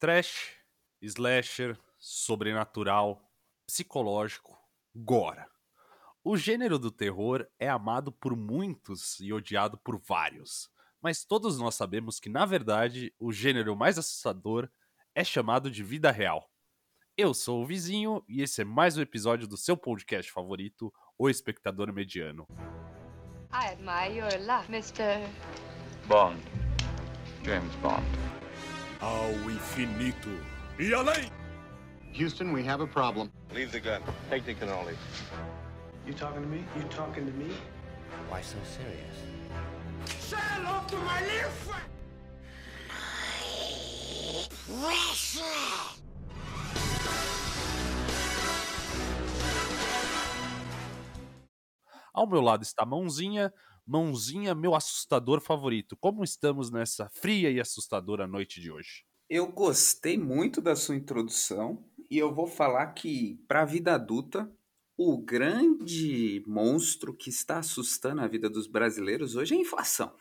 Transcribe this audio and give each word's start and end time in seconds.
Trash, 0.00 0.56
slasher, 1.02 1.78
sobrenatural, 1.98 3.22
psicológico, 3.66 4.58
gore. 4.94 5.44
O 6.24 6.38
gênero 6.38 6.78
do 6.78 6.90
terror 6.90 7.46
é 7.58 7.68
amado 7.68 8.10
por 8.10 8.34
muitos 8.34 9.20
e 9.20 9.30
odiado 9.30 9.76
por 9.76 9.98
vários, 9.98 10.70
mas 11.02 11.22
todos 11.22 11.58
nós 11.58 11.74
sabemos 11.74 12.18
que, 12.18 12.30
na 12.30 12.46
verdade, 12.46 13.14
o 13.18 13.30
gênero 13.30 13.76
mais 13.76 13.98
assustador 13.98 14.70
é 15.14 15.22
chamado 15.22 15.70
de 15.70 15.84
vida 15.84 16.10
real. 16.10 16.50
Eu 17.14 17.34
sou 17.34 17.60
o 17.60 17.66
Vizinho 17.66 18.24
e 18.26 18.40
esse 18.40 18.62
é 18.62 18.64
mais 18.64 18.96
um 18.96 19.02
episódio 19.02 19.46
do 19.46 19.58
seu 19.58 19.76
podcast 19.76 20.32
favorito, 20.32 20.90
O 21.18 21.28
Espectador 21.28 21.92
Mediano. 21.92 22.46
I 23.52 23.66
admire 23.72 24.16
your 24.16 24.32
luck, 24.46 24.66
Mr. 24.70 25.28
Bond. 26.08 26.40
James 27.44 27.74
Bond. 27.82 28.06
Ao 29.00 29.30
infinito 29.50 30.28
e 30.78 30.92
além! 30.92 31.30
Houston, 32.12 32.52
we 32.52 32.62
have 32.62 32.82
a 32.82 32.86
problem. 32.86 33.30
Leave 33.54 33.72
the 33.72 33.80
gun. 33.80 34.02
Take 34.28 34.44
the 34.44 34.54
cannoli. 34.54 34.94
You 36.06 36.12
talking 36.12 36.42
to 36.42 36.48
me? 36.48 36.64
You 36.76 36.82
talking 36.90 37.24
to 37.24 37.32
me? 37.32 37.54
Why 38.28 38.42
so 38.42 38.58
serious? 38.64 39.16
Say 40.18 40.36
hello 40.36 40.82
to 40.88 40.96
my 40.98 41.20
little 41.22 41.50
friend! 41.50 41.90
Ao 52.12 52.26
meu 52.26 52.40
lado 52.42 52.62
está 52.62 52.84
Mãozinha. 52.84 53.52
Mãozinha, 53.90 54.54
meu 54.54 54.76
assustador 54.76 55.40
favorito. 55.40 55.96
Como 55.96 56.22
estamos 56.22 56.70
nessa 56.70 57.08
fria 57.08 57.50
e 57.50 57.60
assustadora 57.60 58.24
noite 58.24 58.60
de 58.60 58.70
hoje? 58.70 59.04
Eu 59.28 59.48
gostei 59.48 60.16
muito 60.16 60.60
da 60.60 60.76
sua 60.76 60.94
introdução 60.94 61.84
e 62.08 62.16
eu 62.16 62.32
vou 62.32 62.46
falar 62.46 62.86
que, 62.92 63.42
para 63.48 63.62
a 63.62 63.64
vida 63.64 63.92
adulta, 63.92 64.48
o 64.96 65.18
grande 65.18 66.40
monstro 66.46 67.12
que 67.12 67.30
está 67.30 67.58
assustando 67.58 68.20
a 68.20 68.28
vida 68.28 68.48
dos 68.48 68.68
brasileiros 68.68 69.34
hoje 69.34 69.54
é 69.54 69.58
a 69.58 69.60
inflação. 69.60 70.14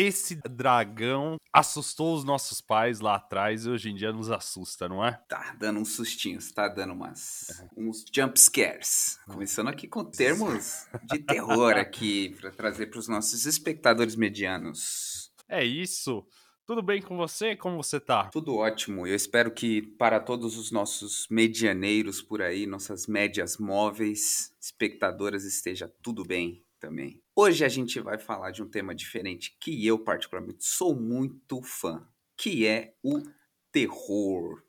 Esse 0.00 0.36
dragão 0.36 1.38
assustou 1.52 2.14
os 2.14 2.22
nossos 2.22 2.60
pais 2.60 3.00
lá 3.00 3.16
atrás 3.16 3.66
e 3.66 3.68
hoje 3.68 3.90
em 3.90 3.96
dia 3.96 4.12
nos 4.12 4.30
assusta, 4.30 4.88
não 4.88 5.04
é? 5.04 5.20
Tá 5.28 5.56
dando 5.58 5.80
uns 5.80 5.88
sustinhos, 5.88 6.52
tá 6.52 6.68
dando 6.68 6.92
umas, 6.92 7.66
uns 7.76 8.04
jump 8.14 8.38
scares. 8.38 9.18
Começando 9.26 9.66
aqui 9.66 9.88
com 9.88 10.04
termos 10.04 10.86
de 11.02 11.18
terror 11.18 11.76
aqui 11.76 12.36
para 12.40 12.52
trazer 12.52 12.86
para 12.86 13.00
os 13.00 13.08
nossos 13.08 13.44
espectadores 13.44 14.14
medianos. 14.14 15.32
É 15.48 15.64
isso. 15.64 16.24
Tudo 16.64 16.80
bem 16.80 17.02
com 17.02 17.16
você? 17.16 17.56
Como 17.56 17.82
você 17.82 17.98
tá? 17.98 18.28
Tudo 18.28 18.54
ótimo. 18.54 19.04
Eu 19.04 19.16
espero 19.16 19.50
que 19.50 19.82
para 19.82 20.20
todos 20.20 20.56
os 20.56 20.70
nossos 20.70 21.26
medianeiros 21.28 22.22
por 22.22 22.40
aí, 22.40 22.68
nossas 22.68 23.08
médias 23.08 23.58
móveis, 23.58 24.54
espectadoras, 24.60 25.42
esteja 25.42 25.92
tudo 26.00 26.22
bem 26.24 26.64
também. 26.78 27.20
Hoje 27.40 27.64
a 27.64 27.68
gente 27.68 28.00
vai 28.00 28.18
falar 28.18 28.50
de 28.50 28.64
um 28.64 28.68
tema 28.68 28.92
diferente 28.92 29.56
que 29.60 29.86
eu 29.86 29.96
particularmente 29.96 30.64
sou 30.64 30.92
muito 30.92 31.62
fã, 31.62 32.04
que 32.36 32.66
é 32.66 32.94
o 33.00 33.22
terror. 33.70 34.60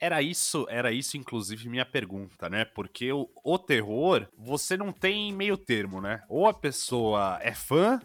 Era 0.00 0.22
isso, 0.22 0.66
era 0.70 0.92
isso, 0.92 1.18
inclusive, 1.18 1.68
minha 1.68 1.84
pergunta, 1.84 2.48
né? 2.48 2.64
Porque 2.64 3.12
o, 3.12 3.28
o 3.44 3.58
terror, 3.58 4.26
você 4.34 4.74
não 4.74 4.90
tem 4.90 5.30
meio 5.30 5.58
termo, 5.58 6.00
né? 6.00 6.22
Ou 6.26 6.46
a 6.46 6.54
pessoa 6.54 7.38
é 7.42 7.52
fã, 7.52 8.00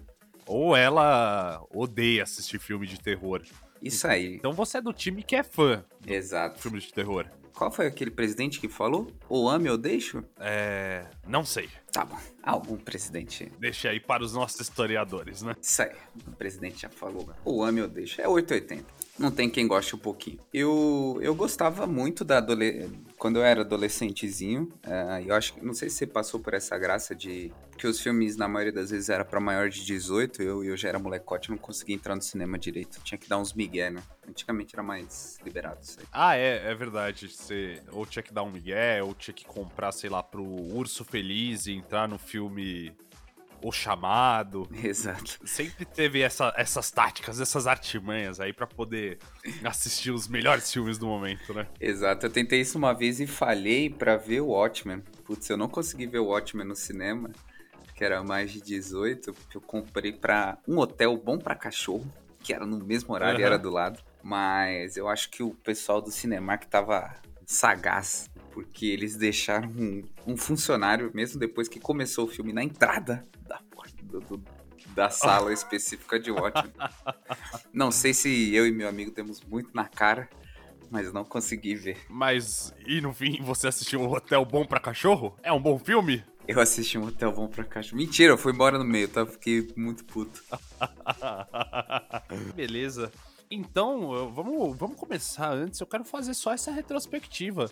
ou 0.46 0.76
ela 0.76 1.66
odeia 1.74 2.24
assistir 2.24 2.60
filme 2.60 2.86
de 2.86 3.00
terror. 3.00 3.44
Isso 3.82 4.06
aí. 4.06 4.36
Então 4.36 4.52
você 4.52 4.80
é 4.80 4.82
do 4.82 4.92
time 4.92 5.24
que 5.24 5.38
é 5.38 5.44
fã 5.44 5.86
Exato. 6.06 6.62
filme 6.62 6.80
de 6.80 6.94
terror. 6.94 7.39
Qual 7.60 7.70
foi 7.70 7.88
aquele 7.88 8.10
presidente 8.10 8.58
que 8.58 8.70
falou? 8.70 9.12
Ou 9.28 9.50
ame 9.50 9.70
ou 9.70 9.78
deixo? 9.78 10.24
É. 10.40 11.06
Não 11.28 11.44
sei. 11.44 11.68
Tá 11.92 12.06
bom. 12.06 12.18
Algum 12.42 12.78
presidente. 12.78 13.52
Deixa 13.60 13.90
aí 13.90 14.00
para 14.00 14.24
os 14.24 14.32
nossos 14.32 14.62
historiadores, 14.62 15.42
né? 15.42 15.54
Isso 15.62 15.82
aí. 15.82 15.92
O 16.26 16.32
presidente 16.38 16.84
já 16.84 16.90
falou. 16.90 17.30
Ou 17.44 17.62
ame 17.62 17.82
ou 17.82 17.90
deixo. 17.90 18.22
É 18.22 18.30
880. 18.30 18.86
Não 19.20 19.30
tem 19.30 19.50
quem 19.50 19.68
goste 19.68 19.94
um 19.94 20.00
pouquinho. 20.00 20.40
Eu, 20.54 21.20
eu 21.22 21.36
gostava 21.36 21.86
muito 21.86 22.24
da 22.24 22.38
adole... 22.38 22.90
quando 23.20 23.36
eu 23.36 23.44
era 23.44 23.62
adolescentezinho. 23.62 24.72
eh, 24.84 25.24
eu 25.28 25.36
acho 25.36 25.54
que 25.54 25.64
não 25.64 25.74
sei 25.74 25.90
se 25.90 25.98
você 25.98 26.08
passou 26.08 26.40
por 26.40 26.54
essa 26.54 26.78
graça 26.78 27.14
de 27.14 27.52
que 27.78 27.86
os 27.86 28.00
filmes 28.00 28.36
na 28.36 28.48
maioria 28.48 28.74
das 28.74 28.90
vezes 28.90 29.10
era 29.10 29.24
para 29.24 29.40
maior 29.40 29.70
de 29.70 29.86
18. 29.86 30.42
Eu 30.42 30.64
eu 30.64 30.76
já 30.78 30.90
era 30.90 30.98
molecote, 31.00 31.50
não 31.50 31.58
conseguia 31.58 31.96
entrar 31.96 32.16
no 32.16 32.22
cinema 32.22 32.58
direito. 32.58 33.00
Tinha 33.04 33.18
que 33.18 33.28
dar 33.30 33.38
uns 33.38 33.54
migué, 33.54 33.90
né? 33.90 34.02
Antigamente 34.28 34.74
era 34.74 34.84
mais 34.84 35.38
liberado 35.44 35.80
isso 35.82 36.00
aí. 36.00 36.06
Ah, 36.12 36.36
é, 36.36 36.72
é 36.72 36.76
verdade. 36.76 37.28
Você 37.30 37.82
ou 37.92 38.06
tinha 38.06 38.24
que 38.24 38.34
dar 38.34 38.44
um 38.44 38.52
migué, 38.52 39.04
ou 39.04 39.14
tinha 39.14 39.34
que 39.34 39.46
comprar, 39.46 39.92
sei 39.92 40.10
lá, 40.10 40.24
pro 40.24 40.44
Urso 40.44 41.04
Feliz 41.04 41.68
e 41.68 41.74
entrar 41.74 42.08
no 42.08 42.18
filme 42.18 42.94
O 43.62 43.72
Chamado. 43.72 44.68
Exato. 44.84 45.40
Sempre 45.46 45.86
teve 45.86 46.22
essa- 46.22 46.54
essas 46.56 46.90
táticas, 46.92 47.40
essas 47.42 47.68
artimanhas 47.68 48.40
aí 48.40 48.54
pra 48.54 48.66
poder 48.68 49.20
assistir 49.64 50.12
os 50.12 50.28
melhores 50.28 50.72
filmes 50.72 50.98
do 50.98 51.06
momento, 51.08 51.54
né? 51.54 51.68
Exato, 51.80 52.26
eu 52.26 52.30
tentei 52.30 52.62
isso 52.62 52.78
uma 52.78 52.94
vez 52.94 53.20
e 53.20 53.28
falhei 53.28 53.90
pra 53.90 54.16
ver 54.18 54.42
o 54.42 54.48
Watchmen. 54.48 55.02
Putz, 55.26 55.50
eu 55.50 55.58
não 55.58 55.68
consegui 55.68 56.08
ver 56.08 56.20
o 56.20 56.26
Watchmen 56.28 56.66
no 56.66 56.76
cinema, 56.76 57.30
que 57.96 58.04
era 58.04 58.24
mais 58.24 58.52
de 58.52 58.62
18, 58.62 59.34
porque 59.34 59.58
eu 59.58 59.62
comprei 59.62 60.12
pra 60.14 60.58
um 60.68 60.78
hotel 60.78 61.18
bom 61.18 61.38
pra 61.38 61.54
cachorro, 61.56 62.10
que 62.42 62.54
era 62.54 62.66
no 62.66 62.78
mesmo 62.86 63.14
horário 63.14 63.40
e 63.40 63.44
Aham. 63.44 63.48
era 63.54 63.60
do 63.60 63.70
lado. 63.70 64.00
Mas 64.24 64.96
eu 64.98 65.08
acho 65.10 65.30
que 65.30 65.44
o 65.44 65.52
pessoal 65.54 66.02
do 66.02 66.10
Cinemark 66.12 66.64
tava 66.66 67.14
sagaz, 67.46 68.30
porque 68.52 68.86
eles 68.88 69.16
deixaram 69.16 69.70
um, 69.70 70.04
um 70.28 70.38
funcionário, 70.38 71.12
mesmo 71.14 71.40
depois 71.40 71.68
que 71.68 71.80
começou 71.80 72.26
o 72.26 72.28
filme, 72.28 72.52
na 72.54 72.64
entrada 72.64 73.26
da 73.48 73.60
do- 74.04 74.20
do- 74.22 74.44
da 74.96 75.10
sala 75.10 75.52
específica 75.54 76.20
de 76.20 76.32
Watchmen. 76.32 76.74
Não 77.74 77.92
sei 77.92 78.14
se 78.14 78.54
eu 78.56 78.66
e 78.68 78.72
meu 78.72 78.88
amigo 78.90 79.12
temos 79.12 79.42
muito 79.42 79.70
na 79.74 79.86
cara, 79.88 80.28
mas 80.90 81.14
não 81.14 81.24
consegui 81.24 81.76
ver. 81.76 81.98
Mas, 82.10 82.74
e 82.86 83.00
no 83.00 83.14
fim, 83.14 83.40
você 83.42 83.68
assistiu 83.68 84.02
o 84.02 84.12
Hotel 84.12 84.44
Bom 84.46 84.66
pra 84.66 84.80
Cachorro? 84.80 85.36
É 85.44 85.54
um 85.54 85.62
bom 85.62 85.78
filme? 85.78 86.24
Eu 86.48 86.60
assisti 86.60 86.98
um 86.98 87.06
hotel 87.06 87.32
bom 87.32 87.48
pra 87.48 87.64
caixa. 87.64 87.96
Mentira, 87.96 88.34
eu 88.34 88.38
fui 88.38 88.52
embora 88.52 88.80
no 88.80 88.84
meio, 88.84 89.08
tá? 89.08 89.24
Fiquei 89.24 89.68
muito 89.78 90.04
puto. 90.04 90.44
Beleza. 92.56 93.12
Então, 93.52 94.32
vamos, 94.32 94.78
vamos 94.78 94.98
começar 94.98 95.52
antes. 95.54 95.80
Eu 95.80 95.88
quero 95.88 96.04
fazer 96.04 96.34
só 96.34 96.52
essa 96.54 96.72
retrospectiva. 96.72 97.70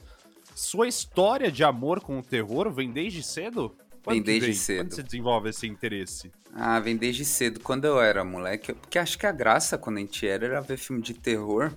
Sua 0.57 0.87
história 0.87 1.51
de 1.51 1.63
amor 1.63 2.01
com 2.01 2.17
o 2.17 2.23
terror 2.23 2.71
vem 2.71 2.91
desde 2.91 3.21
cedo? 3.21 3.77
Quando 4.03 4.15
Vem 4.15 4.23
desde 4.23 4.55
cedo. 4.55 4.85
Quando 4.85 4.95
você 4.95 5.03
desenvolve 5.03 5.49
esse 5.51 5.67
interesse? 5.67 6.31
Ah, 6.51 6.79
vem 6.79 6.97
desde 6.97 7.23
cedo. 7.23 7.59
Quando 7.59 7.85
eu 7.85 8.01
era 8.01 8.23
moleque, 8.23 8.73
porque 8.73 8.97
acho 8.97 9.19
que 9.19 9.27
a 9.27 9.31
graça 9.31 9.77
quando 9.77 9.97
a 9.97 9.99
gente 9.99 10.27
era 10.27 10.47
era 10.47 10.59
ver 10.59 10.77
filme 10.77 10.99
de 10.99 11.13
terror. 11.13 11.71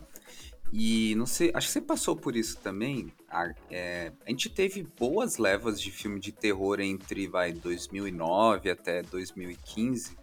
E 0.73 1.15
não 1.17 1.27
sei, 1.27 1.51
acho 1.53 1.67
que 1.67 1.73
você 1.75 1.83
passou 1.83 2.17
por 2.17 2.35
isso 2.35 2.57
também. 2.57 3.13
A, 3.29 3.53
é, 3.71 4.13
a 4.27 4.31
gente 4.31 4.49
teve 4.49 4.83
boas 4.99 5.37
levas 5.37 5.79
de 5.79 5.91
filme 5.91 6.19
de 6.19 6.33
terror 6.33 6.81
entre, 6.81 7.27
vai, 7.27 7.53
2009 7.53 8.71
até 8.71 9.03
2015. 9.03 10.17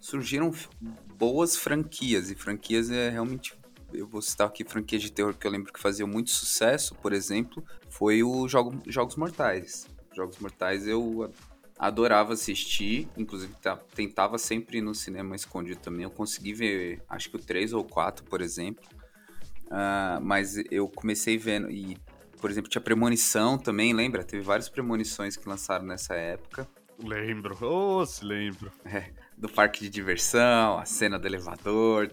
Surgiram 0.00 0.52
boas 1.16 1.56
franquias, 1.56 2.28
e 2.28 2.34
franquias 2.34 2.90
é 2.90 3.08
realmente. 3.08 3.54
Eu 3.94 4.06
vou 4.06 4.20
citar 4.20 4.48
aqui 4.48 4.64
franquias 4.64 5.02
de 5.02 5.12
terror 5.12 5.34
que 5.34 5.46
eu 5.46 5.50
lembro 5.50 5.72
que 5.72 5.80
faziam 5.80 6.08
muito 6.08 6.30
sucesso, 6.30 6.94
por 6.96 7.12
exemplo, 7.12 7.64
foi 7.88 8.22
o 8.22 8.48
Jogo, 8.48 8.76
Jogos 8.86 9.16
Mortais. 9.16 9.86
Jogos 10.14 10.38
Mortais 10.38 10.86
eu 10.86 11.32
adorava 11.78 12.32
assistir, 12.32 13.08
inclusive 13.16 13.54
tentava 13.94 14.38
sempre 14.38 14.78
ir 14.78 14.80
no 14.80 14.94
cinema 14.94 15.34
escondido 15.34 15.80
também. 15.80 16.04
Eu 16.04 16.10
consegui 16.10 16.52
ver, 16.52 17.02
acho 17.08 17.30
que 17.30 17.36
o 17.36 17.38
3 17.38 17.72
ou 17.72 17.84
4, 17.84 18.24
por 18.24 18.40
exemplo. 18.40 18.84
Ah, 19.70 20.18
mas 20.22 20.56
eu 20.70 20.88
comecei 20.88 21.36
vendo, 21.36 21.70
e, 21.70 21.96
por 22.40 22.50
exemplo, 22.50 22.70
tinha 22.70 22.82
Premonição 22.82 23.58
também, 23.58 23.92
lembra? 23.92 24.22
Teve 24.22 24.42
várias 24.42 24.68
premonições 24.68 25.36
que 25.36 25.48
lançaram 25.48 25.84
nessa 25.84 26.14
época. 26.14 26.68
Lembro. 27.02 27.56
Oh, 27.60 28.06
se 28.06 28.24
lembro. 28.24 28.70
Do 29.36 29.48
parque 29.48 29.82
de 29.82 29.90
diversão, 29.90 30.78
a 30.78 30.84
cena 30.84 31.18
do 31.18 31.26
elevador. 31.26 32.10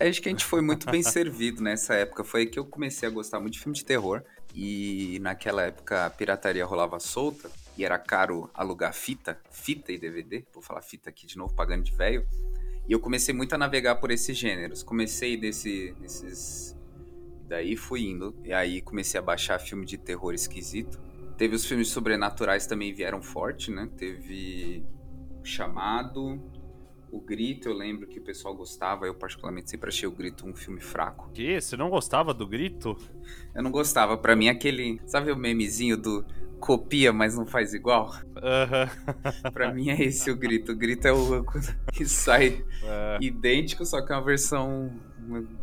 Acho 0.00 0.22
que 0.22 0.28
a 0.28 0.32
gente 0.32 0.44
foi 0.44 0.60
muito 0.60 0.90
bem 0.90 1.02
servido 1.04 1.62
nessa 1.62 1.94
época. 1.94 2.24
Foi 2.24 2.40
aí 2.40 2.46
que 2.46 2.58
eu 2.58 2.64
comecei 2.64 3.08
a 3.08 3.12
gostar 3.12 3.40
muito 3.40 3.54
de 3.54 3.60
filme 3.60 3.74
de 3.74 3.84
terror. 3.84 4.22
E 4.54 5.18
naquela 5.20 5.62
época 5.62 6.06
a 6.06 6.10
pirataria 6.10 6.64
rolava 6.64 6.98
solta 6.98 7.50
e 7.76 7.84
era 7.84 7.98
caro 7.98 8.50
alugar 8.54 8.94
fita, 8.94 9.38
fita 9.50 9.92
e 9.92 9.98
DVD. 9.98 10.44
Vou 10.52 10.62
falar 10.62 10.82
fita 10.82 11.10
aqui 11.10 11.26
de 11.26 11.36
novo, 11.36 11.54
pagando 11.54 11.84
de 11.84 11.92
velho. 11.92 12.26
E 12.88 12.92
eu 12.92 13.00
comecei 13.00 13.34
muito 13.34 13.54
a 13.54 13.58
navegar 13.58 13.96
por 13.96 14.10
esses 14.10 14.36
gêneros. 14.36 14.82
Comecei 14.82 15.36
desse, 15.36 15.94
nesses. 16.00 16.76
Daí 17.48 17.76
fui 17.76 18.06
indo. 18.06 18.34
E 18.44 18.52
aí 18.52 18.80
comecei 18.80 19.18
a 19.18 19.22
baixar 19.22 19.58
filme 19.58 19.84
de 19.84 19.98
terror 19.98 20.34
esquisito. 20.34 20.98
Teve 21.36 21.54
os 21.54 21.66
filmes 21.66 21.88
sobrenaturais 21.88 22.66
também 22.66 22.94
vieram 22.94 23.20
forte, 23.20 23.70
né? 23.70 23.88
Teve 23.96 24.84
Chamado, 25.42 26.42
O 27.10 27.20
Grito, 27.20 27.68
eu 27.68 27.74
lembro 27.74 28.06
que 28.06 28.18
o 28.18 28.22
pessoal 28.22 28.54
gostava, 28.54 29.06
eu 29.06 29.14
particularmente 29.14 29.70
sempre 29.70 29.88
achei 29.88 30.08
O 30.08 30.12
Grito 30.12 30.46
um 30.46 30.54
filme 30.54 30.80
fraco. 30.80 31.30
Que? 31.32 31.60
Você 31.60 31.76
não 31.76 31.88
gostava 31.90 32.34
do 32.34 32.46
grito? 32.46 32.96
Eu 33.54 33.62
não 33.62 33.70
gostava, 33.70 34.16
pra 34.18 34.36
mim 34.36 34.48
aquele, 34.48 35.00
sabe 35.06 35.30
o 35.32 35.36
memezinho 35.36 35.96
do 35.96 36.24
copia, 36.58 37.12
mas 37.12 37.36
não 37.36 37.46
faz 37.46 37.74
igual? 37.74 38.14
Aham. 38.36 38.88
Pra 39.52 39.72
mim 39.72 39.90
é 39.90 40.02
esse 40.02 40.30
o 40.30 40.36
Grito. 40.36 40.72
O 40.72 40.76
Grito 40.76 41.06
é 41.06 41.12
o 41.12 41.44
que 41.92 42.04
sai 42.06 42.64
É, 42.82 43.18
idêntico, 43.20 43.84
só 43.84 44.04
que 44.04 44.12
é 44.12 44.16
uma 44.16 44.24
versão 44.24 44.92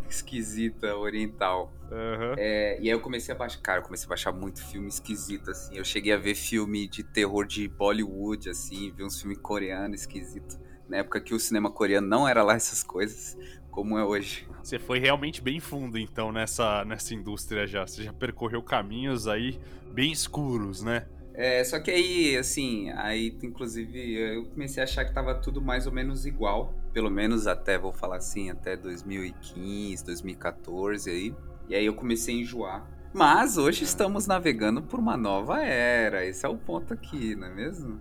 esquisita, 0.10 0.96
oriental. 0.96 1.74
aham. 1.92 2.36
É, 2.38 2.78
e 2.80 2.84
aí 2.84 2.90
eu 2.90 3.00
comecei 3.00 3.34
a 3.34 3.38
baixar. 3.38 3.62
Cara, 3.62 3.80
eu 3.80 3.84
comecei 3.84 4.06
a 4.06 4.10
baixar 4.10 4.32
muito 4.32 4.64
filme 4.64 4.88
esquisito, 4.88 5.52
assim. 5.52 5.76
Eu 5.78 5.84
cheguei 5.86 6.14
a 6.14 6.18
ver 6.18 6.36
filme 6.36 6.88
de 6.88 7.04
terror 7.04 7.46
de 7.46 7.68
Bollywood, 7.68 8.50
assim, 8.50 8.92
vi 8.96 9.04
uns 9.04 9.20
filmes 9.20 9.38
coreanos 9.40 10.02
esquisitos. 10.02 10.58
Na 10.88 10.98
época 10.98 11.22
que 11.22 11.34
o 11.34 11.40
cinema 11.40 11.72
coreano 11.72 12.08
não 12.08 12.28
era 12.28 12.44
lá 12.44 12.56
essas 12.56 12.84
coisas, 12.84 13.38
como 13.72 13.98
é 13.98 14.04
hoje. 14.04 14.48
Você 14.64 14.80
foi 14.80 15.00
realmente 15.00 15.42
bem 15.42 15.60
fundo, 15.60 15.98
então, 15.98 16.32
nessa, 16.32 16.86
nessa 16.86 17.14
indústria 17.14 17.66
já. 17.66 17.86
Você 17.86 18.04
já 18.04 18.14
percorreu 18.14 18.62
caminhos 18.62 19.28
aí 19.28 19.60
bem 19.92 20.12
escuros, 20.12 20.84
né? 20.84 21.06
É, 21.34 21.64
só 21.64 21.80
que 21.80 21.90
aí, 21.90 22.38
assim, 22.38 22.92
aí 22.92 23.36
inclusive 23.42 24.14
eu 24.14 24.46
comecei 24.46 24.82
a 24.82 24.84
achar 24.84 25.04
que 25.04 25.14
tava 25.14 25.34
tudo 25.34 25.62
mais 25.62 25.88
ou 25.88 25.92
menos 25.92 26.26
igual. 26.26 26.74
Pelo 26.94 27.10
menos 27.10 27.48
até, 27.48 27.78
vou 27.78 27.92
falar 27.92 28.18
assim, 28.18 28.52
até 28.52 28.78
2015, 28.78 30.06
2014 30.06 31.10
aí. 31.10 31.36
E 31.68 31.76
aí 31.76 31.86
eu 31.86 31.96
comecei 31.96 32.36
a 32.36 32.42
enjoar. 32.42 32.88
Mas 33.12 33.58
hoje 33.58 33.84
estamos 33.84 34.28
navegando 34.28 34.82
por 34.82 35.00
uma 35.00 35.18
nova 35.18 35.64
era. 35.64 36.26
Esse 36.26 36.46
é 36.46 36.50
o 36.50 36.58
ponto 36.58 36.94
aqui, 36.94 37.36
não 37.36 37.48
é 37.48 37.54
mesmo? 37.54 38.00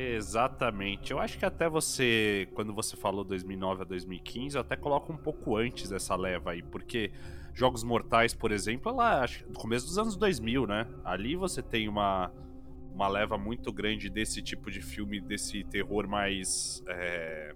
Exatamente. 0.00 1.10
Eu 1.10 1.18
acho 1.18 1.36
que 1.36 1.44
até 1.44 1.68
você, 1.68 2.48
quando 2.54 2.72
você 2.72 2.96
falou 2.96 3.24
2009 3.24 3.82
a 3.82 3.84
2015, 3.84 4.54
eu 4.54 4.60
até 4.60 4.76
coloco 4.76 5.12
um 5.12 5.16
pouco 5.16 5.56
antes 5.56 5.90
dessa 5.90 6.14
leva 6.14 6.52
aí, 6.52 6.62
porque 6.62 7.10
Jogos 7.52 7.82
Mortais, 7.82 8.32
por 8.32 8.52
exemplo, 8.52 8.94
lá 8.94 9.24
acho 9.24 9.44
no 9.48 9.54
começo 9.54 9.86
dos 9.86 9.98
anos 9.98 10.16
2000, 10.16 10.68
né? 10.68 10.86
Ali 11.04 11.34
você 11.34 11.60
tem 11.60 11.88
uma, 11.88 12.30
uma 12.94 13.08
leva 13.08 13.36
muito 13.36 13.72
grande 13.72 14.08
desse 14.08 14.40
tipo 14.40 14.70
de 14.70 14.80
filme, 14.80 15.20
desse 15.20 15.64
terror 15.64 16.06
mais. 16.06 16.80
é, 16.86 17.52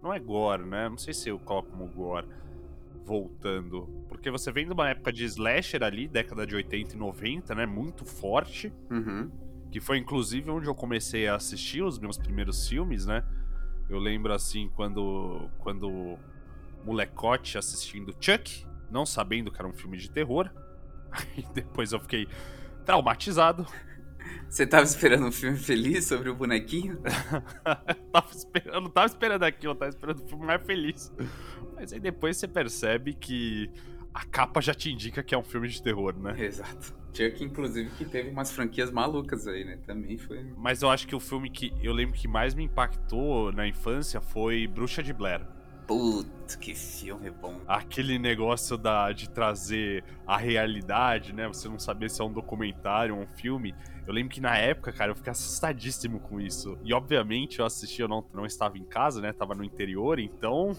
Não 0.00 0.14
é 0.14 0.20
gore, 0.20 0.62
né? 0.62 0.88
Não 0.88 0.98
sei 0.98 1.12
se 1.12 1.30
eu 1.30 1.38
coloco 1.40 1.70
como 1.70 1.88
gore. 1.88 2.28
Voltando. 3.04 3.88
Porque 4.08 4.30
você 4.30 4.52
vem 4.52 4.66
de 4.66 4.72
uma 4.72 4.90
época 4.90 5.12
de 5.12 5.24
slasher 5.24 5.82
ali, 5.82 6.06
década 6.06 6.46
de 6.46 6.54
80 6.54 6.94
e 6.94 6.96
90, 6.96 7.54
né? 7.56 7.66
Muito 7.66 8.04
forte 8.04 8.72
Uhum. 8.88 9.28
Que 9.70 9.80
foi 9.80 9.98
inclusive 9.98 10.50
onde 10.50 10.66
eu 10.66 10.74
comecei 10.74 11.28
a 11.28 11.36
assistir 11.36 11.82
os 11.82 11.98
meus 11.98 12.18
primeiros 12.18 12.68
filmes, 12.68 13.06
né? 13.06 13.24
Eu 13.88 13.98
lembro 13.98 14.32
assim 14.32 14.68
quando 14.74 15.48
quando 15.58 16.18
molecote 16.84 17.58
assistindo 17.58 18.14
Chuck, 18.20 18.66
não 18.90 19.04
sabendo 19.04 19.50
que 19.50 19.58
era 19.58 19.68
um 19.68 19.72
filme 19.72 19.96
de 19.96 20.10
terror. 20.10 20.50
Aí 21.10 21.44
depois 21.54 21.92
eu 21.92 22.00
fiquei 22.00 22.26
traumatizado. 22.84 23.66
Você 24.48 24.66
tava 24.66 24.84
esperando 24.84 25.26
um 25.26 25.32
filme 25.32 25.56
feliz 25.56 26.04
sobre 26.04 26.28
o 26.28 26.34
bonequinho? 26.34 27.00
tava 28.12 28.30
esperando, 28.30 28.74
eu 28.74 28.80
não 28.80 28.90
tava 28.90 29.06
esperando 29.06 29.42
aquilo, 29.44 29.72
eu 29.72 29.76
tava 29.76 29.88
esperando 29.88 30.22
um 30.22 30.28
filme 30.28 30.44
mais 30.44 30.62
feliz. 30.64 31.12
Mas 31.74 31.92
aí 31.92 32.00
depois 32.00 32.36
você 32.36 32.46
percebe 32.46 33.14
que 33.14 33.70
a 34.12 34.24
capa 34.24 34.60
já 34.60 34.74
te 34.74 34.90
indica 34.90 35.22
que 35.22 35.34
é 35.34 35.38
um 35.38 35.42
filme 35.42 35.68
de 35.68 35.82
terror, 35.82 36.18
né? 36.18 36.34
Exato. 36.38 36.99
Chuck, 37.12 37.42
inclusive, 37.42 37.90
que 37.90 38.04
teve 38.04 38.30
umas 38.30 38.52
franquias 38.52 38.90
malucas 38.90 39.46
aí, 39.46 39.64
né? 39.64 39.78
Também 39.86 40.16
foi. 40.16 40.44
Mas 40.56 40.82
eu 40.82 40.90
acho 40.90 41.06
que 41.06 41.14
o 41.14 41.20
filme 41.20 41.50
que 41.50 41.72
eu 41.82 41.92
lembro 41.92 42.14
que 42.16 42.28
mais 42.28 42.54
me 42.54 42.64
impactou 42.64 43.52
na 43.52 43.66
infância 43.66 44.20
foi 44.20 44.66
Bruxa 44.66 45.02
de 45.02 45.12
Blair. 45.12 45.40
Puta, 45.86 46.56
que 46.56 46.72
filme 46.72 47.30
bom. 47.30 47.60
aquele 47.66 48.16
negócio 48.16 48.78
da, 48.78 49.10
de 49.10 49.28
trazer 49.28 50.04
a 50.24 50.36
realidade, 50.36 51.32
né? 51.32 51.48
Você 51.48 51.68
não 51.68 51.80
saber 51.80 52.08
se 52.08 52.22
é 52.22 52.24
um 52.24 52.32
documentário 52.32 53.16
ou 53.16 53.22
um 53.22 53.26
filme. 53.26 53.74
Eu 54.10 54.14
lembro 54.14 54.34
que 54.34 54.40
na 54.40 54.58
época, 54.58 54.92
cara, 54.92 55.12
eu 55.12 55.14
fiquei 55.14 55.30
assustadíssimo 55.30 56.18
com 56.18 56.40
isso. 56.40 56.76
E 56.82 56.92
obviamente 56.92 57.60
eu 57.60 57.64
assisti, 57.64 58.02
eu 58.02 58.08
não, 58.08 58.24
não 58.34 58.44
estava 58.44 58.76
em 58.76 58.82
casa, 58.82 59.20
né? 59.20 59.32
Tava 59.32 59.54
no 59.54 59.62
interior, 59.62 60.18
então 60.18 60.76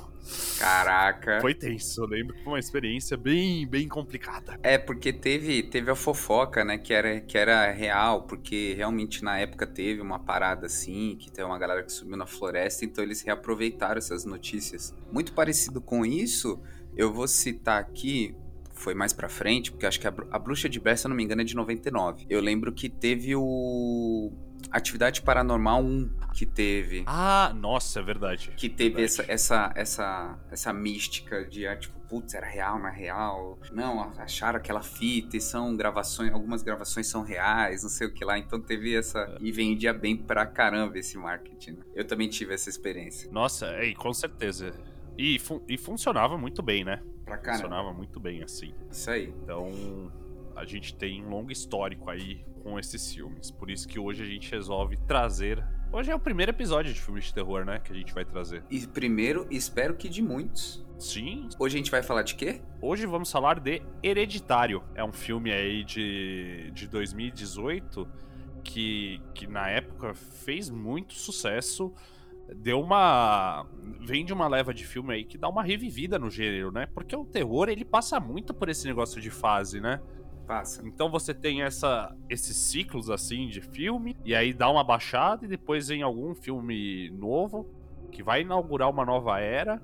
Caraca. 0.59 1.39
foi 1.39 1.53
tenso. 1.53 2.01
Eu 2.01 2.07
lembro 2.07 2.35
que 2.35 2.43
foi 2.43 2.51
uma 2.51 2.59
experiência 2.59 3.15
bem, 3.15 3.65
bem 3.65 3.87
complicada. 3.87 4.59
É, 4.61 4.77
porque 4.77 5.13
teve, 5.13 5.63
teve 5.63 5.89
a 5.89 5.95
fofoca, 5.95 6.65
né, 6.65 6.77
que 6.77 6.93
era, 6.93 7.21
que 7.21 7.37
era 7.37 7.71
real, 7.71 8.23
porque 8.23 8.73
realmente 8.73 9.23
na 9.23 9.39
época 9.39 9.65
teve 9.65 10.01
uma 10.01 10.19
parada 10.19 10.65
assim, 10.65 11.15
que 11.15 11.31
tem 11.31 11.45
uma 11.45 11.57
galera 11.57 11.83
que 11.83 11.93
subiu 11.93 12.17
na 12.17 12.25
floresta, 12.25 12.83
então 12.83 13.01
eles 13.01 13.21
reaproveitaram 13.21 13.97
essas 13.97 14.25
notícias. 14.25 14.93
Muito 15.09 15.31
parecido 15.31 15.79
com 15.79 16.05
isso, 16.05 16.61
eu 16.97 17.13
vou 17.13 17.29
citar 17.29 17.79
aqui, 17.79 18.35
foi 18.81 18.93
mais 18.93 19.13
pra 19.13 19.29
frente, 19.29 19.71
porque 19.71 19.85
acho 19.85 19.99
que 19.99 20.07
a, 20.07 20.13
a 20.31 20.39
Bruxa 20.39 20.67
de 20.67 20.79
Blair, 20.79 20.97
se 20.97 21.05
eu 21.05 21.09
não 21.09 21.15
me 21.15 21.23
engano, 21.23 21.41
é 21.41 21.45
de 21.45 21.55
99. 21.55 22.25
Eu 22.29 22.41
lembro 22.41 22.71
que 22.73 22.89
teve 22.89 23.35
o 23.35 24.31
Atividade 24.71 25.21
Paranormal 25.21 25.83
1, 25.83 26.09
que 26.33 26.45
teve... 26.45 27.03
Ah, 27.05 27.53
nossa, 27.55 27.99
é 27.99 28.03
verdade. 28.03 28.51
Que 28.55 28.69
teve 28.69 28.95
Verdade. 28.95 29.03
essa, 29.03 29.25
essa, 29.31 29.71
essa, 29.75 30.39
essa 30.51 30.73
mística 30.73 31.45
de, 31.45 31.67
ah, 31.67 31.75
tipo, 31.75 31.99
putz, 32.07 32.33
era 32.33 32.45
real, 32.47 32.79
não 32.79 32.87
é 32.87 32.95
real. 32.95 33.59
Não, 33.71 34.01
acharam 34.17 34.57
aquela 34.57 34.81
fita 34.81 35.35
e 35.37 35.41
são 35.41 35.75
gravações, 35.75 36.31
algumas 36.31 36.61
gravações 36.63 37.07
são 37.07 37.23
reais, 37.23 37.83
não 37.83 37.89
sei 37.89 38.07
o 38.07 38.13
que 38.13 38.23
lá. 38.23 38.37
Então 38.37 38.59
teve 38.61 38.95
essa. 38.95 39.37
E 39.41 39.51
vendia 39.51 39.93
bem 39.93 40.15
pra 40.17 40.45
caramba 40.45 40.97
esse 40.99 41.17
marketing. 41.17 41.71
né? 41.71 41.83
Eu 41.95 42.05
também 42.05 42.27
tive 42.29 42.53
essa 42.53 42.69
experiência. 42.69 43.29
Nossa, 43.31 43.67
é, 43.67 43.93
com 43.93 44.13
certeza. 44.13 44.73
E, 45.17 45.37
fun- 45.39 45.61
e 45.67 45.77
funcionava 45.77 46.37
muito 46.37 46.61
bem, 46.61 46.83
né? 46.83 47.01
Pra 47.25 47.37
caramba. 47.37 47.63
Funcionava 47.63 47.93
muito 47.93 48.19
bem, 48.19 48.43
assim. 48.43 48.73
Isso 48.89 49.09
aí. 49.09 49.33
Então, 49.43 50.11
a 50.55 50.65
gente 50.65 50.95
tem 50.95 51.23
um 51.23 51.29
longo 51.29 51.51
histórico 51.51 52.09
aí 52.09 52.43
com 52.63 52.77
esses 52.77 53.13
filmes. 53.13 53.51
Por 53.51 53.69
isso 53.69 53.87
que 53.87 53.99
hoje 53.99 54.23
a 54.23 54.25
gente 54.25 54.51
resolve 54.51 54.97
trazer. 55.07 55.63
Hoje 55.91 56.11
é 56.11 56.15
o 56.15 56.19
primeiro 56.19 56.51
episódio 56.51 56.93
de 56.93 57.01
filmes 57.01 57.25
de 57.25 57.33
terror, 57.33 57.65
né? 57.65 57.79
Que 57.79 57.91
a 57.91 57.95
gente 57.95 58.13
vai 58.13 58.23
trazer. 58.23 58.63
E 58.69 58.85
primeiro, 58.87 59.47
espero 59.49 59.95
que 59.95 60.07
de 60.07 60.21
muitos. 60.21 60.85
Sim. 60.97 61.49
Hoje 61.57 61.75
a 61.75 61.79
gente 61.79 61.91
vai 61.91 62.03
falar 62.03 62.21
de 62.21 62.35
quê? 62.35 62.61
Hoje 62.79 63.05
vamos 63.05 63.31
falar 63.31 63.59
de 63.59 63.81
Hereditário. 64.03 64.83
É 64.93 65.03
um 65.03 65.11
filme 65.11 65.51
aí 65.51 65.83
de, 65.83 66.69
de 66.73 66.87
2018 66.87 68.07
que, 68.63 69.19
que 69.33 69.47
na 69.47 69.67
época 69.67 70.13
fez 70.13 70.69
muito 70.69 71.13
sucesso. 71.13 71.91
Deu 72.55 72.81
uma. 72.81 73.65
Vem 74.01 74.25
de 74.25 74.33
uma 74.33 74.47
leva 74.47 74.73
de 74.73 74.85
filme 74.85 75.13
aí 75.13 75.23
que 75.23 75.37
dá 75.37 75.47
uma 75.47 75.63
revivida 75.63 76.19
no 76.19 76.29
gênero, 76.29 76.71
né? 76.71 76.87
Porque 76.93 77.15
o 77.15 77.25
terror 77.25 77.69
ele 77.69 77.85
passa 77.85 78.19
muito 78.19 78.53
por 78.53 78.69
esse 78.69 78.87
negócio 78.87 79.21
de 79.21 79.29
fase, 79.29 79.79
né? 79.79 80.01
Passa. 80.45 80.85
Então 80.85 81.09
você 81.09 81.33
tem 81.33 81.61
essa, 81.61 82.13
esses 82.29 82.57
ciclos 82.57 83.09
assim 83.09 83.47
de 83.47 83.61
filme, 83.61 84.17
e 84.25 84.35
aí 84.35 84.53
dá 84.53 84.69
uma 84.69 84.83
baixada, 84.83 85.45
e 85.45 85.47
depois 85.47 85.87
vem 85.87 86.01
algum 86.01 86.35
filme 86.35 87.09
novo 87.11 87.69
que 88.11 88.21
vai 88.21 88.41
inaugurar 88.41 88.89
uma 88.89 89.05
nova 89.05 89.39
era. 89.39 89.81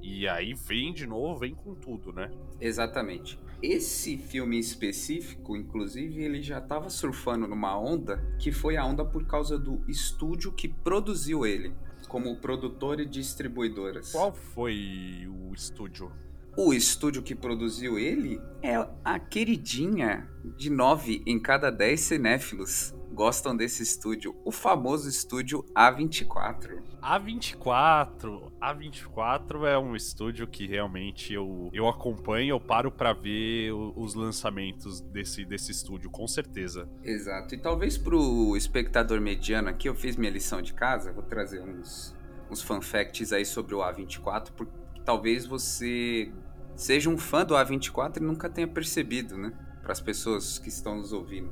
E 0.00 0.28
aí 0.28 0.54
vem 0.54 0.92
de 0.92 1.06
novo, 1.06 1.40
vem 1.40 1.54
com 1.54 1.74
tudo, 1.74 2.12
né? 2.12 2.30
Exatamente. 2.60 3.38
Esse 3.62 4.16
filme 4.16 4.56
em 4.56 4.60
específico, 4.60 5.56
inclusive, 5.56 6.22
ele 6.22 6.40
já 6.40 6.58
estava 6.58 6.88
surfando 6.88 7.48
numa 7.48 7.76
onda 7.76 8.22
que 8.38 8.52
foi 8.52 8.76
a 8.76 8.84
onda 8.84 9.04
por 9.04 9.26
causa 9.26 9.58
do 9.58 9.82
estúdio 9.88 10.52
que 10.52 10.68
produziu 10.68 11.44
ele, 11.44 11.74
como 12.08 12.36
produtor 12.36 13.00
e 13.00 13.06
distribuidoras. 13.06 14.12
Qual 14.12 14.32
foi 14.32 15.28
o 15.28 15.52
estúdio? 15.52 16.12
O 16.56 16.72
estúdio 16.72 17.22
que 17.22 17.34
produziu 17.34 17.98
ele 17.98 18.40
é 18.62 18.74
a 19.04 19.18
queridinha 19.18 20.28
de 20.56 20.70
9 20.70 21.22
em 21.26 21.38
cada 21.38 21.70
10 21.70 22.00
cinéfilos 22.00 22.94
gostam 23.18 23.56
desse 23.56 23.82
estúdio, 23.82 24.36
o 24.44 24.52
famoso 24.52 25.08
estúdio 25.08 25.64
A24. 25.74 26.80
A24. 27.02 28.52
A24 28.60 29.64
é 29.66 29.76
um 29.76 29.96
estúdio 29.96 30.46
que 30.46 30.68
realmente 30.68 31.34
eu, 31.34 31.68
eu 31.72 31.88
acompanho, 31.88 32.50
eu 32.50 32.60
paro 32.60 32.92
pra 32.92 33.12
ver 33.12 33.72
os 33.72 34.14
lançamentos 34.14 35.00
desse, 35.00 35.44
desse 35.44 35.72
estúdio, 35.72 36.08
com 36.08 36.28
certeza. 36.28 36.88
Exato. 37.02 37.56
E 37.56 37.58
talvez 37.58 37.98
pro 37.98 38.56
espectador 38.56 39.20
mediano 39.20 39.68
aqui, 39.68 39.88
eu 39.88 39.96
fiz 39.96 40.14
minha 40.14 40.30
lição 40.30 40.62
de 40.62 40.72
casa, 40.72 41.12
vou 41.12 41.24
trazer 41.24 41.60
uns, 41.60 42.14
uns 42.48 42.62
fun 42.62 42.80
facts 42.80 43.32
aí 43.32 43.44
sobre 43.44 43.74
o 43.74 43.78
A24, 43.78 44.52
porque 44.56 44.72
talvez 45.04 45.44
você 45.44 46.32
seja 46.76 47.10
um 47.10 47.18
fã 47.18 47.44
do 47.44 47.54
A24 47.54 48.18
e 48.18 48.20
nunca 48.20 48.48
tenha 48.48 48.68
percebido, 48.68 49.36
né? 49.36 49.52
Para 49.82 49.90
as 49.90 50.00
pessoas 50.00 50.56
que 50.60 50.68
estão 50.68 50.94
nos 50.94 51.12
ouvindo. 51.12 51.50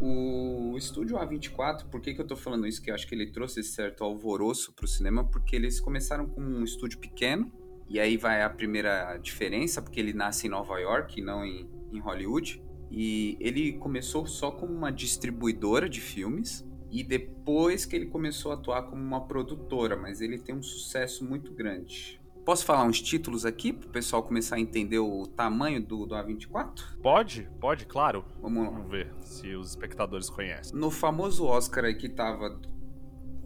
O 0.00 0.39
estúdio 0.76 1.16
A24, 1.16 1.86
por 1.90 2.00
que, 2.00 2.14
que 2.14 2.20
eu 2.20 2.26
tô 2.26 2.36
falando 2.36 2.66
isso? 2.66 2.82
Que 2.82 2.90
eu 2.90 2.94
acho 2.94 3.06
que 3.06 3.14
ele 3.14 3.30
trouxe 3.30 3.62
certo 3.62 4.04
alvoroço 4.04 4.72
pro 4.72 4.86
cinema, 4.86 5.24
porque 5.24 5.56
eles 5.56 5.80
começaram 5.80 6.28
com 6.28 6.40
um 6.40 6.62
estúdio 6.62 6.98
pequeno, 6.98 7.50
e 7.88 7.98
aí 7.98 8.16
vai 8.16 8.42
a 8.42 8.48
primeira 8.48 9.16
diferença, 9.18 9.82
porque 9.82 9.98
ele 9.98 10.12
nasce 10.12 10.46
em 10.46 10.50
Nova 10.50 10.78
York 10.78 11.20
e 11.20 11.22
não 11.22 11.44
em, 11.44 11.68
em 11.92 11.98
Hollywood. 11.98 12.62
E 12.90 13.36
ele 13.40 13.72
começou 13.74 14.26
só 14.26 14.50
como 14.50 14.72
uma 14.72 14.90
distribuidora 14.90 15.88
de 15.88 16.00
filmes. 16.00 16.64
e 16.92 17.04
depois 17.04 17.86
que 17.86 17.94
ele 17.94 18.06
começou 18.06 18.50
a 18.50 18.54
atuar 18.54 18.82
como 18.82 19.00
uma 19.00 19.24
produtora, 19.26 19.96
mas 19.96 20.20
ele 20.20 20.38
tem 20.38 20.54
um 20.54 20.62
sucesso 20.62 21.24
muito 21.24 21.52
grande. 21.52 22.20
Posso 22.44 22.64
falar 22.64 22.84
uns 22.84 23.00
títulos 23.00 23.44
aqui 23.44 23.72
para 23.72 23.86
o 23.86 23.90
pessoal 23.90 24.22
começar 24.22 24.56
a 24.56 24.60
entender 24.60 24.98
o 24.98 25.26
tamanho 25.26 25.80
do, 25.80 26.06
do 26.06 26.14
A24? 26.14 26.96
Pode, 27.02 27.48
pode, 27.60 27.86
claro. 27.86 28.24
Vamos 28.40 28.64
lá. 28.64 28.70
Vamos 28.70 28.90
ver 28.90 29.12
se 29.20 29.54
os 29.54 29.70
espectadores 29.70 30.28
conhecem. 30.30 30.76
No 30.78 30.90
famoso 30.90 31.44
Oscar 31.44 31.84
aí 31.84 31.94
que 31.94 32.08
tava 32.08 32.58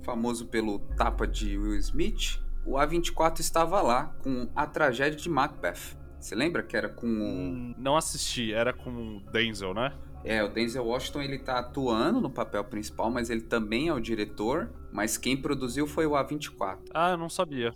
famoso 0.02 0.46
pelo 0.46 0.78
tapa 0.78 1.26
de 1.26 1.58
Will 1.58 1.76
Smith, 1.78 2.38
o 2.64 2.74
A24 2.74 3.40
estava 3.40 3.82
lá 3.82 4.06
com 4.22 4.48
a 4.54 4.66
tragédia 4.66 5.18
de 5.18 5.28
Macbeth. 5.28 5.96
Você 6.18 6.34
lembra 6.34 6.62
que 6.62 6.76
era 6.76 6.88
com 6.88 7.06
o... 7.06 7.10
Hum, 7.22 7.74
Não 7.76 7.96
assisti, 7.96 8.52
era 8.54 8.72
com 8.72 8.90
o 8.90 9.20
Denzel, 9.30 9.74
né? 9.74 9.92
É, 10.24 10.42
o 10.42 10.48
Denzel 10.48 10.86
Washington 10.86 11.20
ele 11.20 11.38
tá 11.38 11.58
atuando 11.58 12.18
no 12.18 12.30
papel 12.30 12.64
principal, 12.64 13.10
mas 13.10 13.28
ele 13.28 13.42
também 13.42 13.88
é 13.88 13.92
o 13.92 14.00
diretor, 14.00 14.70
mas 14.90 15.18
quem 15.18 15.36
produziu 15.36 15.86
foi 15.86 16.06
o 16.06 16.12
A24. 16.12 16.78
Ah, 16.94 17.10
eu 17.10 17.18
não 17.18 17.28
sabia. 17.28 17.74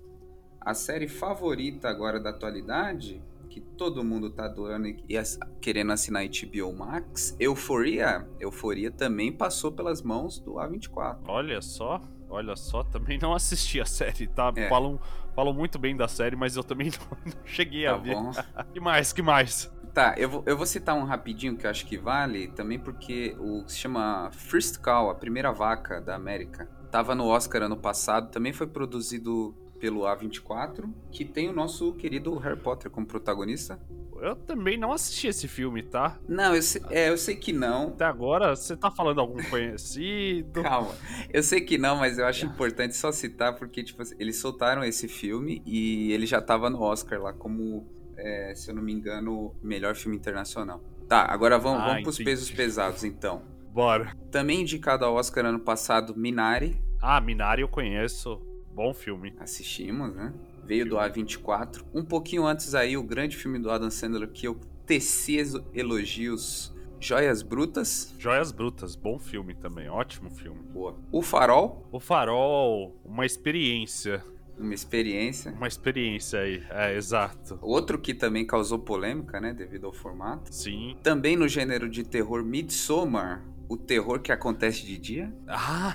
A 0.69 0.75
série 0.75 1.09
favorita 1.09 1.89
agora 1.89 2.21
da 2.21 2.29
atualidade, 2.29 3.23
que 3.49 3.59
todo 3.59 4.05
mundo 4.05 4.29
tá 4.29 4.45
adorando 4.45 4.87
e 5.09 5.17
ass- 5.17 5.41
querendo 5.63 5.93
assinar 5.93 6.23
HBO 6.27 6.75
Max, 6.77 7.35
Euforia, 7.41 8.29
Euforia 8.39 8.91
também 8.91 9.33
passou 9.33 9.73
pelas 9.73 10.03
mãos 10.03 10.39
do 10.39 10.57
A24. 10.57 11.21
Olha 11.27 11.63
só, 11.63 12.03
olha 12.29 12.55
só, 12.55 12.85
também 12.85 13.19
não 13.19 13.33
assisti 13.33 13.81
a 13.81 13.87
série, 13.87 14.27
tá? 14.27 14.53
É. 14.57 14.69
Falam, 14.69 15.01
falam 15.35 15.55
muito 15.55 15.79
bem 15.79 15.97
da 15.97 16.07
série, 16.07 16.37
mas 16.37 16.55
eu 16.55 16.63
também 16.63 16.91
não, 17.01 17.33
não 17.33 17.47
cheguei 17.47 17.87
a 17.87 17.93
Tá 17.93 17.97
ver. 17.97 18.15
bom. 18.15 18.31
Que 18.75 18.79
mais, 18.79 19.11
que 19.11 19.23
mais? 19.23 19.73
Tá, 19.95 20.17
eu 20.19 20.29
vou, 20.29 20.43
eu 20.45 20.55
vou 20.55 20.67
citar 20.67 20.95
um 20.95 21.05
rapidinho 21.05 21.57
que 21.57 21.65
eu 21.65 21.71
acho 21.71 21.87
que 21.87 21.97
vale, 21.97 22.49
também 22.49 22.79
porque 22.79 23.35
o 23.41 23.65
que 23.65 23.73
se 23.73 23.79
chama 23.79 24.29
First 24.33 24.83
Cow, 24.83 25.09
a 25.09 25.15
primeira 25.15 25.51
vaca 25.51 25.99
da 25.99 26.15
América, 26.15 26.69
tava 26.91 27.15
no 27.15 27.25
Oscar 27.25 27.63
ano 27.63 27.77
passado, 27.79 28.31
também 28.31 28.53
foi 28.53 28.67
produzido 28.67 29.57
pelo 29.79 30.03
A24, 30.03 30.89
que 31.11 31.25
tem 31.25 31.49
o 31.49 31.53
nosso 31.53 31.93
querido 31.95 32.37
Harry 32.39 32.59
Potter 32.59 32.91
como 32.91 33.07
protagonista. 33.07 33.81
Eu 34.21 34.35
também 34.35 34.77
não 34.77 34.91
assisti 34.93 35.29
esse 35.29 35.47
filme, 35.47 35.81
tá? 35.81 36.19
Não, 36.29 36.53
eu 36.55 36.61
sei, 36.63 36.83
é, 36.91 37.09
eu 37.09 37.17
sei 37.17 37.37
que 37.37 37.53
não. 37.53 37.89
Até 37.91 38.05
agora, 38.05 38.57
você 38.57 38.77
tá 38.77 38.91
falando 38.91 39.21
algum 39.21 39.41
conhecido? 39.45 40.61
Calma, 40.65 40.93
eu 41.33 41.41
sei 41.43 41.61
que 41.61 41.79
não, 41.79 41.97
mas 41.97 42.19
eu 42.19 42.27
acho 42.27 42.45
importante 42.45 42.97
só 42.97 43.13
citar 43.13 43.55
porque, 43.57 43.83
tipo, 43.85 44.03
assim, 44.03 44.17
eles 44.19 44.37
soltaram 44.39 44.83
esse 44.83 45.07
filme 45.07 45.63
e 45.65 46.11
ele 46.13 46.27
já 46.27 46.41
tava 46.43 46.69
no 46.69 46.81
Oscar 46.83 47.21
lá 47.23 47.33
como, 47.33 47.87
é, 48.17 48.53
se 48.57 48.71
eu 48.71 48.75
não 48.75 48.83
me 48.83 48.93
engano, 48.93 49.55
melhor 49.63 49.95
filme 49.95 50.17
internacional. 50.17 50.83
Tá, 51.09 51.25
agora 51.31 51.57
vamos, 51.57 51.83
Ah, 51.83 51.87
vamos 51.87 52.03
pros 52.03 52.17
entendi. 52.17 52.31
pesos 52.31 52.51
pesados, 52.51 53.05
então. 53.05 53.43
Bora. 53.73 54.13
Também 54.33 54.63
indicado 54.63 55.05
ao 55.05 55.15
Oscar 55.15 55.47
ano 55.47 55.61
passado, 55.61 56.15
Minari. 56.17 56.77
Ah, 57.01 57.21
Minari 57.21 57.63
eu 57.63 57.69
conheço. 57.69 58.43
Bom 58.79 58.95
filme. 58.95 59.35
Assistimos, 59.41 60.15
né? 60.15 60.33
Veio 60.65 60.89
do 60.89 60.95
A24. 60.95 61.83
Um 61.93 62.05
pouquinho 62.05 62.47
antes 62.47 62.77
aí, 62.77 62.97
o 62.97 63.03
grande 63.03 63.37
filme 63.37 63.59
do 63.59 63.73
Adam 63.73 63.91
Sandler 63.91 64.29
que 64.29 64.47
eu 64.47 64.55
teci 64.87 65.37
elogios. 65.75 66.73
Joias 67.01 67.43
Brutas. 67.43 68.15
Joias 68.21 68.53
Brutas, 68.53 68.95
bom 68.95 69.19
filme 69.19 69.53
também, 69.53 69.89
ótimo 69.89 70.31
filme. 70.31 70.63
Boa. 70.73 70.97
O 71.11 71.23
Farol, 71.23 71.89
O 71.91 71.99
Farol, 71.99 72.95
uma 73.05 73.27
experiência. 73.27 74.23
uma 74.57 74.75
experiência. 74.75 75.51
Uma 75.51 75.67
experiência 75.67 76.39
aí, 76.39 76.63
é, 76.71 76.97
exato. 76.97 77.59
Outro 77.61 77.99
que 77.99 78.15
também 78.15 78.47
causou 78.47 78.79
polêmica, 78.79 79.41
né? 79.41 79.53
Devido 79.53 79.87
ao 79.87 79.93
formato. 79.93 80.55
Sim. 80.55 80.97
Também 81.03 81.37
no 81.37 81.49
gênero 81.49 81.89
de 81.89 82.05
terror 82.05 82.45
Midsommar. 82.45 83.45
O 83.69 83.77
terror 83.77 84.21
que 84.21 84.33
acontece 84.33 84.85
de 84.87 84.97
dia. 84.97 85.33
Ah, 85.47 85.95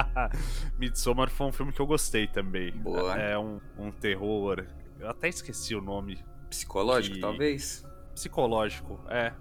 Midsommar 0.78 1.28
foi 1.30 1.46
um 1.46 1.52
filme 1.52 1.72
que 1.72 1.80
eu 1.80 1.86
gostei 1.86 2.26
também. 2.26 2.72
Boa. 2.72 3.14
É 3.16 3.38
um, 3.38 3.60
um 3.78 3.90
terror. 3.90 4.66
Eu 4.98 5.08
até 5.10 5.28
esqueci 5.28 5.74
o 5.74 5.80
nome. 5.82 6.18
Psicológico, 6.48 7.16
Que- 7.16 7.20
talvez. 7.20 7.84
Psicológico, 8.14 8.98
é. 9.08 9.32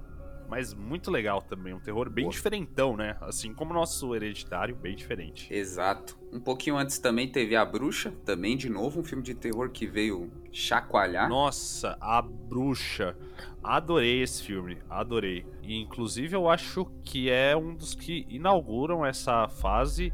Mas 0.54 0.72
muito 0.72 1.10
legal 1.10 1.42
também. 1.42 1.74
Um 1.74 1.80
terror 1.80 2.12
bem 2.12 2.26
Boa. 2.26 2.32
diferentão, 2.32 2.96
né? 2.96 3.18
Assim 3.22 3.52
como 3.56 3.72
o 3.72 3.74
nosso 3.74 4.14
hereditário, 4.14 4.76
bem 4.76 4.96
diferente. 4.96 5.52
Exato. 5.52 6.16
Um 6.32 6.40
pouquinho 6.40 6.78
antes 6.78 7.00
também 7.00 7.28
teve 7.28 7.56
A 7.56 7.66
Bruxa. 7.66 8.14
Também, 8.24 8.56
de 8.56 8.70
novo, 8.70 9.00
um 9.00 9.04
filme 9.04 9.24
de 9.24 9.34
terror 9.34 9.72
que 9.72 9.88
veio 9.88 10.32
chacoalhar. 10.52 11.28
Nossa, 11.28 11.98
A 12.00 12.22
Bruxa. 12.22 13.18
Adorei 13.64 14.22
esse 14.22 14.44
filme, 14.44 14.78
adorei. 14.88 15.44
E 15.64 15.82
inclusive 15.82 16.36
eu 16.36 16.48
acho 16.48 16.86
que 17.04 17.32
é 17.32 17.58
um 17.58 17.74
dos 17.74 17.96
que 17.96 18.24
inauguram 18.30 19.04
essa 19.04 19.48
fase 19.48 20.14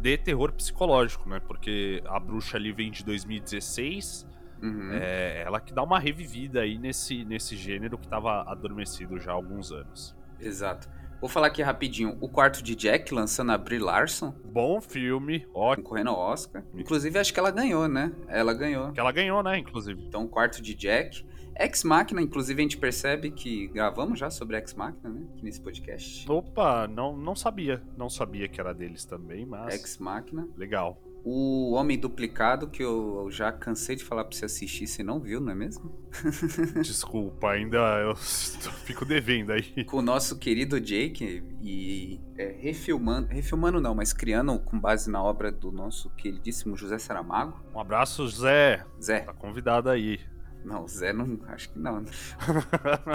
de 0.00 0.16
terror 0.16 0.50
psicológico, 0.52 1.28
né? 1.28 1.40
Porque 1.40 2.02
A 2.06 2.18
Bruxa 2.18 2.56
ali 2.56 2.72
vem 2.72 2.90
de 2.90 3.04
2016. 3.04 4.26
Uhum. 4.62 4.90
É 4.92 5.42
ela 5.46 5.60
que 5.60 5.72
dá 5.72 5.82
uma 5.82 5.98
revivida 5.98 6.60
aí 6.60 6.78
nesse, 6.78 7.24
nesse 7.24 7.56
gênero 7.56 7.96
que 7.98 8.08
tava 8.08 8.42
adormecido 8.50 9.18
já 9.18 9.30
há 9.32 9.34
alguns 9.34 9.70
anos. 9.72 10.16
Exato. 10.40 10.88
Vou 11.20 11.28
falar 11.28 11.48
aqui 11.48 11.60
rapidinho. 11.62 12.16
O 12.20 12.28
quarto 12.28 12.62
de 12.62 12.76
Jack, 12.76 13.12
lançando 13.12 13.50
a 13.50 13.58
Brie 13.58 13.80
Larson, 13.80 14.32
Bom 14.44 14.80
filme, 14.80 15.44
ótimo. 15.52 15.82
concorrendo 15.84 16.10
ao 16.10 16.16
Oscar. 16.16 16.62
Inclusive, 16.72 17.18
acho 17.18 17.34
que 17.34 17.40
ela 17.40 17.50
ganhou, 17.50 17.88
né? 17.88 18.12
Ela 18.28 18.54
ganhou. 18.54 18.92
Que 18.92 19.00
ela 19.00 19.10
ganhou, 19.10 19.42
né? 19.42 19.58
Inclusive. 19.58 20.00
Então, 20.06 20.24
o 20.24 20.28
quarto 20.28 20.62
de 20.62 20.74
Jack. 20.74 21.26
Ex 21.60 21.82
Machina, 21.82 22.22
inclusive, 22.22 22.60
a 22.60 22.62
gente 22.62 22.78
percebe 22.78 23.32
que 23.32 23.66
gravamos 23.66 24.16
já 24.16 24.30
sobre 24.30 24.56
Ex 24.56 24.74
Machina, 24.74 25.08
né? 25.08 25.26
Aqui 25.32 25.44
nesse 25.44 25.60
podcast. 25.60 26.30
Opa, 26.30 26.86
não, 26.86 27.16
não 27.16 27.34
sabia. 27.34 27.82
Não 27.96 28.08
sabia 28.08 28.46
que 28.46 28.60
era 28.60 28.72
deles 28.72 29.04
também, 29.04 29.44
mas. 29.44 29.74
Ex 29.74 29.98
Machina. 29.98 30.46
Legal. 30.56 31.02
O 31.24 31.72
Homem 31.72 31.98
Duplicado, 31.98 32.68
que 32.68 32.82
eu 32.82 33.28
já 33.30 33.52
cansei 33.52 33.96
de 33.96 34.04
falar 34.04 34.24
pra 34.24 34.36
você 34.36 34.44
assistir, 34.44 34.86
você 34.86 35.02
não 35.02 35.20
viu, 35.20 35.40
não 35.40 35.52
é 35.52 35.54
mesmo? 35.54 35.92
Desculpa, 36.82 37.50
ainda 37.50 37.78
eu 38.00 38.16
fico 38.16 39.04
devendo 39.04 39.52
aí. 39.52 39.84
Com 39.84 39.98
o 39.98 40.02
nosso 40.02 40.38
querido 40.38 40.80
Jake 40.80 41.42
e 41.60 42.20
é, 42.36 42.56
refilmando, 42.60 43.28
refilmando 43.28 43.80
não, 43.80 43.94
mas 43.94 44.12
criando 44.12 44.58
com 44.60 44.78
base 44.78 45.10
na 45.10 45.22
obra 45.22 45.50
do 45.52 45.70
nosso 45.70 46.08
queridíssimo 46.10 46.76
José 46.76 46.98
Saramago. 46.98 47.62
Um 47.74 47.80
abraço, 47.80 48.26
Zé. 48.28 48.84
Zé, 49.02 49.20
Tá 49.20 49.32
convidado 49.32 49.90
aí. 49.90 50.20
Não, 50.64 50.84
o 50.84 50.88
Zé 50.88 51.12
não, 51.12 51.38
acho 51.48 51.70
que 51.70 51.78
não. 51.78 52.00
né? 52.00 52.10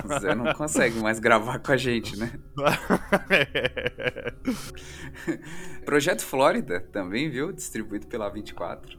O 0.03 0.19
Zé 0.19 0.35
não 0.35 0.53
consegue 0.53 0.99
mais 0.99 1.19
gravar 1.19 1.59
com 1.59 1.71
a 1.71 1.77
gente, 1.77 2.17
né? 2.17 2.31
Projeto 5.85 6.25
Flórida 6.25 6.79
também, 6.79 7.29
viu? 7.29 7.51
Distribuído 7.51 8.07
pela 8.07 8.29
24. 8.29 8.97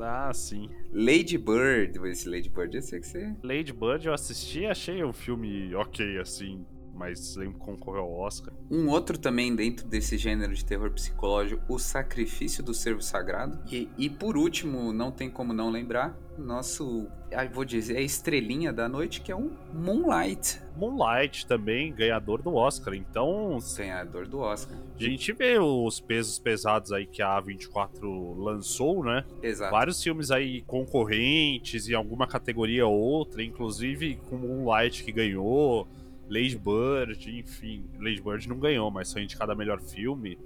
ah, 0.00 0.32
sim. 0.32 0.68
Lady 0.92 1.38
Bird, 1.38 1.98
esse 2.08 2.28
Lady 2.28 2.48
Bird, 2.48 2.76
eu 2.76 2.82
sei 2.82 3.00
que 3.00 3.06
você. 3.06 3.34
Lady 3.42 3.72
Bird 3.72 4.06
eu 4.06 4.14
assisti, 4.14 4.66
achei 4.66 5.04
um 5.04 5.12
filme 5.12 5.74
ok, 5.74 6.18
assim, 6.18 6.64
mas 6.94 7.36
lembro 7.36 7.58
concorreu 7.58 8.02
ao 8.02 8.12
Oscar. 8.12 8.52
Um 8.70 8.88
outro 8.88 9.18
também 9.18 9.54
dentro 9.54 9.86
desse 9.86 10.16
gênero 10.16 10.54
de 10.54 10.64
terror 10.64 10.90
psicológico, 10.90 11.62
O 11.68 11.78
Sacrifício 11.78 12.62
do 12.62 12.74
Servo 12.74 13.02
Sagrado. 13.02 13.58
E, 13.70 13.88
e 13.96 14.08
por 14.08 14.36
último, 14.36 14.92
não 14.92 15.10
tem 15.10 15.30
como 15.30 15.52
não 15.52 15.70
lembrar, 15.70 16.18
nosso, 16.38 17.08
ah, 17.32 17.44
vou 17.44 17.64
dizer, 17.64 17.96
a 17.96 18.00
estrelinha 18.00 18.72
da 18.72 18.88
noite, 18.88 19.20
que 19.20 19.30
é 19.30 19.36
o 19.36 19.50
Moonlight, 19.72 20.60
Moonlight 20.76 21.46
também, 21.46 21.92
ganhador 21.92 22.42
do 22.42 22.54
Oscar. 22.54 22.94
Então, 22.94 23.58
ganhador 23.76 24.26
do 24.26 24.38
Oscar. 24.38 24.76
a 24.98 25.02
gente 25.02 25.32
vê 25.32 25.58
os 25.58 26.00
pesos 26.00 26.38
pesados 26.38 26.92
aí 26.92 27.06
que 27.06 27.22
a 27.22 27.40
A24 27.40 28.36
lançou, 28.36 29.04
né? 29.04 29.24
Exato. 29.42 29.70
Vários 29.70 30.02
filmes 30.02 30.30
aí 30.30 30.62
concorrentes 30.62 31.88
em 31.88 31.94
alguma 31.94 32.26
categoria 32.26 32.86
ou 32.86 32.98
outra, 32.98 33.42
inclusive 33.42 34.16
com 34.28 34.36
Moonlight 34.36 35.04
que 35.04 35.12
ganhou, 35.12 35.86
Lady 36.32 36.56
Bird, 36.56 37.38
enfim. 37.38 37.84
Lady 37.98 38.22
Bird 38.22 38.48
não 38.48 38.58
ganhou, 38.58 38.90
mas 38.90 39.12
foi 39.12 39.22
indicado 39.22 39.52
a 39.52 39.54
melhor 39.54 39.80
filme. 39.80 40.38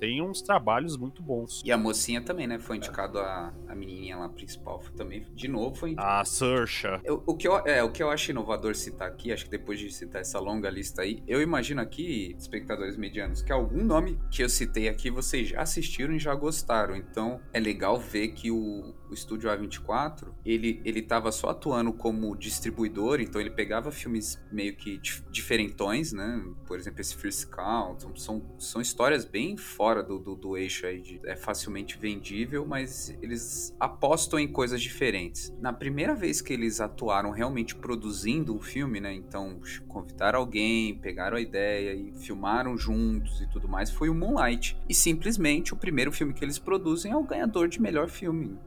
Tem 0.00 0.20
uns 0.20 0.42
trabalhos 0.42 0.96
muito 0.96 1.22
bons. 1.22 1.62
E 1.64 1.70
a 1.72 1.78
mocinha 1.78 2.20
também, 2.20 2.46
né? 2.46 2.58
Foi 2.58 2.76
indicado 2.76 3.18
a, 3.18 3.54
a 3.68 3.74
menininha 3.74 4.16
lá 4.18 4.28
principal. 4.28 4.80
Foi 4.80 4.92
também, 4.92 5.24
de 5.34 5.48
novo, 5.48 5.74
foi 5.76 5.94
A 5.96 6.22
Saoirse. 6.24 6.86
Eu- 7.04 7.22
o, 7.24 7.34
que 7.34 7.46
eu, 7.48 7.56
é, 7.58 7.82
o 7.82 7.90
que 7.90 8.02
eu 8.02 8.10
acho 8.10 8.30
inovador 8.30 8.74
citar 8.74 9.08
aqui, 9.08 9.32
acho 9.32 9.44
que 9.44 9.50
depois 9.52 9.78
de 9.78 9.90
citar 9.90 10.20
essa 10.20 10.38
longa 10.40 10.68
lista 10.68 11.02
aí, 11.02 11.22
eu 11.26 11.40
imagino 11.40 11.80
aqui, 11.80 12.34
espectadores 12.36 12.96
medianos, 12.96 13.40
que 13.40 13.52
algum 13.52 13.82
nome 13.84 14.18
que 14.30 14.42
eu 14.42 14.48
citei 14.48 14.88
aqui 14.88 15.10
vocês 15.10 15.48
já 15.48 15.62
assistiram 15.62 16.12
e 16.14 16.18
já 16.18 16.34
gostaram. 16.34 16.96
Então 16.96 17.40
é 17.52 17.60
legal 17.60 17.98
ver 17.98 18.28
que 18.28 18.50
o, 18.50 18.92
o 19.14 19.16
estúdio 19.16 19.48
A24, 19.48 20.28
ele, 20.44 20.82
ele 20.84 21.00
tava 21.00 21.30
só 21.32 21.50
atuando 21.50 21.92
como 21.92 22.36
distribuidor, 22.36 23.20
então 23.20 23.40
ele 23.40 23.50
pegava 23.50 23.90
filmes 23.90 24.38
meio 24.50 24.76
que 24.76 24.98
dif 24.98 25.22
diferentões, 25.30 26.12
né? 26.12 26.44
Por 26.66 26.78
exemplo, 26.78 27.00
esse 27.00 27.14
First 27.16 27.48
Count, 27.48 28.04
são, 28.20 28.42
são 28.58 28.80
histórias 28.80 29.24
bem 29.24 29.56
fora 29.56 30.02
do, 30.02 30.18
do, 30.18 30.34
do 30.34 30.56
eixo 30.56 30.86
aí, 30.86 31.00
de, 31.00 31.20
é 31.24 31.36
facilmente 31.36 31.96
vendível, 31.96 32.66
mas 32.66 33.16
eles 33.22 33.74
apostam 33.78 34.38
em 34.38 34.48
coisas 34.48 34.80
diferentes. 34.82 35.54
Na 35.60 35.72
primeira 35.72 36.14
vez 36.14 36.40
que 36.40 36.52
eles 36.52 36.80
atuaram 36.80 37.30
realmente 37.30 37.74
produzindo 37.74 38.54
um 38.54 38.60
filme, 38.60 39.00
né? 39.00 39.14
Então, 39.14 39.60
convidaram 39.88 40.40
alguém, 40.40 40.98
pegaram 40.98 41.36
a 41.36 41.40
ideia 41.40 41.94
e 41.94 42.12
filmaram 42.18 42.76
juntos 42.76 43.40
e 43.40 43.46
tudo 43.48 43.68
mais, 43.68 43.90
foi 43.90 44.08
o 44.08 44.14
Moonlight. 44.14 44.76
E 44.88 44.94
simplesmente 44.94 45.72
o 45.72 45.76
primeiro 45.76 46.10
filme 46.10 46.34
que 46.34 46.44
eles 46.44 46.58
produzem 46.58 47.12
é 47.12 47.16
o 47.16 47.22
ganhador 47.22 47.68
de 47.68 47.80
melhor 47.80 48.08
filme 48.08 48.58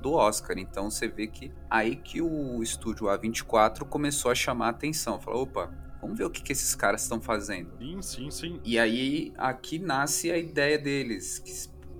do 0.00 0.12
Oscar. 0.12 0.58
Então 0.58 0.90
você 0.90 1.08
vê 1.08 1.26
que 1.26 1.52
aí 1.70 1.96
que 1.96 2.20
o 2.20 2.62
estúdio 2.62 3.06
A24 3.06 3.84
começou 3.84 4.30
a 4.30 4.34
chamar 4.34 4.66
a 4.66 4.70
atenção. 4.70 5.20
Falou, 5.20 5.42
opa, 5.42 5.72
vamos 6.00 6.18
ver 6.18 6.24
o 6.24 6.30
que, 6.30 6.42
que 6.42 6.52
esses 6.52 6.74
caras 6.74 7.02
estão 7.02 7.20
fazendo. 7.20 7.72
Sim, 7.78 8.02
sim, 8.02 8.30
sim. 8.30 8.60
E 8.64 8.78
aí 8.78 9.32
aqui 9.36 9.78
nasce 9.78 10.30
a 10.30 10.38
ideia 10.38 10.78
deles, 10.78 11.38
que 11.38 11.52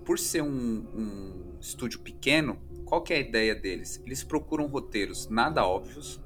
por 0.05 0.19
ser 0.19 0.43
um, 0.43 0.49
um 0.49 1.57
estúdio 1.61 2.01
pequeno, 2.01 2.59
qual 2.85 3.03
que 3.03 3.13
é 3.13 3.17
a 3.17 3.21
ideia 3.21 3.55
deles? 3.55 4.03
Eles 4.05 4.23
procuram 4.23 4.67
roteiros 4.67 5.29
nada 5.29 5.65
óbvios. 5.65 6.21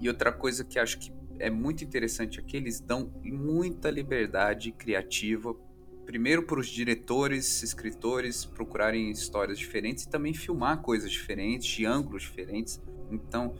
E 0.00 0.08
outra 0.08 0.30
coisa 0.30 0.64
que 0.64 0.78
acho 0.78 0.98
que 0.98 1.12
é 1.40 1.50
muito 1.50 1.82
interessante 1.82 2.38
aqui, 2.38 2.56
eles 2.56 2.80
dão 2.80 3.12
muita 3.24 3.90
liberdade 3.90 4.72
criativa 4.72 5.54
primeiro 6.08 6.42
para 6.42 6.58
os 6.58 6.68
diretores, 6.68 7.62
escritores 7.62 8.42
procurarem 8.42 9.10
histórias 9.10 9.58
diferentes 9.58 10.04
e 10.04 10.08
também 10.08 10.32
filmar 10.32 10.80
coisas 10.80 11.12
diferentes, 11.12 11.68
de 11.68 11.84
ângulos 11.84 12.22
diferentes. 12.22 12.80
Então, 13.10 13.54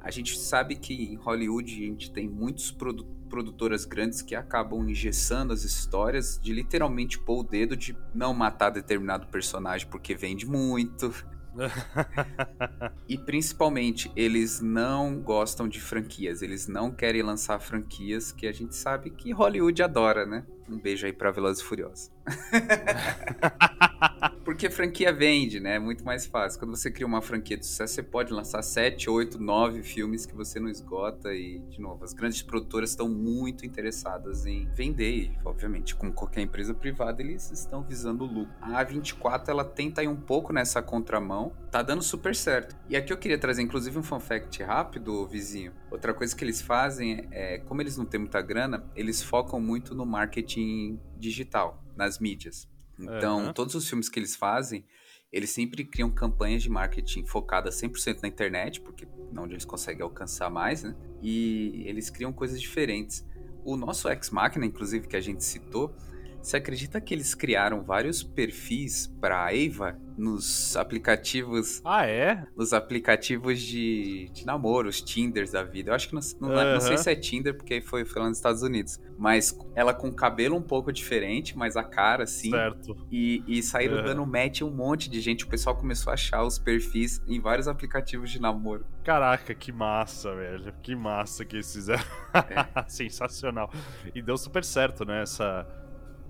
a 0.00 0.10
gente 0.10 0.36
sabe 0.36 0.74
que 0.74 0.92
em 0.92 1.14
Hollywood 1.14 1.72
a 1.72 1.86
gente 1.86 2.10
tem 2.10 2.28
muitos 2.28 2.72
produ 2.72 3.06
produtoras 3.30 3.86
grandes 3.86 4.20
que 4.20 4.34
acabam 4.34 4.86
engessando 4.86 5.54
as 5.54 5.64
histórias 5.64 6.38
de 6.42 6.52
literalmente 6.52 7.18
pôr 7.18 7.38
o 7.38 7.42
dedo 7.42 7.74
de 7.74 7.96
não 8.14 8.34
matar 8.34 8.68
determinado 8.68 9.28
personagem 9.28 9.88
porque 9.88 10.14
vende 10.14 10.44
muito, 10.44 11.14
e 13.08 13.18
principalmente, 13.18 14.10
eles 14.16 14.60
não 14.60 15.20
gostam 15.20 15.68
de 15.68 15.80
franquias, 15.80 16.42
eles 16.42 16.66
não 16.66 16.90
querem 16.90 17.22
lançar 17.22 17.58
franquias 17.58 18.32
que 18.32 18.46
a 18.46 18.52
gente 18.52 18.74
sabe 18.74 19.10
que 19.10 19.32
Hollywood 19.32 19.82
adora, 19.82 20.26
né? 20.26 20.44
Um 20.68 20.78
beijo 20.78 21.06
aí 21.06 21.12
pra 21.12 21.30
Velozes 21.30 21.62
e 21.62 21.64
Furiosos. 21.64 22.10
Porque 24.44 24.70
franquia 24.70 25.12
vende, 25.12 25.60
né? 25.60 25.76
É 25.76 25.78
muito 25.78 26.04
mais 26.04 26.26
fácil. 26.26 26.58
Quando 26.58 26.76
você 26.76 26.90
cria 26.90 27.06
uma 27.06 27.22
franquia 27.22 27.56
de 27.56 27.64
sucesso, 27.64 27.94
você 27.94 28.02
pode 28.02 28.32
lançar 28.32 28.62
7, 28.62 29.08
8, 29.08 29.40
9 29.40 29.82
filmes 29.82 30.26
que 30.26 30.34
você 30.34 30.58
não 30.58 30.68
esgota. 30.68 31.32
E, 31.32 31.60
de 31.70 31.80
novo, 31.80 32.04
as 32.04 32.12
grandes 32.12 32.42
produtoras 32.42 32.90
estão 32.90 33.08
muito 33.08 33.64
interessadas 33.64 34.46
em 34.46 34.68
vender. 34.74 35.10
E, 35.10 35.32
obviamente, 35.44 35.94
como 35.94 36.12
qualquer 36.12 36.42
empresa 36.42 36.74
privada, 36.74 37.22
eles 37.22 37.50
estão 37.50 37.82
visando 37.82 38.24
o 38.24 38.26
lucro. 38.26 38.54
A 38.60 38.84
A24, 38.84 39.48
ela 39.48 39.64
tenta 39.64 40.02
ir 40.02 40.08
um 40.08 40.16
pouco 40.16 40.52
nessa 40.52 40.82
contramão. 40.82 41.52
Tá 41.70 41.82
dando 41.82 42.02
super 42.02 42.34
certo. 42.34 42.76
E 42.88 42.96
aqui 42.96 43.12
eu 43.12 43.16
queria 43.16 43.38
trazer, 43.38 43.62
inclusive, 43.62 43.98
um 43.98 44.02
fun 44.02 44.20
fact 44.20 44.62
rápido, 44.62 45.26
vizinho. 45.26 45.72
Outra 45.92 46.14
coisa 46.14 46.34
que 46.34 46.42
eles 46.42 46.62
fazem 46.62 47.28
é, 47.30 47.58
como 47.58 47.82
eles 47.82 47.98
não 47.98 48.06
têm 48.06 48.18
muita 48.18 48.40
grana, 48.40 48.90
eles 48.96 49.22
focam 49.22 49.60
muito 49.60 49.94
no 49.94 50.06
marketing 50.06 50.98
digital, 51.18 51.84
nas 51.94 52.18
mídias. 52.18 52.66
Então, 52.98 53.46
uhum. 53.46 53.52
todos 53.52 53.74
os 53.74 53.86
filmes 53.86 54.08
que 54.08 54.18
eles 54.18 54.34
fazem, 54.34 54.86
eles 55.30 55.50
sempre 55.50 55.84
criam 55.84 56.10
campanhas 56.10 56.62
de 56.62 56.70
marketing 56.70 57.26
focadas 57.26 57.78
100% 57.78 58.22
na 58.22 58.28
internet, 58.28 58.80
porque 58.80 59.04
é 59.04 59.40
onde 59.40 59.52
eles 59.52 59.66
conseguem 59.66 60.02
alcançar 60.02 60.48
mais, 60.48 60.82
né? 60.82 60.96
E 61.20 61.82
eles 61.86 62.08
criam 62.08 62.32
coisas 62.32 62.58
diferentes. 62.58 63.22
O 63.62 63.76
nosso 63.76 64.08
Ex 64.08 64.30
Machina, 64.30 64.64
inclusive, 64.64 65.06
que 65.06 65.16
a 65.16 65.20
gente 65.20 65.44
citou, 65.44 65.94
você 66.42 66.56
acredita 66.56 67.00
que 67.00 67.14
eles 67.14 67.34
criaram 67.34 67.82
vários 67.82 68.22
perfis 68.22 69.06
para 69.20 69.54
Eva 69.54 69.96
nos 70.16 70.76
aplicativos. 70.76 71.80
Ah, 71.84 72.06
é? 72.06 72.44
Nos 72.56 72.72
aplicativos 72.72 73.60
de, 73.60 74.28
de 74.32 74.44
namoro, 74.44 74.88
os 74.88 75.00
Tinders 75.00 75.52
da 75.52 75.62
vida. 75.62 75.90
Eu 75.90 75.94
acho 75.94 76.08
que 76.08 76.14
não, 76.14 76.20
não, 76.40 76.48
uhum. 76.48 76.72
não, 76.74 76.80
sei 76.80 76.98
se 76.98 77.10
é 77.10 77.14
Tinder, 77.14 77.54
porque 77.54 77.80
foi, 77.80 78.04
foi 78.04 78.22
lá 78.22 78.28
nos 78.28 78.38
Estados 78.38 78.62
Unidos. 78.62 79.00
Mas 79.18 79.56
ela 79.74 79.94
com 79.94 80.12
cabelo 80.12 80.56
um 80.56 80.62
pouco 80.62 80.92
diferente, 80.92 81.56
mas 81.56 81.76
a 81.76 81.84
cara 81.84 82.24
assim. 82.24 82.50
Certo. 82.50 82.96
E, 83.10 83.42
e 83.46 83.62
saíram 83.62 83.98
uhum. 83.98 84.04
dando 84.04 84.26
match 84.26 84.62
um 84.62 84.70
monte 84.70 85.08
de 85.08 85.20
gente. 85.20 85.44
O 85.44 85.48
pessoal 85.48 85.76
começou 85.76 86.10
a 86.10 86.14
achar 86.14 86.42
os 86.42 86.58
perfis 86.58 87.22
em 87.26 87.40
vários 87.40 87.68
aplicativos 87.68 88.30
de 88.30 88.40
namoro. 88.40 88.84
Caraca, 89.04 89.54
que 89.54 89.72
massa, 89.72 90.34
velho. 90.34 90.72
Que 90.82 90.94
massa 90.94 91.44
que 91.44 91.56
eles 91.56 91.72
fizeram. 91.72 92.04
É. 92.34 92.82
Sensacional. 92.88 93.70
E 94.14 94.20
deu 94.20 94.36
super 94.36 94.64
certo, 94.64 95.04
né? 95.04 95.22
Essa 95.22 95.66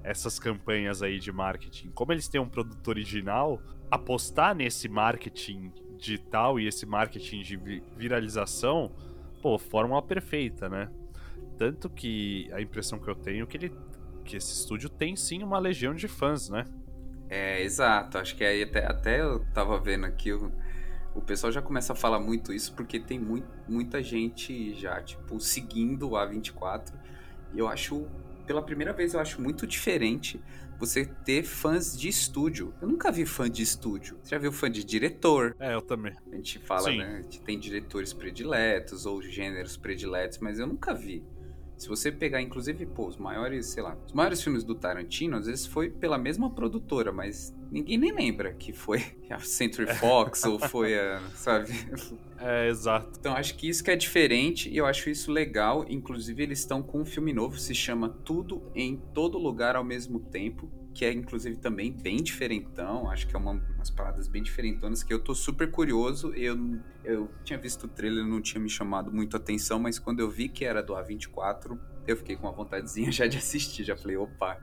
essas 0.05 0.39
campanhas 0.39 1.03
aí 1.03 1.19
de 1.19 1.33
marketing. 1.33 1.91
Como 1.91 2.13
eles 2.13 2.29
têm 2.29 2.41
um 2.41 2.49
produto 2.49 2.89
original, 2.89 3.61
apostar 3.91 4.55
nesse 4.55 4.89
marketing 4.89 5.73
digital 5.97 6.59
e 6.59 6.67
esse 6.67 6.85
marketing 6.85 7.43
de 7.43 7.83
viralização, 7.97 8.93
pô, 9.41 9.59
fórmula 9.59 10.03
perfeita, 10.03 10.69
né? 10.69 10.91
Tanto 11.57 11.89
que 11.89 12.51
a 12.53 12.61
impressão 12.61 12.99
que 12.99 13.09
eu 13.09 13.15
tenho 13.15 13.45
é 13.45 13.47
que 13.47 13.57
ele 13.57 13.73
que 14.25 14.37
esse 14.37 14.53
estúdio 14.53 14.89
tem 14.89 15.17
sim 15.17 15.43
uma 15.43 15.59
legião 15.59 15.95
de 15.95 16.07
fãs, 16.07 16.49
né? 16.49 16.65
É, 17.29 17.63
exato. 17.63 18.19
Acho 18.19 18.37
que 18.37 18.45
aí 18.45 18.63
até, 18.63 18.87
até 18.87 19.21
eu 19.21 19.45
tava 19.53 19.79
vendo 19.81 20.07
aqui, 20.07 20.33
o, 20.33 20.53
o 21.15 21.21
pessoal 21.21 21.53
já 21.53 21.61
começa 21.61 21.93
a 21.93 21.97
falar 21.97 22.21
muito 22.21 22.53
isso 22.53 22.75
porque 22.75 23.01
tem 23.01 23.19
muito, 23.19 23.49
muita 23.69 24.03
gente 24.03 24.75
já, 24.75 25.03
tipo, 25.03 25.41
seguindo 25.41 26.11
o 26.11 26.13
A24. 26.13 26.93
E 27.55 27.59
eu 27.59 27.69
acho 27.69 28.07
pela 28.43 28.63
primeira 28.63 28.93
vez 28.93 29.15
eu 29.15 29.21
acho 29.21 29.41
muito 29.41 29.67
diferente 29.67 30.41
você 30.79 31.05
ter 31.05 31.45
fãs 31.45 31.97
de 31.97 32.09
estúdio. 32.09 32.75
Eu 32.83 32.89
nunca 32.89 33.13
vi 33.13 33.25
fã 33.25 33.49
de 33.49 33.63
estúdio. 33.63 34.19
Você 34.23 34.31
já 34.31 34.39
viu 34.39 34.51
fã 34.51 34.69
de 34.69 34.83
diretor? 34.83 35.55
É, 35.61 35.75
eu 35.75 35.81
também. 35.81 36.13
A 36.33 36.35
gente 36.35 36.59
fala, 36.59 36.91
Sim. 36.91 36.99
né? 36.99 37.25
Que 37.31 37.41
tem 37.41 37.59
diretores 37.59 38.13
prediletos 38.13 39.07
ou 39.07 39.23
gêneros 39.23 39.77
prediletos, 39.77 40.39
mas 40.39 40.59
eu 40.59 40.67
nunca 40.67 40.93
vi. 40.93 41.25
Se 41.83 41.89
você 41.89 42.13
pegar, 42.13 42.41
inclusive, 42.41 42.87
pô, 42.87 43.09
os 43.09 43.17
maiores, 43.17 43.67
sei 43.67 43.83
lá, 43.83 43.99
os 44.07 44.13
maiores 44.13 44.41
filmes 44.41 44.63
do 44.63 44.73
Tarantino, 44.73 45.37
às 45.37 45.47
vezes 45.47 45.67
foi 45.67 45.91
pela 45.91 46.17
mesma 46.17 46.49
produtora, 46.49 47.11
mas 47.11 47.53
ninguém 47.73 47.99
nem 47.99 48.13
lembra 48.13 48.53
que 48.53 48.73
foi 48.73 49.05
a 49.29 49.41
Century 49.41 49.93
Fox 49.97 50.45
ou 50.45 50.61
foi 50.61 50.97
a, 50.97 51.21
sabe? 51.35 51.73
É, 52.39 52.69
exato. 52.69 53.19
Então 53.19 53.35
acho 53.35 53.57
que 53.57 53.69
isso 53.69 53.83
que 53.83 53.91
é 53.91 53.97
diferente 53.97 54.71
e 54.71 54.77
eu 54.77 54.87
acho 54.87 55.11
isso 55.11 55.33
legal. 55.33 55.85
Inclusive, 55.89 56.41
eles 56.41 56.61
estão 56.61 56.85
com 56.85 57.01
um 57.01 57.05
filme 57.05 57.33
novo, 57.33 57.59
se 57.59 57.75
chama 57.75 58.09
Tudo 58.09 58.63
em 58.77 58.97
Todo 59.13 59.37
Lugar 59.37 59.75
ao 59.75 59.83
Mesmo 59.83 60.21
Tempo 60.21 60.71
que 60.93 61.05
é 61.05 61.13
inclusive 61.13 61.57
também 61.57 61.93
bem 61.93 62.23
diferentão, 62.23 63.11
acho 63.11 63.27
que 63.27 63.35
é 63.35 63.39
uma, 63.39 63.53
umas 63.75 63.91
paradas 63.91 64.29
bem 64.29 64.43
diferentonas 64.43 65.03
que 65.03 65.13
eu 65.13 65.19
tô 65.19 65.35
super 65.35 65.71
curioso. 65.71 66.33
Eu, 66.35 66.79
eu 67.05 67.31
tinha 67.45 67.59
visto 67.59 67.85
o 67.85 67.89
trailer, 67.89 68.25
não 68.25 68.41
tinha 68.41 68.61
me 68.61 68.69
chamado 68.69 69.11
muito 69.13 69.37
atenção, 69.37 69.79
mas 69.79 69.99
quando 69.99 70.21
eu 70.21 70.31
vi 70.31 70.49
que 70.49 70.65
era 70.65 70.83
do 70.83 70.93
A24, 70.93 71.79
eu 72.07 72.17
fiquei 72.17 72.37
com 72.37 72.47
uma 72.47 72.53
vontadezinha 72.53 73.11
já 73.13 73.27
de 73.27 73.39
assistir, 73.39 73.85
já 73.85 73.97
falei, 73.97 74.17
opa. 74.17 74.59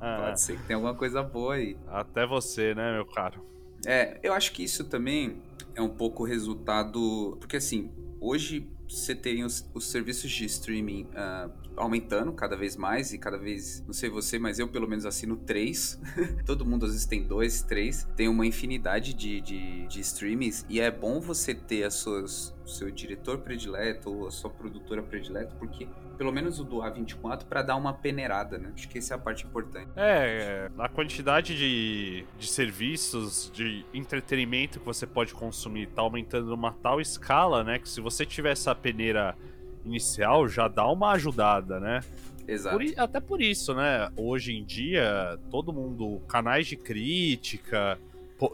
pode 0.00 0.40
ser 0.40 0.56
que 0.56 0.62
tenha 0.66 0.76
alguma 0.76 0.94
coisa 0.94 1.22
boa 1.22 1.54
aí. 1.54 1.76
Até 1.88 2.26
você, 2.26 2.74
né, 2.74 2.92
meu 2.94 3.06
caro? 3.06 3.44
É, 3.86 4.18
eu 4.22 4.32
acho 4.32 4.52
que 4.52 4.64
isso 4.64 4.84
também 4.84 5.42
é 5.74 5.82
um 5.82 5.90
pouco 5.90 6.24
resultado, 6.24 7.36
porque 7.38 7.56
assim, 7.56 7.92
hoje 8.20 8.70
você 8.88 9.14
tem 9.14 9.44
os, 9.44 9.68
os 9.74 9.90
serviços 9.90 10.30
de 10.30 10.44
streaming 10.44 11.04
uh, 11.04 11.52
aumentando 11.76 12.32
cada 12.32 12.56
vez 12.56 12.76
mais 12.76 13.12
e 13.12 13.18
cada 13.18 13.36
vez, 13.36 13.82
não 13.86 13.92
sei 13.92 14.08
você, 14.08 14.38
mas 14.38 14.58
eu 14.58 14.68
pelo 14.68 14.88
menos 14.88 15.06
assino 15.06 15.36
três. 15.36 16.00
Todo 16.46 16.64
mundo 16.64 16.86
às 16.86 16.92
vezes 16.92 17.06
tem 17.06 17.22
dois, 17.22 17.62
três. 17.62 18.06
Tem 18.16 18.28
uma 18.28 18.46
infinidade 18.46 19.14
de, 19.14 19.40
de, 19.40 19.86
de 19.86 20.00
streamings 20.00 20.64
e 20.68 20.80
é 20.80 20.90
bom 20.90 21.20
você 21.20 21.54
ter 21.54 21.84
as 21.84 21.94
suas, 21.94 22.54
seu 22.66 22.90
diretor 22.90 23.38
predileto 23.38 24.10
ou 24.10 24.26
a 24.26 24.30
sua 24.30 24.50
produtora 24.50 25.02
predileta, 25.02 25.54
porque 25.56 25.88
pelo 26.16 26.32
menos 26.32 26.60
o 26.60 26.64
do 26.64 26.76
A24 26.76 27.44
para 27.44 27.62
dar 27.62 27.76
uma 27.76 27.92
peneirada, 27.92 28.58
né? 28.58 28.72
Acho 28.74 28.88
que 28.88 28.98
essa 28.98 29.14
é 29.14 29.16
a 29.16 29.18
parte 29.18 29.44
importante. 29.44 29.90
É, 29.96 30.70
a 30.78 30.88
quantidade 30.88 31.56
de, 31.56 32.24
de 32.38 32.46
serviços, 32.46 33.50
de 33.52 33.84
entretenimento 33.92 34.78
que 34.78 34.86
você 34.86 35.06
pode 35.06 35.34
consumir 35.34 35.88
tá 35.88 36.02
aumentando 36.02 36.46
numa 36.46 36.72
tal 36.72 37.00
escala, 37.00 37.64
né? 37.64 37.78
Que 37.78 37.88
se 37.88 38.00
você 38.00 38.24
tiver 38.24 38.52
essa 38.52 38.74
peneira 38.74 39.36
inicial 39.84 40.48
já 40.48 40.68
dá 40.68 40.86
uma 40.90 41.12
ajudada, 41.12 41.78
né? 41.78 42.00
Exato. 42.46 42.76
Por, 42.76 42.86
até 42.96 43.20
por 43.20 43.40
isso, 43.40 43.74
né? 43.74 44.10
Hoje 44.16 44.54
em 44.54 44.64
dia, 44.64 45.38
todo 45.50 45.72
mundo, 45.72 46.20
canais 46.28 46.66
de 46.66 46.76
crítica, 46.76 47.98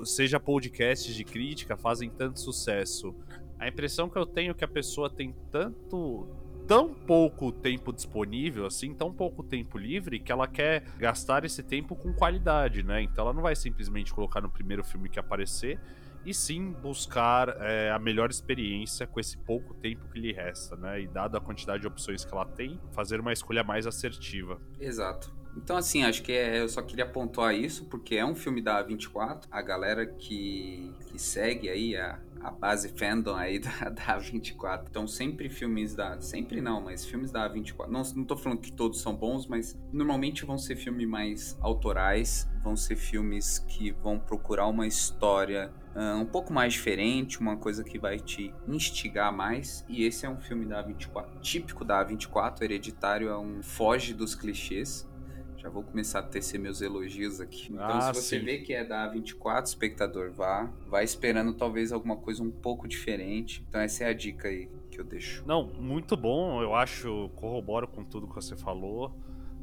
seja 0.04 0.38
podcasts 0.38 1.14
de 1.14 1.24
crítica, 1.24 1.76
fazem 1.76 2.08
tanto 2.08 2.40
sucesso. 2.40 3.14
A 3.58 3.68
impressão 3.68 4.08
que 4.08 4.16
eu 4.16 4.26
tenho 4.26 4.52
é 4.52 4.54
que 4.54 4.64
a 4.64 4.68
pessoa 4.68 5.10
tem 5.10 5.34
tanto 5.50 6.28
tão 6.66 6.94
pouco 6.94 7.50
tempo 7.50 7.92
disponível, 7.92 8.64
assim, 8.64 8.94
tão 8.94 9.12
pouco 9.12 9.42
tempo 9.42 9.76
livre, 9.76 10.20
que 10.20 10.30
ela 10.30 10.46
quer 10.46 10.84
gastar 10.98 11.44
esse 11.44 11.64
tempo 11.64 11.96
com 11.96 12.12
qualidade, 12.12 12.84
né? 12.84 13.02
Então 13.02 13.24
ela 13.24 13.34
não 13.34 13.42
vai 13.42 13.56
simplesmente 13.56 14.14
colocar 14.14 14.40
no 14.40 14.48
primeiro 14.48 14.84
filme 14.84 15.08
que 15.08 15.18
aparecer, 15.18 15.80
e 16.24 16.34
sim 16.34 16.72
buscar 16.72 17.48
é, 17.60 17.90
a 17.90 17.98
melhor 17.98 18.30
experiência 18.30 19.06
com 19.06 19.18
esse 19.18 19.38
pouco 19.38 19.74
tempo 19.74 20.08
que 20.12 20.18
lhe 20.18 20.32
resta, 20.32 20.76
né? 20.76 21.00
E 21.00 21.06
dado 21.06 21.36
a 21.36 21.40
quantidade 21.40 21.80
de 21.80 21.86
opções 21.86 22.24
que 22.24 22.32
ela 22.32 22.46
tem, 22.46 22.80
fazer 22.92 23.20
uma 23.20 23.32
escolha 23.32 23.64
mais 23.64 23.86
assertiva. 23.86 24.60
Exato. 24.78 25.40
Então, 25.56 25.76
assim, 25.76 26.04
acho 26.04 26.22
que 26.22 26.32
é, 26.32 26.60
eu 26.60 26.68
só 26.68 26.80
queria 26.82 27.06
pontuar 27.06 27.54
isso, 27.54 27.84
porque 27.86 28.16
é 28.16 28.24
um 28.24 28.34
filme 28.34 28.62
da 28.62 28.82
24. 28.82 29.48
A 29.50 29.60
galera 29.60 30.06
que, 30.06 30.94
que 31.06 31.18
segue 31.18 31.68
aí 31.68 31.96
a, 31.96 32.20
a 32.40 32.50
base 32.50 32.88
fandom 32.96 33.34
aí 33.34 33.58
da, 33.60 33.90
da 33.90 34.18
24. 34.18 34.86
Então, 34.88 35.06
sempre 35.06 35.48
filmes 35.48 35.94
da. 35.94 36.20
Sempre 36.20 36.60
não, 36.60 36.80
mas 36.80 37.04
filmes 37.04 37.30
da 37.30 37.46
24. 37.48 37.92
Não, 37.92 38.02
não 38.14 38.24
tô 38.24 38.36
falando 38.36 38.60
que 38.60 38.72
todos 38.72 39.00
são 39.00 39.14
bons, 39.14 39.46
mas 39.46 39.78
normalmente 39.92 40.44
vão 40.44 40.56
ser 40.56 40.76
filmes 40.76 41.08
mais 41.08 41.58
autorais, 41.60 42.48
vão 42.62 42.76
ser 42.76 42.96
filmes 42.96 43.58
que 43.58 43.90
vão 43.90 44.18
procurar 44.18 44.68
uma 44.68 44.86
história 44.86 45.72
uh, 45.94 46.18
um 46.20 46.26
pouco 46.26 46.52
mais 46.52 46.72
diferente, 46.72 47.40
uma 47.40 47.56
coisa 47.56 47.82
que 47.84 47.98
vai 47.98 48.18
te 48.18 48.52
instigar 48.66 49.32
mais. 49.34 49.84
E 49.88 50.04
esse 50.04 50.26
é 50.26 50.28
um 50.30 50.38
filme 50.38 50.64
da 50.66 50.82
24, 50.82 51.40
típico 51.40 51.84
da 51.84 52.02
24, 52.02 52.64
hereditário, 52.64 53.28
é 53.28 53.38
um 53.38 53.62
foge 53.62 54.14
dos 54.14 54.34
clichês. 54.34 55.08
Já 55.56 55.68
vou 55.68 55.82
começar 55.82 56.20
a 56.20 56.22
tecer 56.22 56.58
meus 56.58 56.80
elogios 56.80 57.38
aqui. 57.38 57.70
Então, 57.70 57.84
Ah, 57.86 58.14
se 58.14 58.22
você 58.22 58.38
sim. 58.38 58.44
vê 58.46 58.58
que 58.58 58.72
é 58.72 58.82
da 58.82 59.06
24, 59.06 59.68
espectador, 59.68 60.32
vá. 60.32 60.70
Vai 60.86 61.04
esperando 61.04 61.52
talvez 61.52 61.92
alguma 61.92 62.16
coisa 62.16 62.42
um 62.42 62.50
pouco 62.50 62.88
diferente. 62.88 63.62
Então, 63.68 63.78
essa 63.78 64.04
é 64.04 64.08
a 64.08 64.14
dica 64.14 64.48
aí 64.48 64.70
que 64.90 64.98
eu 64.98 65.04
deixo. 65.04 65.44
Não, 65.46 65.66
muito 65.66 66.16
bom, 66.16 66.62
eu 66.62 66.74
acho, 66.74 67.28
corroboro 67.36 67.86
com 67.86 68.02
tudo 68.02 68.26
que 68.26 68.34
você 68.34 68.56
falou. 68.56 69.14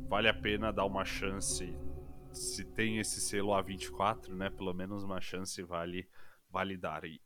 Vale 0.07 0.27
a 0.29 0.33
pena 0.35 0.71
dar 0.71 0.85
uma 0.85 1.03
chance. 1.03 1.73
Se 2.37 2.63
tem 2.63 2.99
esse 2.99 3.19
selo 3.19 3.49
A24, 3.49 4.29
né? 4.29 4.49
Pelo 4.49 4.73
menos 4.73 5.03
uma 5.03 5.19
chance 5.19 5.61
vale, 5.63 6.07
vale 6.49 6.77
dar 6.77 7.03
aí. 7.03 7.19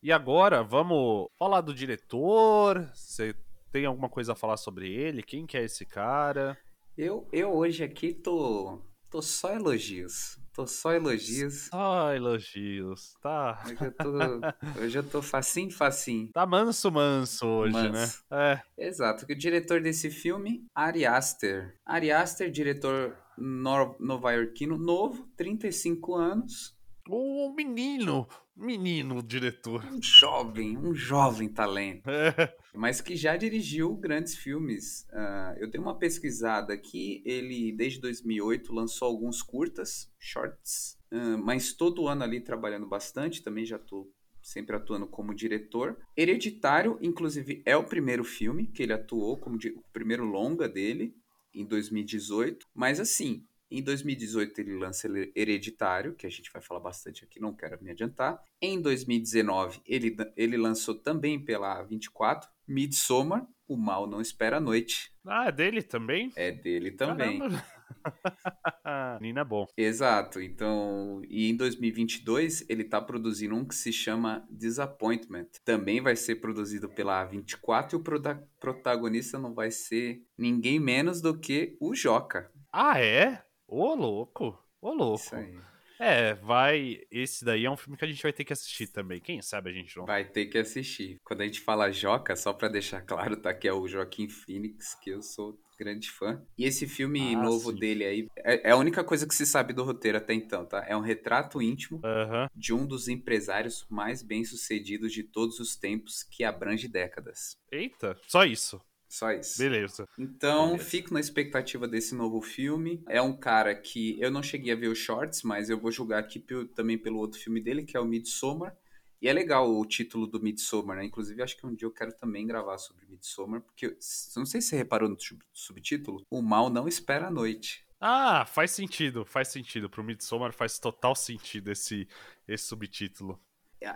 E 0.00 0.12
agora, 0.12 0.62
vamos 0.62 1.28
falar 1.36 1.60
do 1.60 1.74
diretor. 1.74 2.88
Você 2.94 3.34
tem 3.72 3.84
alguma 3.84 4.08
coisa 4.08 4.32
a 4.32 4.36
falar 4.36 4.56
sobre 4.56 4.92
ele? 4.92 5.22
Quem 5.22 5.44
que 5.44 5.56
é 5.56 5.64
esse 5.64 5.84
cara? 5.84 6.56
Eu, 6.96 7.28
eu 7.32 7.52
hoje 7.52 7.82
aqui 7.82 8.14
tô, 8.14 8.80
tô 9.10 9.20
só 9.20 9.52
elogios. 9.52 10.38
Tô 10.54 10.66
só 10.68 10.92
elogios. 10.92 11.68
Ah, 11.72 12.12
elogios. 12.14 13.14
Tá, 13.20 13.60
Hoje 13.66 13.76
eu 13.84 13.92
tô, 13.92 14.80
hoje 14.80 14.98
eu 14.98 15.02
tô 15.02 15.20
facinho, 15.20 15.70
facinho. 15.72 16.30
tá 16.32 16.46
manso, 16.46 16.90
manso 16.92 17.44
hoje, 17.46 17.72
Manso. 17.72 18.24
né? 18.30 18.62
É. 18.76 18.86
Exato, 18.86 19.26
que 19.26 19.32
o 19.32 19.36
diretor 19.38 19.80
desse 19.80 20.10
filme, 20.10 20.64
Ari 20.74 21.04
Aster. 21.04 21.74
Ari 21.84 22.12
Aster, 22.12 22.50
diretor 22.52 23.16
nor- 23.36 23.96
nova-iorquino, 23.98 24.78
novo, 24.78 25.26
35 25.36 26.14
anos, 26.14 26.76
Um 27.10 27.52
menino, 27.52 28.26
menino 28.56 29.20
diretor. 29.22 29.84
um 29.84 30.00
jovem, 30.00 30.78
um 30.78 30.94
jovem 30.94 31.48
talento, 31.48 32.04
É. 32.08 32.54
mas 32.74 33.00
que 33.00 33.16
já 33.16 33.36
dirigiu 33.36 33.94
grandes 33.96 34.34
filmes. 34.34 35.06
Ah, 35.12 35.54
eu 35.58 35.70
dei 35.70 35.80
uma 35.80 35.98
pesquisada 35.98 36.72
aqui, 36.72 37.22
ele 37.24 37.72
desde 37.72 38.00
2008 38.00 38.72
lançou 38.72 39.08
alguns 39.08 39.42
curtas, 39.42 40.10
shorts, 40.18 40.98
ah, 41.12 41.36
mas 41.36 41.72
todo 41.72 42.08
ano 42.08 42.24
ali 42.24 42.40
trabalhando 42.40 42.86
bastante, 42.86 43.42
também 43.42 43.64
já 43.64 43.78
tô 43.78 44.10
sempre 44.42 44.76
atuando 44.76 45.06
como 45.06 45.34
diretor. 45.34 45.96
Hereditário, 46.16 46.98
inclusive, 47.00 47.62
é 47.64 47.76
o 47.76 47.84
primeiro 47.84 48.22
filme 48.22 48.66
que 48.66 48.82
ele 48.82 48.92
atuou, 48.92 49.38
como 49.38 49.56
o 49.56 49.92
primeiro 49.92 50.24
longa 50.24 50.68
dele, 50.68 51.14
em 51.54 51.64
2018. 51.64 52.66
Mas 52.74 53.00
assim, 53.00 53.46
em 53.70 53.82
2018 53.82 54.60
ele 54.60 54.76
lança 54.76 55.06
Her- 55.08 55.32
Hereditário, 55.34 56.14
que 56.14 56.26
a 56.26 56.30
gente 56.30 56.50
vai 56.52 56.62
falar 56.62 56.80
bastante 56.80 57.24
aqui, 57.24 57.40
não 57.40 57.54
quero 57.54 57.82
me 57.82 57.90
adiantar. 57.90 58.40
Em 58.60 58.80
2019 58.80 59.80
ele, 59.86 60.16
ele 60.36 60.56
lançou 60.56 60.94
também 60.94 61.42
pela 61.44 61.82
24, 61.82 62.48
Midsommar, 62.66 63.46
O 63.68 63.76
Mal 63.76 64.06
Não 64.06 64.20
Espera 64.20 64.56
a 64.58 64.60
Noite. 64.60 65.12
Ah, 65.26 65.46
é 65.48 65.52
dele 65.52 65.82
também? 65.82 66.30
É 66.36 66.50
dele 66.52 66.90
também. 66.92 67.40
Menino 69.20 69.38
é 69.40 69.44
bom. 69.44 69.66
Exato, 69.76 70.40
então, 70.40 71.22
e 71.28 71.48
em 71.50 71.56
2022 71.56 72.64
ele 72.68 72.84
tá 72.84 73.00
produzindo 73.00 73.54
um 73.54 73.64
que 73.64 73.74
se 73.74 73.92
chama 73.92 74.46
Disappointment. 74.50 75.46
Também 75.64 76.00
vai 76.00 76.16
ser 76.16 76.36
produzido 76.36 76.88
pela 76.88 77.26
A24 77.28 77.92
e 77.92 77.96
o 77.96 78.00
prota- 78.00 78.46
protagonista 78.60 79.38
não 79.38 79.54
vai 79.54 79.70
ser 79.70 80.22
ninguém 80.36 80.78
menos 80.80 81.20
do 81.20 81.38
que 81.38 81.76
o 81.80 81.94
Joca. 81.94 82.50
Ah, 82.72 83.00
é? 83.00 83.43
Ô, 83.76 83.92
louco. 83.94 84.56
Ô, 84.80 84.92
louco. 84.92 85.20
Isso 85.20 85.34
aí. 85.34 85.58
É, 85.98 86.34
vai. 86.34 87.00
Esse 87.10 87.44
daí 87.44 87.64
é 87.64 87.70
um 87.70 87.76
filme 87.76 87.96
que 87.96 88.04
a 88.04 88.08
gente 88.08 88.22
vai 88.22 88.32
ter 88.32 88.44
que 88.44 88.52
assistir 88.52 88.86
também. 88.86 89.20
Quem 89.20 89.42
sabe 89.42 89.70
a 89.70 89.72
gente 89.72 89.96
não. 89.96 90.06
Vai 90.06 90.24
ter 90.24 90.46
que 90.46 90.58
assistir. 90.58 91.18
Quando 91.24 91.40
a 91.40 91.44
gente 91.44 91.60
fala 91.60 91.90
Joca, 91.90 92.36
só 92.36 92.52
pra 92.52 92.68
deixar 92.68 93.02
claro, 93.06 93.36
tá 93.36 93.52
que 93.52 93.66
é 93.66 93.72
o 93.72 93.88
Joaquim 93.88 94.28
Phoenix, 94.28 94.94
que 94.94 95.10
eu 95.10 95.22
sou 95.22 95.58
grande 95.76 96.08
fã. 96.08 96.40
E 96.56 96.64
esse 96.64 96.86
filme 96.86 97.34
Ah, 97.34 97.42
novo 97.42 97.72
sim. 97.72 97.78
dele 97.78 98.04
aí 98.04 98.28
é, 98.36 98.68
é 98.68 98.70
a 98.70 98.76
única 98.76 99.02
coisa 99.02 99.26
que 99.26 99.34
se 99.34 99.44
sabe 99.44 99.72
do 99.72 99.82
roteiro 99.82 100.18
até 100.18 100.32
então, 100.32 100.64
tá? 100.64 100.84
É 100.86 100.96
um 100.96 101.00
retrato 101.00 101.60
íntimo 101.60 102.00
Aham. 102.04 102.48
de 102.54 102.72
um 102.72 102.86
dos 102.86 103.08
empresários 103.08 103.84
mais 103.90 104.22
bem-sucedidos 104.22 105.12
de 105.12 105.24
todos 105.24 105.58
os 105.58 105.74
tempos, 105.74 106.22
que 106.22 106.44
abrange 106.44 106.86
décadas. 106.86 107.56
Eita, 107.72 108.16
só 108.28 108.44
isso. 108.44 108.80
Só 109.14 109.30
isso. 109.30 109.58
Beleza. 109.58 110.08
Então, 110.18 110.72
Beleza. 110.72 110.84
fico 110.90 111.14
na 111.14 111.20
expectativa 111.20 111.86
desse 111.86 112.16
novo 112.16 112.40
filme. 112.42 113.00
É 113.08 113.22
um 113.22 113.36
cara 113.36 113.72
que 113.72 114.20
eu 114.20 114.28
não 114.28 114.42
cheguei 114.42 114.72
a 114.72 114.76
ver 114.76 114.88
os 114.88 114.98
shorts, 114.98 115.44
mas 115.44 115.70
eu 115.70 115.78
vou 115.78 115.92
julgar 115.92 116.18
aqui 116.18 116.44
também 116.74 116.98
pelo 116.98 117.18
outro 117.18 117.38
filme 117.38 117.60
dele, 117.60 117.84
que 117.84 117.96
é 117.96 118.00
o 118.00 118.04
Midsommar. 118.04 118.76
E 119.22 119.28
é 119.28 119.32
legal 119.32 119.72
o 119.72 119.86
título 119.86 120.26
do 120.26 120.42
Midsommar, 120.42 120.96
né? 120.96 121.04
Inclusive, 121.04 121.40
acho 121.40 121.56
que 121.56 121.64
um 121.64 121.72
dia 121.72 121.86
eu 121.86 121.92
quero 121.92 122.12
também 122.16 122.44
gravar 122.44 122.76
sobre 122.76 123.06
Midsommar, 123.06 123.60
porque 123.60 123.96
não 124.36 124.44
sei 124.44 124.60
se 124.60 124.70
você 124.70 124.76
reparou 124.76 125.08
no 125.08 125.18
sub- 125.18 125.44
subtítulo, 125.52 126.26
o 126.28 126.42
mal 126.42 126.68
não 126.68 126.88
espera 126.88 127.28
a 127.28 127.30
noite. 127.30 127.86
Ah, 128.00 128.44
faz 128.44 128.72
sentido, 128.72 129.24
faz 129.24 129.46
sentido. 129.46 129.88
Pro 129.88 130.02
Midsommar 130.02 130.52
faz 130.52 130.76
total 130.80 131.14
sentido 131.14 131.70
esse, 131.70 132.08
esse 132.48 132.64
subtítulo. 132.64 133.40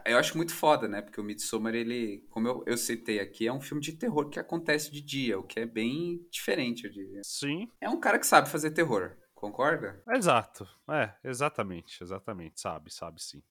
Eu 0.05 0.19
acho 0.19 0.37
muito 0.37 0.55
foda, 0.55 0.87
né? 0.87 1.01
Porque 1.01 1.21
o 1.21 1.25
Midsommar, 1.25 1.75
ele, 1.75 2.27
como 2.31 2.47
eu, 2.47 2.65
eu 2.67 2.77
citei 2.77 3.21
aqui, 3.21 3.47
é 3.47 3.53
um 3.53 3.61
filme 3.61 3.83
de 3.83 3.93
terror 3.93 4.29
que 4.29 4.39
acontece 4.39 4.91
de 4.91 5.01
dia, 5.01 5.39
o 5.39 5.43
que 5.43 5.61
é 5.61 5.67
bem 5.67 6.27
diferente, 6.31 6.85
eu 6.85 6.91
diria. 6.91 7.23
Sim, 7.25 7.69
É 7.81 7.89
um 7.89 7.99
cara 7.99 8.19
que 8.19 8.27
sabe 8.27 8.51
fazer 8.51 8.71
terror, 8.73 9.17
concorda? 9.35 10.03
exato. 10.11 10.69
É, 10.91 11.15
exatamente, 11.25 12.03
exatamente. 12.03 12.61
Sabe, 12.61 12.93
sabe 12.93 13.23
sim. 13.23 13.43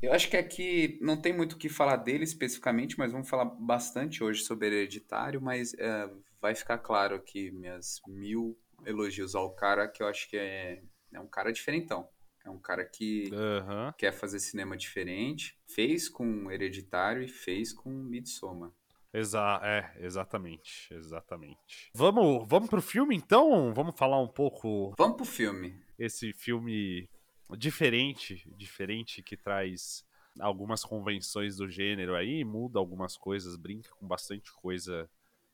Eu 0.00 0.12
acho 0.12 0.28
que 0.28 0.36
aqui 0.36 0.98
não 1.00 1.20
tem 1.20 1.32
muito 1.32 1.54
o 1.54 1.58
que 1.58 1.68
falar 1.68 1.96
dele 1.96 2.24
especificamente, 2.24 2.98
mas 2.98 3.12
vamos 3.12 3.28
falar 3.28 3.46
bastante 3.46 4.22
hoje 4.22 4.42
sobre 4.42 4.66
Hereditário, 4.68 5.40
mas 5.40 5.72
é, 5.74 6.10
vai 6.40 6.54
ficar 6.54 6.78
claro 6.78 7.16
aqui 7.16 7.50
minhas 7.50 8.00
mil 8.06 8.58
elogios 8.84 9.34
ao 9.34 9.54
cara, 9.54 9.88
que 9.88 10.02
eu 10.02 10.06
acho 10.06 10.28
que 10.28 10.36
é, 10.36 10.82
é 11.12 11.20
um 11.20 11.26
cara 11.26 11.52
diferentão. 11.52 12.06
É 12.44 12.50
um 12.50 12.58
cara 12.58 12.84
que 12.84 13.30
Aham. 13.32 13.94
quer 13.96 14.12
fazer 14.12 14.38
cinema 14.38 14.76
diferente, 14.76 15.58
fez 15.66 16.08
com 16.08 16.50
Hereditário 16.50 17.22
e 17.22 17.28
fez 17.28 17.72
com 17.72 17.90
Midsommar. 17.90 18.70
Exa 19.12 19.60
é, 19.62 19.94
exatamente, 20.04 20.92
exatamente. 20.92 21.90
Vamos, 21.94 22.46
vamos 22.48 22.68
pro 22.68 22.82
filme 22.82 23.16
então? 23.16 23.72
Vamos 23.72 23.96
falar 23.96 24.20
um 24.20 24.28
pouco 24.28 24.92
Vamos 24.98 25.16
pro 25.16 25.24
filme. 25.24 25.80
esse 25.98 26.32
filme 26.32 27.08
diferente, 27.56 28.44
diferente 28.56 29.22
que 29.22 29.36
traz 29.36 30.04
algumas 30.40 30.84
convenções 30.84 31.56
do 31.56 31.68
gênero 31.68 32.14
aí, 32.16 32.44
muda 32.44 32.78
algumas 32.78 33.16
coisas, 33.16 33.56
brinca 33.56 33.90
com 33.94 34.06
bastante 34.06 34.52
coisa 34.52 35.08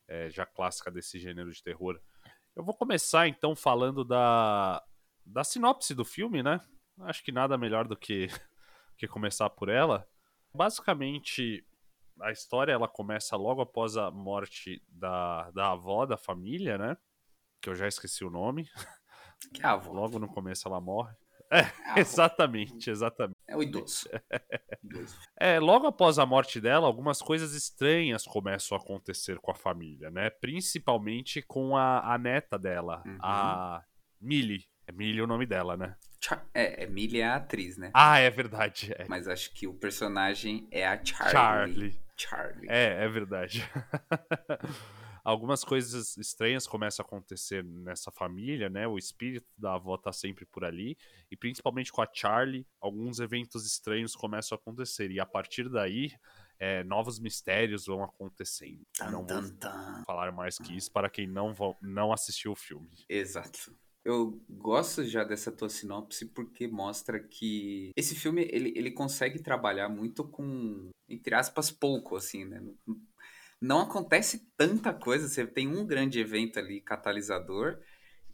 é, 0.09 0.31
já 0.31 0.46
clássica 0.46 0.90
desse 0.90 1.18
gênero 1.18 1.53
de 1.53 1.62
terror. 1.62 2.00
Eu 2.57 2.64
vou 2.64 2.74
começar 2.74 3.29
então 3.29 3.55
falando 3.55 4.05
da, 4.05 4.83
da 5.24 5.44
sinopse 5.44 5.94
do 5.94 6.05
filme, 6.05 6.42
né? 6.42 6.61
Acho 7.00 7.22
que 7.24 7.33
nada 7.33 7.57
melhor 7.59 7.87
do 7.88 7.96
que, 7.96 8.26
que 8.96 9.07
começar 9.09 9.48
por 9.50 9.68
ela. 9.68 10.07
Basicamente, 10.55 11.64
a 12.20 12.31
história 12.31 12.72
ela 12.72 12.88
começa 12.88 13.37
logo 13.37 13.61
após 13.62 13.96
a 13.96 14.11
morte 14.11 14.83
da, 14.88 15.50
da 15.53 15.72
avó 15.72 16.05
da 16.07 16.16
família, 16.16 16.76
né? 16.76 16.96
Que 17.61 17.70
eu 17.70 17.74
já 17.74 17.87
esqueci 17.88 18.24
o 18.24 18.31
nome. 18.31 18.68
Que 19.55 19.64
avó. 19.64 19.90
Logo 19.92 20.18
no 20.18 20.29
começo 20.29 20.68
ela 20.68 20.83
morre. 20.83 21.14
É. 21.50 21.61
Exatamente, 21.98 22.90
exatamente. 22.90 23.38
É 23.48 23.57
o 23.57 23.62
idoso. 23.62 24.07
Idoso. 24.85 25.16
É, 25.35 25.59
logo 25.59 25.87
após 25.87 26.18
a 26.18 26.26
morte 26.26 26.61
dela, 26.61 26.87
algumas 26.87 27.22
coisas 27.22 27.55
estranhas 27.55 28.24
começam 28.26 28.76
a 28.76 28.81
acontecer 28.81 29.38
com 29.40 29.50
a 29.50 29.55
família, 29.55 30.11
né? 30.11 30.29
Principalmente 30.29 31.40
com 31.40 31.74
a, 31.74 32.12
a 32.12 32.18
neta 32.18 32.59
dela, 32.59 33.03
Uhum. 33.07 33.18
a 33.22 33.83
Millie. 34.20 34.66
É 34.87 34.92
Millie 34.92 35.22
o 35.22 35.26
nome 35.26 35.46
dela, 35.46 35.74
né? 35.74 35.96
Char- 36.22 36.46
É, 36.52 36.85
Emily 36.85 37.20
é 37.20 37.26
a 37.26 37.37
atriz, 37.37 37.76
né? 37.78 37.90
Ah, 37.94 38.18
é 38.18 38.28
verdade. 38.30 38.92
É 38.96 39.06
Mas 39.09 39.26
acho 39.26 39.52
que 39.54 39.66
o 39.66 39.74
personagem 39.74 40.68
é 40.70 40.87
a 40.87 41.02
Charlie. 41.02 41.33
Charlie. 41.33 42.00
Charlie. 42.16 42.66
É, 42.68 43.04
é 43.04 43.09
verdade. 43.09 43.64
Algumas 45.22 45.62
coisas 45.64 46.16
estranhas 46.16 46.66
começam 46.66 47.04
a 47.04 47.06
acontecer 47.06 47.62
nessa 47.62 48.11
família, 48.11 48.70
né? 48.70 48.87
O 48.88 48.96
espírito 48.96 49.46
da 49.56 49.74
avó 49.74 49.96
tá 49.98 50.12
sempre 50.12 50.46
por 50.46 50.64
ali. 50.64 50.96
E 51.30 51.37
principalmente 51.37 51.92
com 51.92 52.00
a 52.00 52.09
Charlie, 52.12 52.66
alguns 52.80 53.20
eventos 53.20 53.66
estranhos 53.66 54.16
começam 54.16 54.56
a 54.56 54.61
acontecer. 54.61 55.11
E 55.11 55.20
a 55.20 55.26
partir 55.26 55.68
daí, 55.68 56.11
é, 56.59 56.83
novos 56.85 57.18
mistérios 57.18 57.87
vão 57.87 58.02
acontecendo. 58.02 58.80
Não 59.11 59.26
vou 59.26 59.42
falar 60.06 60.33
mais 60.33 60.56
que 60.56 60.74
isso 60.74 60.90
para 60.90 61.11
quem 61.11 61.26
não, 61.26 61.54
não 61.83 62.12
assistiu 62.12 62.52
o 62.52 62.56
filme. 62.56 62.90
Exato. 63.09 63.76
Eu 64.05 64.41
gosto 64.49 65.05
já 65.05 65.25
dessa 65.25 65.53
tua 65.53 65.69
sinopse 65.69 66.27
porque 66.27 66.67
mostra 66.67 67.21
que 67.23 67.91
esse 67.97 68.15
filme 68.15 68.49
ele, 68.51 68.73
ele 68.75 68.91
consegue 68.91 69.43
trabalhar 69.43 69.89
muito 69.91 70.25
com, 70.25 70.89
entre 71.09 71.35
aspas, 71.35 71.71
pouco, 71.71 72.17
assim, 72.17 72.45
né? 72.47 72.63
Não- 73.61 73.83
acontece 73.83 74.51
tanta 74.57 74.93
coisa, 74.95 75.29
você 75.29 75.47
tem 75.47 75.69
um 75.69 75.87
grande 75.87 76.19
evento 76.19 76.59
ali 76.59 76.81
catalisador 76.81 77.79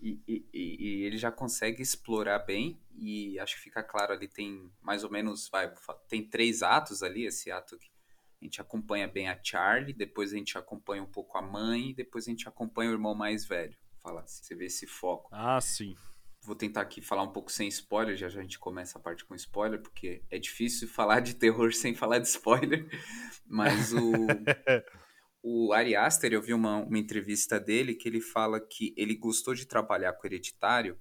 e, 0.01 0.21
e- 0.29 0.47
e- 0.53 1.03
ele 1.05 1.17
já 1.19 1.33
consegue 1.33 1.83
explorar 1.83 2.39
bem 2.41 2.79
e 2.97 3.39
acho 3.41 3.57
que 3.57 3.63
fica 3.63 3.83
claro 3.83 4.13
ali 4.13 4.29
tem 4.29 4.71
mais 4.81 5.03
ou 5.05 5.11
menos, 5.11 5.49
vai, 5.49 5.73
tem 6.09 6.29
três 6.29 6.63
atos 6.63 7.03
ali, 7.03 7.27
esse 7.27 7.51
ato 7.51 7.77
que 7.79 7.89
a 8.41 8.45
gente 8.45 8.61
acompanha 8.61 9.09
bem 9.09 9.29
a 9.29 9.39
Charlie, 9.43 9.93
depois 9.93 10.33
a 10.33 10.37
gente 10.37 10.57
acompanha 10.57 11.03
um 11.03 11.11
pouco 11.11 11.37
a 11.39 11.43
mãe 11.43 11.93
depois 11.95 12.27
a 12.29 12.31
gente 12.31 12.49
acompanha 12.49 12.91
o 12.91 12.95
irmão 12.95 13.15
mais 13.15 13.45
velho. 13.45 13.77
Fala, 14.07 14.21
assim, 14.21 14.45
você 14.45 14.55
vê 14.55 14.66
esse 14.66 14.87
foco. 14.87 15.29
Ah, 15.33 15.61
sim. 15.61 15.97
Vou 16.40 16.55
tentar 16.55 16.83
aqui 16.83 17.01
falar 17.03 17.25
um 17.25 17.33
pouco 17.33 17.51
sem 17.51 17.66
spoiler, 17.66 18.16
já 18.16 18.29
já 18.29 18.38
a 18.38 18.42
gente 18.42 18.57
começa 18.57 18.99
a 18.99 19.03
parte 19.03 19.25
com 19.25 19.35
spoiler, 19.35 19.83
porque 19.83 20.23
é 20.31 20.38
difícil 20.38 20.87
falar 20.87 21.19
de 21.19 21.35
terror 21.35 21.73
sem 21.75 21.92
falar 21.92 22.21
de 22.21 22.29
spoiler. 22.29 22.87
Mas 23.45 23.92
o, 23.92 23.99
o 25.42 25.73
Ari 25.73 25.97
Aster, 25.97 26.33
eu 26.33 26.40
vi 26.40 26.55
uma, 26.55 26.77
uma 26.77 26.99
entrevista 26.99 27.59
dele 27.59 27.97
que 27.97 28.09
ele 28.09 28.21
fala 28.21 28.61
que 28.61 28.95
ele 28.97 29.16
gostou 29.16 29.55
de 29.55 29.66
trabalhar 29.66 30.12
com 30.12 30.25
Hereditário 30.25 30.97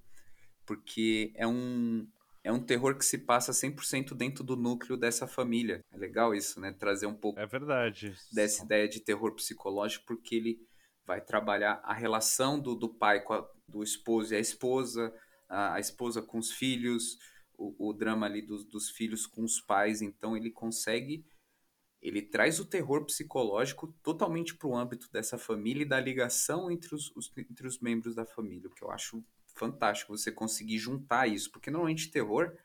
porque 0.66 1.32
é 1.36 1.46
um, 1.46 2.08
é 2.42 2.52
um 2.52 2.60
terror 2.60 2.98
que 2.98 3.04
se 3.04 3.18
passa 3.18 3.52
100% 3.52 4.14
dentro 4.16 4.42
do 4.42 4.56
núcleo 4.56 4.96
dessa 4.96 5.28
família. 5.28 5.84
É 5.92 5.96
legal 5.96 6.34
isso, 6.34 6.60
né? 6.60 6.72
Trazer 6.72 7.06
um 7.06 7.14
pouco 7.14 7.38
É 7.38 7.46
verdade. 7.46 8.16
dessa 8.32 8.64
ideia 8.64 8.88
de 8.88 8.98
terror 8.98 9.32
psicológico, 9.32 10.04
porque 10.06 10.34
ele 10.34 10.66
vai 11.06 11.20
trabalhar 11.20 11.80
a 11.84 11.94
relação 11.94 12.60
do, 12.60 12.74
do 12.74 12.88
pai 12.88 13.20
com 13.22 13.34
a, 13.34 13.48
do 13.68 13.82
esposo 13.82 14.34
e 14.34 14.36
a 14.36 14.40
esposa, 14.40 15.14
a, 15.48 15.74
a 15.74 15.80
esposa 15.80 16.22
com 16.22 16.38
os 16.38 16.52
filhos, 16.52 17.18
o, 17.56 17.90
o 17.90 17.92
drama 17.92 18.26
ali 18.26 18.42
dos, 18.42 18.64
dos 18.64 18.90
filhos 18.90 19.26
com 19.26 19.44
os 19.44 19.60
pais. 19.60 20.02
Então 20.02 20.36
ele 20.36 20.50
consegue, 20.50 21.24
ele 22.00 22.22
traz 22.22 22.60
o 22.60 22.64
terror 22.64 23.04
psicológico 23.04 23.88
totalmente 24.02 24.54
para 24.56 24.68
o 24.68 24.76
âmbito 24.76 25.10
dessa 25.10 25.38
família 25.38 25.82
e 25.82 25.88
da 25.88 26.00
ligação 26.00 26.70
entre 26.70 26.94
os, 26.94 27.10
os- 27.16 27.32
entre 27.36 27.66
os 27.66 27.80
membros 27.80 28.14
da 28.14 28.24
família, 28.26 28.68
o 28.68 28.72
que 28.74 28.82
eu 28.84 28.90
acho 28.90 29.24
fantástico 29.54 30.16
você 30.16 30.30
conseguir 30.30 30.78
juntar 30.78 31.26
isso, 31.28 31.50
porque 31.50 31.70
normalmente 31.70 32.10
terror 32.10 32.56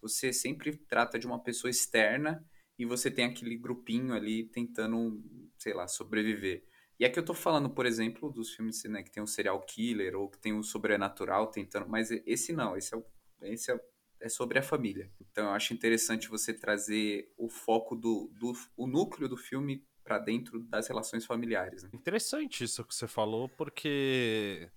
você 0.00 0.32
sempre 0.32 0.76
trata 0.76 1.18
de 1.18 1.26
uma 1.26 1.42
pessoa 1.42 1.70
externa 1.70 2.44
e 2.78 2.84
você 2.84 3.10
tem 3.10 3.24
aquele 3.24 3.56
grupinho 3.56 4.14
ali 4.14 4.44
tentando, 4.48 5.22
sei 5.58 5.74
lá, 5.74 5.88
sobreviver. 5.88 6.64
E 6.98 7.04
aqui 7.04 7.18
eu 7.18 7.24
tô 7.24 7.34
falando, 7.34 7.68
por 7.68 7.84
exemplo, 7.84 8.32
dos 8.32 8.54
filmes 8.54 8.82
né, 8.84 9.02
que 9.02 9.10
tem 9.10 9.22
um 9.22 9.26
serial 9.26 9.60
killer 9.60 10.16
ou 10.16 10.28
que 10.30 10.38
tem 10.38 10.54
um 10.54 10.62
sobrenatural 10.62 11.48
tentando, 11.48 11.88
mas 11.88 12.10
esse 12.10 12.52
não, 12.52 12.76
esse 12.76 12.94
é, 12.94 13.02
esse 13.42 13.70
é, 13.70 13.78
é 14.20 14.28
sobre 14.28 14.58
a 14.58 14.62
família. 14.62 15.10
Então 15.20 15.46
eu 15.46 15.50
acho 15.50 15.74
interessante 15.74 16.28
você 16.28 16.54
trazer 16.54 17.30
o 17.36 17.48
foco 17.48 17.94
do, 17.94 18.30
do 18.38 18.52
o 18.76 18.86
núcleo 18.86 19.28
do 19.28 19.36
filme 19.36 19.86
para 20.02 20.18
dentro 20.18 20.60
das 20.60 20.88
relações 20.88 21.26
familiares. 21.26 21.82
Né? 21.82 21.90
Interessante 21.92 22.64
isso 22.64 22.84
que 22.84 22.94
você 22.94 23.06
falou, 23.06 23.48
porque 23.48 24.70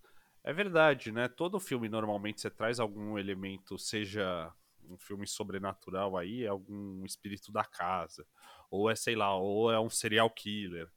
é 0.43 0.51
verdade, 0.51 1.11
né? 1.11 1.27
Todo 1.27 1.59
filme 1.59 1.87
normalmente 1.87 2.41
você 2.41 2.49
traz 2.49 2.79
algum 2.79 3.17
elemento, 3.17 3.77
seja 3.77 4.51
um 4.89 4.97
filme 4.97 5.27
sobrenatural 5.27 6.17
aí, 6.17 6.43
é 6.43 6.47
algum 6.47 7.05
espírito 7.05 7.51
da 7.51 7.63
casa, 7.63 8.25
ou 8.71 8.89
é, 8.89 8.95
sei 8.95 9.15
lá, 9.15 9.35
ou 9.35 9.71
é 9.71 9.79
um 9.79 9.89
serial 9.89 10.29
killer, 10.31 10.89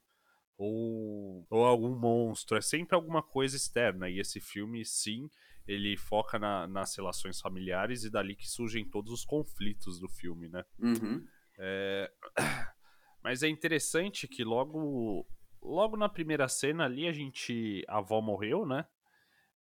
ou, 0.63 1.47
ou 1.51 1.65
algum 1.65 1.95
monstro, 1.99 2.57
é 2.57 2.61
sempre 2.61 2.95
alguma 2.95 3.23
coisa 3.23 3.57
externa. 3.57 4.09
E 4.09 4.21
esse 4.21 4.41
filme, 4.41 4.85
sim, 4.85 5.29
ele 5.67 5.97
foca 5.97 6.39
na- 6.39 6.67
nas 6.69 6.95
relações 6.97 7.41
familiares 7.41 8.05
e 8.05 8.11
dali 8.11 8.37
que 8.37 8.49
surgem 8.49 8.89
todos 8.89 9.13
os 9.13 9.25
conflitos 9.25 9.99
do 9.99 10.09
filme, 10.09 10.49
né? 10.49 10.65
Uhum. 10.79 11.27
É, 11.59 12.13
Mas 13.23 13.43
é 13.43 13.49
interessante 13.49 14.27
que 14.27 14.43
logo, 14.45 15.27
logo 15.61 15.97
na 15.97 16.09
primeira 16.09 16.49
cena 16.49 16.85
ali 16.85 17.07
a 17.07 17.13
gente, 17.13 17.85
a 17.89 17.99
avó 17.99 18.21
morreu, 18.21 18.65
né? 18.67 18.85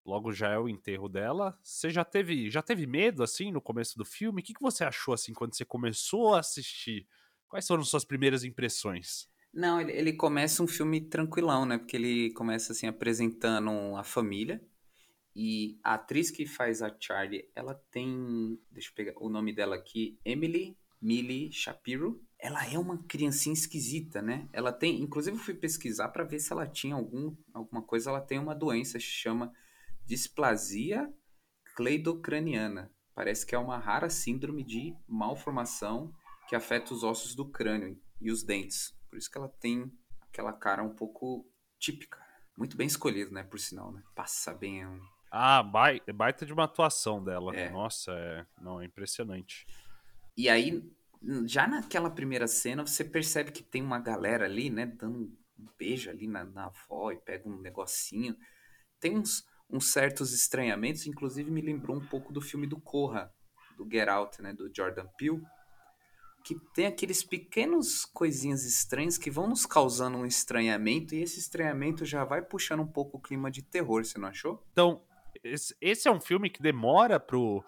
Logo 0.04 0.32
já 0.32 0.50
é 0.50 0.58
o 0.58 0.68
enterro 0.68 1.08
dela. 1.08 1.58
Você 1.62 1.90
já 1.90 2.04
teve, 2.04 2.50
já 2.50 2.62
teve 2.62 2.86
medo 2.86 3.22
assim 3.22 3.52
no 3.52 3.60
começo 3.60 3.98
do 3.98 4.04
filme? 4.04 4.40
O 4.40 4.44
que, 4.44 4.54
que 4.54 4.62
você 4.62 4.82
achou 4.82 5.12
assim 5.14 5.32
quando 5.34 5.54
você 5.54 5.64
começou 5.64 6.34
a 6.34 6.40
assistir? 6.40 7.06
Quais 7.48 7.66
foram 7.66 7.84
suas 7.84 8.04
primeiras 8.04 8.44
impressões? 8.44 9.28
Não, 9.52 9.80
ele, 9.80 9.92
ele 9.92 10.12
começa 10.12 10.62
um 10.62 10.66
filme 10.66 11.00
tranquilão, 11.00 11.66
né? 11.66 11.78
Porque 11.78 11.96
ele 11.96 12.30
começa 12.32 12.72
assim 12.72 12.86
apresentando 12.86 13.70
a 13.96 14.04
família. 14.04 14.62
E 15.34 15.78
a 15.82 15.94
atriz 15.94 16.30
que 16.30 16.46
faz 16.46 16.82
a 16.82 16.94
Charlie, 16.98 17.48
ela 17.54 17.74
tem. 17.90 18.58
Deixa 18.70 18.90
eu 18.90 18.94
pegar 18.94 19.12
o 19.16 19.28
nome 19.28 19.52
dela 19.52 19.76
aqui. 19.76 20.18
Emily 20.24 20.76
Millie 21.00 21.50
Shapiro. 21.50 22.22
Ela 22.38 22.66
é 22.66 22.78
uma 22.78 23.02
criancinha 23.04 23.52
esquisita, 23.52 24.20
né? 24.20 24.48
Ela 24.52 24.72
tem. 24.72 25.00
Inclusive, 25.00 25.36
eu 25.36 25.40
fui 25.42 25.54
pesquisar 25.54 26.08
para 26.08 26.24
ver 26.24 26.38
se 26.40 26.52
ela 26.52 26.66
tinha 26.66 26.94
algum, 26.94 27.34
alguma 27.52 27.82
coisa. 27.82 28.10
Ela 28.10 28.20
tem 28.20 28.38
uma 28.38 28.54
doença 28.54 28.98
que 28.98 29.04
chama 29.04 29.52
displasia 30.04 31.12
cleidocraniana. 31.74 32.92
Parece 33.14 33.44
que 33.46 33.54
é 33.54 33.58
uma 33.58 33.78
rara 33.78 34.10
síndrome 34.10 34.64
de 34.64 34.94
malformação 35.06 36.12
que 36.48 36.56
afeta 36.56 36.92
os 36.92 37.02
ossos 37.02 37.34
do 37.34 37.48
crânio 37.48 38.00
e 38.20 38.30
os 38.30 38.42
dentes. 38.42 38.94
Por 39.11 39.18
isso 39.18 39.31
que 39.31 39.37
ela 39.37 39.49
tem 39.49 39.92
aquela 40.23 40.53
cara 40.53 40.83
um 40.83 40.94
pouco 40.94 41.46
típica. 41.79 42.18
Muito 42.57 42.77
bem 42.77 42.87
escolhido, 42.87 43.33
né? 43.33 43.42
Por 43.42 43.59
sinal, 43.59 43.92
né? 43.92 44.03
Passa 44.14 44.55
bem. 44.55 44.85
Ah, 45.31 45.62
bai- 45.62 46.01
baita 46.14 46.46
de 46.46 46.53
uma 46.53 46.64
atuação 46.64 47.23
dela. 47.23 47.53
É. 47.55 47.70
Nossa, 47.70 48.12
é, 48.12 48.46
não, 48.61 48.81
é 48.81 48.85
impressionante. 48.85 49.66
E 50.37 50.49
aí, 50.49 50.83
já 51.46 51.66
naquela 51.66 52.11
primeira 52.11 52.46
cena, 52.46 52.87
você 52.87 53.05
percebe 53.05 53.53
que 53.53 53.62
tem 53.62 53.83
uma 53.83 53.99
galera 53.99 54.44
ali, 54.46 54.70
né? 54.70 54.87
Dando 54.87 55.18
um 55.59 55.66
beijo 55.79 56.11
ali 56.11 56.27
na, 56.27 56.44
na 56.44 56.66
avó 56.66 57.12
e 57.12 57.18
pega 57.18 57.49
um 57.49 57.61
negocinho. 57.61 58.37
Tem 59.01 59.18
uns, 59.18 59.44
uns 59.70 59.87
certos 59.92 60.33
estranhamentos, 60.33 61.07
inclusive 61.07 61.51
me 61.51 61.61
lembrou 61.61 61.96
um 61.96 62.07
pouco 62.07 62.33
do 62.33 62.40
filme 62.40 62.66
do 62.66 62.81
Corra, 62.81 63.33
do 63.77 63.88
Get 63.90 64.09
Out, 64.09 64.42
né? 64.42 64.53
Do 64.53 64.70
Jordan 64.75 65.07
Peele. 65.18 65.42
Que 66.44 66.57
tem 66.74 66.87
aqueles 66.87 67.22
pequenos 67.22 68.05
coisinhas 68.05 68.64
estranhas 68.64 69.18
que 69.18 69.31
vão 69.31 69.48
nos 69.48 69.66
causando 69.66 70.18
um 70.18 70.26
estranhamento, 70.26 71.14
e 71.14 71.22
esse 71.22 71.38
estranhamento 71.38 72.05
já 72.05 72.24
vai 72.24 72.42
puxando 72.42 72.81
um 72.81 72.87
pouco 72.87 73.18
o 73.18 73.20
clima 73.20 73.50
de 73.50 73.62
terror, 73.62 74.05
você 74.05 74.18
não 74.18 74.29
achou? 74.29 74.64
Então, 74.72 75.03
esse, 75.44 76.09
é 76.09 76.11
um 76.11 76.20
filme 76.20 76.50
que 76.50 76.62
demora 76.62 77.20
pro, 77.20 77.64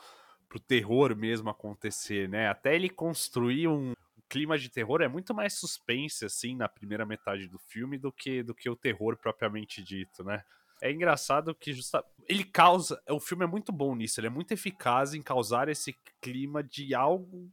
pro 0.49 0.59
terror 0.59 1.17
mesmo 1.17 1.51
acontecer, 1.51 2.29
né? 2.29 2.49
Até 2.49 2.75
ele 2.75 2.89
construir 2.89 3.69
um 3.69 3.93
clima 4.29 4.59
de 4.59 4.71
terror 4.71 5.03
é 5.03 5.09
muito 5.09 5.35
mais 5.35 5.55
suspense, 5.55 6.25
assim, 6.25 6.57
na 6.57 6.69
primeira 6.69 7.05
metade 7.05 7.47
do 7.47 7.59
filme 7.59 7.99
do 7.99 8.11
que, 8.11 8.43
do 8.43 8.55
que 8.55 8.69
o 8.71 8.77
terror 8.77 9.17
propriamente 9.17 9.83
dito, 9.83 10.25
né? 10.25 10.43
É 10.81 10.91
engraçado 10.91 11.55
que 11.55 11.73
justa... 11.73 12.05
ele 12.29 12.43
causa. 12.43 13.01
O 13.09 13.21
filme 13.21 13.45
é 13.45 13.47
muito 13.47 13.71
bom 13.71 13.95
nisso, 13.95 14.19
ele 14.19 14.27
é 14.27 14.31
muito 14.31 14.53
eficaz 14.53 15.15
em 15.15 15.23
causar 15.23 15.69
esse 15.69 15.95
clima 16.21 16.63
de 16.63 16.95
algo. 16.95 17.51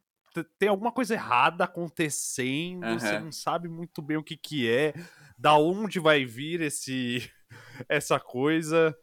Tem 0.58 0.70
alguma 0.70 0.92
coisa 0.92 1.14
errada 1.14 1.64
acontecendo, 1.64 3.00
você 3.00 3.16
Aham. 3.16 3.26
não 3.26 3.32
sabe 3.32 3.68
muito 3.68 4.02
bem 4.02 4.18
o 4.18 4.24
que, 4.24 4.38
que 4.38 4.70
é, 4.70 4.94
da 5.38 5.58
onde 5.58 6.00
vai 6.00 6.26
vir 6.26 6.62
esse 6.62 7.32
essa 7.88 8.20
coisa. 8.20 8.96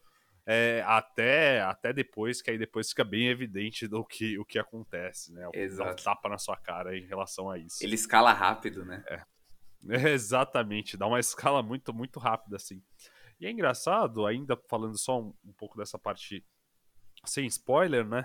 É, 0.49 0.85
até, 0.87 1.61
até 1.63 1.93
depois, 1.93 2.41
que 2.41 2.51
aí 2.51 2.57
depois 2.57 2.91
fica 2.91 3.03
bem 3.03 3.27
evidente 3.27 3.89
do 3.89 4.05
que, 4.05 4.39
o 4.39 4.45
que 4.45 4.61
acontece, 4.61 5.33
né? 5.33 5.41
Dá 5.43 5.49
um 5.49 5.61
Exato. 5.61 6.05
tapa 6.05 6.29
na 6.29 6.39
sua 6.39 6.57
cara 6.57 6.97
em 6.97 7.05
relação 7.05 7.51
a 7.51 7.59
isso. 7.59 7.83
Ele 7.83 7.97
escala 7.97 8.33
rápido, 8.33 8.85
né? 8.85 9.03
Exatamente, 9.83 10.97
dá 10.97 11.07
uma 11.07 11.19
escala 11.19 11.65
muito, 11.65 11.93
muito 11.93 12.21
rápida, 12.21 12.57
assim. 12.57 12.81
E 13.41 13.47
é 13.47 13.51
engraçado, 13.51 14.25
ainda 14.25 14.57
falando 14.69 14.97
só 14.97 15.21
um, 15.21 15.35
um 15.45 15.53
pouco 15.53 15.77
dessa 15.77 15.99
parte 15.99 16.45
sem 17.25 17.47
spoiler, 17.47 18.07
né? 18.07 18.25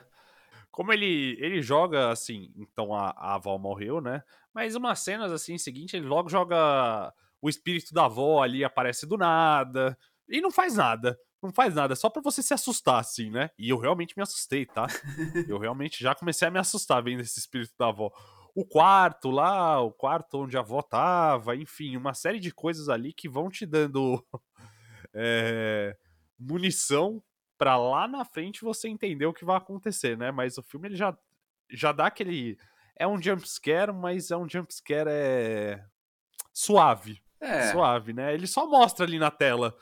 Como 0.72 0.94
ele, 0.94 1.38
ele 1.40 1.62
joga 1.62 2.10
assim, 2.10 2.52
então 2.56 2.96
a, 2.96 3.10
a 3.10 3.36
avó 3.36 3.58
morreu, 3.58 4.00
né? 4.00 4.24
Mas 4.54 4.76
umas 4.76 5.00
cenas 5.00 5.32
assim, 5.32 5.58
seguinte, 5.58 5.98
ele 5.98 6.06
logo 6.06 6.30
joga 6.30 7.14
o 7.42 7.50
espírito 7.50 7.94
da 7.94 8.06
avó 8.06 8.42
ali, 8.42 8.64
aparece 8.64 9.06
do 9.06 9.18
nada, 9.18 9.98
e 10.30 10.40
não 10.40 10.52
faz 10.52 10.76
nada. 10.76 11.20
Não 11.42 11.52
faz 11.52 11.74
nada, 11.74 11.96
só 11.96 12.08
pra 12.08 12.22
você 12.22 12.44
se 12.44 12.54
assustar, 12.54 13.00
assim, 13.00 13.32
né? 13.32 13.50
E 13.58 13.70
eu 13.70 13.80
realmente 13.80 14.14
me 14.16 14.22
assustei, 14.22 14.64
tá? 14.64 14.86
Eu 15.48 15.58
realmente 15.60 16.00
já 16.00 16.14
comecei 16.14 16.48
a 16.48 16.52
me 16.52 16.60
assustar 16.60 17.02
vendo 17.04 17.22
esse 17.22 17.40
espírito 17.40 17.74
da 17.80 17.88
avó. 17.88 18.12
o 18.54 18.64
quarto 18.64 19.32
lá, 19.32 19.82
o 19.82 19.92
quarto 19.92 20.44
onde 20.44 20.56
a 20.56 20.60
avó 20.60 20.84
tava, 20.84 21.56
enfim, 21.56 21.98
uma 21.98 22.14
série 22.14 22.40
de 22.40 22.54
coisas 22.54 22.90
ali 22.90 23.12
que 23.12 23.28
vão 23.28 23.50
te 23.50 23.66
dando 23.66 24.24
é, 25.16 25.98
munição 26.38 27.24
para 27.62 27.78
lá 27.78 28.08
na 28.08 28.26
frente 28.26 28.64
você 28.64 28.90
entender 28.90 29.28
o 29.28 29.34
que 29.34 29.46
vai 29.46 29.56
acontecer, 29.56 30.18
né? 30.18 30.32
Mas 30.32 30.58
o 30.58 30.64
filme 30.64 30.88
ele 30.88 30.96
já, 30.96 31.16
já 31.70 31.92
dá 31.92 32.08
aquele. 32.08 32.58
É 32.98 33.08
um 33.08 33.22
jumpscare, 33.22 33.94
mas 33.94 34.32
é 34.32 34.36
um 34.36 34.50
jumpscare 34.50 35.08
é... 35.08 35.86
suave. 36.52 37.22
É. 37.40 37.72
Suave, 37.72 38.14
né? 38.14 38.34
Ele 38.34 38.48
só 38.48 38.66
mostra 38.66 39.06
ali 39.06 39.20
na 39.20 39.30
tela. 39.30 39.78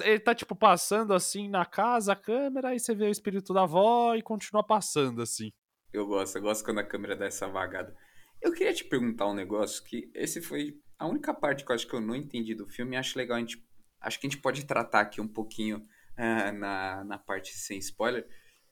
Ele 0.00 0.18
tá, 0.18 0.34
tipo, 0.34 0.56
passando 0.56 1.14
assim 1.14 1.48
na 1.48 1.64
casa, 1.64 2.14
a 2.14 2.16
câmera, 2.16 2.70
aí 2.70 2.80
você 2.80 2.96
vê 2.96 3.04
o 3.04 3.12
espírito 3.12 3.54
da 3.54 3.62
avó 3.62 4.16
e 4.16 4.22
continua 4.22 4.64
passando, 4.64 5.22
assim. 5.22 5.52
Eu 5.92 6.08
gosto, 6.08 6.34
eu 6.34 6.42
gosto 6.42 6.64
quando 6.64 6.78
a 6.78 6.84
câmera 6.84 7.14
dá 7.14 7.26
essa 7.26 7.46
vagada. 7.46 7.96
Eu 8.42 8.52
queria 8.52 8.74
te 8.74 8.82
perguntar 8.82 9.28
um 9.28 9.34
negócio 9.34 9.84
que 9.84 10.10
esse 10.16 10.42
foi 10.42 10.80
a 10.98 11.06
única 11.06 11.32
parte 11.32 11.64
que 11.64 11.70
eu 11.70 11.76
acho 11.76 11.86
que 11.86 11.94
eu 11.94 12.00
não 12.00 12.16
entendi 12.16 12.56
do 12.56 12.66
filme 12.66 12.96
e 12.96 12.98
acho 12.98 13.16
legal 13.16 13.36
a 13.36 13.40
gente. 13.40 13.64
Acho 14.00 14.18
que 14.18 14.26
a 14.26 14.30
gente 14.30 14.42
pode 14.42 14.64
tratar 14.64 15.02
aqui 15.02 15.20
um 15.20 15.28
pouquinho 15.28 15.86
na, 16.52 17.04
na 17.04 17.18
parte 17.18 17.56
sem 17.56 17.78
spoiler, 17.78 18.26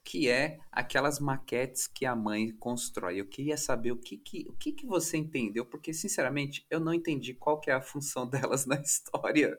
que 0.05 0.29
é 0.29 0.59
aquelas 0.73 1.21
maquetes 1.21 1.87
que 1.87 2.07
a 2.07 2.17
mãe 2.17 2.51
constrói. 2.53 3.21
Eu 3.21 3.27
queria 3.27 3.59
saber 3.59 3.93
o 3.93 3.97
que, 3.97 4.17
que, 4.17 4.47
o 4.49 4.55
que, 4.55 4.73
que 4.73 4.87
você 4.87 5.19
entendeu, 5.19 5.67
porque, 5.67 5.93
sinceramente, 5.93 6.65
eu 6.71 6.81
não 6.81 6.95
entendi 6.95 7.35
qual 7.35 7.61
que 7.61 7.71
é 7.71 7.75
a 7.75 7.83
função 7.83 8.25
delas 8.31 8.65
na 8.65 8.81
história. 8.81 9.55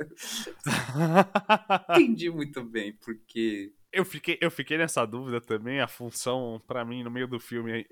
entendi 1.92 2.30
muito 2.30 2.64
bem, 2.64 2.94
porque... 2.94 3.74
Eu 3.92 4.06
fiquei, 4.06 4.38
eu 4.42 4.52
fiquei 4.52 4.78
nessa 4.78 5.06
dúvida 5.06 5.42
também, 5.42 5.80
a 5.82 5.88
função, 5.88 6.62
para 6.68 6.86
mim, 6.86 7.04
no 7.04 7.12
meio 7.12 7.28
do 7.28 7.40
filme, 7.40 7.88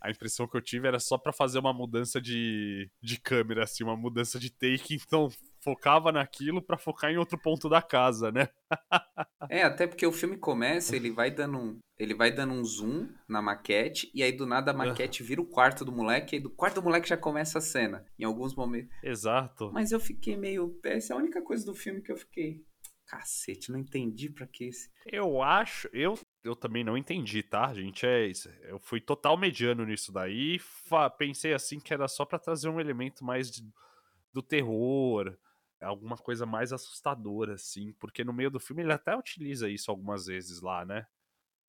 a 0.00 0.10
impressão 0.10 0.46
que 0.46 0.56
eu 0.56 0.62
tive 0.62 0.88
era 0.88 0.98
só 1.00 1.18
para 1.18 1.32
fazer 1.32 1.58
uma 1.58 1.72
mudança 1.72 2.20
de, 2.20 2.90
de 3.02 3.20
câmera, 3.20 3.64
assim, 3.64 3.82
uma 3.82 3.96
mudança 3.96 4.38
de 4.38 4.50
take, 4.50 4.94
então 4.94 5.30
focava 5.60 6.12
naquilo 6.12 6.62
para 6.62 6.78
focar 6.78 7.10
em 7.10 7.16
outro 7.16 7.38
ponto 7.38 7.68
da 7.68 7.82
casa, 7.82 8.30
né? 8.30 8.48
é, 9.50 9.62
até 9.62 9.86
porque 9.86 10.06
o 10.06 10.12
filme 10.12 10.36
começa, 10.36 10.94
ele 10.94 11.10
vai 11.10 11.30
dando 11.30 11.58
um, 11.58 11.78
ele 11.98 12.14
vai 12.14 12.30
dando 12.30 12.54
um 12.54 12.64
zoom 12.64 13.08
na 13.28 13.42
maquete 13.42 14.10
e 14.14 14.22
aí 14.22 14.32
do 14.32 14.46
nada 14.46 14.70
a 14.70 14.74
maquete 14.74 15.22
vira 15.22 15.40
o 15.40 15.46
quarto 15.46 15.84
do 15.84 15.92
moleque 15.92 16.36
e 16.36 16.40
do 16.40 16.50
quarto 16.50 16.76
do 16.76 16.82
moleque 16.82 17.08
já 17.08 17.16
começa 17.16 17.58
a 17.58 17.62
cena 17.62 18.04
em 18.18 18.24
alguns 18.24 18.54
momentos. 18.54 18.94
Exato. 19.02 19.70
Mas 19.72 19.92
eu 19.92 20.00
fiquei 20.00 20.36
meio, 20.36 20.78
essa 20.84 21.12
é 21.12 21.16
a 21.16 21.18
única 21.18 21.42
coisa 21.42 21.64
do 21.64 21.74
filme 21.74 22.02
que 22.02 22.12
eu 22.12 22.16
fiquei 22.16 22.64
Cacete, 23.08 23.72
não 23.72 23.78
entendi 23.78 24.28
para 24.28 24.46
que 24.46 24.64
esse. 24.64 24.90
Eu 25.06 25.40
acho, 25.40 25.88
eu 25.94 26.18
eu 26.44 26.54
também 26.54 26.84
não 26.84 26.96
entendi, 26.96 27.42
tá, 27.42 27.72
gente? 27.72 28.06
É 28.06 28.26
isso. 28.26 28.50
Eu 28.62 28.78
fui 28.78 29.00
total 29.00 29.36
mediano 29.36 29.84
nisso 29.84 30.12
daí. 30.12 30.60
Pensei 31.18 31.54
assim 31.54 31.80
que 31.80 31.92
era 31.92 32.06
só 32.06 32.24
para 32.24 32.38
trazer 32.38 32.68
um 32.68 32.78
elemento 32.78 33.24
mais 33.24 33.50
de, 33.50 33.62
do 34.32 34.42
terror, 34.42 35.36
alguma 35.80 36.16
coisa 36.16 36.44
mais 36.44 36.72
assustadora, 36.72 37.54
assim, 37.54 37.92
porque 37.94 38.24
no 38.24 38.32
meio 38.32 38.50
do 38.50 38.60
filme 38.60 38.82
ele 38.82 38.92
até 38.92 39.16
utiliza 39.16 39.68
isso 39.68 39.90
algumas 39.90 40.26
vezes 40.26 40.60
lá, 40.60 40.84
né? 40.84 41.06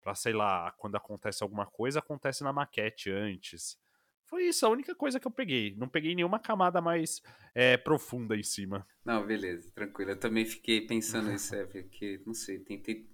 Pra, 0.01 0.15
sei 0.15 0.33
lá, 0.33 0.71
quando 0.77 0.95
acontece 0.95 1.43
alguma 1.43 1.65
coisa, 1.65 1.99
acontece 1.99 2.43
na 2.43 2.53
maquete 2.53 3.11
antes. 3.11 3.77
Foi 4.25 4.43
isso, 4.43 4.65
a 4.65 4.69
única 4.69 4.93
coisa 4.95 5.19
que 5.19 5.27
eu 5.27 5.31
peguei. 5.31 5.75
Não 5.75 5.89
peguei 5.89 6.13
nenhuma 6.13 6.39
camada 6.39 6.79
mais 6.79 7.21
é, 7.53 7.75
profunda 7.77 8.37
em 8.37 8.43
cima. 8.43 8.87
Não, 9.03 9.25
beleza, 9.25 9.71
tranquilo. 9.73 10.11
Eu 10.11 10.19
também 10.19 10.45
fiquei 10.45 10.85
pensando 10.85 11.29
nisso, 11.31 11.55
é, 11.55 11.65
porque, 11.65 12.21
não 12.25 12.33
sei, 12.33 12.59
tentei, 12.59 13.09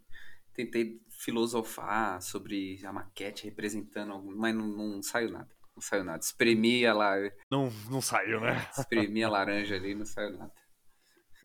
tentei 0.54 1.02
filosofar 1.10 2.22
sobre 2.22 2.86
a 2.86 2.92
maquete 2.92 3.46
representando 3.46 4.12
algum, 4.12 4.36
mas 4.36 4.54
não, 4.54 4.68
não 4.68 5.02
saiu 5.02 5.32
nada. 5.32 5.50
Não 5.74 5.82
saiu 5.82 6.04
nada. 6.04 6.20
Espremi 6.20 6.86
a 6.86 6.94
lá. 6.94 7.16
Não, 7.50 7.70
não 7.90 8.02
saiu, 8.02 8.40
né? 8.40 8.70
Espremi 8.78 9.24
a 9.24 9.30
laranja 9.30 9.76
ali, 9.76 9.96
não 9.96 10.06
saiu 10.06 10.38
nada. 10.38 10.54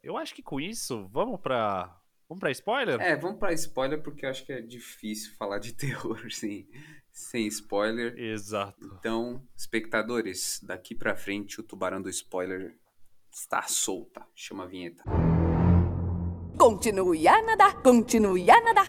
Eu 0.02 0.16
acho 0.16 0.34
que 0.34 0.42
com 0.42 0.58
isso, 0.60 1.06
vamos 1.12 1.40
pra. 1.40 1.96
Vamos 2.28 2.40
pra 2.40 2.50
spoiler? 2.52 3.00
É, 3.00 3.16
vamos 3.16 3.38
pra 3.38 3.52
spoiler 3.52 4.00
porque 4.00 4.24
eu 4.24 4.30
acho 4.30 4.46
que 4.46 4.52
é 4.52 4.60
difícil 4.60 5.34
falar 5.36 5.58
de 5.58 5.72
terror 5.76 6.30
sem, 6.30 6.68
sem 7.12 7.46
spoiler. 7.48 8.16
Exato. 8.16 8.78
Então, 8.98 9.42
espectadores, 9.56 10.60
daqui 10.62 10.94
pra 10.94 11.16
frente 11.16 11.60
o 11.60 11.62
tubarão 11.62 12.00
do 12.00 12.08
spoiler 12.08 12.78
está 13.32 13.62
solta. 13.62 14.24
Chama 14.34 14.64
a 14.64 14.66
vinheta. 14.66 15.02
Continue 16.56 17.26
a 17.26 17.42
nadar, 17.42 17.82
continue 17.82 18.48
a 18.50 18.60
nadar. 18.60 18.86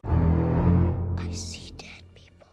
I 1.28 1.34
see 1.34 1.72
dead 1.74 2.04
people. 2.14 2.48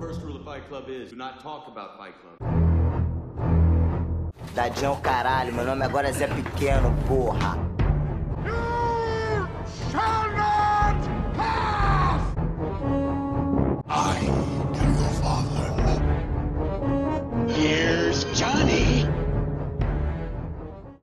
First 0.00 0.22
rule 0.22 0.36
of 0.36 0.44
Fight 0.44 0.68
Club 0.68 0.88
is 0.90 1.10
do 1.10 1.16
not 1.16 1.40
talk 1.40 1.66
about 1.68 1.96
Fight 1.96 2.14
Club. 2.20 2.55
Dadinho 4.56 4.98
caralho, 5.02 5.52
meu 5.52 5.66
nome 5.66 5.84
agora 5.84 6.08
é 6.08 6.12
Zé 6.12 6.26
Pequeno, 6.28 6.88
porra. 7.06 7.58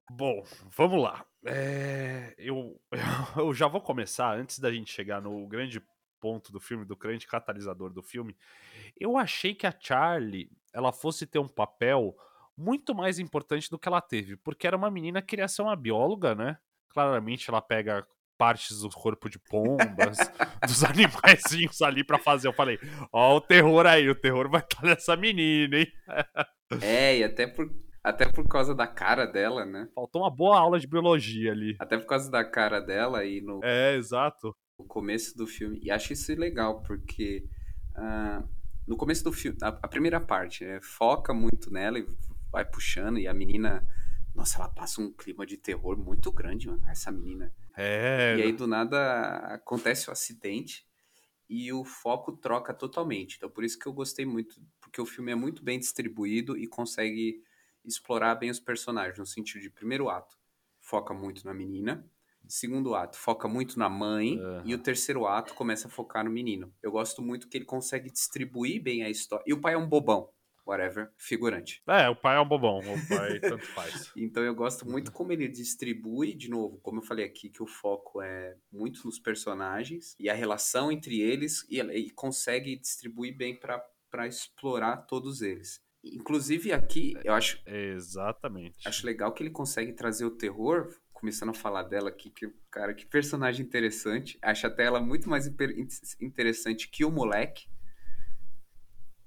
Bom, 0.09 0.43
vamos 0.75 1.03
lá. 1.03 1.23
É, 1.45 2.33
eu, 2.39 2.81
eu 3.37 3.53
já 3.53 3.67
vou 3.67 3.81
começar, 3.81 4.35
antes 4.35 4.57
da 4.57 4.71
gente 4.71 4.91
chegar 4.91 5.21
no 5.21 5.45
grande 5.45 5.79
ponto 6.19 6.51
do 6.51 6.59
filme, 6.59 6.85
do 6.85 6.97
grande 6.97 7.27
catalisador 7.27 7.91
do 7.91 8.01
filme. 8.01 8.35
Eu 8.99 9.15
achei 9.15 9.53
que 9.53 9.67
a 9.67 9.75
Charlie 9.79 10.49
ela 10.73 10.91
fosse 10.91 11.27
ter 11.27 11.37
um 11.37 11.47
papel 11.47 12.17
muito 12.57 12.93
mais 12.93 13.19
importante 13.19 13.69
do 13.69 13.79
que 13.79 13.87
ela 13.87 14.01
teve, 14.01 14.37
porque 14.37 14.67
era 14.67 14.77
uma 14.77 14.91
menina 14.91 15.21
que 15.21 15.29
queria 15.29 15.47
ser 15.47 15.61
uma 15.61 15.75
bióloga, 15.75 16.35
né? 16.35 16.57
Claramente 16.89 17.49
ela 17.49 17.61
pega 17.61 18.05
partes 18.37 18.81
do 18.81 18.89
corpo 18.89 19.29
de 19.29 19.39
pombas, 19.39 20.17
dos 20.67 20.83
animaizinhos 20.83 21.81
ali 21.81 22.03
para 22.03 22.19
fazer. 22.19 22.47
Eu 22.47 22.53
falei, 22.53 22.79
ó, 23.11 23.37
o 23.37 23.41
terror 23.41 23.85
aí, 23.85 24.09
o 24.09 24.15
terror 24.15 24.49
vai 24.49 24.61
estar 24.61 24.83
nessa 24.83 25.15
menina, 25.15 25.77
hein? 25.77 25.87
É, 26.81 27.19
e 27.19 27.23
até 27.23 27.47
por, 27.47 27.69
até 28.03 28.29
por 28.29 28.47
causa 28.47 28.75
da 28.75 28.85
cara 28.87 29.25
dela, 29.25 29.65
né? 29.65 29.87
Faltou 29.95 30.21
uma 30.21 30.31
boa 30.31 30.59
aula 30.59 30.79
de 30.79 30.87
biologia 30.87 31.51
ali. 31.51 31.75
Até 31.79 31.97
por 31.97 32.05
causa 32.05 32.29
da 32.29 32.43
cara 32.43 32.79
dela 32.79 33.25
e 33.25 33.41
no. 33.41 33.61
É, 33.63 33.95
exato. 33.95 34.55
No 34.77 34.85
começo 34.85 35.37
do 35.37 35.47
filme. 35.47 35.79
E 35.81 35.89
acho 35.89 36.13
isso 36.13 36.33
legal, 36.37 36.81
porque. 36.81 37.45
Uh, 37.95 38.47
no 38.87 38.97
começo 38.97 39.23
do 39.23 39.31
filme, 39.31 39.57
a, 39.61 39.67
a 39.67 39.87
primeira 39.87 40.19
parte, 40.19 40.65
né, 40.65 40.79
foca 40.81 41.33
muito 41.33 41.71
nela 41.71 41.97
e 41.99 42.05
vai 42.53 42.63
puxando 42.63 43.17
e 43.17 43.27
a 43.27 43.33
menina. 43.33 43.85
Nossa, 44.33 44.57
ela 44.57 44.69
passa 44.69 45.01
um 45.01 45.11
clima 45.11 45.45
de 45.45 45.57
terror 45.57 45.97
muito 45.97 46.31
grande, 46.31 46.67
mano. 46.67 46.83
Essa 46.87 47.11
menina. 47.11 47.53
É. 47.75 48.35
E 48.37 48.43
aí 48.43 48.53
do 48.53 48.67
nada 48.67 49.37
acontece 49.55 50.07
o 50.07 50.11
um 50.11 50.13
acidente 50.13 50.87
e 51.49 51.73
o 51.73 51.83
foco 51.83 52.31
troca 52.31 52.73
totalmente. 52.73 53.35
Então 53.37 53.49
por 53.49 53.63
isso 53.63 53.77
que 53.77 53.87
eu 53.87 53.93
gostei 53.93 54.25
muito, 54.25 54.61
porque 54.79 55.01
o 55.01 55.05
filme 55.05 55.31
é 55.31 55.35
muito 55.35 55.63
bem 55.63 55.79
distribuído 55.79 56.55
e 56.55 56.67
consegue 56.67 57.43
explorar 57.83 58.35
bem 58.35 58.49
os 58.49 58.59
personagens 58.59 59.17
no 59.17 59.25
sentido 59.25 59.61
de 59.61 59.69
primeiro 59.69 60.09
ato 60.09 60.37
foca 60.79 61.13
muito 61.13 61.45
na 61.45 61.53
menina, 61.53 62.05
segundo 62.47 62.93
ato 62.93 63.17
foca 63.17 63.47
muito 63.47 63.79
na 63.79 63.89
mãe 63.89 64.37
uhum. 64.37 64.61
e 64.65 64.75
o 64.75 64.77
terceiro 64.77 65.25
ato 65.25 65.53
começa 65.53 65.87
a 65.87 65.91
focar 65.91 66.25
no 66.25 66.29
menino. 66.29 66.73
Eu 66.81 66.91
gosto 66.91 67.21
muito 67.21 67.47
que 67.47 67.57
ele 67.57 67.65
consegue 67.65 68.11
distribuir 68.11 68.81
bem 68.81 69.03
a 69.03 69.09
história. 69.09 69.43
E 69.47 69.53
o 69.53 69.61
pai 69.61 69.73
é 69.73 69.77
um 69.77 69.87
bobão 69.87 70.29
whatever, 70.65 71.11
figurante. 71.17 71.81
É, 71.87 72.09
o 72.09 72.15
pai 72.15 72.37
é 72.37 72.39
um 72.39 72.47
bobão, 72.47 72.79
o 72.79 73.07
pai 73.07 73.39
tanto 73.39 73.65
faz. 73.67 74.11
então 74.15 74.43
eu 74.43 74.55
gosto 74.55 74.87
muito 74.89 75.11
como 75.11 75.31
ele 75.31 75.47
distribui, 75.47 76.33
de 76.33 76.49
novo, 76.49 76.79
como 76.81 76.99
eu 76.99 77.05
falei 77.05 77.25
aqui, 77.25 77.49
que 77.49 77.61
o 77.61 77.67
foco 77.67 78.21
é 78.21 78.55
muito 78.71 79.05
nos 79.05 79.19
personagens 79.19 80.15
e 80.19 80.29
a 80.29 80.33
relação 80.33 80.91
entre 80.91 81.21
eles, 81.21 81.65
e, 81.69 81.79
e 81.79 82.09
consegue 82.11 82.75
distribuir 82.75 83.35
bem 83.35 83.59
para 83.59 84.27
explorar 84.27 84.97
todos 84.97 85.41
eles. 85.41 85.81
Inclusive 86.03 86.73
aqui, 86.73 87.13
eu 87.23 87.33
acho. 87.33 87.61
Exatamente. 87.65 88.85
Acho 88.85 89.05
legal 89.05 89.33
que 89.33 89.41
ele 89.41 89.49
consegue 89.49 89.93
trazer 89.93 90.25
o 90.25 90.31
terror, 90.31 90.93
começando 91.13 91.49
a 91.49 91.53
falar 91.53 91.83
dela 91.83 92.09
aqui, 92.09 92.29
que, 92.29 92.53
cara, 92.69 92.93
que 92.93 93.05
personagem 93.05 93.65
interessante. 93.65 94.37
Acho 94.41 94.67
até 94.67 94.83
ela 94.83 94.99
muito 94.99 95.29
mais 95.29 95.47
interessante 96.19 96.89
que 96.89 97.05
o 97.05 97.11
moleque 97.11 97.67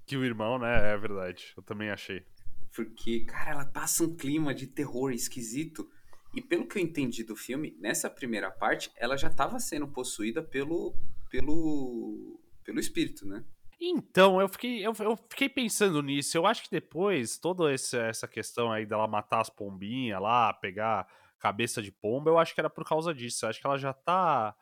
que 0.07 0.17
o 0.17 0.25
irmão, 0.25 0.57
né? 0.57 0.93
É 0.93 0.97
verdade. 0.97 1.53
Eu 1.55 1.61
também 1.61 1.89
achei. 1.89 2.25
Porque, 2.73 3.21
cara, 3.25 3.51
ela 3.51 3.65
passa 3.65 4.03
um 4.03 4.15
clima 4.15 4.53
de 4.53 4.65
terror 4.65 5.11
esquisito. 5.11 5.89
E 6.33 6.41
pelo 6.41 6.67
que 6.67 6.77
eu 6.77 6.81
entendi 6.81 7.23
do 7.23 7.35
filme, 7.35 7.75
nessa 7.79 8.09
primeira 8.09 8.49
parte, 8.49 8.91
ela 8.95 9.17
já 9.17 9.27
estava 9.27 9.59
sendo 9.59 9.87
possuída 9.87 10.41
pelo, 10.41 10.95
pelo, 11.29 12.39
pelo 12.63 12.79
espírito, 12.79 13.27
né? 13.27 13.43
Então, 13.79 14.41
eu 14.41 14.47
fiquei, 14.47 14.85
eu, 14.85 14.93
eu, 14.99 15.17
fiquei 15.29 15.49
pensando 15.49 16.01
nisso. 16.01 16.37
Eu 16.37 16.45
acho 16.45 16.63
que 16.63 16.71
depois, 16.71 17.37
toda 17.37 17.71
essa 17.71 18.27
questão 18.27 18.71
aí 18.71 18.85
dela 18.85 19.07
matar 19.07 19.41
as 19.41 19.49
pombinhas 19.49 20.21
lá, 20.21 20.53
pegar 20.53 21.07
cabeça 21.39 21.81
de 21.81 21.91
pomba, 21.91 22.29
eu 22.29 22.39
acho 22.39 22.53
que 22.53 22.59
era 22.59 22.69
por 22.69 22.83
causa 22.83 23.13
disso. 23.13 23.45
Eu 23.45 23.49
acho 23.49 23.59
que 23.59 23.67
ela 23.67 23.77
já 23.77 23.93
tá 23.93 24.55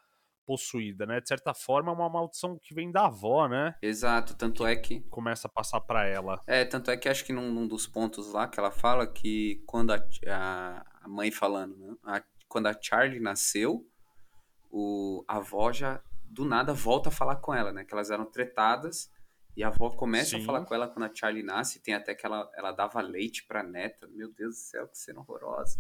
possuída, 0.46 1.06
né? 1.06 1.20
De 1.20 1.28
certa 1.28 1.54
forma, 1.54 1.92
é 1.92 1.96
uma 1.96 2.10
maldição 2.10 2.58
que 2.62 2.74
vem 2.74 2.92
da 2.92 3.08
avó, 3.08 3.48
né? 3.48 3.76
Exato, 3.82 4.36
tanto 4.36 4.66
é 4.66 4.76
que. 4.76 5.02
Começa 5.10 5.48
a 5.48 5.52
passar 5.52 5.82
pra 5.82 6.06
ela. 6.08 6.42
É, 6.48 6.64
tanto 6.64 6.92
é 6.92 6.98
que 6.98 7.10
acho 7.10 7.26
que 7.26 7.34
num, 7.34 7.52
num 7.52 7.68
dos 7.68 7.88
pontos 7.88 8.32
lá 8.34 8.48
que 8.48 8.60
ela 8.60 8.72
fala 8.72 9.06
que 9.08 9.62
quando 9.66 9.92
a, 9.92 9.98
a, 10.28 10.86
a 11.02 11.08
mãe 11.08 11.32
falando, 11.32 11.76
né? 11.78 11.96
A- 12.04 12.24
quando 12.48 12.68
a 12.68 12.78
Charlie 12.80 13.20
nasceu, 13.20 13.86
o, 14.72 15.24
a 15.28 15.38
avó 15.38 15.72
já 15.74 16.02
do 16.24 16.46
nada 16.46 16.74
volta 16.74 17.10
a 17.10 17.12
falar 17.12 17.38
com 17.38 17.54
ela, 17.54 17.72
né? 17.72 17.84
Que 17.84 17.94
elas 17.94 18.10
eram 18.12 18.26
tretadas. 18.26 19.10
E 19.58 19.64
a 19.64 19.70
avó 19.70 19.90
começa 19.90 20.36
a 20.36 20.40
Sim. 20.40 20.46
falar 20.46 20.66
com 20.66 20.76
ela 20.76 20.88
quando 20.88 21.06
a 21.06 21.16
Charlie 21.16 21.42
nasce. 21.44 21.82
Tem 21.82 21.94
até 21.94 22.14
que 22.14 22.26
ela, 22.26 22.50
ela 22.56 22.72
dava 22.74 23.00
leite 23.02 23.46
pra 23.48 23.64
neta. 23.64 24.06
Meu 24.08 24.30
Deus 24.34 24.56
do 24.56 24.60
céu, 24.60 24.88
que 24.90 24.98
cena 24.98 25.22
horrorosa. 25.22 25.80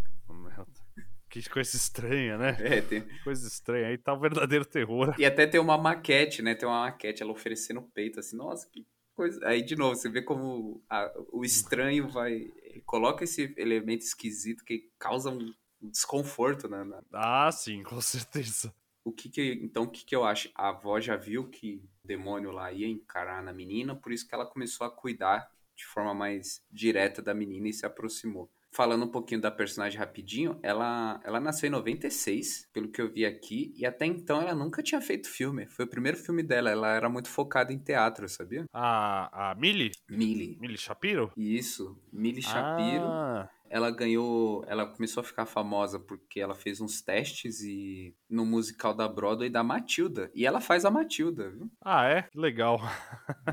Que 1.43 1.49
coisa 1.49 1.75
estranha, 1.75 2.37
né? 2.37 2.55
É, 2.61 2.81
tem, 2.81 3.01
coisa 3.23 3.45
estranha. 3.45 3.87
Aí 3.87 3.97
tá 3.97 4.13
o 4.13 4.19
verdadeiro 4.19 4.63
terror. 4.65 5.13
E 5.19 5.25
até 5.25 5.45
tem 5.45 5.59
uma 5.59 5.77
maquete, 5.77 6.41
né? 6.41 6.55
Tem 6.55 6.67
uma 6.67 6.81
maquete, 6.85 7.21
ela 7.21 7.31
oferecendo 7.33 7.81
o 7.81 7.83
peito, 7.83 8.21
assim, 8.21 8.37
nossa, 8.37 8.69
que 8.69 8.85
coisa. 9.13 9.45
Aí, 9.45 9.61
de 9.61 9.75
novo, 9.75 9.95
você 9.95 10.09
vê 10.09 10.21
como 10.21 10.81
a- 10.89 11.11
o 11.33 11.43
estranho 11.43 12.07
vai. 12.07 12.33
Ele 12.63 12.81
coloca 12.85 13.25
esse 13.25 13.53
elemento 13.57 14.01
esquisito 14.01 14.63
que 14.63 14.89
causa 14.97 15.29
um 15.29 15.53
desconforto, 15.81 16.69
né? 16.69 16.83
na- 16.85 17.03
Ah, 17.13 17.51
sim, 17.51 17.83
com 17.83 17.99
certeza. 17.99 18.73
O 19.03 19.11
que 19.11 19.29
que, 19.29 19.59
então, 19.61 19.83
o 19.83 19.89
que 19.89 20.03
que 20.05 20.15
eu 20.15 20.23
acho? 20.23 20.49
A 20.55 20.69
avó 20.69 20.99
já 20.99 21.15
viu 21.17 21.47
que 21.49 21.83
o 22.03 22.07
demônio 22.07 22.51
lá 22.51 22.71
ia 22.71 22.87
encarar 22.87 23.43
na 23.43 23.53
menina, 23.53 23.93
por 23.95 24.11
isso 24.11 24.27
que 24.27 24.33
ela 24.33 24.45
começou 24.45 24.87
a 24.87 24.89
cuidar 24.89 25.51
de 25.75 25.85
forma 25.85 26.13
mais 26.13 26.63
direta 26.71 27.21
da 27.21 27.33
menina 27.33 27.67
e 27.67 27.73
se 27.73 27.85
aproximou. 27.85 28.49
Falando 28.75 29.05
um 29.05 29.09
pouquinho 29.09 29.39
da 29.39 29.49
personagem 29.49 29.97
rapidinho, 29.97 30.59
ela, 30.61 31.21
ela 31.23 31.39
nasceu 31.39 31.67
em 31.67 31.71
96, 31.71 32.67
pelo 32.73 32.89
que 32.89 33.01
eu 33.01 33.09
vi 33.09 33.25
aqui, 33.25 33.73
e 33.77 33.85
até 33.85 34.05
então 34.05 34.41
ela 34.41 34.53
nunca 34.53 34.83
tinha 34.83 34.99
feito 34.99 35.29
filme. 35.29 35.65
Foi 35.67 35.85
o 35.85 35.89
primeiro 35.89 36.17
filme 36.17 36.43
dela, 36.43 36.69
ela 36.69 36.93
era 36.93 37.07
muito 37.07 37.29
focada 37.29 37.71
em 37.71 37.79
teatro, 37.79 38.27
sabia? 38.27 38.65
A, 38.73 39.51
a 39.51 39.55
Millie? 39.55 39.91
Millie. 40.09 40.57
Millie 40.59 40.77
Shapiro? 40.77 41.31
Isso, 41.37 41.97
Millie 42.11 42.41
Shapiro. 42.41 43.05
Ah, 43.05 43.49
Ela 43.69 43.89
ganhou, 43.91 44.65
ela 44.67 44.85
começou 44.85 45.21
a 45.21 45.23
ficar 45.23 45.45
famosa 45.45 45.97
porque 45.97 46.41
ela 46.41 46.53
fez 46.53 46.81
uns 46.81 47.01
testes 47.01 47.61
e 47.61 48.13
no 48.29 48.45
musical 48.45 48.93
da 48.93 49.07
Broadway 49.07 49.49
da 49.49 49.63
Matilda. 49.63 50.29
E 50.35 50.45
ela 50.45 50.59
faz 50.59 50.83
a 50.83 50.91
Matilda, 50.91 51.49
viu? 51.49 51.71
ah, 51.81 52.05
é? 52.05 52.23
Que 52.23 52.37
legal. 52.37 52.79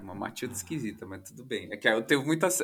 Uma 0.03 0.17
Matilda 0.17 0.53
esquisita, 0.55 1.07
mas 1.07 1.31
tudo 1.31 1.45
bem. 1.45 1.69
É 1.73 1.77
que 1.77 1.87
eu 1.89 2.03
tenho 2.03 2.25
muitas. 2.25 2.61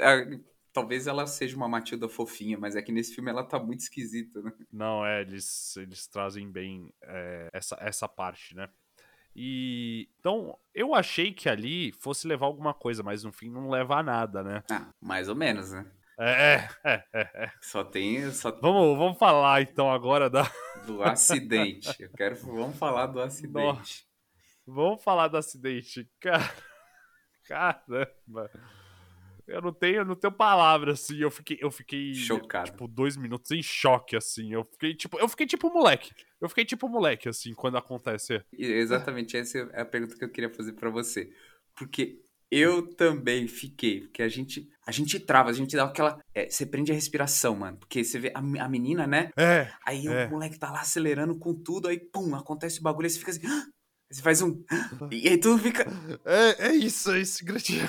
É, 0.69 0.73
Talvez 0.73 1.07
ela 1.07 1.27
seja 1.27 1.57
uma 1.57 1.69
Matilda 1.69 2.09
fofinha, 2.09 2.59
mas 2.59 2.77
é 2.77 2.83
que 2.83 2.93
nesse 2.93 3.15
filme 3.15 3.31
ela 3.31 3.45
tá 3.45 3.59
muito 3.59 3.81
esquisita, 3.81 4.41
né? 4.43 4.53
Não, 4.73 5.05
é, 5.05 5.23
eles, 5.23 5.77
eles 5.77 6.07
trazem 6.07 6.51
bem 6.51 6.93
é, 7.03 7.49
essa, 7.53 7.77
essa 7.81 8.09
parte, 8.09 8.55
né? 8.55 8.69
E 9.35 10.09
então 10.19 10.59
eu 10.75 10.95
achei 10.95 11.33
que 11.33 11.49
ali 11.49 11.93
fosse 11.93 12.27
levar 12.27 12.47
alguma 12.47 12.75
coisa, 12.75 13.03
mas 13.03 13.23
no 13.23 13.33
fim 13.33 13.51
não 13.51 13.71
leva 13.71 13.97
a 13.97 14.03
nada, 14.03 14.43
né? 14.43 14.63
Ah, 14.71 14.93
mais 15.01 15.29
ou 15.29 15.37
menos, 15.37 15.71
né? 15.71 15.87
É, 16.21 16.69
é, 16.83 17.05
é, 17.13 17.21
é. 17.45 17.53
Só 17.61 17.85
tem 17.85 18.29
só 18.33 18.51
Vamos, 18.61 18.99
vamos 18.99 19.17
falar 19.17 19.63
então 19.63 19.89
agora 19.89 20.29
da. 20.29 20.51
do 20.85 21.01
acidente. 21.05 21.95
Eu 22.03 22.11
quero. 22.11 22.35
Vamos 22.35 22.77
falar 22.77 23.07
do 23.07 23.21
acidente. 23.21 24.05
Vamos 24.67 25.03
falar 25.05 25.29
do 25.29 25.37
acidente. 25.37 26.11
Cara, 26.19 26.53
caramba. 27.47 28.51
Eu 29.49 29.63
não 29.63 29.73
tenho, 29.73 29.97
eu 29.97 30.05
não 30.05 30.15
tenho 30.15 30.33
palavras, 30.33 31.01
assim. 31.01 31.17
Eu 31.19 31.31
fiquei, 31.31 31.59
eu 31.61 31.71
fiquei 31.71 32.15
Chocado. 32.15 32.71
tipo 32.71 32.87
dois 32.87 33.17
minutos 33.17 33.51
em 33.51 33.63
choque, 33.63 34.15
assim. 34.17 34.53
Eu 34.53 34.65
fiquei 34.65 34.95
tipo, 34.95 35.19
eu 35.19 35.29
fiquei 35.29 35.47
tipo 35.47 35.71
moleque. 35.73 36.13
Eu 36.41 36.49
fiquei 36.49 36.65
tipo 36.65 36.89
moleque, 36.89 37.29
assim, 37.29 37.55
quando 37.55 37.79
acontece. 37.79 38.43
Exatamente 38.53 39.37
essa 39.37 39.59
é 39.73 39.81
a 39.81 39.85
pergunta 39.85 40.17
que 40.17 40.25
eu 40.25 40.31
queria 40.31 40.51
fazer 40.51 40.73
pra 40.75 40.91
você. 40.91 41.33
Porque 41.75 42.21
eu 42.51 42.87
também 42.95 43.47
fiquei, 43.47 44.01
porque 44.03 44.23
a 44.23 44.29
gente, 44.29 44.69
a 44.87 44.91
gente 44.93 45.21
trava, 45.21 45.51
a 45.51 45.53
gente 45.53 45.77
dá 45.77 45.85
aquela, 45.85 46.19
é, 46.35 46.49
você 46.49 46.65
prende 46.65 46.91
a 46.91 46.95
respiração, 46.95 47.55
mano, 47.57 47.77
porque 47.77 48.03
você 48.03 48.19
vê 48.19 48.33
a, 48.35 48.39
a 48.39 48.69
menina, 48.69 49.07
né? 49.07 49.31
É, 49.37 49.71
Aí 49.85 50.07
É. 50.07 50.27
o 50.27 50.31
moleque 50.31 50.59
tá 50.59 50.71
lá 50.71 50.81
acelerando 50.81 51.39
com 51.39 51.53
tudo, 51.55 51.89
aí 51.89 51.99
pum, 51.99 52.35
acontece 52.35 52.81
o 52.81 52.83
bagulho, 52.83 53.05
aí 53.07 53.11
você 53.11 53.19
fica 53.19 53.31
assim, 53.33 53.47
"Ah!" 53.47 53.67
Você 54.11 54.23
faz 54.23 54.41
um, 54.41 54.65
e 55.13 55.29
aí 55.29 55.39
tudo 55.39 55.59
fica, 55.63 55.85
é, 56.25 56.69
é 56.69 56.75
isso, 56.75 57.11
é 57.11 57.21
isso, 57.21 57.45
Gratinho. 57.45 57.87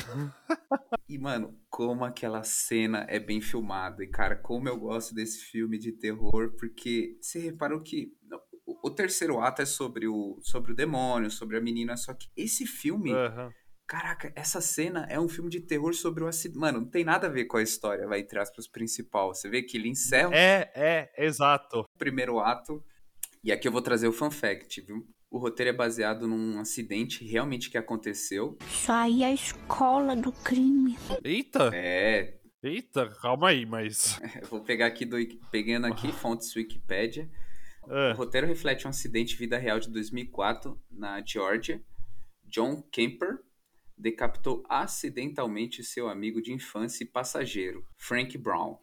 e 1.08 1.18
mano, 1.18 1.58
como 1.70 2.04
aquela 2.04 2.44
cena 2.44 3.06
é 3.08 3.20
bem 3.20 3.40
filmada, 3.40 4.04
e 4.04 4.08
cara, 4.08 4.36
como 4.36 4.68
eu 4.68 4.78
gosto 4.78 5.16
desse 5.16 5.40
filme 5.40 5.78
de 5.78 5.94
terror, 5.94 6.54
porque 6.58 7.18
você 7.22 7.40
reparou 7.40 7.82
que 7.82 8.12
o, 8.66 8.90
terceiro 8.92 9.40
ato 9.40 9.62
é 9.62 9.66
sobre 9.66 10.08
o, 10.08 10.38
sobre 10.42 10.74
o 10.74 10.76
demônio, 10.76 11.32
sobre 11.32 11.58
a 11.58 11.62
menina, 11.62 11.96
só 11.96 12.14
que 12.14 12.28
esse 12.36 12.66
filme 12.66 13.12
Aham. 13.12 13.52
Caraca, 13.90 14.32
essa 14.36 14.62
cena 14.62 15.08
é 15.10 15.20
um 15.20 15.28
filme 15.28 15.50
de 15.50 15.62
terror 15.62 15.96
sobre 15.96 16.24
o 16.24 16.28
acidente. 16.28 16.60
Mano, 16.60 16.82
não 16.82 16.88
tem 16.88 17.04
nada 17.04 17.26
a 17.26 17.30
ver 17.30 17.46
com 17.46 17.58
a 17.58 17.64
história, 17.64 18.06
vai 18.06 18.20
entre 18.20 18.38
aspas, 18.38 18.68
principal. 18.68 19.34
Você 19.34 19.50
vê 19.50 19.64
que 19.64 19.76
ele 19.76 19.90
encerra 19.90 20.30
É, 20.32 20.72
é, 20.76 21.26
exato. 21.26 21.80
o 21.80 21.98
primeiro 21.98 22.38
ato. 22.38 22.86
E 23.44 23.52
aqui 23.52 23.68
eu 23.68 23.72
vou 23.72 23.82
trazer 23.82 24.08
o 24.08 24.14
fun 24.14 24.30
fact, 24.30 24.80
viu? 24.82 25.04
O 25.32 25.38
roteiro 25.38 25.70
é 25.70 25.74
baseado 25.74 26.28
num 26.28 26.60
acidente 26.60 27.24
realmente 27.24 27.70
que 27.70 27.78
aconteceu. 27.78 28.58
Isso 28.68 28.92
aí 28.92 29.22
é 29.24 29.28
a 29.28 29.34
escola 29.34 30.16
do 30.16 30.32
crime. 30.32 30.98
Eita, 31.24 31.70
É, 31.74 32.40
eita, 32.64 33.10
calma 33.22 33.50
aí, 33.50 33.66
mas. 33.66 34.20
vou 34.50 34.62
pegar 34.62 34.88
aqui 34.88 35.06
do 35.06 35.18
pegando 35.52 35.86
aqui 35.86 36.12
fontes 36.12 36.56
Wikipedia. 36.56 37.30
O 37.84 37.94
Ah, 37.94 38.14
roteiro 38.14 38.48
reflete 38.48 38.86
um 38.88 38.90
acidente 38.90 39.34
de 39.34 39.38
vida 39.38 39.58
real 39.58 39.80
de 39.80 39.90
2004 39.90 40.80
na 40.90 41.24
Geórgia. 41.26 41.82
John 42.46 42.82
Kemper 42.92 43.40
decapitou 43.96 44.64
acidentalmente 44.68 45.84
seu 45.84 46.10
amigo 46.10 46.42
de 46.42 46.52
infância 46.52 47.04
e 47.04 47.08
passageiro, 47.08 47.86
Frank 47.98 48.36
Brown. 48.38 48.78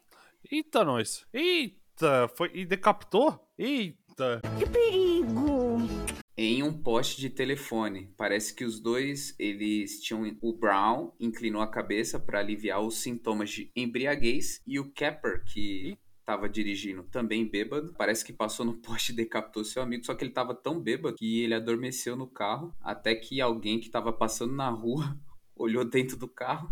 eita, 0.49 0.85
nós. 0.85 1.25
Eita, 1.33 2.29
foi. 2.37 2.51
E 2.53 2.65
decapitou? 2.65 3.51
Eita. 3.57 4.41
Que 4.57 4.65
perigo! 4.69 6.06
Em 6.37 6.61
um 6.61 6.71
poste 6.71 7.19
de 7.19 7.29
telefone. 7.31 8.13
Parece 8.15 8.53
que 8.53 8.63
os 8.63 8.79
dois, 8.79 9.33
eles 9.39 9.99
tinham 10.01 10.37
o 10.41 10.53
Brown 10.53 11.11
inclinou 11.19 11.61
a 11.61 11.67
cabeça 11.67 12.19
para 12.19 12.39
aliviar 12.39 12.79
os 12.81 12.99
sintomas 12.99 13.49
de 13.49 13.71
embriaguez 13.75 14.61
e 14.65 14.79
o 14.79 14.91
Kepper 14.91 15.43
que 15.43 15.97
estava 16.19 16.47
dirigindo 16.49 17.03
também 17.03 17.47
bêbado, 17.47 17.93
parece 17.97 18.23
que 18.23 18.33
passou 18.33 18.65
no 18.65 18.73
poste 18.83 19.13
e 19.13 19.15
decapitou 19.15 19.63
seu 19.63 19.81
amigo, 19.81 20.05
só 20.05 20.13
que 20.13 20.23
ele 20.23 20.31
estava 20.31 20.53
tão 20.53 20.79
bêbado 20.79 21.15
que 21.15 21.41
ele 21.41 21.53
adormeceu 21.53 22.15
no 22.17 22.27
carro, 22.27 22.75
até 22.81 23.15
que 23.15 23.39
alguém 23.41 23.79
que 23.79 23.87
estava 23.87 24.11
passando 24.13 24.53
na 24.53 24.69
rua 24.69 25.17
olhou 25.55 25.83
dentro 25.85 26.17
do 26.17 26.27
carro. 26.27 26.69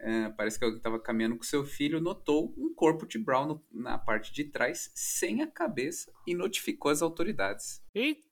É, 0.00 0.28
parece 0.28 0.56
que 0.56 0.64
alguém 0.64 0.78
estava 0.78 1.00
caminhando 1.00 1.36
com 1.36 1.42
seu 1.42 1.64
filho, 1.64 2.00
notou 2.00 2.54
um 2.56 2.72
corpo 2.72 3.04
de 3.04 3.18
Brown 3.18 3.46
no- 3.46 3.64
na 3.72 3.98
parte 3.98 4.32
de 4.32 4.44
trás, 4.44 4.92
sem 4.94 5.42
a 5.42 5.46
cabeça, 5.48 6.12
e 6.24 6.34
notificou 6.36 6.92
as 6.92 7.02
autoridades. 7.02 7.82
Eita, 7.92 8.24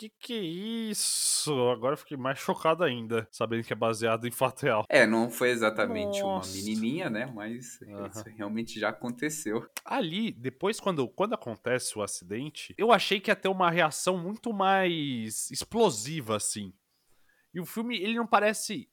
que 0.00 0.08
que 0.18 0.32
é 0.32 0.42
isso? 0.90 1.52
Agora 1.68 1.92
eu 1.92 1.98
fiquei 1.98 2.16
mais 2.16 2.38
chocado 2.38 2.82
ainda, 2.82 3.28
sabendo 3.30 3.64
que 3.64 3.72
é 3.72 3.76
baseado 3.76 4.26
em 4.26 4.30
fato 4.30 4.62
real. 4.62 4.86
É, 4.88 5.06
não 5.06 5.28
foi 5.28 5.50
exatamente 5.50 6.22
Nossa. 6.22 6.48
uma 6.48 6.54
menininha, 6.54 7.10
né? 7.10 7.26
Mas 7.26 7.80
Aham. 7.82 8.08
isso 8.08 8.24
realmente 8.36 8.80
já 8.80 8.88
aconteceu. 8.88 9.68
Ali, 9.84 10.32
depois, 10.32 10.80
quando, 10.80 11.06
quando 11.08 11.34
acontece 11.34 11.98
o 11.98 12.02
acidente, 12.02 12.74
eu 12.78 12.92
achei 12.92 13.20
que 13.20 13.30
ia 13.30 13.36
ter 13.36 13.48
uma 13.48 13.70
reação 13.70 14.16
muito 14.16 14.52
mais 14.52 15.50
explosiva, 15.50 16.36
assim. 16.36 16.72
E 17.52 17.60
o 17.60 17.66
filme, 17.66 17.96
ele 17.98 18.14
não 18.14 18.26
parece. 18.26 18.88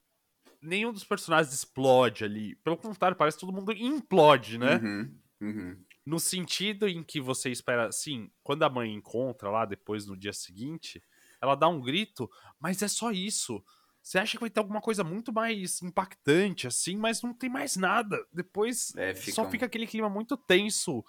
Nenhum 0.62 0.92
dos 0.92 1.04
personagens 1.04 1.54
explode 1.54 2.26
ali. 2.26 2.56
Pelo 2.58 2.76
contrário, 2.76 3.16
parece 3.16 3.38
que 3.38 3.46
todo 3.46 3.56
mundo 3.56 3.72
implode, 3.72 4.58
né? 4.58 4.78
Uhum, 4.78 5.20
uhum. 5.40 5.86
No 6.08 6.22
sentido 6.22 6.88
em 6.88 7.04
que 7.04 7.20
você 7.20 7.50
espera, 7.50 7.90
assim, 7.90 8.32
quando 8.42 8.64
a 8.64 8.70
mãe 8.70 8.94
encontra 8.94 9.50
lá 9.50 9.66
depois 9.66 10.06
no 10.06 10.16
dia 10.16 10.32
seguinte, 10.32 11.04
ela 11.42 11.54
dá 11.54 11.68
um 11.68 11.82
grito, 11.82 12.30
mas 12.58 12.82
é 12.82 12.88
só 12.88 13.12
isso. 13.12 13.62
Você 14.02 14.18
acha 14.18 14.38
que 14.38 14.40
vai 14.42 14.50
ter 14.50 14.62
alguma 14.62 14.80
coisa 14.80 15.04
muito 15.04 15.34
mais 15.34 15.82
impactante, 15.82 16.66
assim, 16.66 16.96
mas 16.96 17.22
não 17.22 17.34
tem 17.34 17.50
mais 17.50 17.76
nada. 17.76 18.18
Depois 18.32 18.96
É, 18.96 19.14
fica 19.14 19.34
só 19.34 19.44
um- 19.44 19.52
fica 19.52 19.66
aquele 19.66 19.86
clima 19.86 20.10
muito 20.10 20.38
tenso. 20.38 21.04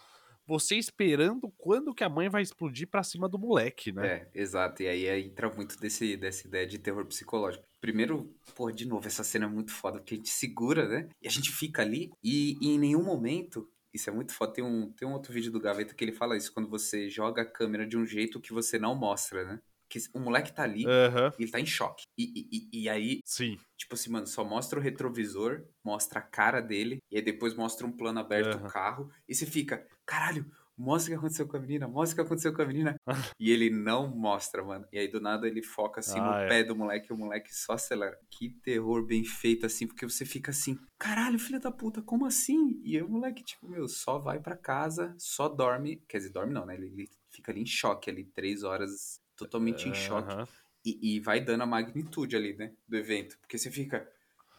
Você 0.48 0.74
esperando 0.74 1.48
quando 1.56 1.94
que 1.94 2.02
a 2.02 2.08
mãe 2.08 2.28
vai 2.28 2.42
explodir 2.42 2.88
pra 2.88 3.04
cima 3.04 3.28
do 3.28 3.38
moleque, 3.38 3.92
né? 3.92 4.02
É, 4.02 4.28
exato. 4.34 4.82
E 4.82 4.88
aí 4.88 5.06
entra 5.26 5.48
muito 5.54 5.78
desse, 5.78 6.16
dessa 6.16 6.48
ideia 6.48 6.66
de 6.66 6.76
terror 6.76 7.06
psicológico. 7.06 7.64
Primeiro, 7.80 8.34
pô, 8.56 8.72
de 8.72 8.84
novo, 8.84 9.06
essa 9.06 9.22
cena 9.22 9.44
é 9.44 9.48
muito 9.48 9.70
foda, 9.70 9.98
porque 9.98 10.14
a 10.14 10.16
gente 10.16 10.30
segura, 10.30 10.88
né? 10.88 11.08
E 11.22 11.28
a 11.28 11.30
gente 11.30 11.52
fica 11.52 11.82
ali 11.82 12.10
e, 12.20 12.56
e 12.60 12.70
em 12.70 12.78
nenhum 12.78 13.04
momento. 13.04 13.70
Isso 13.92 14.10
é 14.10 14.12
muito 14.12 14.32
foda. 14.32 14.52
Tem 14.52 14.64
um, 14.64 14.92
tem 14.92 15.06
um 15.08 15.12
outro 15.12 15.32
vídeo 15.32 15.50
do 15.50 15.60
Gaveta 15.60 15.94
que 15.94 16.04
ele 16.04 16.12
fala 16.12 16.36
isso, 16.36 16.52
quando 16.52 16.68
você 16.68 17.08
joga 17.08 17.42
a 17.42 17.46
câmera 17.50 17.86
de 17.86 17.96
um 17.96 18.04
jeito 18.06 18.40
que 18.40 18.52
você 18.52 18.78
não 18.78 18.94
mostra, 18.94 19.44
né? 19.44 19.60
Que 19.88 19.98
o 20.12 20.20
moleque 20.20 20.52
tá 20.52 20.64
ali 20.64 20.84
Aham, 20.86 21.32
e 21.38 21.42
ele 21.42 21.50
tá 21.50 21.58
em 21.58 21.64
choque. 21.66 22.04
E, 22.16 22.68
e, 22.72 22.82
e- 22.82 22.88
aí, 22.90 23.20
sim. 23.24 23.58
tipo 23.76 23.94
assim, 23.94 24.10
mano, 24.10 24.26
só 24.26 24.44
mostra 24.44 24.78
o 24.78 24.82
retrovisor, 24.82 25.64
mostra 25.82 26.18
a 26.20 26.22
cara 26.22 26.60
dele, 26.60 26.98
e 27.10 27.16
aí 27.16 27.22
depois 27.22 27.54
mostra 27.54 27.86
um 27.86 27.92
plano 27.96 28.20
aberto 28.20 28.58
do 28.58 28.64
Aham. 28.64 28.68
carro, 28.68 29.10
e 29.26 29.34
você 29.34 29.46
fica, 29.46 29.86
caralho, 30.04 30.44
mostra 30.78 31.12
o 31.12 31.14
que 31.14 31.18
aconteceu 31.18 31.48
com 31.48 31.56
a 31.56 31.60
menina, 31.60 31.88
mostra 31.88 32.14
o 32.14 32.16
que 32.16 32.26
aconteceu 32.26 32.54
com 32.54 32.62
a 32.62 32.66
menina. 32.66 32.94
e 33.38 33.50
ele 33.50 33.68
não 33.68 34.08
mostra, 34.08 34.62
mano. 34.64 34.86
E 34.92 34.98
aí 34.98 35.08
do 35.08 35.20
nada 35.20 35.46
ele 35.48 35.62
foca 35.62 36.00
assim 36.00 36.20
Ah, 36.20 36.22
no 36.22 36.32
é. 36.34 36.48
pé 36.48 36.64
do 36.64 36.76
moleque 36.76 37.10
e 37.10 37.12
o 37.12 37.16
moleque 37.16 37.54
só 37.54 37.72
acelera. 37.72 38.18
Que 38.30 38.48
terror 38.48 39.04
bem 39.04 39.24
feito 39.24 39.66
assim, 39.66 39.86
porque 39.86 40.08
você 40.08 40.24
fica 40.24 40.52
assim, 40.52 40.78
caralho, 40.98 41.38
filha 41.38 41.58
da 41.58 41.72
puta, 41.72 42.00
como 42.00 42.24
assim? 42.24 42.80
E 42.84 42.96
aí 42.96 43.02
o 43.02 43.08
moleque, 43.08 43.42
tipo, 43.42 43.68
meu, 43.68 43.88
só 43.88 44.18
vai 44.18 44.38
pra 44.38 44.56
casa, 44.56 45.14
só 45.18 45.48
dorme. 45.48 45.96
Quer 46.08 46.18
dizer, 46.18 46.30
dorme 46.30 46.54
não, 46.54 46.64
né? 46.64 46.74
Ele, 46.74 46.86
ele 46.86 47.10
fica 47.30 47.50
ali 47.50 47.60
em 47.62 47.66
choque 47.66 48.08
ali, 48.08 48.24
três 48.24 48.62
horas, 48.62 49.20
totalmente 49.36 49.88
em 49.88 49.94
choque. 49.94 50.32
Aham. 50.32 50.46
E, 50.84 51.16
e 51.16 51.20
vai 51.20 51.40
dando 51.40 51.62
a 51.62 51.66
magnitude 51.66 52.36
ali, 52.36 52.56
né? 52.56 52.72
Do 52.86 52.96
evento. 52.96 53.36
Porque 53.40 53.58
você 53.58 53.70
fica, 53.70 54.08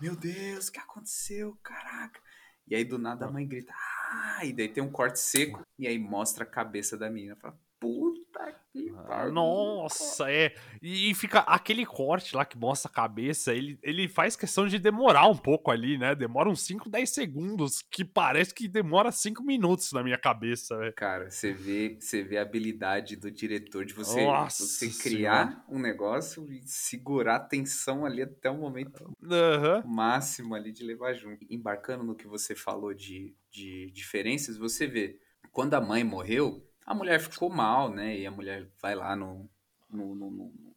meu 0.01 0.15
Deus, 0.15 0.67
o 0.67 0.71
que 0.71 0.79
aconteceu? 0.79 1.57
Caraca. 1.63 2.19
E 2.67 2.75
aí 2.75 2.83
do 2.83 2.99
nada 2.99 3.25
a 3.25 3.31
mãe 3.31 3.47
grita, 3.47 3.73
ah! 3.73 3.98
E 4.43 4.53
daí 4.53 4.67
tem 4.69 4.83
um 4.83 4.91
corte 4.91 5.19
seco. 5.19 5.61
E 5.77 5.87
aí 5.87 5.99
mostra 5.99 6.43
a 6.43 6.47
cabeça 6.47 6.97
da 6.97 7.09
menina. 7.09 7.35
Fala, 7.35 7.57
Ah. 9.07 9.29
Nossa, 9.29 10.31
é. 10.31 10.53
E, 10.81 11.09
e 11.09 11.15
fica 11.15 11.39
aquele 11.39 11.85
corte 11.85 12.35
lá 12.35 12.45
que 12.45 12.57
mostra 12.57 12.89
a 12.89 12.93
cabeça, 12.93 13.53
ele, 13.53 13.79
ele 13.81 14.07
faz 14.07 14.35
questão 14.35 14.67
de 14.67 14.79
demorar 14.79 15.27
um 15.27 15.35
pouco 15.35 15.71
ali, 15.71 15.97
né? 15.97 16.15
Demora 16.15 16.49
uns 16.49 16.61
5, 16.61 16.89
10 16.89 17.09
segundos, 17.09 17.81
que 17.81 18.05
parece 18.05 18.53
que 18.53 18.67
demora 18.67 19.11
5 19.11 19.43
minutos 19.43 19.91
na 19.91 20.03
minha 20.03 20.17
cabeça, 20.17 20.77
velho. 20.77 20.93
Cara, 20.93 21.29
você 21.29 21.51
vê, 21.51 21.97
você 21.99 22.23
vê 22.23 22.37
a 22.37 22.43
habilidade 22.43 23.15
do 23.15 23.31
diretor 23.31 23.85
de 23.85 23.93
você, 23.93 24.25
Nossa 24.25 24.63
você 24.63 24.89
criar 24.89 25.65
um 25.67 25.79
negócio 25.79 26.51
e 26.51 26.61
segurar 26.65 27.35
a 27.35 27.39
tensão 27.39 28.05
ali 28.05 28.21
até 28.21 28.49
o 28.49 28.57
momento 28.57 29.11
Aham. 29.23 29.83
máximo 29.85 30.55
ali 30.55 30.71
de 30.71 30.83
levar 30.83 31.13
junto. 31.13 31.45
Embarcando 31.49 32.03
no 32.03 32.15
que 32.15 32.27
você 32.27 32.55
falou 32.55 32.93
de, 32.93 33.35
de 33.49 33.91
diferenças, 33.91 34.57
você 34.57 34.87
vê, 34.87 35.19
quando 35.51 35.73
a 35.73 35.81
mãe 35.81 36.03
morreu, 36.03 36.68
a 36.89 36.95
mulher 36.95 37.19
ficou 37.19 37.49
mal, 37.49 37.89
né? 37.93 38.17
E 38.17 38.25
a 38.25 38.31
mulher 38.31 38.67
vai 38.81 38.95
lá 38.95 39.15
no, 39.15 39.49
no, 39.89 40.15
no, 40.15 40.31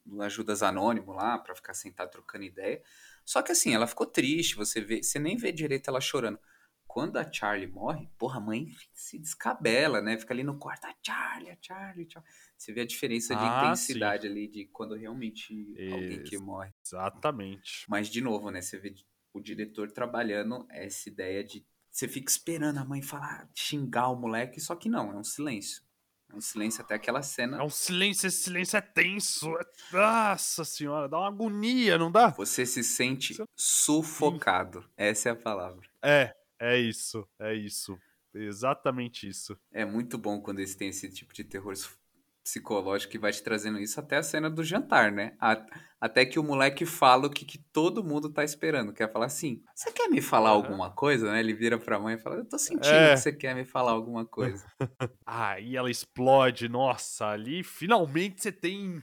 no- 0.06 0.22
Ajudas 0.22 0.62
Anônimo 0.62 1.12
lá 1.12 1.38
pra 1.38 1.54
ficar 1.54 1.74
sentada 1.74 2.10
trocando 2.10 2.44
ideia. 2.44 2.82
Só 3.24 3.40
que 3.42 3.52
assim, 3.52 3.74
ela 3.74 3.86
ficou 3.86 4.06
triste, 4.06 4.56
você 4.56 4.80
vê, 4.80 5.02
você 5.02 5.18
nem 5.18 5.36
vê 5.36 5.50
direito 5.52 5.88
ela 5.88 6.00
chorando. 6.00 6.38
Quando 6.86 7.16
a 7.16 7.32
Charlie 7.32 7.66
morre, 7.66 8.08
porra, 8.18 8.36
a 8.36 8.40
mãe 8.40 8.68
se 8.92 9.18
descabela, 9.18 10.02
né? 10.02 10.18
Fica 10.18 10.34
ali 10.34 10.44
no 10.44 10.58
quarto, 10.58 10.84
a 10.84 10.94
Charlie, 11.02 11.50
a 11.50 11.56
Charlie, 11.60 12.06
Charlie. 12.10 12.30
Você 12.58 12.72
vê 12.72 12.82
a 12.82 12.86
diferença 12.86 13.34
de 13.34 13.46
Ah, 13.46 13.72
intensidade 13.72 14.26
ali 14.26 14.46
de 14.48 14.66
quando 14.66 14.94
realmente 14.94 15.54
alguém 15.90 16.22
que 16.22 16.36
morre. 16.36 16.70
Exatamente. 16.84 17.86
Mas, 17.88 18.08
de 18.08 18.20
novo, 18.20 18.50
né? 18.50 18.60
Você 18.60 18.78
vê 18.78 18.94
o 19.32 19.40
diretor 19.40 19.90
trabalhando 19.90 20.66
essa 20.70 21.08
ideia 21.08 21.42
de. 21.42 21.64
Você 21.90 22.06
fica 22.08 22.30
esperando 22.30 22.78
a 22.78 22.84
mãe 22.84 23.02
falar, 23.02 23.48
xingar 23.54 24.08
o 24.08 24.16
moleque, 24.16 24.60
só 24.60 24.74
que 24.74 24.88
não, 24.88 25.12
é 25.12 25.16
um 25.16 25.24
silêncio. 25.24 25.82
É 26.32 26.36
um 26.36 26.40
silêncio 26.40 26.82
até 26.82 26.94
aquela 26.94 27.22
cena. 27.22 27.58
É 27.58 27.62
um 27.62 27.68
silêncio, 27.68 28.26
esse 28.26 28.44
silêncio 28.44 28.76
é 28.76 28.80
tenso. 28.80 29.54
é- 29.58 29.64
Nossa 29.92 30.64
senhora, 30.64 31.08
dá 31.08 31.18
uma 31.18 31.28
agonia, 31.28 31.98
não 31.98 32.10
dá? 32.10 32.28
Você 32.30 32.64
se 32.64 32.82
sente 32.82 33.36
sufocado. 33.54 34.88
Essa 34.96 35.28
é 35.28 35.32
a 35.32 35.36
palavra. 35.36 35.86
É, 36.02 36.34
é 36.58 36.78
isso, 36.78 37.28
é 37.38 37.54
isso. 37.54 37.98
Exatamente 38.34 39.28
isso. 39.28 39.58
É 39.70 39.84
muito 39.84 40.16
bom 40.16 40.40
quando 40.40 40.60
eles 40.60 40.74
têm 40.74 40.88
esse 40.88 41.10
tipo 41.10 41.34
de 41.34 41.44
terror 41.44 41.74
psicológico 42.42 43.12
que 43.12 43.18
vai 43.18 43.32
te 43.32 43.42
trazendo 43.42 43.78
isso 43.78 43.98
até 44.00 44.16
a 44.16 44.22
cena 44.22 44.50
do 44.50 44.64
jantar, 44.64 45.10
né? 45.12 45.36
A- 45.40 45.64
até 46.00 46.26
que 46.26 46.38
o 46.38 46.42
moleque 46.42 46.84
fala 46.84 47.26
o 47.28 47.30
que, 47.30 47.44
que 47.44 47.58
todo 47.58 48.02
mundo 48.02 48.28
tá 48.28 48.42
esperando. 48.42 48.92
Quer 48.92 49.12
falar 49.12 49.26
assim: 49.26 49.62
Você 49.74 49.92
quer 49.92 50.08
me 50.08 50.20
falar 50.20 50.50
alguma 50.50 50.90
coisa? 50.90 51.30
Né? 51.30 51.38
Ele 51.40 51.54
vira 51.54 51.78
pra 51.78 51.98
mãe 51.98 52.14
e 52.16 52.18
fala: 52.18 52.36
Eu 52.36 52.44
tô 52.48 52.58
sentindo 52.58 52.92
É. 52.94 53.12
que 53.14 53.18
você 53.20 53.32
quer 53.32 53.54
me 53.54 53.64
falar 53.64 53.92
alguma 53.92 54.24
coisa. 54.26 54.64
Aí 55.24 55.76
ela 55.76 55.90
explode, 55.90 56.68
nossa, 56.68 57.26
ali 57.28 57.62
finalmente 57.62 58.42
você 58.42 58.50
tem. 58.52 59.00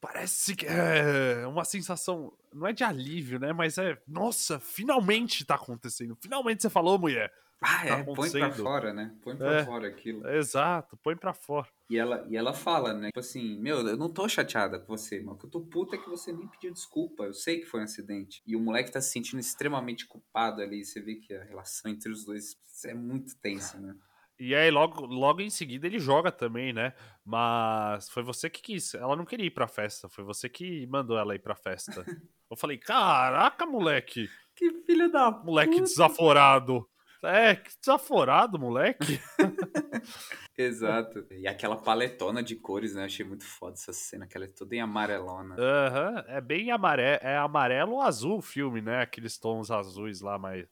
Parece 0.00 0.56
que 0.56 0.66
é 0.66 1.46
uma 1.46 1.62
sensação, 1.64 2.32
não 2.54 2.66
é 2.66 2.72
de 2.72 2.82
alívio, 2.82 3.38
né? 3.38 3.52
Mas 3.52 3.76
é, 3.76 3.98
nossa, 4.08 4.58
finalmente 4.58 5.44
tá 5.44 5.56
acontecendo. 5.56 6.16
Finalmente 6.22 6.62
você 6.62 6.70
falou, 6.70 6.98
mulher. 6.98 7.30
Ah, 7.62 7.84
Tá 7.86 7.98
é, 7.98 8.02
põe 8.04 8.30
pra 8.30 8.50
fora, 8.52 8.92
né? 8.94 9.14
Põe 9.22 9.36
pra 9.36 9.54
É. 9.56 9.64
fora 9.66 9.86
aquilo. 9.88 10.26
Exato, 10.28 10.96
põe 11.02 11.14
pra 11.14 11.34
fora. 11.34 11.68
E 11.90 11.98
ela, 11.98 12.24
e 12.30 12.36
ela 12.36 12.54
fala, 12.54 12.94
né? 12.94 13.08
Tipo 13.08 13.20
assim, 13.20 13.58
meu, 13.58 13.86
eu 13.86 13.96
não 13.96 14.08
tô 14.08 14.26
chateada 14.28 14.78
com 14.78 14.96
você, 14.96 15.20
mas 15.20 15.34
o 15.34 15.38
que 15.38 15.44
eu 15.46 15.50
tô 15.50 15.60
puta 15.60 15.96
é 15.96 15.98
que 15.98 16.08
você 16.08 16.32
nem 16.32 16.46
pediu 16.48 16.72
desculpa. 16.72 17.24
Eu 17.24 17.34
sei 17.34 17.60
que 17.60 17.66
foi 17.66 17.80
um 17.80 17.84
acidente. 17.84 18.42
E 18.46 18.56
o 18.56 18.60
moleque 18.60 18.90
tá 18.90 19.00
se 19.00 19.10
sentindo 19.10 19.40
extremamente 19.40 20.06
culpado 20.06 20.62
ali. 20.62 20.84
Você 20.84 21.00
vê 21.02 21.16
que 21.16 21.34
a 21.34 21.44
relação 21.44 21.90
entre 21.90 22.10
os 22.10 22.24
dois 22.24 22.56
é 22.86 22.94
muito 22.94 23.36
tensa, 23.40 23.78
né? 23.78 23.94
E 24.38 24.54
aí, 24.54 24.70
logo, 24.70 25.04
logo 25.04 25.42
em 25.42 25.50
seguida, 25.50 25.86
ele 25.86 25.98
joga 25.98 26.32
também, 26.32 26.72
né? 26.72 26.94
Mas 27.22 28.08
foi 28.08 28.22
você 28.22 28.48
que 28.48 28.62
quis. 28.62 28.94
Ela 28.94 29.14
não 29.14 29.26
queria 29.26 29.44
ir 29.46 29.50
pra 29.50 29.68
festa. 29.68 30.08
Foi 30.08 30.24
você 30.24 30.48
que 30.48 30.86
mandou 30.86 31.18
ela 31.18 31.34
ir 31.34 31.40
pra 31.40 31.54
festa. 31.54 32.04
Eu 32.50 32.56
falei, 32.56 32.78
caraca, 32.78 33.66
moleque. 33.66 34.28
Que 34.56 34.72
filho 34.86 35.10
da 35.12 35.30
Moleque 35.30 35.72
puta. 35.72 35.82
desaforado. 35.84 36.88
É, 37.22 37.54
que 37.56 37.70
desaforado, 37.78 38.58
moleque. 38.58 39.20
Exato. 40.56 41.26
E 41.30 41.46
aquela 41.46 41.76
paletona 41.76 42.42
de 42.42 42.56
cores, 42.56 42.94
né? 42.94 43.04
Achei 43.04 43.24
muito 43.24 43.44
foda 43.44 43.74
essa 43.74 43.92
cena, 43.92 44.26
que 44.26 44.36
ela 44.36 44.46
é 44.46 44.48
toda 44.48 44.74
em 44.74 44.80
amarelona. 44.80 45.56
Aham, 45.58 46.24
é 46.28 46.40
bem 46.40 46.70
amarelo, 46.70 47.20
é 47.22 47.36
amarelo 47.36 47.92
ou 47.92 48.00
azul 48.00 48.38
o 48.38 48.42
filme, 48.42 48.80
né? 48.80 49.02
Aqueles 49.02 49.38
tons 49.38 49.70
azuis 49.70 50.20
lá 50.20 50.38
mais, 50.38 50.66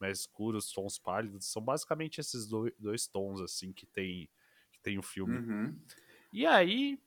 mais 0.00 0.20
escuros, 0.20 0.72
tons 0.72 0.98
pálidos. 0.98 1.50
São 1.50 1.62
basicamente 1.62 2.20
esses 2.20 2.46
dois, 2.46 2.72
dois 2.78 3.06
tons, 3.06 3.40
assim, 3.40 3.72
que 3.72 3.86
tem, 3.86 4.28
que 4.72 4.80
tem 4.80 4.98
o 4.98 5.02
filme. 5.02 5.38
Uhum. 5.38 5.76
E 6.32 6.46
aí, 6.46 6.98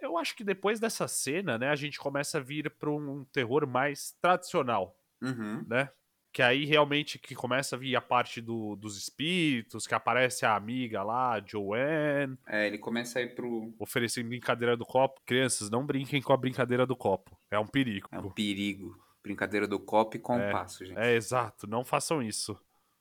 eu 0.00 0.16
acho 0.18 0.36
que 0.36 0.44
depois 0.44 0.78
dessa 0.80 1.08
cena, 1.08 1.58
né, 1.58 1.68
a 1.70 1.76
gente 1.76 1.98
começa 1.98 2.38
a 2.38 2.40
vir 2.40 2.70
para 2.70 2.90
um 2.90 3.24
terror 3.26 3.66
mais 3.66 4.12
tradicional, 4.20 4.98
Uhum. 5.22 5.64
né? 5.66 5.90
Que 6.34 6.42
aí 6.42 6.64
realmente 6.64 7.16
que 7.16 7.32
começa 7.32 7.76
a 7.76 7.78
vir 7.78 7.94
a 7.94 8.00
parte 8.00 8.40
do, 8.40 8.74
dos 8.74 8.98
espíritos, 8.98 9.86
que 9.86 9.94
aparece 9.94 10.44
a 10.44 10.56
amiga 10.56 11.00
lá, 11.04 11.40
Joanne, 11.46 12.36
É, 12.48 12.66
ele 12.66 12.76
começa 12.76 13.20
a 13.20 13.22
ir 13.22 13.36
pro. 13.36 13.72
oferecendo 13.78 14.28
brincadeira 14.30 14.76
do 14.76 14.84
copo. 14.84 15.20
Crianças, 15.24 15.70
não 15.70 15.86
brinquem 15.86 16.20
com 16.20 16.32
a 16.32 16.36
brincadeira 16.36 16.84
do 16.84 16.96
copo. 16.96 17.38
É 17.52 17.58
um 17.58 17.66
perigo. 17.68 18.08
É 18.10 18.18
um 18.18 18.30
perigo. 18.32 18.98
Brincadeira 19.22 19.68
do 19.68 19.78
copo 19.78 20.16
e 20.16 20.18
compasso, 20.18 20.84
gente. 20.84 20.98
É, 20.98 21.14
exato. 21.14 21.68
Não 21.68 21.84
façam 21.84 22.20
isso. 22.20 22.58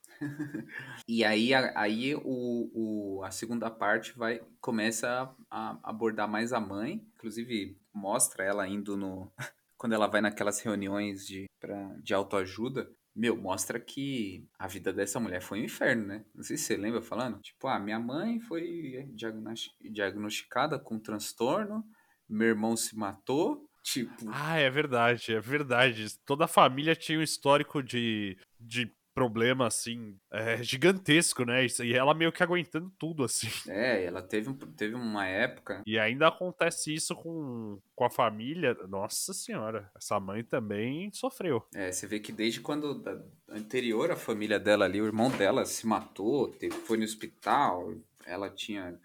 E 1.07 1.25
aí, 1.25 1.53
a- 1.53 1.73
aí 1.75 2.15
o, 2.15 2.69
o- 3.17 3.23
a 3.23 3.31
segunda 3.31 3.69
parte 3.69 4.17
vai 4.17 4.41
começa 4.61 5.07
a, 5.49 5.71
a 5.71 5.79
abordar 5.89 6.27
mais 6.29 6.53
a 6.53 6.59
mãe. 6.59 7.03
Inclusive, 7.15 7.77
mostra 7.93 8.43
ela 8.43 8.67
indo 8.67 8.95
no. 8.95 9.31
Quando 9.77 9.93
ela 9.93 10.07
vai 10.07 10.21
naquelas 10.21 10.61
reuniões 10.61 11.27
de, 11.27 11.45
pra, 11.59 11.95
de 12.01 12.13
autoajuda. 12.13 12.89
Meu, 13.15 13.35
mostra 13.37 13.79
que 13.79 14.47
a 14.57 14.67
vida 14.67 14.91
dessa 14.91 15.19
mulher 15.19 15.41
foi 15.41 15.61
um 15.61 15.65
inferno, 15.65 16.07
né? 16.07 16.25
Não 16.33 16.43
sei 16.43 16.57
se 16.57 16.63
você 16.63 16.77
lembra 16.77 17.01
falando. 17.01 17.39
Tipo, 17.41 17.67
ah, 17.67 17.79
minha 17.79 17.99
mãe 17.99 18.39
foi 18.39 19.07
diagnos- 19.13 19.69
diagnosticada 19.81 20.79
com 20.79 20.99
transtorno, 20.99 21.83
meu 22.27 22.47
irmão 22.47 22.75
se 22.75 22.95
matou. 22.97 23.69
Tipo, 23.83 24.29
Ah, 24.31 24.57
é 24.57 24.69
verdade, 24.69 25.33
é 25.33 25.39
verdade. 25.39 26.17
Toda 26.25 26.45
a 26.45 26.47
família 26.47 26.95
tinha 26.95 27.19
um 27.19 27.23
histórico 27.23 27.83
de, 27.83 28.37
de 28.59 28.91
problema, 29.13 29.67
assim, 29.67 30.17
é, 30.31 30.61
gigantesco, 30.63 31.45
né? 31.45 31.65
E 31.83 31.93
ela 31.93 32.13
meio 32.13 32.31
que 32.31 32.41
aguentando 32.43 32.91
tudo, 32.97 33.23
assim. 33.23 33.47
é, 33.69 34.03
ela 34.05 34.21
teve, 34.21 34.49
um- 34.49 34.53
teve 34.55 34.95
uma 34.95 35.25
época 35.27 35.81
E 35.85 35.97
ainda 35.99 36.27
acontece 36.27 36.93
isso 36.93 37.15
com, 37.15 37.79
com 37.95 38.05
a 38.05 38.09
família. 38.09 38.73
Nossa 38.87 39.33
senhora, 39.33 39.89
essa 39.95 40.19
mãe 40.19 40.43
também 40.43 41.11
sofreu. 41.13 41.63
É, 41.73 41.91
você 41.91 42.07
vê 42.07 42.19
que 42.19 42.31
desde 42.31 42.59
quando 42.61 42.95
da 42.95 43.21
anterior 43.49 44.11
a 44.11 44.15
família 44.15 44.59
dela 44.59 44.85
ali, 44.85 45.01
o 45.01 45.05
irmão 45.05 45.29
dela 45.29 45.65
se 45.65 45.85
matou, 45.85 46.49
teve, 46.51 46.75
foi 46.75 46.97
no 46.97 47.03
hospital, 47.03 47.93
ela 48.25 48.49
tinha. 48.49 48.99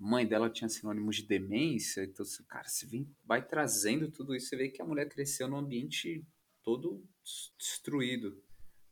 A 0.00 0.04
mãe 0.04 0.26
dela 0.26 0.50
tinha 0.50 0.68
sinônimos 0.68 1.16
de 1.16 1.22
demência, 1.28 2.02
então, 2.02 2.26
cara, 2.48 2.66
você 2.68 2.84
vem, 2.86 3.08
vai 3.24 3.40
trazendo 3.40 4.10
tudo 4.10 4.34
isso, 4.34 4.48
você 4.48 4.56
vê 4.56 4.68
que 4.68 4.82
a 4.82 4.84
mulher 4.84 5.08
cresceu 5.08 5.46
num 5.46 5.56
ambiente 5.58 6.24
todo 6.64 7.04
des- 7.22 7.52
destruído. 7.56 8.36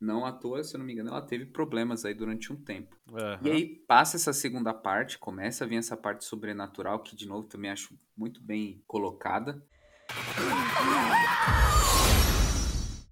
Não 0.01 0.25
à 0.25 0.33
toa, 0.33 0.65
se 0.65 0.75
eu 0.75 0.79
não 0.79 0.87
me 0.87 0.95
engano, 0.95 1.11
ela 1.11 1.21
teve 1.21 1.45
problemas 1.45 2.07
aí 2.07 2.15
durante 2.15 2.51
um 2.51 2.57
tempo. 2.57 2.97
Aham. 3.13 3.39
E 3.43 3.51
aí 3.51 3.67
passa 3.87 4.17
essa 4.17 4.33
segunda 4.33 4.73
parte, 4.73 5.19
começa 5.19 5.65
a 5.65 5.67
vir 5.67 5.77
essa 5.77 5.95
parte 5.97 6.25
sobrenatural, 6.25 7.03
que 7.03 7.15
de 7.15 7.29
novo 7.29 7.47
também 7.47 7.71
acho 7.71 7.95
muito 8.17 8.41
bem 8.43 8.83
colocada. 8.87 9.63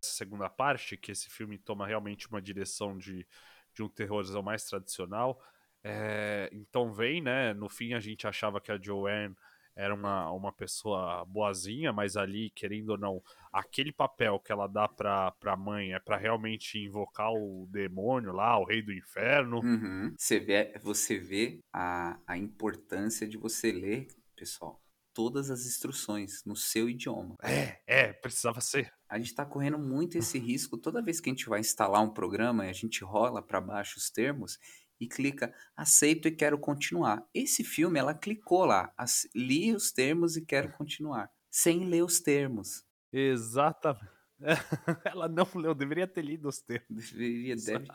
Essa 0.03 0.13
segunda 0.13 0.49
parte, 0.49 0.97
que 0.97 1.13
esse 1.13 1.29
filme 1.29 1.59
toma 1.59 1.87
realmente 1.87 2.27
uma 2.29 2.41
direção 2.41 2.97
de, 2.97 3.27
de 3.75 3.83
um 3.83 3.89
terrorzão 3.89 4.43
mais 4.43 4.65
tradicional. 4.65 5.43
É, 5.85 6.49
então 6.53 6.93
vem, 6.93 7.21
né? 7.21 7.53
No 7.53 7.69
fim 7.69 7.93
a 7.93 8.01
gente 8.01 8.27
achava 8.27 8.61
que 8.61 8.73
a 8.73 8.81
Joanne 8.81 9.37
era 9.79 9.95
uma, 9.95 10.29
uma 10.33 10.53
pessoa 10.53 11.25
boazinha, 11.25 11.93
mas 11.93 12.17
ali, 12.17 12.51
querendo 12.51 12.91
ou 12.91 12.99
não, 12.99 13.23
aquele 13.53 13.93
papel 13.93 14.41
que 14.41 14.51
ela 14.51 14.67
dá 14.67 14.89
pra, 14.89 15.31
pra 15.39 15.57
mãe 15.57 15.95
é 15.95 16.01
pra 16.01 16.17
realmente 16.17 16.81
invocar 16.81 17.33
o 17.33 17.65
demônio 17.71 18.33
lá, 18.33 18.59
o 18.59 18.65
rei 18.65 18.83
do 18.83 18.93
inferno. 18.93 19.61
Uhum. 19.61 20.13
Você 20.19 20.41
vê, 20.41 20.77
você 20.83 21.17
vê 21.17 21.61
a, 21.73 22.19
a 22.27 22.37
importância 22.37 23.27
de 23.27 23.39
você 23.39 23.71
ler, 23.71 24.09
pessoal, 24.35 24.83
todas 25.15 25.49
as 25.49 25.65
instruções 25.65 26.43
no 26.45 26.57
seu 26.57 26.91
idioma. 26.91 27.37
É, 27.41 27.79
é, 27.87 28.13
precisava 28.13 28.61
ser. 28.61 28.93
A 29.09 29.17
gente 29.17 29.33
tá 29.33 29.47
correndo 29.47 29.79
muito 29.79 30.19
esse 30.19 30.41
risco 30.41 30.77
toda 30.77 31.01
vez 31.01 31.21
que 31.21 31.31
a 31.31 31.33
gente 31.33 31.49
vai 31.49 31.61
instalar 31.61 32.03
um 32.03 32.13
programa 32.13 32.67
e 32.67 32.71
a 32.71 32.73
gente 32.73 33.05
rola 33.05 33.41
para 33.41 33.61
baixo 33.61 33.97
os 33.97 34.11
termos 34.11 34.59
e 35.01 35.07
clica 35.07 35.55
aceito 35.77 36.29
e 36.29 36.33
quero 36.33 36.59
continuar. 36.59 37.27
Esse 37.35 37.65
filme, 37.65 37.99
ela 37.99 38.15
clicou 38.15 38.65
lá, 38.65 38.93
li 39.35 39.75
os 39.75 39.93
termos 39.93 40.37
e 40.37 40.45
quero 40.45 40.71
continuar, 40.73 41.31
sem 41.51 41.85
ler 41.85 42.03
os 42.03 42.21
termos. 42.21 42.85
Exatamente. 43.13 44.19
Ela 45.05 45.29
não 45.29 45.49
leu, 45.57 45.75
deveria 45.75 46.07
ter 46.07 46.23
lido 46.23 46.49
os 46.49 46.61
termos. 46.61 47.11
Deveria, 47.11 47.57
deve. 47.57 47.89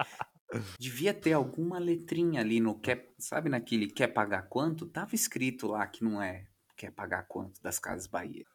Devia 0.77 1.13
ter 1.13 1.33
alguma 1.33 1.79
letrinha 1.79 2.41
ali 2.41 2.59
no 2.59 2.77
quer, 2.79 3.13
sabe 3.17 3.49
naquele 3.49 3.87
quer 3.87 4.07
pagar 4.07 4.49
quanto? 4.49 4.85
Tava 4.85 5.15
escrito 5.15 5.67
lá 5.67 5.87
que 5.87 6.03
não 6.03 6.21
é 6.21 6.47
quer 6.83 6.91
pagar 6.91 7.23
quanto 7.27 7.61
das 7.61 7.79
Casas 7.79 8.07
Bahia. 8.07 8.45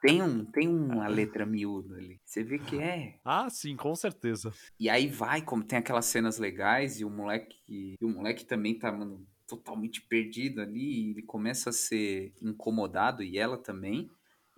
Tem, 0.00 0.22
um, 0.22 0.44
tem 0.44 0.68
uma 0.68 1.08
letra 1.08 1.44
miúda 1.44 1.96
ali. 1.96 2.20
Você 2.24 2.44
vê 2.44 2.60
que 2.60 2.80
é. 2.80 3.18
Ah, 3.24 3.50
sim, 3.50 3.76
com 3.76 3.92
certeza. 3.96 4.52
E 4.78 4.88
aí 4.88 5.08
vai, 5.08 5.42
como 5.42 5.64
tem 5.64 5.80
aquelas 5.80 6.06
cenas 6.06 6.38
legais, 6.38 7.00
e 7.00 7.04
o 7.04 7.10
moleque. 7.10 7.58
E 7.68 7.96
o 8.00 8.08
moleque 8.08 8.44
também 8.44 8.78
tá, 8.78 8.92
mano, 8.92 9.26
totalmente 9.48 10.00
perdido 10.00 10.60
ali. 10.60 11.10
ele 11.10 11.22
começa 11.22 11.70
a 11.70 11.72
ser 11.72 12.32
incomodado, 12.40 13.24
e 13.24 13.36
ela 13.36 13.58
também. 13.58 14.08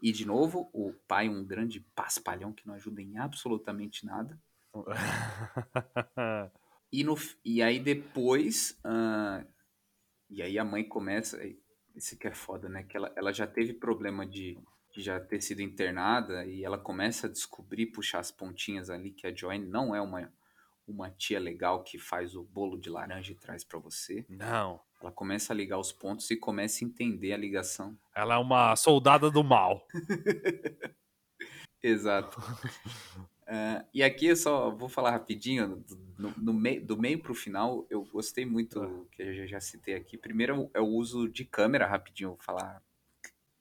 E 0.02 0.12
de 0.12 0.26
novo, 0.26 0.68
o 0.74 0.92
pai, 1.08 1.30
um 1.30 1.42
grande 1.42 1.80
paspalhão 1.94 2.52
que 2.52 2.66
não 2.66 2.74
ajuda 2.74 3.00
em 3.00 3.16
absolutamente 3.16 4.04
nada. 4.04 4.38
e, 6.92 7.02
no, 7.02 7.16
e 7.42 7.62
aí 7.62 7.80
depois. 7.80 8.78
Uh, 8.84 9.46
e 10.28 10.42
aí 10.42 10.58
a 10.58 10.64
mãe 10.64 10.84
começa. 10.84 11.38
Esse 11.98 12.16
que 12.16 12.28
é 12.28 12.32
foda, 12.32 12.68
né? 12.68 12.84
Que 12.84 12.96
ela, 12.96 13.12
ela 13.16 13.32
já 13.32 13.44
teve 13.44 13.74
problema 13.74 14.24
de, 14.24 14.56
de 14.92 15.02
já 15.02 15.18
ter 15.18 15.40
sido 15.40 15.60
internada 15.60 16.46
e 16.46 16.64
ela 16.64 16.78
começa 16.78 17.26
a 17.26 17.30
descobrir, 17.30 17.86
puxar 17.86 18.20
as 18.20 18.30
pontinhas 18.30 18.88
ali, 18.88 19.10
que 19.10 19.26
a 19.26 19.34
Joanne 19.34 19.66
não 19.66 19.96
é 19.96 20.00
uma, 20.00 20.32
uma 20.86 21.10
tia 21.10 21.40
legal 21.40 21.82
que 21.82 21.98
faz 21.98 22.36
o 22.36 22.44
bolo 22.44 22.78
de 22.78 22.88
laranja 22.88 23.32
e 23.32 23.34
traz 23.34 23.64
para 23.64 23.80
você. 23.80 24.24
Não. 24.28 24.80
Ela 25.02 25.10
começa 25.10 25.52
a 25.52 25.56
ligar 25.56 25.80
os 25.80 25.90
pontos 25.90 26.30
e 26.30 26.36
começa 26.36 26.84
a 26.84 26.86
entender 26.86 27.32
a 27.32 27.36
ligação. 27.36 27.98
Ela 28.14 28.36
é 28.36 28.38
uma 28.38 28.76
soldada 28.76 29.28
do 29.28 29.42
mal. 29.42 29.84
Exato. 31.82 32.40
Uh, 33.48 33.82
e 33.94 34.02
aqui 34.02 34.26
eu 34.26 34.36
só 34.36 34.70
vou 34.70 34.90
falar 34.90 35.12
rapidinho, 35.12 35.82
no, 36.18 36.34
no 36.36 36.52
meio, 36.52 36.84
do 36.84 36.98
meio 36.98 37.18
para 37.18 37.32
o 37.32 37.34
final, 37.34 37.86
eu 37.88 38.04
gostei 38.04 38.44
muito, 38.44 38.82
ah. 38.82 39.04
que 39.10 39.22
eu 39.22 39.34
já, 39.34 39.46
já 39.46 39.60
citei 39.60 39.94
aqui. 39.94 40.18
Primeiro 40.18 40.70
é 40.74 40.80
o 40.80 40.86
uso 40.86 41.26
de 41.26 41.46
câmera, 41.46 41.86
rapidinho, 41.86 42.30
vou 42.30 42.38
falar, 42.38 42.82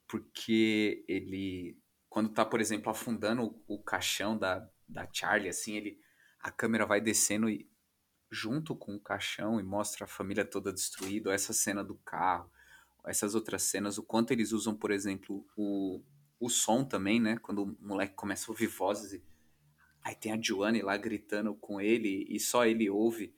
porque 0.05 1.05
ele, 1.07 1.77
quando 2.09 2.27
tá, 2.27 2.43
por 2.43 2.59
exemplo, 2.59 2.91
afundando 2.91 3.43
o, 3.43 3.75
o 3.75 3.81
caixão 3.81 4.37
da, 4.37 4.69
da 4.89 5.07
Charlie, 5.09 5.47
assim, 5.47 5.77
ele, 5.77 6.01
a 6.41 6.51
câmera 6.51 6.85
vai 6.85 6.99
descendo 6.99 7.49
e, 7.49 7.65
junto 8.29 8.75
com 8.75 8.93
o 8.93 8.99
caixão 8.99 9.57
e 9.57 9.63
mostra 9.63 10.03
a 10.03 10.07
família 10.07 10.43
toda 10.43 10.73
destruída, 10.73 11.33
essa 11.33 11.53
cena 11.53 11.81
do 11.81 11.95
carro, 11.95 12.51
essas 13.05 13.35
outras 13.35 13.63
cenas, 13.63 13.97
o 13.97 14.03
quanto 14.03 14.31
eles 14.31 14.51
usam, 14.51 14.75
por 14.75 14.91
exemplo, 14.91 15.47
o, 15.55 16.01
o 16.41 16.49
som 16.49 16.83
também, 16.83 17.21
né? 17.21 17.37
Quando 17.37 17.63
o 17.63 17.77
moleque 17.79 18.15
começa 18.15 18.49
a 18.49 18.51
ouvir 18.51 18.67
vozes 18.67 19.13
e 19.13 19.23
Aí 20.07 20.15
tem 20.15 20.31
a 20.31 20.39
Joanne 20.41 20.81
lá 20.81 20.95
gritando 20.95 21.53
com 21.53 21.81
ele 21.81 22.25
e 22.29 22.39
só 22.39 22.65
ele 22.65 22.89
ouve. 22.89 23.35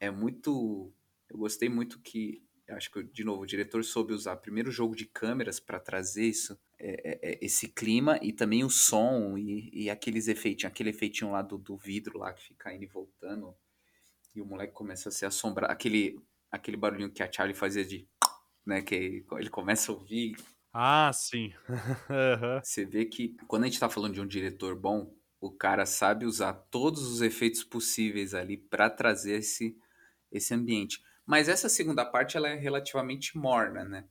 É 0.00 0.10
muito. 0.10 0.92
Eu 1.28 1.38
gostei 1.38 1.68
muito 1.68 2.00
que. 2.00 2.42
Acho 2.70 2.90
que, 2.90 3.04
de 3.04 3.22
novo, 3.22 3.42
o 3.42 3.46
diretor 3.46 3.84
soube 3.84 4.12
usar 4.12 4.34
primeiro 4.38 4.68
o 4.68 4.72
jogo 4.72 4.96
de 4.96 5.06
câmeras 5.06 5.60
para 5.60 5.78
trazer 5.78 6.26
isso, 6.26 6.58
é, 6.76 7.12
é, 7.12 7.30
é, 7.30 7.38
esse 7.40 7.68
clima 7.68 8.18
e 8.20 8.32
também 8.32 8.64
o 8.64 8.68
som 8.68 9.38
e, 9.38 9.70
e 9.72 9.88
aqueles 9.88 10.26
efeitinhos, 10.26 10.70
aquele 10.70 10.90
efeitinho 10.90 11.30
lá 11.30 11.40
do, 11.40 11.56
do 11.56 11.78
vidro 11.78 12.18
lá 12.18 12.32
que 12.32 12.42
fica 12.42 12.74
indo 12.74 12.82
e 12.82 12.88
voltando. 12.88 13.54
E 14.34 14.42
o 14.42 14.44
moleque 14.44 14.72
começa 14.72 15.10
a 15.10 15.12
se 15.12 15.24
assombrar. 15.24 15.70
Aquele, 15.70 16.20
aquele 16.50 16.76
barulhinho 16.76 17.12
que 17.12 17.22
a 17.22 17.30
Charlie 17.30 17.56
fazia 17.56 17.84
de. 17.84 18.08
Né, 18.66 18.82
que 18.82 19.24
ele 19.30 19.50
começa 19.50 19.92
a 19.92 19.94
ouvir. 19.94 20.36
Ah, 20.72 21.12
sim. 21.14 21.52
Você 22.62 22.84
vê 22.84 23.06
que 23.06 23.36
quando 23.46 23.62
a 23.62 23.66
gente 23.66 23.78
tá 23.78 23.88
falando 23.88 24.14
de 24.14 24.20
um 24.20 24.26
diretor 24.26 24.74
bom, 24.74 25.16
o 25.40 25.50
cara 25.50 25.86
sabe 25.86 26.26
usar 26.26 26.52
todos 26.52 27.02
os 27.02 27.20
efeitos 27.20 27.62
possíveis 27.62 28.34
ali 28.34 28.56
para 28.56 28.90
trazer 28.90 29.38
esse, 29.38 29.76
esse 30.30 30.52
ambiente. 30.52 31.00
Mas 31.24 31.48
essa 31.48 31.68
segunda 31.68 32.04
parte 32.04 32.36
ela 32.36 32.48
é 32.48 32.54
relativamente 32.54 33.36
morna, 33.36 33.84
né? 33.84 34.04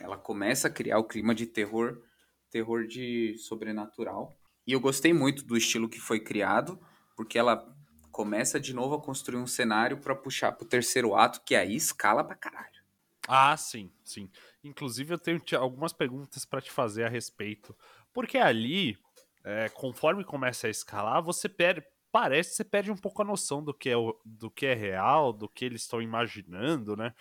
Ela 0.00 0.16
começa 0.16 0.68
a 0.68 0.70
criar 0.70 0.98
o 0.98 1.04
clima 1.04 1.34
de 1.34 1.46
terror, 1.46 2.00
terror 2.48 2.86
de 2.86 3.36
sobrenatural. 3.38 4.32
E 4.66 4.72
eu 4.72 4.80
gostei 4.80 5.12
muito 5.12 5.44
do 5.44 5.56
estilo 5.56 5.88
que 5.88 6.00
foi 6.00 6.20
criado, 6.20 6.80
porque 7.16 7.38
ela 7.38 7.76
começa 8.12 8.60
de 8.60 8.72
novo 8.72 8.94
a 8.94 9.02
construir 9.02 9.40
um 9.40 9.46
cenário 9.46 9.98
para 9.98 10.14
puxar 10.14 10.52
pro 10.52 10.66
terceiro 10.66 11.16
ato, 11.16 11.42
que 11.44 11.56
aí 11.56 11.74
escala 11.74 12.22
pra 12.22 12.36
caralho. 12.36 12.84
Ah, 13.26 13.56
sim, 13.56 13.90
sim. 14.04 14.30
Inclusive 14.62 15.14
eu 15.14 15.18
tenho 15.18 15.42
algumas 15.58 15.92
perguntas 15.92 16.44
para 16.44 16.60
te 16.60 16.70
fazer 16.70 17.04
a 17.04 17.08
respeito, 17.08 17.76
porque 18.12 18.38
ali 18.38 18.96
é, 19.44 19.68
conforme 19.68 20.24
começa 20.24 20.66
a 20.66 20.70
escalar, 20.70 21.22
você 21.22 21.48
perde, 21.48 21.84
parece 22.10 22.50
que 22.50 22.56
você 22.56 22.64
perde 22.64 22.90
um 22.90 22.96
pouco 22.96 23.20
a 23.22 23.24
noção 23.24 23.62
do 23.62 23.74
que 23.74 23.90
é, 23.90 23.96
o, 23.96 24.18
do 24.24 24.50
que 24.50 24.66
é 24.66 24.74
real, 24.74 25.32
do 25.32 25.48
que 25.48 25.64
eles 25.64 25.82
estão 25.82 26.00
imaginando, 26.00 26.96
né? 26.96 27.14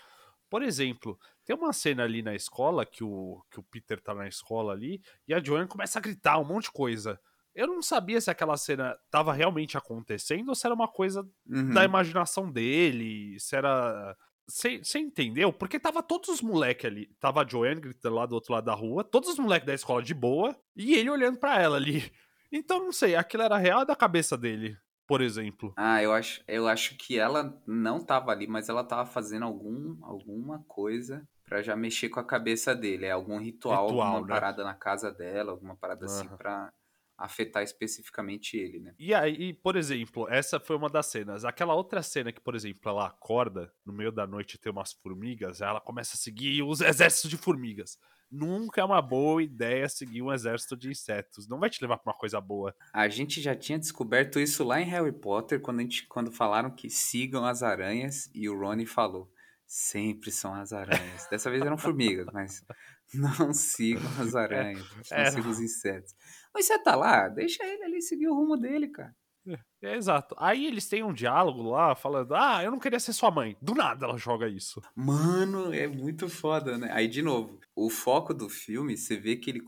Por 0.50 0.62
exemplo, 0.62 1.20
tem 1.44 1.56
uma 1.56 1.74
cena 1.74 2.04
ali 2.04 2.22
na 2.22 2.36
escola 2.36 2.86
que 2.86 3.04
o, 3.04 3.44
que 3.52 3.60
o 3.60 3.64
Peter 3.64 4.00
tá 4.00 4.14
na 4.14 4.28
escola 4.28 4.72
ali 4.72 5.02
e 5.28 5.34
a 5.34 5.44
Joanne 5.44 5.68
começa 5.68 6.00
a 6.00 6.02
gritar 6.02 6.38
um 6.40 6.46
monte 6.46 6.66
de 6.66 6.72
coisa. 6.72 7.20
Eu 7.54 7.68
não 7.68 7.82
sabia 7.82 8.22
se 8.22 8.32
aquela 8.32 8.56
cena 8.56 8.98
tava 9.12 9.34
realmente 9.34 9.78
acontecendo 9.78 10.50
ou 10.50 10.56
se 10.56 10.66
era 10.66 10.74
uma 10.74 10.88
coisa 10.88 11.28
uhum. 11.48 11.72
da 11.72 11.84
imaginação 11.84 12.52
dele, 12.52 13.40
se 13.40 13.56
era 13.56 14.16
você 14.48 15.00
entendeu? 15.00 15.52
Porque 15.54 15.80
tava 15.80 16.04
todos 16.04 16.30
os 16.30 16.42
moleques 16.42 16.86
ali. 16.86 17.08
Tava 17.20 17.42
a 17.42 17.48
Joanne 17.48 17.82
gritando 17.82 18.16
lá 18.16 18.26
do 18.26 18.36
outro 18.36 18.54
lado 18.54 18.66
da 18.66 18.74
rua, 18.74 19.04
todos 19.04 19.30
os 19.30 19.40
moleques 19.40 19.66
da 19.66 19.74
escola 19.74 20.02
de 20.02 20.14
boa, 20.14 20.56
e 20.76 20.96
ele 20.96 21.10
olhando 21.10 21.40
para 21.40 21.62
ela 21.62 21.78
ali. 21.78 22.04
Então, 22.56 22.78
não 22.78 22.92
sei, 22.92 23.16
aquilo 23.16 23.42
era 23.42 23.58
real 23.58 23.84
da 23.84 23.96
cabeça 23.96 24.38
dele, 24.38 24.78
por 25.08 25.22
exemplo. 25.22 25.74
Ah, 25.76 26.04
eu 26.04 26.14
acho, 26.14 26.44
eu 26.48 26.68
acho 26.68 26.96
que 26.98 27.18
ela 27.18 27.60
não 27.66 28.00
tava 28.00 28.30
ali, 28.32 28.46
mas 28.46 28.70
ela 28.70 28.84
tava 28.84 29.08
fazendo 29.08 29.44
algum, 29.44 29.98
alguma 30.04 30.64
coisa 30.68 31.28
para 31.46 31.64
já 31.64 31.76
mexer 31.76 32.10
com 32.10 32.20
a 32.20 32.24
cabeça 32.24 32.76
dele. 32.76 33.08
É 33.08 33.12
algum 33.12 33.40
ritual, 33.40 33.88
ritual 33.88 34.08
alguma 34.08 34.22
né? 34.22 34.28
parada 34.28 34.64
na 34.64 34.76
casa 34.76 35.12
dela, 35.12 35.52
alguma 35.52 35.76
parada 35.76 36.06
uhum. 36.06 36.12
assim 36.12 36.28
pra 36.38 36.72
afetar 37.18 37.64
especificamente 37.64 38.58
ele, 38.58 38.80
né? 38.80 38.94
E 38.98 39.14
aí, 39.14 39.54
por 39.54 39.76
exemplo, 39.76 40.28
essa 40.30 40.60
foi 40.60 40.76
uma 40.76 40.90
das 40.90 41.06
cenas. 41.08 41.46
Aquela 41.46 41.76
outra 41.76 42.02
cena 42.02 42.32
que, 42.32 42.42
por 42.42 42.56
exemplo, 42.56 42.90
ela 42.90 43.08
acorda 43.08 43.72
no 43.86 43.94
meio 43.94 44.12
da 44.12 44.26
noite 44.26 44.56
e 44.56 44.58
tem 44.58 44.72
umas 44.72 44.94
formigas, 44.94 45.62
ela 45.62 45.80
começa 45.80 46.16
a 46.16 46.18
seguir 46.18 46.64
os 46.64 46.82
exércitos 46.82 47.30
de 47.30 47.38
formigas. 47.38 47.98
Nunca 48.32 48.82
é 48.82 48.84
uma 48.84 49.00
boa 49.00 49.44
ideia 49.44 49.88
seguir 49.88 50.24
um 50.24 50.34
exército 50.34 50.76
de 50.76 50.90
insetos. 50.90 51.48
Não 51.48 51.60
vai 51.60 51.70
te 51.70 51.80
levar 51.80 52.00
pra 52.00 52.12
uma 52.12 52.18
coisa 52.18 52.42
boa. 52.42 52.76
A 52.92 53.08
gente 53.08 53.40
já 53.40 53.56
tinha 53.56 53.78
descoberto 53.78 54.40
isso 54.40 54.64
lá 54.64 54.82
em 54.82 54.86
Harry 54.86 55.12
Potter, 55.12 55.62
quando, 55.62 55.80
a 55.80 55.82
gente, 55.84 56.08
quando 56.08 56.32
falaram 56.32 56.72
que 56.72 56.90
sigam 56.90 57.46
as 57.46 57.62
aranhas, 57.62 58.32
e 58.34 58.50
o 58.50 58.60
Rony 58.60 58.88
falou. 58.88 59.32
Sempre 59.68 60.32
são 60.32 60.54
as 60.56 60.74
aranhas. 60.74 61.28
Dessa 61.30 61.50
vez 61.50 61.62
eram 61.62 61.78
formigas, 61.78 62.26
mas 62.34 62.64
não 63.14 63.54
sigam 63.54 64.10
as 64.20 64.34
aranhas. 64.36 64.84
Não 65.12 65.18
é, 65.18 65.32
sigam 65.32 65.52
os 65.52 65.60
insetos. 65.60 66.16
Mas 66.54 66.66
você 66.66 66.78
tá 66.80 66.96
lá, 66.96 67.28
deixa 67.28 67.64
ele 67.66 67.84
ali 67.84 68.02
seguir 68.02 68.28
o 68.28 68.36
rumo 68.36 68.56
dele, 68.56 68.88
cara. 68.90 69.16
É, 69.46 69.60
é, 69.82 69.96
exato. 69.96 70.36
Aí 70.38 70.66
eles 70.66 70.88
têm 70.88 71.04
um 71.04 71.14
diálogo 71.14 71.64
lá 71.64 71.96
falando: 71.96 72.34
Ah, 72.34 72.64
eu 72.64 72.72
não 72.72 72.80
queria 72.80 73.00
ser 73.00 73.14
sua 73.14 73.30
mãe. 73.30 73.58
Do 73.62 73.76
nada 73.76 74.06
ela 74.06 74.18
joga 74.18 74.48
isso. 74.48 74.82
Mano, 74.96 75.74
é 75.74 75.88
muito 75.88 76.30
foda, 76.30 76.78
né? 76.78 76.90
Aí, 76.92 77.08
de 77.08 77.22
novo, 77.22 77.60
o 77.76 77.90
foco 77.90 78.34
do 78.34 78.48
filme, 78.48 78.96
você 78.96 79.18
vê 79.18 79.36
que 79.36 79.50
ele 79.50 79.62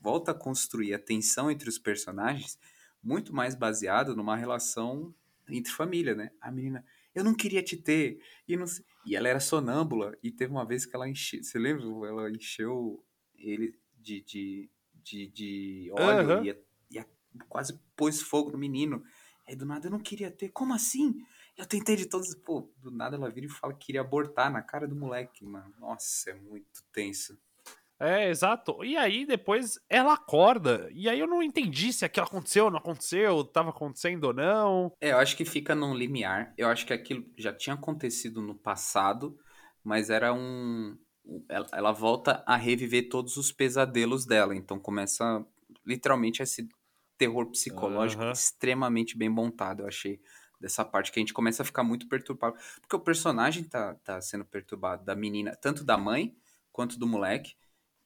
volta 0.00 0.30
a 0.30 0.34
construir 0.34 0.94
a 0.94 0.98
tensão 0.98 1.50
entre 1.50 1.68
os 1.68 1.78
personagens 1.78 2.58
muito 3.02 3.34
mais 3.34 3.54
baseado 3.54 4.14
numa 4.14 4.36
relação 4.36 5.14
entre 5.48 5.72
família, 5.72 6.14
né? 6.14 6.30
A 6.40 6.50
menina, 6.50 6.84
eu 7.14 7.24
não 7.24 7.34
queria 7.34 7.62
te 7.62 7.76
ter. 7.76 8.20
E, 8.46 8.56
não... 8.56 8.66
e 9.04 9.16
ela 9.16 9.28
era 9.28 9.40
sonâmbula. 9.40 10.16
E 10.22 10.30
teve 10.30 10.52
uma 10.52 10.64
vez 10.64 10.86
que 10.86 10.94
ela 10.94 11.08
encheu. 11.08 11.42
Você 11.42 11.58
lembra? 11.58 11.84
Ela 11.84 12.30
encheu 12.30 13.04
ele 13.36 13.74
de, 13.98 14.20
de 14.22 14.70
de, 15.10 15.26
de 15.28 15.90
óleo 15.92 16.38
uhum. 16.38 16.44
e, 16.44 16.56
e 16.90 17.04
quase 17.48 17.78
pôs 17.96 18.22
fogo 18.22 18.50
no 18.50 18.58
menino. 18.58 19.02
Aí 19.46 19.56
do 19.56 19.66
nada 19.66 19.86
eu 19.86 19.90
não 19.90 19.98
queria 19.98 20.30
ter. 20.30 20.50
Como 20.50 20.72
assim? 20.72 21.14
Eu 21.56 21.66
tentei 21.66 21.96
de 21.96 22.06
todos. 22.06 22.34
Pô, 22.34 22.70
do 22.78 22.90
nada 22.90 23.16
ela 23.16 23.30
vira 23.30 23.46
e 23.46 23.50
fala 23.50 23.74
que 23.74 23.86
queria 23.86 24.00
abortar 24.00 24.50
na 24.50 24.62
cara 24.62 24.86
do 24.86 24.96
moleque, 24.96 25.44
mano. 25.44 25.74
Nossa, 25.78 26.30
é 26.30 26.34
muito 26.34 26.82
tenso. 26.92 27.38
É, 28.00 28.30
exato. 28.30 28.82
E 28.82 28.96
aí 28.96 29.26
depois 29.26 29.78
ela 29.88 30.14
acorda. 30.14 30.88
E 30.92 31.06
aí 31.06 31.20
eu 31.20 31.26
não 31.26 31.42
entendi 31.42 31.92
se 31.92 32.02
aquilo 32.02 32.24
aconteceu 32.24 32.64
ou 32.64 32.70
não 32.70 32.78
aconteceu, 32.78 33.44
tava 33.44 33.68
acontecendo 33.68 34.24
ou 34.24 34.32
não. 34.32 34.92
É, 34.98 35.12
eu 35.12 35.18
acho 35.18 35.36
que 35.36 35.44
fica 35.44 35.74
num 35.74 35.94
limiar. 35.94 36.54
Eu 36.56 36.68
acho 36.68 36.86
que 36.86 36.94
aquilo 36.94 37.26
já 37.36 37.52
tinha 37.52 37.74
acontecido 37.74 38.40
no 38.40 38.54
passado, 38.54 39.38
mas 39.84 40.08
era 40.08 40.32
um. 40.32 40.96
Ela, 41.48 41.68
ela 41.72 41.92
volta 41.92 42.42
a 42.46 42.56
reviver 42.56 43.08
todos 43.08 43.36
os 43.36 43.52
pesadelos 43.52 44.24
dela. 44.26 44.54
Então 44.54 44.78
começa 44.78 45.44
literalmente 45.86 46.42
esse 46.42 46.68
terror 47.16 47.46
psicológico 47.50 48.22
Aham. 48.22 48.32
extremamente 48.32 49.16
bem 49.16 49.28
montado, 49.28 49.80
eu 49.82 49.86
achei. 49.86 50.20
Dessa 50.60 50.84
parte 50.84 51.10
que 51.10 51.18
a 51.18 51.22
gente 51.22 51.32
começa 51.32 51.62
a 51.62 51.66
ficar 51.66 51.82
muito 51.82 52.08
perturbado. 52.08 52.56
Porque 52.80 52.96
o 52.96 53.00
personagem 53.00 53.64
tá, 53.64 53.94
tá 53.96 54.20
sendo 54.20 54.44
perturbado, 54.44 55.04
da 55.04 55.14
menina, 55.14 55.56
tanto 55.56 55.84
da 55.84 55.96
mãe 55.96 56.36
quanto 56.72 56.98
do 56.98 57.06
moleque. 57.06 57.54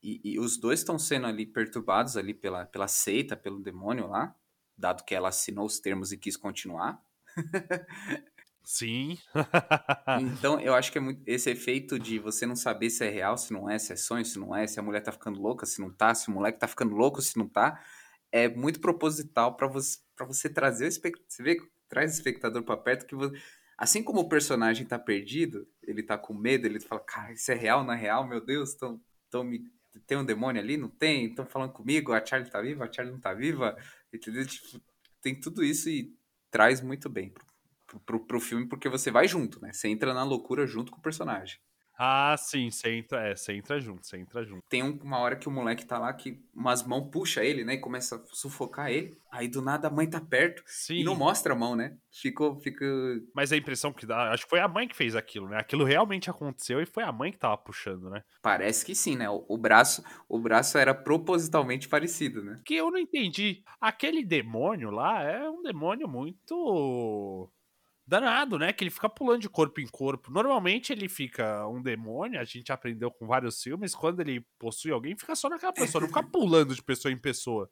E, 0.03 0.21
e 0.23 0.39
os 0.39 0.59
dois 0.59 0.81
estão 0.81 0.99
sendo 0.99 1.27
ali 1.27 1.47
perturbados 1.47 2.17
ali 2.17 2.35
pela, 2.35 2.67
pela 2.67 2.87
seita, 2.87 3.37
pelo 3.37 3.59
demônio 3.59 4.07
lá, 4.07 4.37
dado 4.77 5.05
que 5.05 5.15
ela 5.15 5.31
assinou 5.31 5.65
os 5.65 5.81
termos 5.81 6.13
e 6.13 6.19
quis 6.19 6.37
continuar. 6.37 7.03
Sim. 8.65 9.19
Então, 10.21 10.61
eu 10.61 10.75
acho 10.75 10.93
que 10.93 10.99
é 10.99 11.01
muito 11.01 11.23
esse 11.27 11.51
efeito 11.51 11.99
de 11.99 12.19
você 12.19 12.47
não 12.47 12.55
saber 12.55 12.91
se 12.91 13.05
é 13.05 13.11
real, 13.11 13.37
se 13.37 13.53
não 13.53 13.69
é, 13.69 13.79
se 13.79 13.93
é 13.93 13.97
sonho, 13.97 14.25
se 14.25 14.39
não 14.39 14.55
é, 14.55 14.67
se 14.67 14.79
a 14.79 14.83
mulher 14.83 15.01
tá 15.01 15.11
ficando 15.11 15.41
louca, 15.41 15.67
se 15.67 15.81
não 15.81 15.91
tá, 15.91 16.15
se 16.15 16.29
o 16.29 16.31
moleque 16.31 16.59
tá 16.59 16.69
ficando 16.69 16.95
louco, 16.95 17.21
se 17.21 17.37
não 17.37 17.49
tá, 17.49 17.83
é 18.31 18.49
muito 18.49 18.81
proposital 18.81 19.57
pra 19.57 19.67
você 19.67 19.99
para 20.17 20.27
você 20.27 20.49
trazer 20.49 20.85
o 20.85 20.89
espectador, 20.89 21.27
você 21.29 21.43
vê, 21.43 21.57
traz 21.89 22.13
o 22.13 22.15
espectador 22.15 22.63
pra 22.63 22.77
perto 22.77 23.07
que 23.07 23.15
você, 23.15 23.37
assim 23.77 24.03
como 24.03 24.21
o 24.21 24.29
personagem 24.29 24.87
tá 24.87 24.99
perdido, 24.99 25.67
ele 25.83 26.03
tá 26.03 26.17
com 26.17 26.33
medo, 26.33 26.67
ele 26.67 26.81
fala, 26.81 27.01
cara, 27.01 27.33
isso 27.33 27.51
é 27.51 27.55
real, 27.55 27.85
não 27.85 27.93
é 27.93 27.97
real, 27.97 28.27
meu 28.27 28.41
Deus, 28.41 28.75
tão, 28.75 29.01
tão 29.31 29.43
me 29.45 29.69
tem 30.07 30.19
um 30.19 30.25
demônio 30.25 30.61
ali, 30.61 30.77
não 30.77 30.89
tem? 30.89 31.27
Estão 31.27 31.47
falando 31.47 31.73
comigo, 31.73 32.13
a 32.13 32.25
Charlie 32.25 32.51
tá 32.51 32.61
viva, 32.61 32.85
a 32.85 32.93
Charlie 32.93 33.13
não 33.13 33.21
tá 33.21 33.33
viva, 33.33 33.77
entendeu? 34.13 34.45
Tipo, 34.47 34.81
tem 35.23 35.39
tudo 35.39 35.63
isso 35.63 35.89
e 35.89 36.13
traz 36.51 36.81
muito 36.81 37.09
bem 37.09 37.31
pro, 37.31 37.47
pro, 38.01 38.21
pro, 38.27 38.41
filme, 38.41 38.67
porque 38.69 38.89
você 38.89 39.11
vai 39.11 39.27
junto, 39.29 39.61
né? 39.61 39.73
Você 39.73 39.89
entra 39.89 40.13
na 40.15 40.25
loucura 40.25 40.67
junto 40.67 40.91
com 40.93 40.99
o 40.99 41.03
personagem. 41.03 41.59
ah, 41.97 42.35
sim, 42.37 42.73
você 42.73 42.91
entra, 42.97 43.21
é, 43.29 43.37
você 43.37 43.53
entra 43.53 43.79
junto, 43.79 44.05
você 44.05 44.17
entra 44.19 44.45
junto. 44.45 44.63
Tem 44.69 44.83
um- 44.83 44.99
uma 45.01 45.19
hora 45.19 45.37
que 45.37 45.47
o 45.47 45.51
moleque 45.53 45.87
tá 45.87 45.97
lá, 45.97 46.13
que 46.13 46.41
umas 46.53 46.83
mãos 46.83 47.09
puxa 47.13 47.45
ele, 47.45 47.65
né? 47.65 47.75
E 47.75 47.79
começa 47.81 48.17
a 48.17 48.23
sufocar 48.35 48.91
ele. 48.91 49.17
Aí 49.31 49.47
do 49.47 49.63
nada 49.63 49.87
a 49.87 49.91
mãe 49.93 50.09
tá 50.11 50.21
perto 50.21 50.61
Sim. 50.67 50.97
e 50.97 51.05
não 51.05 51.15
mostra 51.15 51.53
a 51.53 51.57
mão, 51.57 51.77
né? 51.77 51.97
Ficou, 52.11 52.57
fica. 52.59 52.85
Mas 53.33 53.53
a 53.53 53.57
impressão 53.57 53.93
que 53.93 54.07
dá, 54.07 54.33
acho 54.33 54.43
que 54.43 54.51
foi 54.51 54.59
a 54.59 54.67
mãe 54.67 54.89
que 54.89 54.97
fez 54.97 55.15
aquilo, 55.15 55.49
né? 55.49 55.57
Aquilo 55.57 55.85
realmente 55.85 56.29
aconteceu 56.29 56.81
e 56.81 56.87
foi 56.87 57.05
a 57.05 57.13
mãe 57.13 57.31
que 57.31 57.39
tava 57.39 57.57
puxando, 57.59 58.11
né? 58.11 58.23
Parece 58.43 58.85
que 58.85 58.95
sim, 58.95 59.15
né? 59.17 59.31
O, 59.31 59.45
o 59.49 59.57
braço, 59.57 60.03
o 60.29 60.39
braço 60.41 60.77
era 60.77 60.93
propositalmente 60.93 61.89
parecido, 61.89 62.43
né? 62.43 62.61
Que 62.65 62.75
eu 62.75 62.91
não 62.91 62.99
entendi. 62.99 63.63
Aquele 63.81 64.25
demônio 64.25 64.91
lá 64.91 65.23
é 65.23 65.49
um 65.49 65.63
demônio 65.63 66.09
muito 66.09 67.49
danado, 68.07 68.59
né? 68.59 68.73
Que 68.73 68.85
ele 68.85 68.91
fica 68.91 69.09
pulando 69.09 69.41
de 69.41 69.49
corpo 69.49 69.81
em 69.81 69.87
corpo. 69.87 70.31
Normalmente 70.31 70.93
ele 70.93 71.09
fica 71.09 71.67
um 71.69 71.83
demônio, 71.83 72.41
a 72.41 72.45
gente 72.45 72.73
aprendeu 72.73 73.11
com 73.11 73.27
vários 73.27 73.63
filmes, 73.63 73.95
quando 73.95 74.21
ele 74.21 74.41
possui 74.59 74.93
alguém, 74.93 75.17
fica 75.17 75.35
só 75.35 75.49
naquela 75.49 75.73
pessoa, 75.73 76.03
não 76.03 76.09
fica 76.09 76.23
pulando 76.31 76.75
de 76.75 76.83
pessoa 76.83 77.13
em 77.13 77.19
pessoa. 77.19 77.71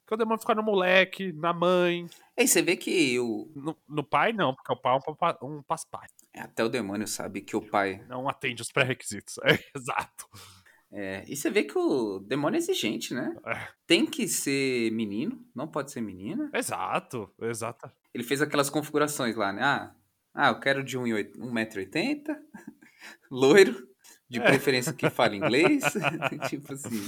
Porque 0.00 0.14
o 0.14 0.16
demônio 0.16 0.40
fica 0.40 0.54
no 0.56 0.62
moleque, 0.62 1.32
na 1.32 1.52
mãe. 1.52 2.08
Aí 2.36 2.48
você 2.48 2.60
vê 2.62 2.76
que 2.76 3.18
o, 3.20 3.48
No, 3.54 3.76
no 3.88 4.02
pai, 4.02 4.32
não, 4.32 4.52
porque 4.54 4.72
o 4.72 4.76
pai 4.76 4.98
é 5.00 5.44
um, 5.44 5.58
um 5.58 5.62
paspai. 5.62 6.08
até 6.34 6.64
o 6.64 6.68
demônio 6.68 7.06
sabe 7.06 7.40
que 7.42 7.54
o 7.56 7.62
pai. 7.62 8.04
Não 8.08 8.28
atende 8.28 8.60
os 8.60 8.72
pré-requisitos. 8.72 9.38
É, 9.44 9.58
exato. 9.76 10.28
É, 10.92 11.24
e 11.28 11.36
você 11.36 11.48
vê 11.50 11.62
que 11.62 11.78
o 11.78 12.18
demônio 12.18 12.56
é 12.56 12.58
exigente, 12.58 13.14
né? 13.14 13.36
É. 13.46 13.68
Tem 13.86 14.04
que 14.04 14.26
ser 14.26 14.90
menino, 14.90 15.40
não 15.54 15.68
pode 15.68 15.92
ser 15.92 16.00
menina. 16.00 16.50
Exato, 16.52 17.32
exato. 17.40 17.90
Ele 18.12 18.24
fez 18.24 18.42
aquelas 18.42 18.68
configurações 18.68 19.36
lá, 19.36 19.52
né? 19.52 19.62
Ah, 19.62 19.94
ah 20.34 20.48
eu 20.48 20.58
quero 20.60 20.82
de 20.82 20.98
1,80m, 20.98 22.24
loiro, 23.30 23.88
de 24.28 24.40
É. 24.40 24.42
preferência 24.42 24.92
que 24.92 25.08
fale 25.10 25.36
inglês. 25.38 25.82
tipo 26.50 26.72
assim, 26.72 27.00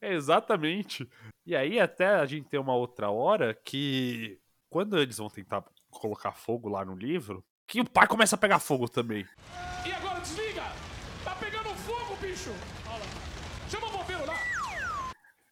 É, 0.00 0.14
exatamente. 0.14 1.08
E 1.46 1.56
aí 1.56 1.80
até 1.80 2.06
a 2.06 2.26
gente 2.26 2.48
tem 2.48 2.60
uma 2.60 2.74
outra 2.74 3.10
hora 3.10 3.54
que 3.64 4.38
quando 4.70 4.98
eles 4.98 5.16
vão 5.18 5.28
tentar 5.28 5.64
colocar 5.90 6.32
fogo 6.32 6.68
lá 6.68 6.84
no 6.84 6.94
livro, 6.94 7.44
que 7.66 7.80
o 7.80 7.88
pai 7.88 8.06
começa 8.06 8.36
a 8.36 8.38
pegar 8.38 8.58
fogo 8.58 8.88
também. 8.88 9.26
E 9.86 9.92
agora 9.92 10.20
desliga! 10.20 10.62
Tá 11.24 11.34
pegando 11.36 11.70
fogo, 11.76 12.16
bicho! 12.16 12.50
Olha 12.86 12.98
lá. 12.98 13.68
Chama 13.70 13.86
o 13.86 13.92
bombeiro 13.98 14.26
lá! 14.26 14.34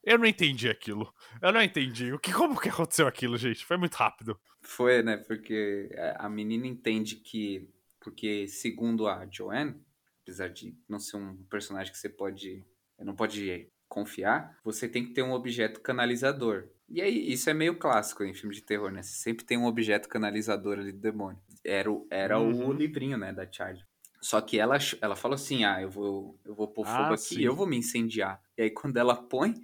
Eu 0.07 0.19
não 0.19 0.25
entendi 0.27 0.69
aquilo. 0.69 1.13
Eu 1.43 1.53
não 1.53 1.61
entendi. 1.61 2.13
O 2.13 2.19
que 2.19 2.33
como 2.33 2.59
que 2.61 2.69
aconteceu 2.69 3.07
aquilo, 3.09 3.37
gente? 3.37 3.65
Foi 3.67 3.77
muito 3.77 3.95
rápido. 3.95 4.39
Foi, 4.63 5.03
né? 5.03 5.17
Porque 5.17 5.91
a 6.17 6.29
menina 6.29 6.67
entende 6.67 7.17
que. 7.17 7.69
Porque, 8.01 8.47
segundo 8.47 9.09
a 9.09 9.27
Joanne, 9.29 9.75
apesar 10.23 10.49
de 10.49 10.73
não 10.89 11.01
ser 11.01 11.17
um 11.17 11.37
personagem 11.51 11.93
que 11.93 11.99
você 11.99 12.09
pode. 12.09 12.65
Não 13.01 13.15
pode 13.17 13.69
confiar, 13.89 14.57
você 14.65 14.89
tem 14.89 15.05
que 15.07 15.13
ter 15.13 15.23
um 15.23 15.33
objeto 15.33 15.81
canalizador. 15.81 16.69
E 16.89 17.01
aí, 17.03 17.31
isso 17.33 17.51
é 17.51 17.55
meio 17.55 17.77
clássico 17.79 18.25
em 18.25 18.33
filme 18.35 18.55
de 18.55 18.63
terror, 18.63 18.91
né? 18.91 19.03
Você 19.03 19.15
sempre 19.17 19.45
tem 19.45 19.59
um 19.59 19.67
objeto 19.67 20.09
canalizador 20.09 20.79
ali 20.79 20.93
do 20.93 20.99
demônio. 21.01 21.41
Era, 21.65 21.91
o, 21.91 22.07
era 22.11 22.39
o 22.39 22.47
Uhum. 22.49 22.73
livrinho, 22.73 23.19
né, 23.19 23.33
da 23.33 23.51
Charlie. 23.51 23.85
Só 24.21 24.41
que 24.41 24.59
ela, 24.59 24.79
ela 25.01 25.15
falou 25.15 25.35
assim: 25.35 25.65
ah, 25.65 25.81
eu 25.83 25.91
vou, 25.91 26.39
eu 26.45 26.55
vou 26.55 26.69
pôr 26.69 26.85
Ah, 26.87 26.97
fogo 26.97 27.15
aqui 27.15 27.23
sim. 27.35 27.41
e 27.41 27.45
eu 27.45 27.55
vou 27.55 27.67
me 27.67 27.77
incendiar. 27.77 28.41
E 28.57 28.63
aí, 28.63 28.71
quando 28.71 28.97
ela 28.97 29.15
põe, 29.15 29.55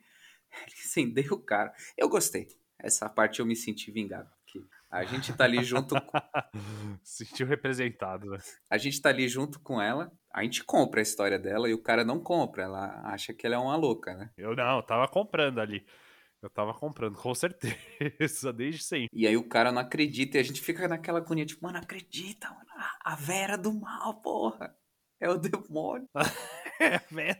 ele 0.66 0.74
incendeia 0.76 1.32
o 1.32 1.38
cara. 1.40 1.72
Eu 1.96 2.08
gostei. 2.08 2.48
Essa 2.78 3.08
parte 3.08 3.40
eu 3.40 3.46
me 3.46 3.54
senti 3.56 3.90
vingado. 3.92 4.28
porque 4.44 4.66
A 4.90 5.04
gente 5.04 5.32
tá 5.34 5.44
ali 5.44 5.62
junto 5.62 5.94
com 6.00 6.10
Sentiu 7.04 7.46
representado, 7.46 8.30
né? 8.30 8.38
a 8.68 8.76
gente 8.78 9.00
tá 9.00 9.08
ali 9.08 9.28
junto 9.28 9.60
com 9.60 9.80
ela, 9.80 10.10
a 10.32 10.42
gente 10.42 10.64
compra 10.64 11.00
a 11.00 11.02
história 11.02 11.38
dela 11.38 11.68
e 11.68 11.74
o 11.74 11.82
cara 11.82 12.04
não 12.04 12.18
compra, 12.20 12.64
ela 12.64 13.00
acha 13.12 13.32
que 13.32 13.46
ela 13.46 13.54
é 13.56 13.58
uma 13.58 13.76
louca, 13.76 14.14
né? 14.14 14.30
Eu 14.36 14.54
não, 14.56 14.76
eu 14.78 14.82
tava 14.82 15.06
comprando 15.08 15.60
ali. 15.60 15.86
Eu 16.42 16.50
tava 16.50 16.74
comprando, 16.74 17.16
com 17.16 17.32
certeza, 17.36 17.76
desde 18.52 18.82
sempre. 18.82 19.08
E 19.12 19.28
aí 19.28 19.36
o 19.36 19.48
cara 19.48 19.70
não 19.70 19.80
acredita 19.80 20.36
e 20.36 20.40
a 20.40 20.42
gente 20.42 20.60
fica 20.60 20.88
naquela 20.88 21.20
agonia, 21.20 21.46
tipo, 21.46 21.64
mano, 21.64 21.78
acredita, 21.78 22.50
mano, 22.50 22.66
a- 22.76 23.12
a 23.12 23.14
Vera 23.14 23.56
do 23.56 23.72
mal, 23.72 24.20
porra, 24.20 24.74
é 25.20 25.28
o 25.30 25.38
demônio. 25.38 26.08
É, 26.80 26.98
velho. 27.14 27.36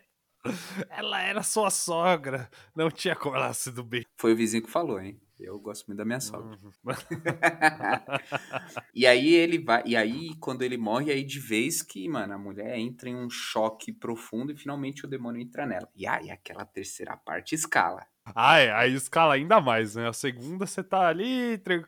Ela 0.89 1.23
era 1.23 1.43
sua 1.43 1.71
sogra. 1.71 2.51
Não 2.75 2.91
tinha 2.91 3.17
como 3.17 3.37
ela 3.37 3.53
ser 3.53 3.73
do 3.73 3.85
bem. 3.85 4.05
Foi 4.17 4.33
o 4.33 4.37
vizinho 4.37 4.63
que 4.63 4.71
falou, 4.71 5.01
hein? 5.01 5.21
Eu 5.39 5.59
gosto 5.59 5.87
muito 5.87 5.99
da 5.99 6.05
minha 6.05 6.21
sogra. 6.21 6.57
Uhum. 6.57 6.71
e 8.95 9.07
aí 9.07 9.35
ele 9.35 9.59
vai, 9.59 9.83
e 9.85 9.97
aí 9.97 10.37
quando 10.37 10.63
ele 10.63 10.77
morre, 10.77 11.11
aí 11.11 11.25
de 11.25 11.41
vez 11.41 11.83
que, 11.83 12.09
mano, 12.09 12.35
a 12.35 12.39
mulher 12.39 12.79
entra 12.79 13.09
em 13.09 13.17
um 13.17 13.29
choque 13.29 13.93
profundo 13.93 14.53
e 14.53 14.57
finalmente 14.57 15.05
o 15.05 15.09
demônio 15.09 15.43
entra 15.43 15.67
nela. 15.67 15.89
E 15.97 16.07
aí 16.07 16.31
aquela 16.31 16.65
terceira 16.65 17.17
parte 17.17 17.55
escala. 17.55 18.07
Ah, 18.35 18.59
é, 18.59 18.73
aí 18.73 18.95
escala 18.95 19.35
ainda 19.35 19.61
mais, 19.61 19.97
né? 19.97 20.09
A 20.09 20.13
segunda 20.13 20.67
você 20.67 20.83
tá 20.83 21.09
ali, 21.09 21.59
tran- 21.59 21.85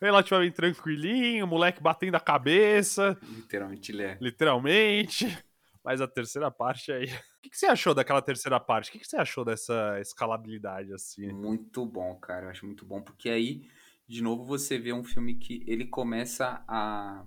relativamente 0.00 0.54
tranquilinho, 0.54 1.46
moleque 1.46 1.82
batendo 1.82 2.16
a 2.16 2.20
cabeça, 2.20 3.18
Literalmente 3.22 3.92
ele 3.92 4.02
é. 4.02 4.18
literalmente. 4.18 5.44
Mas 5.84 6.00
a 6.00 6.08
terceira 6.08 6.50
parte 6.50 6.90
aí. 6.92 7.06
O 7.38 7.42
que, 7.44 7.50
que 7.50 7.58
você 7.58 7.66
achou 7.66 7.94
daquela 7.94 8.22
terceira 8.22 8.58
parte? 8.58 8.88
O 8.88 8.92
que, 8.92 8.98
que 9.00 9.06
você 9.06 9.18
achou 9.18 9.44
dessa 9.44 10.00
escalabilidade, 10.00 10.94
assim? 10.94 11.30
Muito 11.30 11.84
bom, 11.84 12.14
cara. 12.16 12.46
Eu 12.46 12.50
acho 12.50 12.64
muito 12.64 12.86
bom, 12.86 13.02
porque 13.02 13.28
aí, 13.28 13.68
de 14.08 14.22
novo, 14.22 14.42
você 14.44 14.78
vê 14.78 14.94
um 14.94 15.04
filme 15.04 15.34
que 15.34 15.62
ele 15.66 15.84
começa 15.84 16.64
a, 16.66 17.22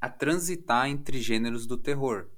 a 0.00 0.08
transitar 0.08 0.88
entre 0.88 1.20
gêneros 1.20 1.66
do 1.66 1.76
terror. 1.76 2.30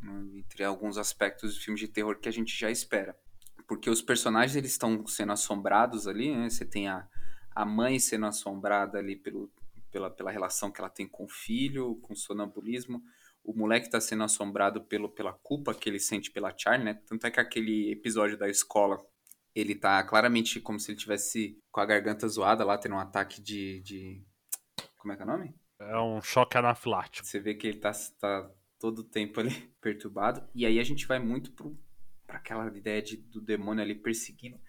né? 0.00 0.38
Entre 0.38 0.62
alguns 0.62 0.96
aspectos 0.96 1.56
de 1.56 1.60
filmes 1.60 1.80
de 1.80 1.88
terror 1.88 2.20
que 2.20 2.28
a 2.28 2.32
gente 2.32 2.56
já 2.56 2.70
espera. 2.70 3.18
Porque 3.66 3.90
os 3.90 4.00
personagens 4.00 4.54
eles 4.54 4.70
estão 4.70 5.04
sendo 5.08 5.32
assombrados 5.32 6.06
ali, 6.06 6.32
né? 6.36 6.48
Você 6.48 6.64
tem 6.64 6.86
a, 6.86 7.08
a 7.52 7.64
mãe 7.66 7.98
sendo 7.98 8.26
assombrada 8.26 8.98
ali 8.98 9.16
pelo, 9.16 9.50
pela, 9.90 10.08
pela 10.08 10.30
relação 10.30 10.70
que 10.70 10.80
ela 10.80 10.88
tem 10.88 11.08
com 11.08 11.24
o 11.24 11.28
filho, 11.28 11.96
com 11.96 12.12
o 12.12 12.16
sonambulismo. 12.16 13.02
O 13.50 13.58
moleque 13.58 13.90
tá 13.90 14.00
sendo 14.00 14.22
assombrado 14.22 14.80
pelo, 14.84 15.08
pela 15.08 15.32
culpa 15.32 15.74
que 15.74 15.88
ele 15.88 15.98
sente 15.98 16.30
pela 16.30 16.54
Charlie, 16.56 16.84
né? 16.84 16.94
Tanto 17.06 17.26
é 17.26 17.30
que 17.32 17.40
aquele 17.40 17.90
episódio 17.90 18.38
da 18.38 18.48
escola 18.48 18.96
ele 19.54 19.74
tá 19.74 20.02
claramente 20.04 20.60
como 20.60 20.78
se 20.78 20.92
ele 20.92 20.98
tivesse 20.98 21.60
com 21.72 21.80
a 21.80 21.86
garganta 21.86 22.28
zoada 22.28 22.64
lá, 22.64 22.78
tendo 22.78 22.94
um 22.94 23.00
ataque 23.00 23.42
de. 23.42 23.80
de... 23.80 24.24
Como 24.96 25.12
é 25.12 25.16
que 25.16 25.22
é 25.22 25.24
o 25.24 25.28
nome? 25.28 25.54
É 25.80 25.98
um 25.98 26.22
choque 26.22 26.56
anafilático. 26.56 27.26
Você 27.26 27.40
vê 27.40 27.54
que 27.54 27.66
ele 27.66 27.78
tá, 27.78 27.90
tá 28.20 28.48
todo 28.78 29.00
o 29.00 29.04
tempo 29.04 29.40
ali 29.40 29.50
perturbado. 29.82 30.48
E 30.54 30.64
aí 30.64 30.78
a 30.78 30.84
gente 30.84 31.06
vai 31.08 31.18
muito 31.18 31.52
pro, 31.52 31.76
pra 32.24 32.36
aquela 32.36 32.68
ideia 32.76 33.02
de, 33.02 33.16
do 33.16 33.40
demônio 33.40 33.82
ali 33.82 33.96
perseguindo. 33.96 34.60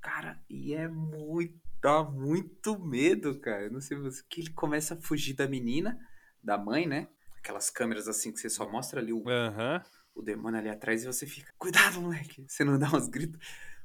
Cara, 0.00 0.42
e 0.48 0.72
é 0.72 0.88
muito. 0.88 1.60
Dá 1.82 2.02
muito 2.04 2.78
medo, 2.78 3.38
cara. 3.40 3.64
Eu 3.64 3.72
Não 3.72 3.80
sei 3.80 3.98
você. 3.98 4.22
Que 4.30 4.40
ele 4.40 4.52
começa 4.52 4.94
a 4.94 5.00
fugir 5.00 5.34
da 5.34 5.46
menina, 5.46 5.98
da 6.42 6.56
mãe, 6.56 6.86
né? 6.86 7.08
Aquelas 7.42 7.70
câmeras 7.70 8.06
assim 8.06 8.32
que 8.32 8.38
você 8.38 8.48
só 8.48 8.68
mostra 8.70 9.00
ali 9.00 9.12
o, 9.12 9.28
Aham. 9.28 9.82
o 10.14 10.22
demônio 10.22 10.60
ali 10.60 10.68
atrás 10.68 11.02
e 11.02 11.06
você 11.06 11.26
fica, 11.26 11.52
cuidado, 11.58 12.00
moleque. 12.00 12.44
Você 12.46 12.62
não 12.62 12.78
dá 12.78 12.88
uns 12.94 13.08
gritos. 13.08 13.40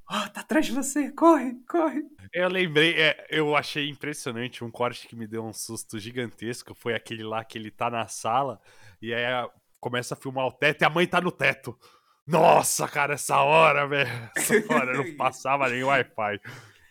Oh, 0.09 0.29
tá 0.29 0.41
atrás 0.41 0.65
de 0.65 0.71
você, 0.71 1.11
corre, 1.11 1.55
corre. 1.67 2.03
Eu 2.31 2.47
lembrei, 2.47 2.93
é, 2.93 3.27
eu 3.29 3.55
achei 3.55 3.89
impressionante 3.89 4.63
um 4.63 4.71
corte 4.71 5.07
que 5.07 5.15
me 5.15 5.27
deu 5.27 5.43
um 5.43 5.51
susto 5.51 5.99
gigantesco. 5.99 6.73
Foi 6.73 6.93
aquele 6.93 7.23
lá 7.23 7.43
que 7.43 7.57
ele 7.57 7.71
tá 7.71 7.89
na 7.89 8.07
sala 8.07 8.61
e 9.01 9.13
aí 9.13 9.49
começa 9.79 10.13
a 10.13 10.17
filmar 10.17 10.45
o 10.45 10.51
teto 10.51 10.81
e 10.81 10.85
a 10.85 10.89
mãe 10.89 11.05
tá 11.05 11.19
no 11.19 11.31
teto. 11.31 11.77
Nossa, 12.25 12.87
cara, 12.87 13.15
essa 13.15 13.41
hora, 13.41 13.87
velho. 13.87 14.09
Essa 14.35 14.53
hora 14.73 14.93
não 14.93 15.15
passava 15.17 15.67
nem 15.67 15.83
Wi-Fi. 15.83 16.39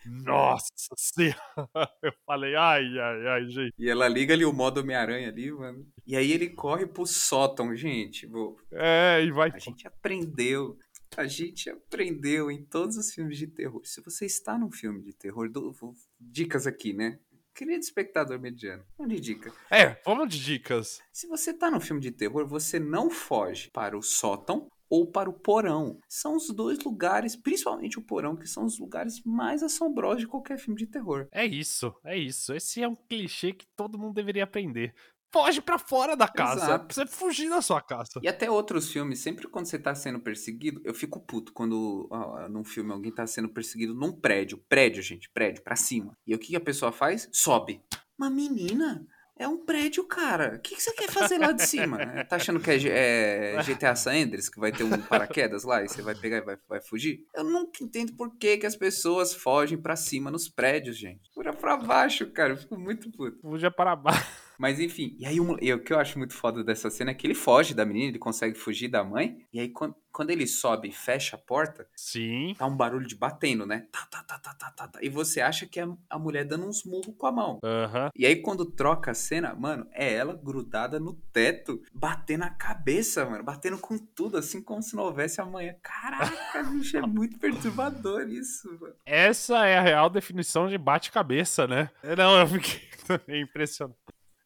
Nossa 0.07 0.67
senhora. 0.97 1.37
Eu 2.03 2.13
falei, 2.25 2.55
ai, 2.55 2.83
ai, 2.99 3.27
ai, 3.27 3.45
gente. 3.49 3.73
E 3.77 3.89
ela 3.89 4.07
liga 4.07 4.33
ali 4.33 4.45
o 4.45 4.53
modo 4.53 4.79
Homem-Aranha 4.81 5.29
ali, 5.29 5.51
mano. 5.51 5.85
E 6.05 6.15
aí 6.15 6.31
ele 6.31 6.49
corre 6.49 6.85
pro 6.85 7.05
sótão, 7.05 7.75
gente. 7.75 8.29
É, 8.71 9.23
e 9.23 9.31
vai. 9.31 9.51
A 9.53 9.57
gente 9.59 9.87
aprendeu. 9.87 10.77
A 11.15 11.25
gente 11.25 11.69
aprendeu 11.69 12.51
em 12.51 12.63
todos 12.65 12.97
os 12.97 13.13
filmes 13.13 13.37
de 13.37 13.47
terror. 13.47 13.81
Se 13.85 14.01
você 14.01 14.25
está 14.25 14.57
num 14.57 14.71
filme 14.71 15.01
de 15.01 15.13
terror, 15.13 15.49
vou- 15.53 15.93
dicas 16.19 16.67
aqui, 16.67 16.93
né? 16.93 17.19
Querido 17.55 17.79
espectador 17.79 18.39
mediano, 18.39 18.83
uma 18.99 19.07
de 19.07 19.19
dica. 19.19 19.51
É, 19.71 19.99
vamos 20.05 20.29
de 20.29 20.43
dicas. 20.43 21.01
Se 21.11 21.25
você 21.27 21.51
tá 21.51 21.71
num 21.71 21.79
filme 21.79 21.99
de 21.99 22.11
terror, 22.11 22.45
você 22.45 22.77
não 22.77 23.09
foge 23.09 23.71
para 23.71 23.97
o 23.97 24.01
sótão 24.03 24.69
ou 24.89 25.05
para 25.05 25.29
o 25.29 25.33
porão. 25.33 25.99
São 26.07 26.35
os 26.35 26.49
dois 26.49 26.79
lugares, 26.79 27.35
principalmente 27.35 27.99
o 27.99 28.03
porão, 28.03 28.35
que 28.35 28.47
são 28.47 28.65
os 28.65 28.79
lugares 28.79 29.21
mais 29.23 29.63
assombrosos 29.63 30.21
de 30.21 30.27
qualquer 30.27 30.57
filme 30.57 30.79
de 30.79 30.87
terror. 30.87 31.27
É 31.31 31.45
isso, 31.45 31.93
é 32.03 32.17
isso. 32.17 32.53
Esse 32.53 32.81
é 32.81 32.87
um 32.87 32.95
clichê 32.95 33.53
que 33.53 33.65
todo 33.75 33.97
mundo 33.97 34.13
deveria 34.13 34.43
aprender. 34.43 34.93
Foge 35.31 35.61
pra 35.61 35.77
fora 35.77 36.15
da 36.15 36.27
casa. 36.27 36.63
Exato. 36.63 36.93
Você 36.93 37.05
fugir 37.05 37.49
da 37.49 37.61
sua 37.61 37.81
casa. 37.81 38.19
E 38.23 38.27
até 38.27 38.49
outros 38.49 38.91
filmes, 38.91 39.19
sempre 39.19 39.47
quando 39.47 39.65
você 39.65 39.77
tá 39.77 39.93
sendo 39.93 40.19
perseguido, 40.19 40.81
eu 40.85 40.93
fico 40.93 41.19
puto 41.19 41.51
quando 41.51 42.07
ó, 42.09 42.47
num 42.47 42.63
filme 42.63 42.93
alguém 42.93 43.11
tá 43.11 43.27
sendo 43.27 43.49
perseguido 43.49 43.93
num 43.93 44.13
prédio. 44.13 44.63
Prédio, 44.69 45.03
gente, 45.03 45.29
prédio, 45.29 45.63
pra 45.63 45.75
cima. 45.75 46.17
E 46.25 46.33
o 46.33 46.39
que 46.39 46.55
a 46.55 46.61
pessoa 46.61 46.93
faz? 46.93 47.29
Sobe. 47.33 47.81
Uma 48.17 48.29
menina? 48.29 49.05
É 49.39 49.47
um 49.47 49.57
prédio, 49.57 50.03
cara. 50.03 50.55
O 50.55 50.59
que, 50.59 50.75
que 50.75 50.81
você 50.81 50.91
quer 50.93 51.11
fazer 51.11 51.37
lá 51.37 51.51
de 51.51 51.65
cima? 51.65 51.97
Tá 52.27 52.37
achando 52.37 52.59
que 52.59 52.71
é, 52.71 53.55
é 53.55 53.63
GTA 53.63 53.95
San 53.95 54.11
Andreas, 54.11 54.49
que 54.49 54.59
vai 54.59 54.71
ter 54.71 54.83
um 54.83 54.89
paraquedas 55.07 55.63
lá 55.63 55.83
e 55.83 55.87
você 55.87 56.01
vai 56.01 56.15
pegar 56.15 56.37
e 56.37 56.41
vai, 56.41 56.57
vai 56.67 56.81
fugir? 56.81 57.25
Eu 57.33 57.43
nunca 57.43 57.83
entendo 57.83 58.13
por 58.13 58.35
que, 58.35 58.57
que 58.57 58.65
as 58.65 58.75
pessoas 58.75 59.33
fogem 59.33 59.77
pra 59.77 59.95
cima 59.95 60.31
nos 60.31 60.49
prédios, 60.49 60.97
gente. 60.97 61.29
Pura 61.33 61.53
pra 61.53 61.77
baixo, 61.77 62.29
cara. 62.31 62.53
Eu 62.53 62.57
fico 62.57 62.77
muito 62.77 63.11
puto. 63.11 63.39
Fuja 63.41 63.69
para 63.71 63.95
baixo. 63.95 64.46
Mas 64.57 64.79
enfim, 64.79 65.15
e 65.19 65.25
aí 65.25 65.39
o, 65.39 65.43
mo- 65.45 65.57
e 65.61 65.71
o 65.73 65.79
que 65.79 65.93
eu 65.93 65.99
acho 65.99 66.17
muito 66.17 66.33
foda 66.33 66.63
dessa 66.63 66.89
cena 66.89 67.11
é 67.11 67.13
que 67.13 67.25
ele 67.27 67.35
foge 67.35 67.73
da 67.73 67.85
menina, 67.85 68.09
ele 68.09 68.19
consegue 68.19 68.57
fugir 68.57 68.87
da 68.87 69.03
mãe, 69.03 69.37
e 69.53 69.59
aí 69.59 69.69
quando, 69.69 69.95
quando 70.11 70.31
ele 70.31 70.47
sobe 70.47 70.87
e 70.89 70.91
fecha 70.91 71.35
a 71.35 71.39
porta, 71.39 71.87
Sim. 71.95 72.55
tá 72.57 72.65
um 72.65 72.75
barulho 72.75 73.05
de 73.07 73.15
batendo, 73.15 73.65
né? 73.65 73.87
Tá, 73.91 74.05
tá, 74.09 74.23
tá, 74.23 74.39
tá, 74.39 74.53
tá, 74.55 74.71
tá, 74.71 74.87
tá. 74.87 74.99
E 75.01 75.09
você 75.09 75.41
acha 75.41 75.65
que 75.67 75.79
é 75.79 75.87
a 76.09 76.17
mulher 76.19 76.43
dando 76.45 76.65
uns 76.67 76.83
murros 76.83 77.13
com 77.17 77.27
a 77.27 77.31
mão. 77.31 77.59
Aham. 77.63 78.09
E 78.15 78.25
aí 78.25 78.37
quando 78.41 78.65
troca 78.65 79.11
a 79.11 79.13
cena, 79.13 79.53
mano, 79.53 79.87
é 79.91 80.11
ela 80.13 80.33
grudada 80.33 80.99
no 80.99 81.13
teto, 81.31 81.81
batendo 81.93 82.43
a 82.45 82.49
cabeça, 82.49 83.25
mano, 83.25 83.43
batendo 83.43 83.77
com 83.77 83.97
tudo, 83.97 84.37
assim 84.37 84.61
como 84.61 84.81
se 84.81 84.95
não 84.95 85.03
houvesse 85.03 85.39
amanhã. 85.39 85.75
Caraca, 85.83 86.63
bicho, 86.73 86.97
é 86.97 87.01
muito 87.01 87.37
perturbador 87.37 88.27
isso, 88.27 88.67
mano. 88.79 88.95
Essa 89.05 89.67
é 89.67 89.77
a 89.77 89.81
real 89.81 90.09
definição 90.09 90.67
de 90.67 90.77
bate-cabeça, 90.77 91.67
né? 91.67 91.89
Não, 92.17 92.39
eu 92.39 92.47
fiquei 92.47 92.81
impressionado. 93.41 93.95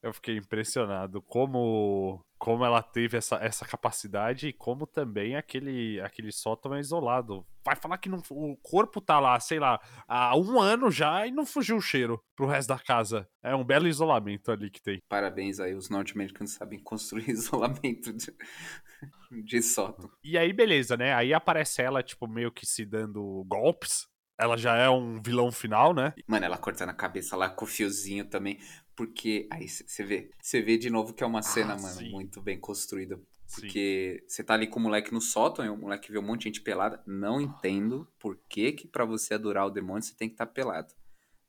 Eu 0.02 0.14
fiquei 0.14 0.38
impressionado 0.38 1.22
como 1.22 2.24
como 2.40 2.66
ela 2.66 2.82
teve 2.82 3.18
essa, 3.18 3.36
essa 3.36 3.68
capacidade 3.68 4.48
e 4.48 4.54
como 4.54 4.88
também 4.88 5.36
aquele 5.36 6.02
aquele 6.02 6.32
sótão 6.32 6.74
é 6.74 6.80
isolado. 6.80 7.46
Vai 7.64 7.76
falar 7.76 8.00
que 8.00 8.10
não, 8.10 8.20
o 8.32 8.58
corpo 8.58 9.00
tá 9.00 9.20
lá, 9.20 9.40
sei 9.40 9.60
lá, 9.60 9.80
há 10.08 10.36
um 10.36 10.60
ano 10.60 10.90
já 10.90 11.28
e 11.28 11.32
não 11.32 11.46
fugiu 11.46 11.78
o 11.78 11.82
cheiro 11.82 12.20
pro 12.36 12.48
resto 12.48 12.70
da 12.70 12.80
casa. 12.80 13.30
É 13.44 13.56
um 13.56 13.64
belo 13.64 13.88
isolamento 13.88 14.52
ali 14.52 14.72
que 14.72 14.82
tem. 14.82 15.00
Parabéns 15.08 15.60
aí, 15.60 15.76
os 15.76 15.88
norte-americanos 15.88 16.54
sabem 16.54 16.80
construir 16.84 17.30
isolamento 17.30 18.12
de, 18.12 18.34
de 19.44 19.62
sótão. 19.62 20.10
E 20.24 20.36
aí, 20.36 20.52
beleza, 20.52 20.98
né? 20.98 21.14
Aí 21.14 21.36
aparece 21.36 21.84
ela, 21.84 22.02
tipo, 22.02 22.28
meio 22.28 22.52
que 22.52 22.66
se 22.66 22.84
dando 22.84 23.46
golpes. 23.48 24.08
Ela 24.42 24.58
já 24.58 24.76
é 24.76 24.90
um 24.90 25.22
vilão 25.22 25.52
final, 25.52 25.94
né? 25.94 26.14
Mano, 26.26 26.46
ela 26.46 26.58
cortando 26.58 26.90
a 26.90 26.94
cabeça 26.94 27.36
lá 27.36 27.48
com 27.48 27.64
o 27.64 27.68
fiozinho 27.68 28.26
também. 28.26 28.58
Porque 28.96 29.48
aí 29.52 29.70
você 29.70 30.04
vê. 30.04 30.32
Você 30.42 30.62
vê 30.62 30.78
de 30.78 30.90
novo 30.90 31.14
que 31.14 31.24
é 31.24 31.28
uma 31.28 31.44
cena, 31.44 31.76
mano, 31.76 32.00
sim. 32.00 32.10
muito 32.10 32.42
bem 32.42 32.60
construída. 32.60 33.20
Porque 33.54 34.24
você 34.28 34.44
tá 34.44 34.54
ali 34.56 34.66
com 34.66 34.80
o 34.80 34.84
moleque 34.84 35.14
no 35.14 35.22
sótão 35.22 35.64
e 35.64 35.70
o 35.70 35.78
moleque 35.78 36.12
vê 36.12 36.18
um 36.18 36.24
monte 36.24 36.40
de 36.40 36.46
gente 36.46 36.62
pelada. 36.62 37.04
Não 37.06 37.40
entendo 37.40 38.08
por 38.18 38.40
que, 38.50 38.72
que 38.72 38.88
pra 38.88 39.06
você 39.06 39.34
adorar 39.36 39.68
o 39.68 39.70
demônio 39.70 40.02
você 40.02 40.16
tem 40.16 40.28
que 40.28 40.34
estar 40.34 40.48
pelado. 40.48 40.94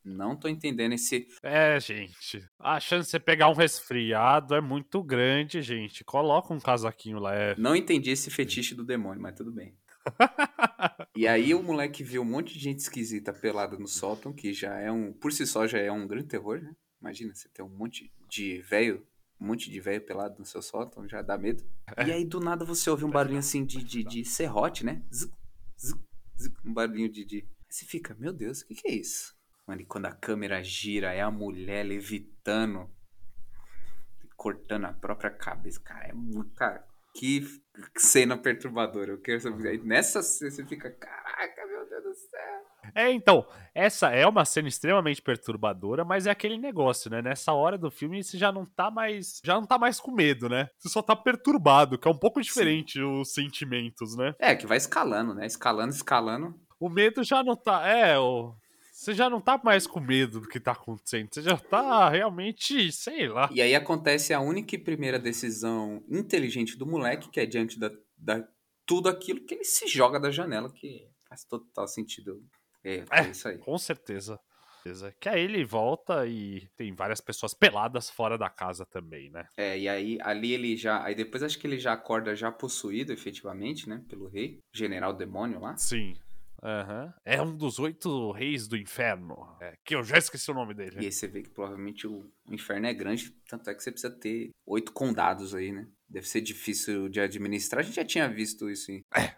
Não 0.04 0.36
tô 0.36 0.48
entendendo 0.48 0.92
esse. 0.92 1.28
É, 1.42 1.78
gente. 1.78 2.44
A 2.58 2.80
chance 2.80 3.06
de 3.06 3.10
você 3.12 3.20
pegar 3.20 3.48
um 3.48 3.54
resfriado 3.54 4.54
é 4.54 4.60
muito 4.60 5.02
grande, 5.02 5.62
gente. 5.62 6.04
Coloca 6.04 6.52
um 6.52 6.60
casaquinho 6.60 7.20
leve. 7.20 7.60
Não 7.60 7.76
entendi 7.76 8.10
esse 8.10 8.30
fetiche 8.30 8.74
do 8.74 8.84
demônio, 8.84 9.22
mas 9.22 9.36
tudo 9.36 9.52
bem. 9.52 9.76
E 11.14 11.28
aí 11.28 11.54
o 11.54 11.62
moleque 11.62 12.02
vê 12.02 12.18
um 12.18 12.24
monte 12.24 12.54
de 12.54 12.60
gente 12.60 12.80
esquisita 12.80 13.32
pelada 13.32 13.78
no 13.78 13.86
sótão, 13.86 14.32
que 14.32 14.52
já 14.52 14.78
é 14.78 14.90
um. 14.90 15.12
Por 15.12 15.32
si 15.32 15.46
só 15.46 15.66
já 15.66 15.78
é 15.78 15.90
um 15.90 16.06
grande 16.06 16.26
terror, 16.26 16.60
né? 16.60 16.74
Imagina, 17.00 17.34
você 17.34 17.48
ter 17.48 17.62
um 17.62 17.68
monte 17.68 18.12
de 18.28 18.60
velho, 18.62 19.06
um 19.40 19.46
monte 19.46 19.70
de 19.70 19.80
velho 19.80 20.04
pelado 20.04 20.38
no 20.38 20.44
seu 20.44 20.62
sótão, 20.62 21.08
já 21.08 21.20
dá 21.22 21.36
medo. 21.36 21.64
E 22.06 22.12
aí 22.12 22.24
do 22.24 22.40
nada 22.40 22.64
você 22.64 22.88
ouve 22.88 23.04
um 23.04 23.10
barulhinho 23.10 23.40
assim 23.40 23.64
de, 23.64 23.82
de, 23.82 24.04
de 24.04 24.24
serrote, 24.24 24.84
né? 24.84 25.02
Zuc, 25.12 25.32
zuc, 25.78 26.00
zuc, 26.40 26.56
um 26.64 26.72
barulhinho 26.72 27.08
de, 27.08 27.24
de. 27.24 27.48
Você 27.68 27.84
fica, 27.84 28.14
meu 28.14 28.32
Deus, 28.32 28.62
o 28.62 28.66
que, 28.66 28.74
que 28.74 28.88
é 28.88 28.94
isso? 28.94 29.34
Mano, 29.66 29.80
e 29.80 29.84
quando 29.84 30.06
a 30.06 30.12
câmera 30.12 30.62
gira, 30.62 31.12
é 31.12 31.20
a 31.20 31.30
mulher 31.30 31.84
levitando, 31.84 32.90
cortando 34.36 34.86
a 34.86 34.92
própria 34.92 35.30
cabeça. 35.30 35.80
Cara, 35.80 36.08
é 36.08 36.12
muito. 36.12 36.52
Cara, 36.54 36.86
que 37.14 37.44
cena 37.96 38.36
perturbadora. 38.36 39.12
Eu 39.12 39.20
quero 39.20 39.40
saber. 39.40 39.82
Nessa 39.84 40.22
cena 40.22 40.50
você 40.50 40.64
fica, 40.64 40.90
caraca, 40.90 41.66
meu 41.66 41.88
Deus 41.88 42.02
do 42.02 42.14
céu. 42.14 42.62
É, 42.94 43.10
então, 43.10 43.46
essa 43.74 44.10
é 44.10 44.26
uma 44.26 44.44
cena 44.44 44.68
extremamente 44.68 45.22
perturbadora, 45.22 46.04
mas 46.04 46.26
é 46.26 46.30
aquele 46.30 46.58
negócio, 46.58 47.10
né? 47.10 47.22
Nessa 47.22 47.52
hora 47.52 47.78
do 47.78 47.90
filme 47.90 48.22
você 48.22 48.36
já 48.36 48.50
não 48.50 48.66
tá 48.66 48.90
mais, 48.90 49.40
já 49.44 49.54
não 49.54 49.64
tá 49.64 49.78
mais 49.78 50.00
com 50.00 50.10
medo, 50.10 50.48
né? 50.48 50.68
Você 50.78 50.88
só 50.88 51.00
tá 51.00 51.14
perturbado, 51.14 51.96
que 51.96 52.08
é 52.08 52.10
um 52.10 52.18
pouco 52.18 52.40
diferente 52.40 53.00
os 53.00 53.32
sentimentos, 53.32 54.16
né? 54.16 54.34
É, 54.38 54.54
que 54.54 54.66
vai 54.66 54.76
escalando, 54.76 55.34
né? 55.34 55.46
Escalando, 55.46 55.92
escalando. 55.92 56.54
O 56.78 56.88
medo 56.88 57.22
já 57.22 57.44
não 57.44 57.54
tá, 57.54 57.86
é, 57.86 58.18
o 58.18 58.54
você 59.02 59.14
já 59.14 59.28
não 59.28 59.40
tá 59.40 59.60
mais 59.62 59.84
com 59.84 59.98
medo 59.98 60.38
do 60.38 60.48
que 60.48 60.60
tá 60.60 60.70
acontecendo, 60.70 61.28
você 61.32 61.42
já 61.42 61.56
tá 61.56 62.08
realmente, 62.08 62.92
sei 62.92 63.26
lá. 63.26 63.50
E 63.52 63.60
aí 63.60 63.74
acontece 63.74 64.32
a 64.32 64.38
única 64.38 64.76
e 64.76 64.78
primeira 64.78 65.18
decisão 65.18 66.04
inteligente 66.08 66.78
do 66.78 66.86
moleque, 66.86 67.28
que 67.28 67.40
é 67.40 67.44
diante 67.44 67.80
da, 67.80 67.90
da 68.16 68.46
tudo 68.86 69.08
aquilo 69.08 69.44
que 69.44 69.54
ele 69.54 69.64
se 69.64 69.88
joga 69.88 70.20
da 70.20 70.30
janela, 70.30 70.72
que 70.72 71.08
faz 71.28 71.44
total 71.44 71.88
sentido. 71.88 72.44
É, 72.84 73.04
é 73.10 73.28
isso 73.28 73.48
aí. 73.48 73.58
Com 73.58 73.76
certeza. 73.76 74.38
certeza. 74.84 75.12
Que 75.18 75.28
aí 75.28 75.42
ele 75.42 75.64
volta 75.64 76.24
e 76.24 76.68
tem 76.76 76.94
várias 76.94 77.20
pessoas 77.20 77.54
peladas 77.54 78.08
fora 78.08 78.38
da 78.38 78.48
casa 78.48 78.86
também, 78.86 79.30
né? 79.30 79.48
É, 79.56 79.76
e 79.76 79.88
aí 79.88 80.18
ali 80.22 80.52
ele 80.52 80.76
já. 80.76 81.02
Aí 81.02 81.16
depois 81.16 81.42
acho 81.42 81.58
que 81.58 81.66
ele 81.66 81.78
já 81.78 81.92
acorda 81.92 82.36
já 82.36 82.52
possuído, 82.52 83.12
efetivamente, 83.12 83.88
né? 83.88 84.00
Pelo 84.08 84.28
rei. 84.28 84.60
General 84.72 85.12
demônio 85.12 85.58
lá. 85.58 85.76
Sim. 85.76 86.14
Aham. 86.62 87.12
É 87.24 87.42
um 87.42 87.56
dos 87.56 87.78
oito 87.78 88.30
reis 88.32 88.68
do 88.68 88.76
inferno. 88.76 89.56
É, 89.60 89.74
que 89.84 89.94
eu 89.94 90.04
já 90.04 90.16
esqueci 90.16 90.50
o 90.50 90.54
nome 90.54 90.74
dele. 90.74 90.96
E 91.00 91.06
aí 91.06 91.12
você 91.12 91.26
vê 91.26 91.42
que 91.42 91.50
provavelmente 91.50 92.06
o 92.06 92.30
inferno 92.48 92.86
é 92.86 92.94
grande, 92.94 93.30
tanto 93.48 93.68
é 93.68 93.74
que 93.74 93.82
você 93.82 93.90
precisa 93.90 94.12
ter 94.12 94.50
oito 94.64 94.92
condados 94.92 95.54
aí, 95.54 95.72
né? 95.72 95.88
Deve 96.08 96.28
ser 96.28 96.40
difícil 96.40 97.08
de 97.08 97.20
administrar. 97.20 97.80
A 97.80 97.82
gente 97.82 97.96
já 97.96 98.04
tinha 98.04 98.28
visto 98.28 98.70
isso 98.70 98.92
em 98.92 99.02
É, 99.16 99.31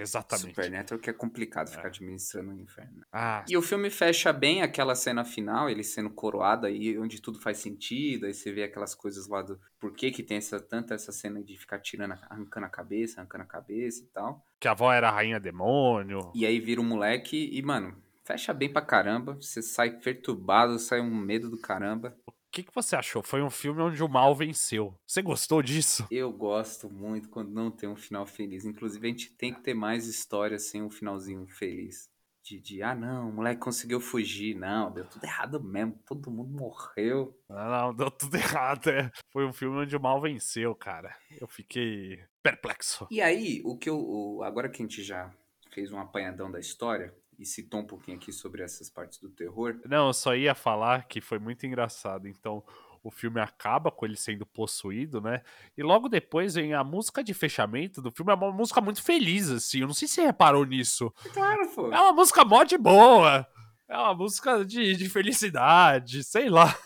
exatamente. 0.00 0.48
Supernatural, 0.48 1.00
que 1.00 1.10
é 1.10 1.12
complicado 1.12 1.68
ficar 1.68 1.88
administrando 1.88 2.50
o 2.50 2.60
inferno. 2.60 3.02
Ah, 3.12 3.44
E 3.48 3.56
o 3.56 3.62
filme 3.62 3.90
fecha 3.90 4.32
bem 4.32 4.62
aquela 4.62 4.94
cena 4.94 5.24
final, 5.24 5.68
ele 5.68 5.82
sendo 5.84 6.10
coroado 6.10 6.66
aí, 6.66 6.98
onde 6.98 7.20
tudo 7.20 7.40
faz 7.40 7.58
sentido, 7.58 8.26
aí 8.26 8.34
você 8.34 8.52
vê 8.52 8.62
aquelas 8.64 8.94
coisas 8.94 9.26
lá 9.28 9.42
do 9.42 9.60
por 9.78 9.92
que 9.92 10.10
que 10.10 10.22
tem 10.22 10.36
essa, 10.36 10.60
tanta 10.60 10.94
essa 10.94 11.12
cena 11.12 11.42
de 11.42 11.56
ficar 11.56 11.78
tirando, 11.80 12.12
arrancando 12.28 12.66
a 12.66 12.70
cabeça, 12.70 13.20
arrancando 13.20 13.44
a 13.44 13.46
cabeça 13.46 14.02
e 14.02 14.06
tal. 14.08 14.44
que 14.58 14.68
a 14.68 14.72
avó 14.72 14.92
era 14.92 15.08
a 15.08 15.12
rainha 15.12 15.40
demônio. 15.40 16.30
E 16.34 16.44
aí 16.44 16.60
vira 16.60 16.80
um 16.80 16.84
moleque 16.84 17.48
e, 17.52 17.62
mano, 17.62 17.96
fecha 18.24 18.52
bem 18.52 18.72
pra 18.72 18.82
caramba, 18.82 19.34
você 19.34 19.62
sai 19.62 19.90
perturbado, 19.98 20.78
sai 20.78 21.00
um 21.00 21.14
medo 21.14 21.48
do 21.50 21.58
caramba. 21.58 22.16
O 22.50 22.52
que, 22.52 22.64
que 22.64 22.74
você 22.74 22.96
achou? 22.96 23.22
Foi 23.22 23.40
um 23.42 23.48
filme 23.48 23.80
onde 23.80 24.02
o 24.02 24.08
mal 24.08 24.34
venceu. 24.34 24.92
Você 25.06 25.22
gostou 25.22 25.62
disso? 25.62 26.04
Eu 26.10 26.32
gosto 26.32 26.90
muito 26.90 27.28
quando 27.28 27.52
não 27.52 27.70
tem 27.70 27.88
um 27.88 27.94
final 27.94 28.26
feliz. 28.26 28.64
Inclusive, 28.64 29.06
a 29.06 29.10
gente 29.10 29.30
tem 29.34 29.54
que 29.54 29.60
ter 29.60 29.72
mais 29.72 30.06
histórias 30.08 30.64
sem 30.64 30.82
um 30.82 30.90
finalzinho 30.90 31.46
feliz. 31.46 32.10
de, 32.42 32.58
de, 32.58 32.82
ah, 32.82 32.92
não, 32.92 33.28
o 33.30 33.32
moleque 33.32 33.60
conseguiu 33.60 34.00
fugir. 34.00 34.56
Não, 34.56 34.90
deu 34.90 35.04
tudo 35.04 35.22
errado 35.24 35.62
mesmo. 35.62 35.96
Todo 36.04 36.28
mundo 36.28 36.50
morreu. 36.50 37.38
Não, 37.48 37.70
não, 37.70 37.94
deu 37.94 38.10
tudo 38.10 38.34
errado. 38.36 38.90
É. 38.90 39.12
Foi 39.30 39.46
um 39.46 39.52
filme 39.52 39.76
onde 39.78 39.94
o 39.96 40.00
mal 40.00 40.20
venceu, 40.20 40.74
cara. 40.74 41.14
Eu 41.40 41.46
fiquei 41.46 42.18
perplexo. 42.42 43.06
E 43.12 43.20
aí, 43.22 43.62
o 43.64 43.76
que 43.78 43.88
eu. 43.88 43.96
o- 43.96 44.42
agora 44.42 44.68
que 44.68 44.82
a 44.82 44.84
gente 44.84 45.04
já 45.04 45.30
fez 45.70 45.92
um 45.92 46.00
apanhadão 46.00 46.50
da 46.50 46.58
história 46.58 47.14
e 47.40 47.46
citou 47.46 47.80
um 47.80 47.86
pouquinho 47.86 48.18
aqui 48.18 48.30
sobre 48.30 48.62
essas 48.62 48.90
partes 48.90 49.18
do 49.18 49.30
terror, 49.30 49.80
Não, 49.88 50.08
eu 50.08 50.12
só 50.12 50.36
ia 50.36 50.54
falar 50.54 51.08
que 51.08 51.22
foi 51.22 51.38
muito 51.38 51.64
engraçado. 51.64 52.28
Então, 52.28 52.62
o 53.02 53.10
filme 53.10 53.40
acaba 53.40 53.90
com 53.90 54.04
ele 54.04 54.16
sendo 54.16 54.44
possuído, 54.44 55.22
né? 55.22 55.40
E 55.74 55.82
logo 55.82 56.06
depois 56.06 56.54
vem 56.54 56.74
a 56.74 56.84
música 56.84 57.24
de 57.24 57.32
fechamento 57.32 58.02
do 58.02 58.10
filme. 58.10 58.30
É 58.30 58.34
uma 58.34 58.52
música 58.52 58.82
muito 58.82 59.02
feliz, 59.02 59.48
assim. 59.48 59.80
Eu 59.80 59.86
não 59.86 59.94
sei 59.94 60.06
se 60.06 60.16
você 60.16 60.26
reparou 60.26 60.66
nisso. 60.66 61.10
claro, 61.32 61.66
pô. 61.74 61.90
É 61.90 61.98
uma 61.98 62.12
música 62.12 62.44
mó 62.44 62.62
de 62.62 62.76
boa. 62.76 63.46
É 63.88 63.96
uma 63.96 64.14
música 64.14 64.62
de, 64.62 64.94
de 64.94 65.08
felicidade, 65.08 66.22
sei 66.22 66.50
lá. 66.50 66.76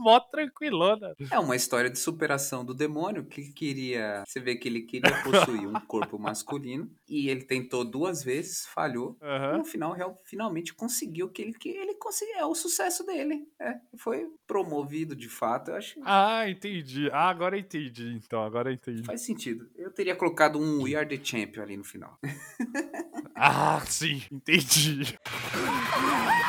Mó 0.00 0.18
tranquilona. 0.18 1.14
É 1.30 1.38
uma 1.38 1.54
história 1.54 1.90
de 1.90 1.98
superação 1.98 2.64
do 2.64 2.72
demônio 2.74 3.24
que 3.26 3.52
queria. 3.52 4.24
Você 4.26 4.40
vê 4.40 4.56
que 4.56 4.66
ele 4.66 4.80
queria 4.82 5.22
possuir 5.22 5.68
um 5.68 5.74
corpo 5.86 6.18
masculino 6.18 6.90
e 7.08 7.28
ele 7.28 7.44
tentou 7.44 7.84
duas 7.84 8.24
vezes, 8.24 8.66
falhou. 8.66 9.16
E 9.20 9.24
Aham. 9.26 9.58
no 9.58 9.64
final, 9.64 9.92
real- 9.92 10.16
finalmente 10.24 10.72
conseguiu 10.74 11.26
o 11.26 11.30
que 11.30 11.42
ele 11.42 11.52
que 11.52 11.68
ele 11.68 11.94
conseguiu. 11.96 12.36
É 12.36 12.46
o 12.46 12.54
sucesso 12.54 13.04
dele. 13.04 13.46
É, 13.60 13.74
foi 13.98 14.26
promovido 14.46 15.14
de 15.14 15.28
fato. 15.28 15.70
Eu 15.70 15.76
acho 15.76 16.00
Ah, 16.04 16.48
entendi. 16.48 17.10
Ah, 17.12 17.28
agora 17.28 17.58
entendi. 17.58 18.18
Então, 18.24 18.42
agora 18.42 18.72
entendi. 18.72 19.02
faz 19.04 19.20
sentido. 19.20 19.68
Eu 19.76 19.90
teria 19.92 20.16
colocado 20.16 20.58
um 20.58 20.82
We 20.82 20.94
Are 20.94 21.06
the 21.06 21.22
Champion 21.22 21.62
ali 21.62 21.76
no 21.76 21.84
final. 21.84 22.18
Ah, 23.42 23.80
sim, 23.86 24.22
entendi. 24.30 25.16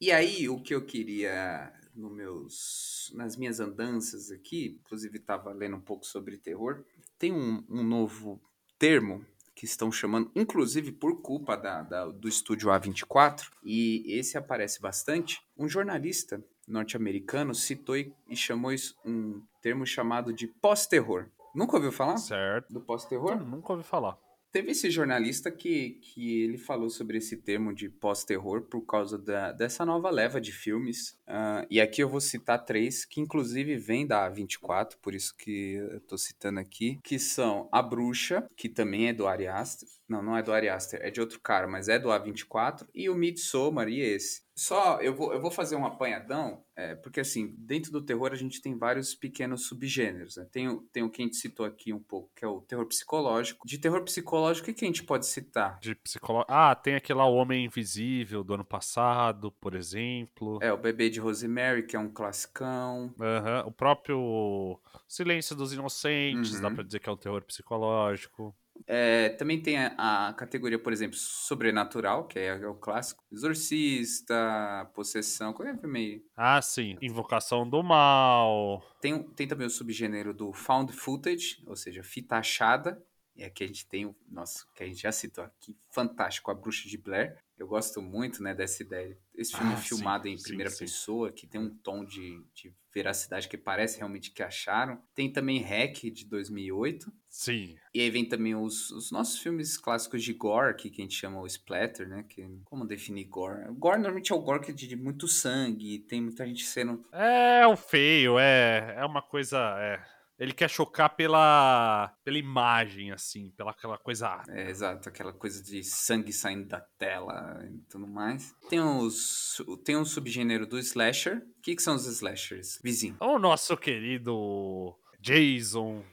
E 0.00 0.10
aí, 0.12 0.48
o 0.48 0.60
que 0.60 0.74
eu 0.74 0.84
queria 0.84 1.72
no 1.94 2.10
meus, 2.10 3.12
nas 3.14 3.36
minhas 3.36 3.60
andanças 3.60 4.30
aqui, 4.30 4.78
inclusive 4.84 5.18
estava 5.18 5.52
lendo 5.52 5.76
um 5.76 5.80
pouco 5.80 6.04
sobre 6.04 6.36
terror, 6.36 6.84
tem 7.18 7.32
um, 7.32 7.64
um 7.68 7.82
novo 7.82 8.40
termo 8.78 9.24
que 9.54 9.64
estão 9.64 9.92
chamando, 9.92 10.30
inclusive 10.34 10.90
por 10.90 11.22
culpa 11.22 11.56
da, 11.56 11.82
da- 11.82 12.06
do 12.08 12.26
estúdio 12.28 12.70
A24, 12.70 13.44
e 13.62 14.02
esse 14.18 14.36
aparece 14.36 14.80
bastante. 14.80 15.40
Um 15.56 15.68
jornalista 15.68 16.44
norte-americano 16.66 17.54
citou 17.54 17.96
e, 17.96 18.12
e 18.28 18.34
chamou 18.36 18.72
isso 18.72 18.96
um 19.04 19.40
termo 19.62 19.86
chamado 19.86 20.32
de 20.32 20.48
pós-terror. 20.48 21.28
Nunca 21.54 21.76
ouviu 21.76 21.92
falar 21.92 22.16
Certo. 22.16 22.72
do 22.72 22.80
pós-terror? 22.80 23.36
Nunca 23.36 23.72
ouvi 23.72 23.84
falar. 23.84 24.18
Teve 24.54 24.70
esse 24.70 24.88
jornalista 24.88 25.50
que, 25.50 25.98
que 26.00 26.42
ele 26.42 26.56
falou 26.56 26.88
sobre 26.88 27.18
esse 27.18 27.38
termo 27.38 27.74
de 27.74 27.88
pós-terror 27.88 28.62
por 28.62 28.82
causa 28.82 29.18
da, 29.18 29.50
dessa 29.50 29.84
nova 29.84 30.08
leva 30.10 30.40
de 30.40 30.52
filmes. 30.52 31.18
Ah, 31.26 31.66
e 31.70 31.80
aqui 31.80 32.02
eu 32.02 32.08
vou 32.08 32.20
citar 32.20 32.64
três, 32.64 33.04
que 33.04 33.20
inclusive 33.20 33.76
vêm 33.76 34.06
da 34.06 34.30
A24, 34.30 34.96
por 35.00 35.14
isso 35.14 35.34
que 35.36 35.74
eu 35.74 36.00
tô 36.00 36.18
citando 36.18 36.60
aqui, 36.60 36.98
que 37.02 37.18
são 37.18 37.68
A 37.72 37.82
Bruxa, 37.82 38.46
que 38.56 38.68
também 38.68 39.08
é 39.08 39.12
do 39.12 39.26
Ari 39.26 39.46
Aster. 39.46 39.88
Não, 40.06 40.22
não 40.22 40.36
é 40.36 40.42
do 40.42 40.52
Ari 40.52 40.68
Aster, 40.68 41.00
é 41.02 41.10
de 41.10 41.20
outro 41.20 41.40
cara, 41.40 41.66
mas 41.66 41.88
é 41.88 41.98
do 41.98 42.08
A24. 42.10 42.86
E 42.94 43.08
o 43.08 43.14
Midsommar, 43.14 43.88
e 43.88 44.00
esse. 44.00 44.44
Só, 44.56 45.00
eu 45.00 45.12
vou, 45.14 45.32
eu 45.32 45.40
vou 45.40 45.50
fazer 45.50 45.74
um 45.74 45.84
apanhadão, 45.84 46.62
é, 46.76 46.94
porque 46.94 47.18
assim, 47.20 47.52
dentro 47.58 47.90
do 47.90 48.00
terror 48.04 48.30
a 48.30 48.36
gente 48.36 48.60
tem 48.62 48.76
vários 48.78 49.12
pequenos 49.12 49.66
subgêneros. 49.66 50.36
Né? 50.36 50.46
Tem, 50.52 50.68
o- 50.68 50.82
tem 50.92 51.02
o 51.02 51.10
que 51.10 51.22
a 51.22 51.24
gente 51.24 51.36
citou 51.36 51.66
aqui 51.66 51.92
um 51.92 51.98
pouco, 51.98 52.30
que 52.36 52.44
é 52.44 52.48
o 52.48 52.60
terror 52.60 52.86
psicológico. 52.86 53.66
De 53.66 53.78
terror 53.78 54.04
psicológico, 54.04 54.70
o 54.70 54.74
que 54.74 54.84
a 54.84 54.86
gente 54.86 55.02
pode 55.02 55.26
citar? 55.26 55.78
De 55.80 55.94
psicólogo. 55.96 56.44
Ah, 56.48 56.72
tem 56.74 56.94
aquele 56.94 57.18
lá, 57.18 57.26
O 57.28 57.34
Homem 57.34 57.64
Invisível 57.64 58.44
do 58.44 58.54
ano 58.54 58.64
passado, 58.64 59.50
por 59.52 59.74
exemplo. 59.74 60.58
É, 60.62 60.72
o 60.72 60.76
Bebê 60.78 61.10
de 61.14 61.20
Rosemary, 61.20 61.86
que 61.86 61.96
é 61.96 61.98
um 61.98 62.10
classicão. 62.10 63.14
Aham, 63.20 63.64
O 63.66 63.72
próprio 63.72 64.78
Silêncio 65.08 65.56
dos 65.56 65.72
Inocentes, 65.72 66.60
dá 66.60 66.68
Uhum. 66.68 66.74
pra 66.74 66.84
dizer 66.84 66.98
que 67.00 67.08
é 67.08 67.12
um 67.12 67.16
terror 67.16 67.42
psicológico. 67.42 68.54
É, 68.88 69.28
também 69.30 69.62
tem 69.62 69.78
a, 69.78 70.28
a 70.28 70.32
categoria, 70.34 70.78
por 70.78 70.92
exemplo, 70.92 71.16
sobrenatural, 71.16 72.26
que 72.26 72.38
é, 72.40 72.54
o 72.66 72.74
clássico. 72.74 73.22
Exorcista, 73.32 74.90
possessão, 74.94 75.52
qualquer 75.52 75.78
filme 75.78 75.98
aí. 75.98 76.22
Ah, 76.36 76.60
sim. 76.60 76.96
Invocação 77.00 77.68
do 77.68 77.82
Mal. 77.82 78.82
Tem, 79.00 79.22
tem 79.22 79.46
também 79.46 79.66
o 79.66 79.70
subgênero 79.70 80.34
do 80.34 80.52
found 80.52 80.92
footage, 80.92 81.62
ou 81.66 81.76
seja, 81.76 82.02
fita 82.02 82.36
achada. 82.36 83.00
E 83.36 83.42
aqui 83.42 83.64
a 83.64 83.66
gente 83.66 83.86
tem 83.88 84.06
o 84.06 84.14
nosso, 84.28 84.66
que 84.74 84.82
a 84.84 84.86
gente 84.86 85.00
já 85.02 85.10
citou 85.10 85.42
aqui, 85.44 85.76
fantástico, 85.90 86.50
A 86.50 86.54
Bruxa 86.54 86.88
de 86.88 86.96
Blair. 86.96 87.36
Eu 87.56 87.66
gosto 87.68 88.02
muito, 88.02 88.42
né, 88.42 88.52
dessa 88.54 88.82
ideia. 88.82 89.16
Esse 89.34 89.56
filme 89.56 89.74
Ah, 89.74 89.76
filmado 89.76 90.24
sim, 90.24 90.34
em 90.34 90.42
primeira 90.42 90.70
sim. 90.70 90.80
pessoa, 90.84 91.30
que 91.32 91.46
tem 91.46 91.60
um 91.60 91.70
tom 91.70 92.04
de, 92.04 92.42
de 92.52 92.74
veracidade 92.92 93.48
que 93.48 93.56
parece 93.56 93.98
realmente 93.98 94.30
que 94.32 94.42
acharam. 94.42 95.00
Tem 95.14 95.32
também 95.32 95.60
Hack, 95.62 96.10
de 96.10 96.24
2008. 96.26 97.12
Sim. 97.28 97.76
E 97.92 98.00
aí 98.00 98.10
vem 98.10 98.24
também 98.28 98.54
os, 98.54 98.90
os 98.90 99.10
nossos 99.12 99.38
filmes 99.38 99.76
clássicos 99.78 100.22
de 100.22 100.32
gore, 100.32 100.70
aqui, 100.70 100.90
que 100.90 101.00
a 101.00 101.04
gente 101.04 101.16
chama 101.16 101.40
o 101.40 101.46
splatter, 101.46 102.08
né? 102.08 102.24
Que, 102.28 102.44
como 102.64 102.84
definir 102.86 103.24
gore? 103.24 103.72
Gore 103.74 103.98
normalmente 103.98 104.32
é 104.32 104.34
o 104.34 104.40
gore 104.40 104.60
que 104.60 104.70
é 104.70 104.74
de, 104.74 104.96
muito 104.96 105.26
sangue, 105.28 106.00
tem 106.00 106.20
muita 106.20 106.46
gente 106.46 106.64
sendo... 106.64 107.04
É 107.12 107.66
o 107.66 107.76
feio, 107.76 108.38
é. 108.38 108.94
É 108.98 109.04
uma 109.04 109.22
coisa. 109.22 109.58
É. 109.80 110.13
Ele 110.38 110.52
quer 110.52 110.68
chocar 110.68 111.14
pela, 111.14 112.12
pela 112.24 112.38
imagem, 112.38 113.12
assim, 113.12 113.50
pela 113.56 113.70
aquela 113.70 113.96
coisa. 113.96 114.42
É, 114.48 114.68
exato, 114.68 115.08
aquela 115.08 115.32
coisa 115.32 115.62
de 115.62 115.84
sangue 115.84 116.32
saindo 116.32 116.66
da 116.66 116.80
tela 116.80 117.64
e 117.70 117.78
tudo 117.88 118.06
mais. 118.06 118.52
Tem, 118.68 118.80
os, 118.80 119.62
tem 119.84 119.96
um 119.96 120.04
subgênero 120.04 120.66
do 120.66 120.78
slasher. 120.78 121.38
O 121.58 121.62
que, 121.62 121.76
que 121.76 121.82
são 121.82 121.94
os 121.94 122.06
slashers? 122.06 122.80
Vizinho. 122.82 123.16
O 123.20 123.38
nosso 123.38 123.76
querido 123.76 124.98
Jason, 125.20 126.04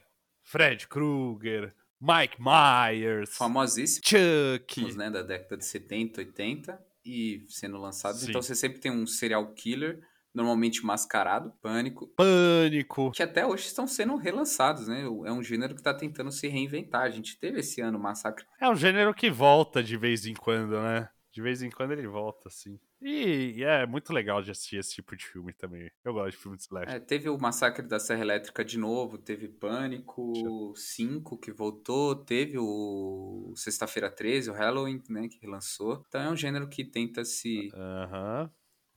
Fred 0.42 0.86
Krueger, 0.86 1.74
Mike 2.00 2.36
Myers, 2.40 3.36
Famosíssimos, 3.36 4.08
Chuck. 4.08 4.96
né? 4.96 5.10
Da 5.10 5.22
década 5.22 5.56
de 5.56 5.64
70, 5.64 6.20
80 6.20 6.92
e 7.04 7.44
sendo 7.48 7.78
lançados. 7.78 8.20
Sim. 8.20 8.30
Então 8.30 8.42
você 8.42 8.54
sempre 8.54 8.80
tem 8.80 8.90
um 8.90 9.06
serial 9.06 9.52
killer, 9.54 10.00
normalmente 10.34 10.84
mascarado, 10.84 11.52
pânico, 11.60 12.08
Pânico. 12.16 13.10
que 13.12 13.22
até 13.22 13.46
hoje 13.46 13.66
estão 13.66 13.86
sendo 13.86 14.16
relançados, 14.16 14.88
né? 14.88 15.02
É 15.02 15.32
um 15.32 15.42
gênero 15.42 15.74
que 15.74 15.80
está 15.80 15.92
tentando 15.92 16.32
se 16.32 16.48
reinventar. 16.48 17.02
A 17.02 17.10
gente 17.10 17.38
teve 17.38 17.60
esse 17.60 17.80
ano 17.80 17.98
o 17.98 18.02
Massacre. 18.02 18.46
É 18.60 18.68
um 18.68 18.76
gênero 18.76 19.12
que 19.14 19.30
volta 19.30 19.82
de 19.82 19.96
vez 19.96 20.26
em 20.26 20.34
quando, 20.34 20.80
né? 20.80 21.08
De 21.30 21.40
vez 21.40 21.62
em 21.62 21.70
quando 21.70 21.92
ele 21.92 22.06
volta, 22.06 22.48
assim. 22.48 22.78
E, 23.00 23.54
e 23.56 23.64
é 23.64 23.84
muito 23.86 24.12
legal 24.12 24.42
de 24.42 24.50
assistir 24.50 24.76
esse 24.76 24.94
tipo 24.94 25.16
de 25.16 25.24
filme 25.24 25.52
também. 25.52 25.90
Eu 26.04 26.12
gosto 26.12 26.30
de 26.32 26.36
filme 26.36 26.56
de 26.56 26.62
slash. 26.62 26.92
É, 26.92 27.00
teve 27.00 27.28
o 27.28 27.38
Massacre 27.38 27.84
da 27.86 27.98
Serra 27.98 28.20
Elétrica 28.20 28.64
de 28.64 28.78
novo, 28.78 29.18
teve 29.18 29.48
Pânico 29.48 30.72
5 30.76 31.38
que 31.38 31.50
voltou, 31.50 32.14
teve 32.14 32.58
o 32.58 33.52
Sexta-feira 33.56 34.10
13, 34.10 34.50
o 34.50 34.52
Halloween, 34.52 35.02
né, 35.08 35.26
que 35.26 35.38
relançou. 35.40 36.04
Então 36.08 36.20
é 36.20 36.30
um 36.30 36.36
gênero 36.36 36.68
que 36.68 36.84
tenta 36.84 37.24
se, 37.24 37.70
Aham. 37.74 38.50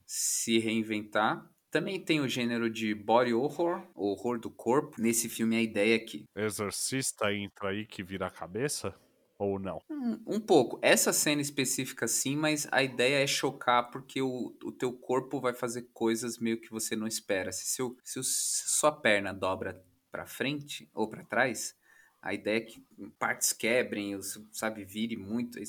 Se 0.05 0.59
reinventar. 0.59 1.49
Também 1.71 1.99
tem 1.99 2.21
o 2.21 2.27
gênero 2.27 2.69
de 2.69 2.93
body 2.95 3.33
horror, 3.33 3.85
horror 3.93 4.39
do 4.39 4.49
corpo. 4.49 5.01
Nesse 5.01 5.27
filme 5.27 5.55
a 5.57 5.61
ideia 5.61 5.95
é 5.95 5.99
que 5.99 6.23
Exorcista 6.35 7.33
entra 7.33 7.69
aí 7.69 7.85
que 7.85 8.01
vira 8.03 8.27
a 8.27 8.31
cabeça? 8.31 8.95
Ou 9.37 9.59
não? 9.59 9.79
Um, 9.89 10.35
um 10.35 10.39
pouco. 10.39 10.79
Essa 10.81 11.11
cena 11.11 11.41
específica 11.41 12.07
sim, 12.07 12.37
mas 12.37 12.65
a 12.71 12.81
ideia 12.81 13.21
é 13.21 13.27
chocar 13.27 13.91
porque 13.91 14.21
o, 14.21 14.55
o 14.63 14.71
teu 14.71 14.93
corpo 14.93 15.41
vai 15.41 15.53
fazer 15.53 15.89
coisas 15.93 16.37
meio 16.37 16.59
que 16.61 16.71
você 16.71 16.95
não 16.95 17.05
espera. 17.05 17.51
Se, 17.51 17.65
seu, 17.65 17.97
se, 18.03 18.17
o- 18.17 18.23
se 18.23 18.69
sua 18.69 18.91
perna 18.93 19.33
dobra 19.33 19.83
pra 20.09 20.25
frente 20.25 20.89
ou 20.93 21.09
pra 21.09 21.25
trás, 21.25 21.75
a 22.21 22.33
ideia 22.33 22.57
é 22.57 22.61
que 22.61 22.81
partes 23.19 23.51
quebrem, 23.51 24.17
sabe, 24.53 24.85
vire 24.85 25.17
muito, 25.17 25.59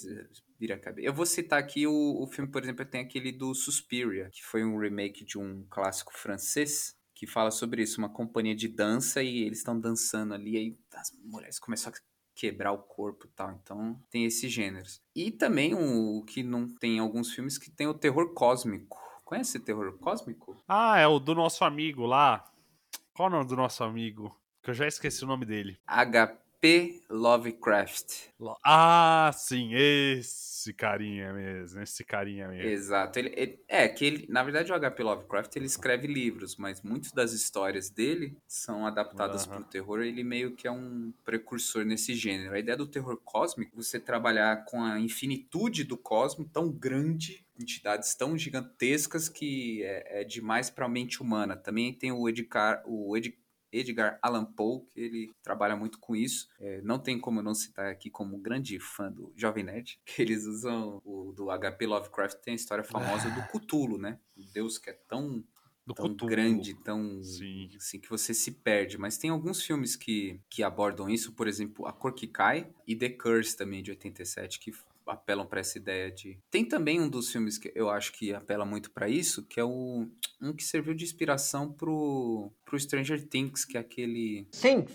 vira 0.59 0.75
a 0.75 0.79
cabeça. 0.79 1.07
Eu 1.07 1.15
vou 1.15 1.27
citar 1.27 1.59
aqui 1.59 1.87
o, 1.87 2.23
o 2.23 2.27
filme, 2.27 2.51
por 2.51 2.63
exemplo, 2.63 2.85
tem 2.85 3.01
aquele 3.01 3.33
do 3.33 3.55
Suspiria, 3.55 4.31
que 4.31 4.45
foi 4.45 4.65
um 4.65 4.79
remake 4.79 5.25
de 5.25 5.39
um 5.39 5.65
clássico 5.69 6.13
francês, 6.13 6.97
que 7.15 7.27
fala 7.27 7.51
sobre 7.51 7.83
isso, 7.83 7.99
uma 7.99 8.11
companhia 8.11 8.55
de 8.55 8.69
dança 8.69 9.23
e 9.23 9.43
eles 9.43 9.59
estão 9.59 9.79
dançando 9.79 10.35
ali, 10.35 10.57
aí 10.57 10.77
as 10.95 11.11
mulheres 11.25 11.59
começam 11.59 11.93
a 11.93 11.97
quebrar 12.35 12.73
o 12.73 12.79
corpo 12.79 13.27
e 13.27 13.31
tal. 13.31 13.53
Então, 13.53 13.99
tem 14.11 14.27
esses 14.27 14.53
gêneros. 14.53 15.01
E 15.15 15.31
também 15.31 15.75
o 15.75 16.23
que 16.25 16.43
não 16.43 16.69
tem 16.69 16.97
em 16.97 17.01
alguns 17.01 17.33
filmes 17.33 17.57
que 17.57 17.71
tem 17.71 17.87
o 17.87 17.95
terror 17.95 18.35
cósmico. 18.35 18.99
Conhece 19.25 19.59
terror 19.59 19.99
cósmico? 19.99 20.63
Ah, 20.69 20.99
é 20.99 21.07
o 21.07 21.19
do 21.19 21.35
nosso 21.35 21.65
amigo 21.65 22.05
lá. 22.05 22.45
Qual 23.15 23.29
o 23.29 23.33
nome 23.33 23.49
do 23.49 23.57
nosso 23.57 23.83
amigo? 23.83 24.39
Que 24.63 24.71
eu 24.71 24.75
já 24.75 24.87
esqueci 24.87 25.25
o 25.25 25.27
nome 25.27 25.47
dele. 25.47 25.81
H.P. 25.87 26.46
Lovecraft. 27.09 28.31
Lo- 28.39 28.57
Ah, 28.65 29.31
sim, 29.35 29.71
esse 29.75 30.73
carinha 30.75 31.33
mesmo, 31.33 31.81
esse 31.81 32.05
carinha 32.05 32.49
mesmo. 32.49 32.69
Exato. 32.69 33.19
Ele, 33.19 33.33
ele- 33.37 33.65
é 33.69 33.89
que 33.89 34.05
ele, 34.05 34.27
na 34.29 34.43
verdade, 34.43 34.73
o 34.73 34.75
H.P. 34.75 35.03
Lovecraft 35.03 35.55
ele 35.57 35.67
escreve 35.67 36.07
livros, 36.07 36.57
mas 36.57 36.83
muitas 36.83 37.13
das 37.13 37.33
histórias 37.33 37.89
dele 37.91 38.37
são 38.49 38.87
adaptadas 38.87 39.47
para 39.47 39.61
o 39.61 39.65
terror. 39.65 40.01
Ele 40.03 40.25
meio 40.25 40.55
que 40.57 40.67
é 40.67 40.71
um 40.71 41.13
precursor 41.25 41.85
nesse 41.85 42.15
gênero. 42.15 42.55
A 42.55 42.59
ideia 42.59 42.77
do 42.77 42.87
terror 42.87 43.21
cósmico, 43.25 43.77
você 43.77 44.01
trabalhar 44.01 44.65
com 44.65 44.83
a 44.83 44.99
infinitude 44.99 45.85
do 45.85 45.97
cosmos 45.97 46.49
tão 46.53 46.71
grande, 46.71 47.47
entidades 47.59 48.15
tão 48.15 48.37
gigantescas 48.37 49.29
que 49.29 49.83
é, 49.85 50.23
é 50.23 50.25
demais 50.25 50.69
para 50.69 50.87
a 50.87 50.89
mente 50.89 51.23
humana. 51.23 51.57
Também 51.57 51.93
tem 51.93 52.13
o 52.13 52.29
Edgar, 52.29 52.83
o 52.87 53.17
Ed- 53.17 53.35
Edgar 53.79 54.19
Allan 54.23 54.45
Poe, 54.45 54.83
que 54.93 55.01
ele 55.01 55.33
trabalha 55.43 55.77
muito 55.77 55.99
com 55.99 56.15
isso. 56.17 56.49
É, 56.61 56.81
não 56.83 56.99
tem 56.99 57.19
como 57.19 57.43
não 57.43 57.55
citar 57.55 57.91
aqui 57.91 58.11
como 58.11 58.39
grande 58.39 58.79
fã 58.81 59.11
do 59.11 59.33
Jovem 59.37 59.65
Nerd, 59.65 59.99
que 60.07 60.23
eles 60.23 60.45
usam 60.45 61.01
o 61.05 61.33
do 61.33 61.47
HP 61.47 61.87
Lovecraft, 61.87 62.39
tem 62.41 62.53
a 62.53 62.57
história 62.57 62.85
famosa 62.85 63.29
do 63.31 63.43
Cthulhu, 63.53 63.99
né? 63.99 64.19
O 64.37 64.43
deus 64.53 64.79
que 64.79 64.91
é 64.91 64.93
tão, 65.09 65.45
Do 65.87 65.95
tão 65.95 66.07
Cthulhu. 66.15 66.31
grande, 66.31 66.75
tão 66.75 67.23
Sim. 67.23 67.71
assim 67.77 67.99
que 68.01 68.09
você 68.09 68.33
se 68.35 68.51
perde. 68.53 68.99
Mas 68.99 69.19
tem 69.19 69.31
alguns 69.31 69.63
filmes 69.63 69.97
que, 69.97 70.41
que 70.49 70.63
abordam 70.63 71.09
isso, 71.09 71.33
por 71.33 71.47
exemplo, 71.47 71.87
A 71.87 71.93
Cor 71.93 72.13
que 72.13 72.27
Cai 72.27 72.69
e 72.87 72.95
The 72.97 73.11
Curse 73.11 73.57
também 73.57 73.83
de 73.83 73.91
87, 73.91 74.59
que 74.61 74.73
apelam 75.07 75.47
para 75.47 75.61
essa 75.61 75.79
ideia 75.79 76.11
de. 76.11 76.39
Tem 76.51 76.65
também 76.67 77.01
um 77.01 77.09
dos 77.09 77.31
filmes 77.31 77.59
que 77.59 77.73
eu 77.75 77.89
acho 77.91 78.13
que 78.13 78.33
apela 78.35 78.65
muito 78.65 78.91
para 78.91 79.09
isso, 79.09 79.47
que 79.47 79.59
é 79.61 79.65
o 79.65 80.09
um 80.41 80.53
que 80.53 80.65
serviu 80.65 80.95
de 80.95 81.05
inspiração 81.05 81.73
pro, 81.73 82.53
pro 82.65 82.79
Stranger 82.79 83.27
Things, 83.27 83.65
que 83.65 83.77
é 83.77 83.81
aquele 83.81 84.49
Things. 84.61 84.93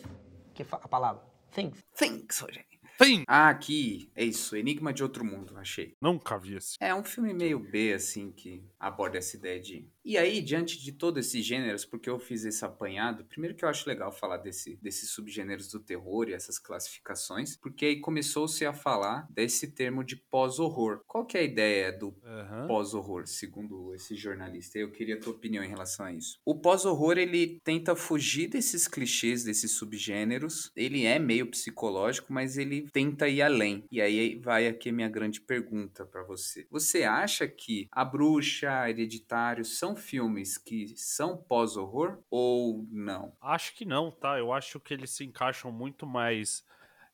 Que 0.53 0.63
fa- 0.63 0.79
a 0.83 0.87
palavra. 0.87 1.23
Things. 1.53 1.79
Things, 1.95 2.39
Rogério. 2.39 2.69
Sim. 3.01 3.23
Ah, 3.27 3.49
aqui, 3.49 4.11
é 4.15 4.23
isso, 4.23 4.55
Enigma 4.55 4.93
de 4.93 5.01
Outro 5.01 5.25
Mundo, 5.25 5.57
achei. 5.57 5.95
Nunca 5.99 6.37
vi 6.37 6.55
esse. 6.57 6.75
É 6.79 6.93
um 6.93 7.03
filme 7.03 7.33
meio 7.33 7.57
B, 7.59 7.93
assim, 7.93 8.31
que 8.31 8.63
aborda 8.79 9.17
essa 9.17 9.35
ideia 9.35 9.59
de. 9.59 9.89
E 10.03 10.17
aí, 10.17 10.41
diante 10.41 10.81
de 10.81 10.91
todos 10.91 11.27
esses 11.27 11.45
gêneros, 11.45 11.85
porque 11.85 12.09
eu 12.09 12.19
fiz 12.19 12.43
esse 12.43 12.63
apanhado, 12.65 13.25
primeiro 13.25 13.55
que 13.55 13.63
eu 13.63 13.69
acho 13.69 13.87
legal 13.87 14.11
falar 14.11 14.37
desse, 14.37 14.77
desses 14.81 15.11
subgêneros 15.11 15.67
do 15.69 15.79
terror 15.79 16.27
e 16.29 16.33
essas 16.33 16.57
classificações, 16.57 17.55
porque 17.55 17.85
aí 17.85 17.99
começou-se 17.99 18.65
a 18.65 18.73
falar 18.73 19.27
desse 19.29 19.71
termo 19.73 20.03
de 20.03 20.15
pós-horror. 20.15 21.01
Qual 21.07 21.25
que 21.25 21.37
é 21.37 21.41
a 21.41 21.43
ideia 21.43 21.91
do 21.91 22.15
Aham. 22.23 22.67
pós-horror, 22.67 23.27
segundo 23.27 23.93
esse 23.93 24.15
jornalista. 24.15 24.77
Eu 24.79 24.91
queria 24.91 25.15
a 25.15 25.19
tua 25.19 25.33
opinião 25.33 25.63
em 25.63 25.67
relação 25.69 26.05
a 26.05 26.11
isso. 26.11 26.39
O 26.45 26.55
pós-horror, 26.59 27.17
ele 27.17 27.59
tenta 27.63 27.95
fugir 27.95 28.47
desses 28.47 28.87
clichês, 28.87 29.43
desses 29.43 29.71
subgêneros. 29.71 30.71
Ele 30.75 31.05
é 31.05 31.19
meio 31.19 31.47
psicológico, 31.47 32.33
mas 32.33 32.57
ele 32.57 32.89
tenta 32.91 33.27
ir 33.27 33.41
além. 33.41 33.83
E 33.91 34.01
aí 34.01 34.39
vai 34.39 34.67
aqui 34.67 34.89
a 34.89 34.93
minha 34.93 35.09
grande 35.09 35.41
pergunta 35.41 36.05
pra 36.05 36.23
você. 36.23 36.65
Você 36.69 37.03
acha 37.03 37.47
que 37.47 37.87
A 37.91 38.03
Bruxa, 38.03 38.89
Hereditário 38.89 39.63
são 39.65 39.90
filmes 39.95 40.57
que 40.57 40.95
são 40.97 41.37
pós-horror 41.43 42.23
ou 42.29 42.87
não? 42.91 43.37
Acho 43.39 43.73
que 43.75 43.85
não, 43.85 44.11
tá? 44.11 44.37
Eu 44.37 44.53
acho 44.53 44.79
que 44.79 44.93
eles 44.93 45.11
se 45.11 45.23
encaixam 45.25 45.71
muito 45.71 46.05
mais 46.05 46.63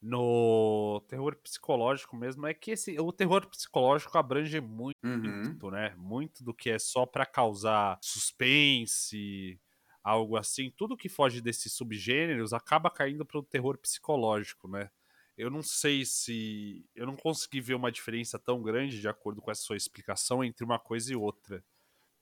no 0.01 1.01
terror 1.07 1.35
psicológico 1.37 2.15
mesmo. 2.17 2.45
É 2.45 2.53
que 2.53 2.71
esse, 2.71 2.99
o 2.99 3.11
terror 3.13 3.47
psicológico 3.49 4.17
abrange 4.17 4.59
muito, 4.59 4.95
Uhum. 5.03 5.63
né? 5.71 5.95
Muito 5.97 6.43
do 6.43 6.53
que 6.53 6.69
é 6.69 6.79
só 6.79 7.05
pra 7.05 7.25
causar 7.25 7.97
suspense, 8.01 9.59
algo 10.03 10.37
assim. 10.37 10.71
Tudo 10.77 10.97
que 10.97 11.09
foge 11.09 11.41
desses 11.41 11.73
subgêneros 11.73 12.53
acaba 12.53 12.89
caindo 12.91 13.25
pro 13.25 13.43
terror 13.43 13.77
psicológico, 13.77 14.67
né? 14.67 14.89
Eu 15.37 15.49
não 15.49 15.63
sei 15.63 16.05
se. 16.05 16.85
Eu 16.95 17.05
não 17.07 17.15
consegui 17.15 17.61
ver 17.61 17.75
uma 17.75 17.91
diferença 17.91 18.37
tão 18.39 18.61
grande, 18.61 18.99
de 18.99 19.07
acordo 19.07 19.41
com 19.41 19.51
essa 19.51 19.61
sua 19.61 19.77
explicação, 19.77 20.43
entre 20.43 20.65
uma 20.65 20.79
coisa 20.79 21.13
e 21.13 21.15
outra. 21.15 21.63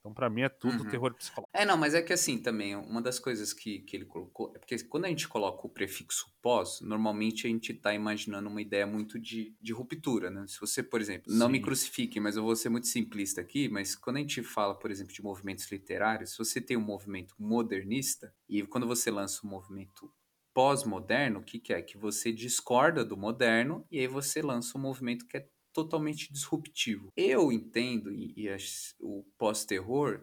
Então, 0.06 0.14
pra 0.14 0.30
mim, 0.30 0.42
é 0.42 0.48
tudo 0.48 0.84
Uhum. 0.84 0.86
terror 0.86 1.14
psicológico. 1.14 1.50
É, 1.52 1.64
não, 1.64 1.76
mas 1.76 1.94
é 1.94 2.02
que 2.02 2.12
assim 2.12 2.38
também, 2.38 2.74
uma 2.74 3.00
das 3.00 3.18
coisas 3.20 3.52
que, 3.52 3.80
que 3.80 3.96
ele 3.96 4.04
colocou 4.04 4.52
é 4.54 4.58
porque 4.58 4.76
quando 4.84 5.04
a 5.04 5.08
gente 5.08 5.28
coloca 5.28 5.64
o 5.66 5.70
prefixo 5.70 6.26
pós, 6.42 6.80
normalmente 6.80 7.46
a 7.46 7.50
gente 7.50 7.72
tá 7.72 7.94
imaginando 7.94 8.48
uma 8.48 8.60
ideia 8.60 8.86
muito 8.86 9.18
de, 9.18 9.56
de 9.60 9.72
ruptura, 9.72 10.28
né? 10.30 10.44
Se 10.48 10.58
você, 10.60 10.82
por 10.82 11.00
exemplo, 11.00 11.32
não 11.32 11.48
me 11.48 11.60
Sim. 11.60 11.60
crucifique, 11.60 12.18
mas 12.20 12.36
eu 12.36 12.42
vou 12.42 12.56
ser 12.56 12.68
muito 12.68 12.88
simplista 12.88 13.40
aqui, 13.40 13.68
mas 13.68 13.94
quando 13.94 14.16
a 14.16 14.20
gente 14.20 14.42
fala, 14.42 14.74
por 14.78 14.90
exemplo, 14.90 15.14
de 15.14 15.22
movimentos 15.22 15.70
literários, 15.70 16.32
se 16.32 16.38
você 16.38 16.60
tem 16.60 16.76
um 16.76 16.80
movimento 16.84 17.34
modernista 17.38 18.34
e 18.48 18.62
quando 18.66 18.86
você 18.86 19.10
lança 19.10 19.46
um 19.46 19.50
movimento 19.50 20.12
pós-moderno, 20.52 21.40
o 21.40 21.44
que, 21.44 21.58
que 21.60 21.72
é? 21.72 21.80
Que 21.82 21.96
você 21.98 22.32
discorda 22.32 23.04
do 23.04 23.16
moderno 23.16 23.86
e 23.90 24.00
aí 24.00 24.06
você 24.08 24.42
lança 24.42 24.76
um 24.76 24.80
movimento 24.80 25.26
que 25.26 25.36
é 25.36 25.48
totalmente 25.82 26.32
disruptivo. 26.32 27.12
Eu 27.16 27.52
entendo 27.52 28.12
e, 28.12 28.32
e 28.36 28.48
as- 28.48 28.94
o 29.00 29.24
pós-terror 29.38 30.20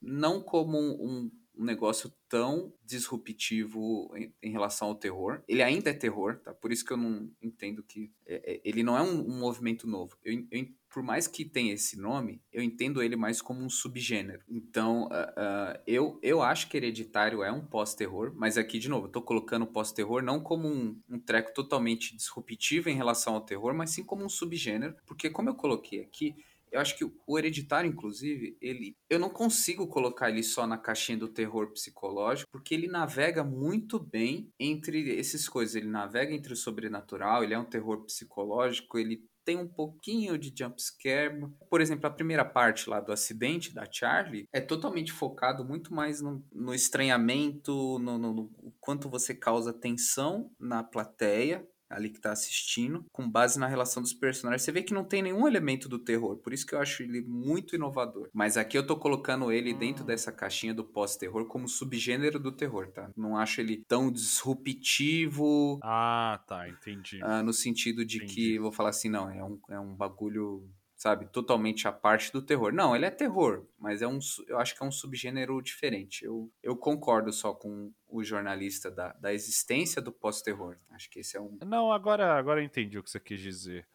não 0.00 0.40
como 0.42 0.78
um, 0.78 1.30
um 1.54 1.64
negócio 1.64 2.12
tão 2.28 2.72
disruptivo 2.84 4.10
em, 4.16 4.32
em 4.42 4.50
relação 4.50 4.88
ao 4.88 4.94
terror. 4.94 5.42
Ele 5.48 5.62
ainda 5.62 5.90
é 5.90 5.94
terror, 5.94 6.38
tá? 6.40 6.54
Por 6.54 6.72
isso 6.72 6.84
que 6.84 6.92
eu 6.92 6.96
não 6.96 7.30
entendo 7.42 7.82
que 7.82 8.10
é- 8.26 8.54
é- 8.54 8.60
ele 8.64 8.82
não 8.82 8.96
é 8.96 9.02
um, 9.02 9.20
um 9.30 9.38
movimento 9.38 9.86
novo. 9.86 10.16
Eu, 10.24 10.46
eu 10.50 10.66
por 10.96 11.02
mais 11.02 11.26
que 11.26 11.44
tenha 11.44 11.74
esse 11.74 11.94
nome, 11.94 12.40
eu 12.50 12.62
entendo 12.62 13.02
ele 13.02 13.16
mais 13.16 13.42
como 13.42 13.60
um 13.60 13.68
subgênero. 13.68 14.40
Então, 14.48 15.10
ah, 15.12 15.34
ah, 15.36 15.80
eu, 15.86 16.18
eu 16.22 16.40
acho 16.40 16.70
que 16.70 16.76
Hereditário 16.78 17.42
é 17.42 17.52
um 17.52 17.60
pós-terror, 17.60 18.32
mas 18.34 18.56
aqui, 18.56 18.78
de 18.78 18.88
novo, 18.88 19.04
eu 19.04 19.10
tô 19.10 19.20
colocando 19.20 19.66
pós-terror 19.66 20.22
não 20.22 20.40
como 20.40 20.66
um, 20.66 20.98
um 21.06 21.20
treco 21.20 21.52
totalmente 21.52 22.16
disruptivo 22.16 22.88
em 22.88 22.96
relação 22.96 23.34
ao 23.34 23.42
terror, 23.42 23.74
mas 23.74 23.90
sim 23.90 24.02
como 24.02 24.24
um 24.24 24.28
subgênero, 24.30 24.96
porque 25.04 25.28
como 25.28 25.50
eu 25.50 25.54
coloquei 25.54 26.00
aqui, 26.00 26.34
eu 26.72 26.80
acho 26.80 26.96
que 26.96 27.04
o 27.04 27.38
Hereditário, 27.38 27.90
inclusive, 27.90 28.56
ele. 28.58 28.96
Eu 29.08 29.18
não 29.18 29.28
consigo 29.28 29.86
colocar 29.86 30.30
ele 30.30 30.42
só 30.42 30.66
na 30.66 30.78
caixinha 30.78 31.18
do 31.18 31.28
terror 31.28 31.72
psicológico, 31.72 32.50
porque 32.50 32.74
ele 32.74 32.88
navega 32.88 33.44
muito 33.44 33.98
bem 33.98 34.50
entre 34.58 35.18
essas 35.18 35.46
coisas. 35.46 35.74
Ele 35.74 35.88
navega 35.88 36.32
entre 36.32 36.54
o 36.54 36.56
sobrenatural, 36.56 37.44
ele 37.44 37.54
é 37.54 37.58
um 37.58 37.64
terror 37.64 38.02
psicológico, 38.04 38.98
ele 38.98 39.22
tem 39.46 39.56
um 39.56 39.68
pouquinho 39.68 40.36
de 40.38 40.52
jumpscare. 40.56 41.40
Por 41.70 41.80
exemplo, 41.80 42.06
a 42.06 42.10
primeira 42.10 42.44
parte 42.44 42.90
lá 42.90 43.00
do 43.00 43.12
acidente 43.12 43.72
da 43.74 43.86
Charlie 43.90 44.46
é 44.52 44.60
totalmente 44.60 45.12
focado 45.12 45.64
muito 45.64 45.94
mais 45.94 46.20
no, 46.20 46.44
no 46.52 46.74
estranhamento, 46.74 47.98
no, 48.00 48.18
no- 48.18 48.32
no 48.34 48.74
quanto 48.80 49.08
você 49.08 49.34
causa 49.34 49.72
tensão 49.72 50.50
na 50.60 50.82
plateia 50.84 51.66
ali 51.88 52.10
que 52.10 52.20
tá 52.20 52.32
assistindo, 52.32 53.04
com 53.12 53.28
base 53.30 53.58
na 53.58 53.66
relação 53.66 54.02
dos 54.02 54.12
personagens. 54.12 54.62
Você 54.62 54.72
vê 54.72 54.82
que 54.82 54.94
não 54.94 55.04
tem 55.04 55.22
nenhum 55.22 55.46
elemento 55.46 55.88
do 55.88 55.98
terror, 55.98 56.36
por 56.38 56.52
isso 56.52 56.66
que 56.66 56.74
eu 56.74 56.80
acho 56.80 57.02
ele 57.02 57.22
muito 57.22 57.74
inovador. 57.76 58.28
Mas 58.32 58.56
aqui 58.56 58.76
eu 58.76 58.86
tô 58.86 58.96
colocando 58.96 59.50
ele 59.52 59.72
dentro 59.72 60.04
dessa 60.04 60.32
caixinha 60.32 60.74
do 60.74 60.84
pós-terror 60.84 61.46
como 61.46 61.68
subgênero 61.68 62.38
do 62.38 62.50
terror, 62.52 62.88
tá? 62.92 63.10
Não 63.16 63.36
acho 63.36 63.60
ele 63.60 63.84
tão 63.86 64.10
disruptivo, 64.10 65.78
Ah, 65.82 66.40
tá, 66.46 66.68
entendi. 66.68 67.20
ah, 67.22 67.42
no 67.42 67.52
sentido 67.52 68.04
de 68.04 68.16
Entendi. 68.18 68.34
que, 68.34 68.58
vou 68.58 68.72
falar 68.72 68.90
assim, 68.90 69.08
não, 69.08 69.30
é 69.30 69.44
um, 69.44 69.58
é 69.70 69.78
um 69.80 69.94
bagulho, 69.94 70.68
sabe, 71.06 71.26
totalmente 71.26 71.86
à 71.86 71.92
parte 71.92 72.32
do 72.32 72.42
terror. 72.42 72.72
Não, 72.72 72.96
ele 72.96 73.06
é 73.06 73.10
terror, 73.10 73.64
mas 73.78 74.02
é 74.02 74.08
um, 74.08 74.18
eu 74.48 74.58
acho 74.58 74.74
que 74.74 74.82
é 74.82 74.86
um 74.86 74.90
subgênero 74.90 75.62
diferente. 75.62 76.24
Eu, 76.24 76.50
eu 76.60 76.76
concordo 76.76 77.32
só 77.32 77.54
com 77.54 77.92
o 78.08 78.24
jornalista 78.24 78.90
da, 78.90 79.12
da 79.12 79.32
existência 79.32 80.02
do 80.02 80.10
pós-terror. 80.10 80.76
Acho 80.90 81.08
que 81.08 81.20
esse 81.20 81.36
é 81.36 81.40
um... 81.40 81.58
Não, 81.64 81.92
agora, 81.92 82.36
agora 82.36 82.60
eu 82.60 82.64
entendi 82.64 82.98
o 82.98 83.04
que 83.04 83.10
você 83.10 83.20
quis 83.20 83.40
dizer. 83.40 83.86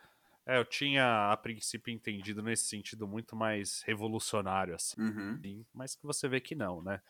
É, 0.45 0.57
eu 0.57 0.63
tinha 0.63 1.33
a 1.33 1.35
princípio 1.35 1.93
entendido 1.93 2.41
nesse 2.41 2.65
sentido 2.67 3.05
muito 3.05 3.35
mais 3.35 3.81
revolucionário, 3.85 4.73
assim, 4.73 4.95
Uhum. 5.01 5.65
mas 5.73 5.93
que 5.93 6.05
você 6.05 6.29
vê 6.29 6.39
que 6.39 6.55
não, 6.55 6.81
né? 6.81 7.01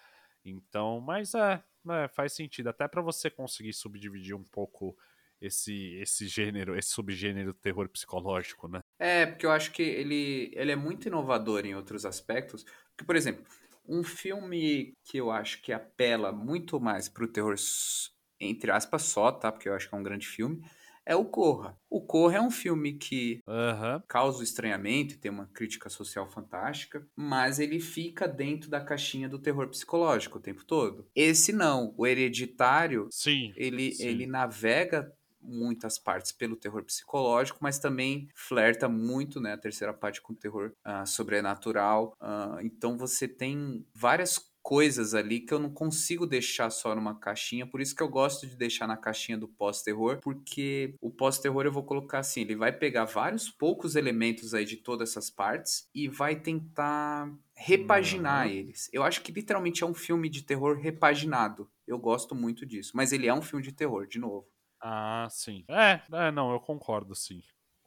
Então, 0.44 1.00
mas 1.00 1.36
é, 1.36 1.64
é, 1.90 2.08
faz 2.08 2.34
sentido. 2.34 2.70
Até 2.70 2.88
pra 2.88 3.04
você 3.04 3.30
conseguir 3.30 3.74
subdividir 3.74 4.36
um 4.36 4.44
pouco 4.44 4.98
esse, 5.40 5.94
esse 6.02 6.28
gênero, 6.28 6.76
esse 6.76 6.90
subgênero 6.90 7.54
terror 7.54 7.88
psicológico, 7.88 8.68
né? 8.68 8.81
É, 9.02 9.26
porque 9.26 9.46
eu 9.48 9.52
acho 9.52 9.72
que 9.72 9.82
ele, 9.82 10.52
ele 10.54 10.72
é 10.72 10.76
muito 10.76 11.08
inovador 11.08 11.66
em 11.66 11.74
outros 11.76 12.06
aspectos. 12.06 12.64
Porque, 12.64 13.04
por 13.04 13.16
exemplo, 13.16 13.44
um 13.88 14.04
filme 14.04 14.94
que 15.04 15.18
eu 15.18 15.32
acho 15.32 15.60
que 15.64 15.74
apela 15.74 16.32
muito 16.32 16.80
mais 16.80 17.10
pro 17.10 17.28
terror, 17.28 17.54
s- 17.54 18.10
entre 18.40 18.70
aspas, 18.70 19.02
só, 19.04 19.32
tá? 19.32 19.52
Porque 19.52 19.68
eu 19.68 19.74
acho 19.74 19.90
que 19.90 19.96
é 19.96 19.98
um 19.98 20.04
grande 20.04 20.28
filme, 20.28 20.62
é 21.04 21.16
o 21.16 21.26
Corra. 21.26 21.76
O 21.90 22.06
Corra 22.06 22.38
é 22.38 22.42
um 22.42 22.52
filme 22.52 22.94
que 22.94 23.40
Aham. 23.48 24.04
causa 24.08 24.44
estranhamento 24.44 25.16
e 25.16 25.18
tem 25.18 25.32
uma 25.32 25.48
crítica 25.48 25.90
social 25.90 26.30
fantástica, 26.30 27.08
mas 27.16 27.60
ele 27.60 27.80
fica 27.80 28.28
dentro 28.28 28.70
da 28.70 28.84
caixinha 28.84 29.28
do 29.28 29.40
terror 29.40 29.68
psicológico 29.70 30.38
o 30.38 30.42
tempo 30.42 30.64
todo. 30.66 31.08
Esse 31.16 31.52
não, 31.52 31.94
o 31.98 32.06
Hereditário, 32.06 33.08
Sim. 33.10 33.54
ele, 33.56 33.96
sim. 33.96 34.08
ele 34.08 34.28
navega 34.28 35.12
muitas 35.42 35.98
partes 36.00 36.32
pelo 36.32 36.56
terror 36.56 36.84
psicológico, 36.84 37.60
mas 37.62 37.80
também 37.80 38.28
flerta 38.36 38.88
muito, 38.88 39.40
né, 39.40 39.54
a 39.54 39.58
terceira 39.58 39.94
parte 39.94 40.22
com 40.22 40.34
o 40.34 40.36
terror 40.36 40.72
ah, 40.84 41.06
sobrenatural. 41.06 42.16
Ah, 42.20 42.58
então 42.62 42.98
você 42.98 43.28
tem 43.28 43.86
várias 43.94 44.50
coisas 44.64 45.16
ali 45.16 45.40
que 45.40 45.52
eu 45.52 45.58
não 45.58 45.72
consigo 45.72 46.28
deixar 46.28 46.70
só 46.70 46.94
numa 46.94 47.16
caixinha. 47.20 47.66
Por 47.66 47.82
isso 47.82 47.96
que 47.96 48.04
eu 48.04 48.08
gosto 48.08 48.46
de 48.46 48.56
deixar 48.56 48.86
na 48.86 48.96
caixinha 48.96 49.36
do 49.36 49.48
pós-terror, 49.48 50.20
porque 50.22 50.94
o 51.02 51.10
pós-terror 51.10 51.66
eu 51.66 51.72
vou 51.72 51.84
colocar 51.84 52.20
assim: 52.20 52.42
ele 52.42 52.56
vai 52.56 52.72
pegar 52.72 53.06
vários 53.06 53.50
poucos 53.50 53.96
elementos 53.96 54.54
aí 54.54 54.64
de 54.64 54.78
todas 54.78 55.10
essas 55.10 55.32
partes 55.32 55.88
e 55.96 56.08
vai 56.08 56.36
tentar 56.40 57.34
repaginar 57.56 58.46
Uhum. 58.48 58.54
eles. 58.54 58.88
Eu 58.94 59.04
acho 59.04 59.22
que 59.22 59.32
literalmente 59.32 59.84
é 59.84 59.88
um 59.88 59.94
filme 59.96 60.30
de 60.30 60.44
terror 60.44 60.78
repaginado. 60.78 61.70
Eu 61.88 61.98
gosto 61.98 62.36
muito 62.36 62.66
disso. 62.66 62.92
Mas 62.96 63.12
ele 63.12 63.28
é 63.28 63.34
um 63.34 63.42
filme 63.42 63.64
de 63.64 63.72
terror, 63.72 64.08
de 64.08 64.20
novo. 64.20 64.48
Ah, 64.82 65.28
sim. 65.30 65.64
É, 65.70 66.02
é, 66.28 66.32
não, 66.32 66.52
eu 66.52 66.60
concordo, 66.60 67.16
sim. 67.16 67.42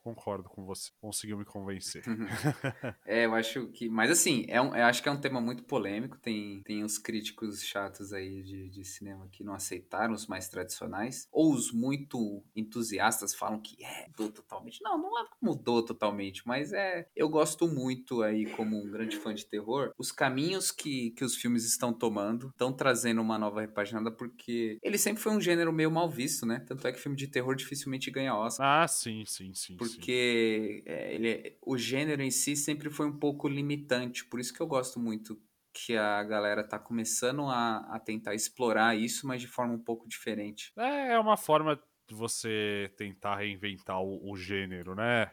Concordo 0.05 0.51
com 0.51 0.67
você. 0.67 0.91
Conseguiu 1.01 1.39
me 1.39 1.47
convencer. 1.47 2.05
É, 3.07 3.25
eu 3.27 3.35
acho 3.35 3.69
que. 3.69 3.89
Mas 3.89 4.11
assim, 4.11 4.45
é 4.49 4.61
um, 4.61 4.75
eu 4.75 4.85
acho 4.85 5.03
que 5.03 5.09
é 5.09 5.13
um 5.13 5.21
tema 5.21 5.41
muito 5.41 5.63
polêmico. 5.65 6.19
Tem, 6.19 6.63
tem 6.63 6.83
os 6.83 6.99
críticos 6.99 7.63
chatos 7.63 8.13
aí 8.13 8.43
de, 8.43 8.69
de 8.69 8.85
cinema 8.85 9.29
que 9.31 9.43
não 9.43 9.55
aceitaram 9.55 10.15
os 10.15 10.27
mais 10.27 10.49
tradicionais. 10.49 11.27
Ou 11.33 11.53
os 11.53 11.73
muito 11.73 12.43
entusiastas 12.55 13.35
falam 13.35 13.61
que 13.61 13.83
é, 13.83 14.07
mudou 14.09 14.31
totalmente. 14.31 14.83
Não, 14.83 14.99
não 14.99 15.19
é 15.19 15.25
mudou 15.41 15.83
totalmente, 15.83 16.47
mas 16.47 16.73
é. 16.73 17.09
Eu 17.15 17.29
gosto 17.29 17.67
muito 17.67 18.23
aí, 18.23 18.47
como 18.47 18.83
um 18.83 18.91
grande 18.91 19.17
fã 19.17 19.35
de 19.35 19.47
terror, 19.47 19.93
os 19.99 20.13
caminhos 20.13 20.71
que, 20.71 21.11
que 21.13 21.25
os 21.25 21.37
filmes 21.37 21.65
estão 21.65 21.93
tomando, 21.93 22.49
estão 22.49 22.73
trazendo 22.73 23.21
uma 23.21 23.39
nova 23.39 23.61
repaginada, 23.61 24.11
porque 24.11 24.79
ele 24.83 24.99
sempre 24.99 25.23
foi 25.23 25.33
um 25.33 25.41
gênero 25.41 25.73
meio 25.73 25.91
mal 25.91 26.11
visto, 26.11 26.45
né? 26.45 26.61
Tanto 26.67 26.87
é 26.87 26.93
que 26.93 26.99
filme 26.99 27.17
de 27.17 27.29
terror 27.29 27.55
dificilmente 27.55 28.11
ganha 28.11 28.35
Oscar. 28.35 28.83
Ah, 28.83 28.89
sim, 28.89 29.25
sim, 29.27 29.53
sim. 29.55 29.77
sim. 29.79 29.94
Porque 29.97 30.83
é, 30.87 31.15
ele, 31.15 31.57
o 31.63 31.77
gênero 31.77 32.23
em 32.23 32.31
si 32.31 32.57
sempre 32.57 32.91
foi 32.91 33.07
um 33.07 33.19
pouco 33.19 33.49
limitante. 33.49 34.25
Por 34.25 34.41
isso 34.41 34.53
que 34.53 34.61
eu 34.61 34.67
gosto 34.67 34.99
muito 34.99 35.41
que 35.73 35.97
a 35.97 36.23
galera 36.23 36.63
tá 36.63 36.79
começando 36.79 37.43
a, 37.49 37.79
a 37.91 37.99
tentar 37.99 38.35
explorar 38.35 38.97
isso, 38.97 39.27
mas 39.27 39.41
de 39.41 39.49
forma 39.49 39.75
um 39.75 39.83
pouco 39.83 40.09
diferente. 40.09 40.73
É, 40.77 41.13
é 41.13 41.19
uma 41.19 41.37
forma 41.37 41.81
de 42.09 42.15
você 42.15 42.93
tentar 42.97 43.37
reinventar 43.37 44.01
o, 44.01 44.31
o 44.31 44.37
gênero, 44.37 44.95
né? 44.95 45.31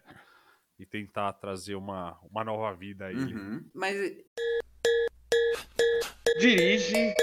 E 0.80 0.86
tentar 0.86 1.34
trazer 1.34 1.76
uma, 1.76 2.18
uma 2.24 2.44
nova 2.44 2.74
vida 2.74 3.06
a 3.06 3.12
ele. 3.12 3.36
Uhum. 3.36 3.70
Mas 3.72 3.96
Dirige. 6.40 7.14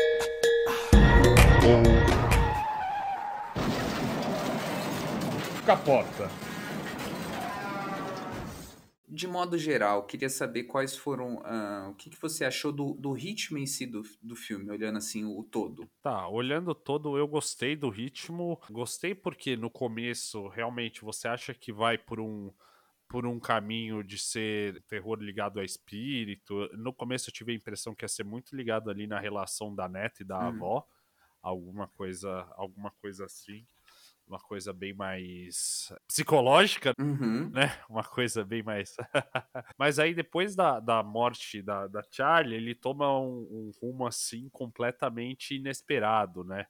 Capota. 5.66 6.30
De 9.10 9.26
modo 9.26 9.56
geral, 9.58 10.06
queria 10.06 10.28
saber 10.28 10.64
quais 10.64 10.96
foram. 10.96 11.40
ah, 11.44 11.88
o 11.90 11.94
que, 11.94 12.10
que 12.10 12.20
você 12.20 12.44
achou 12.44 12.72
do, 12.72 12.94
do 12.94 13.12
ritmo 13.12 13.58
em 13.58 13.66
si 13.66 13.86
do, 13.86 14.02
do 14.22 14.36
filme, 14.36 14.70
olhando 14.70 14.98
assim 14.98 15.24
o 15.24 15.42
todo. 15.42 15.88
Tá, 16.00 16.28
olhando 16.28 16.74
todo, 16.74 17.18
eu 17.18 17.26
gostei 17.26 17.74
do 17.76 17.88
ritmo. 17.88 18.60
Gostei 18.70 19.14
porque 19.14 19.56
no 19.56 19.70
começo, 19.70 20.46
realmente, 20.48 21.02
você 21.02 21.26
acha 21.28 21.52
que 21.54 21.72
vai 21.72 21.98
por 21.98 22.20
um 22.20 22.52
por 23.08 23.24
um 23.26 23.40
caminho 23.40 24.04
de 24.04 24.18
ser 24.18 24.82
terror 24.82 25.18
ligado 25.18 25.58
a 25.58 25.64
espírito. 25.64 26.68
No 26.76 26.92
começo 26.92 27.30
eu 27.30 27.32
tive 27.34 27.52
a 27.52 27.54
impressão 27.54 27.94
que 27.94 28.04
ia 28.04 28.08
ser 28.08 28.22
muito 28.24 28.54
ligado 28.54 28.90
ali 28.90 29.06
na 29.06 29.18
relação 29.18 29.74
da 29.74 29.88
neta 29.88 30.22
e 30.22 30.26
da 30.26 30.38
Uhum. 30.40 30.48
avó, 30.48 30.86
alguma 31.42 31.88
coisa, 31.88 32.46
alguma 32.56 32.90
coisa 33.00 33.24
assim, 33.24 33.66
uma 34.28 34.38
coisa 34.38 34.72
bem 34.72 34.92
mais 34.94 35.92
psicológica, 36.06 36.92
Uhum. 36.98 37.50
né? 37.50 37.78
Uma 37.88 38.04
coisa 38.04 38.44
bem 38.44 38.62
mais. 38.62 38.96
Mas 39.78 39.98
aí 39.98 40.14
depois 40.14 40.54
da, 40.56 40.80
da 40.80 41.02
morte 41.02 41.62
da, 41.62 41.86
da 41.86 42.02
Charlie, 42.10 42.56
ele 42.56 42.74
toma 42.74 43.18
um, 43.18 43.46
um 43.50 43.72
rumo 43.80 44.06
assim 44.06 44.48
completamente 44.50 45.54
inesperado, 45.56 46.44
né? 46.44 46.66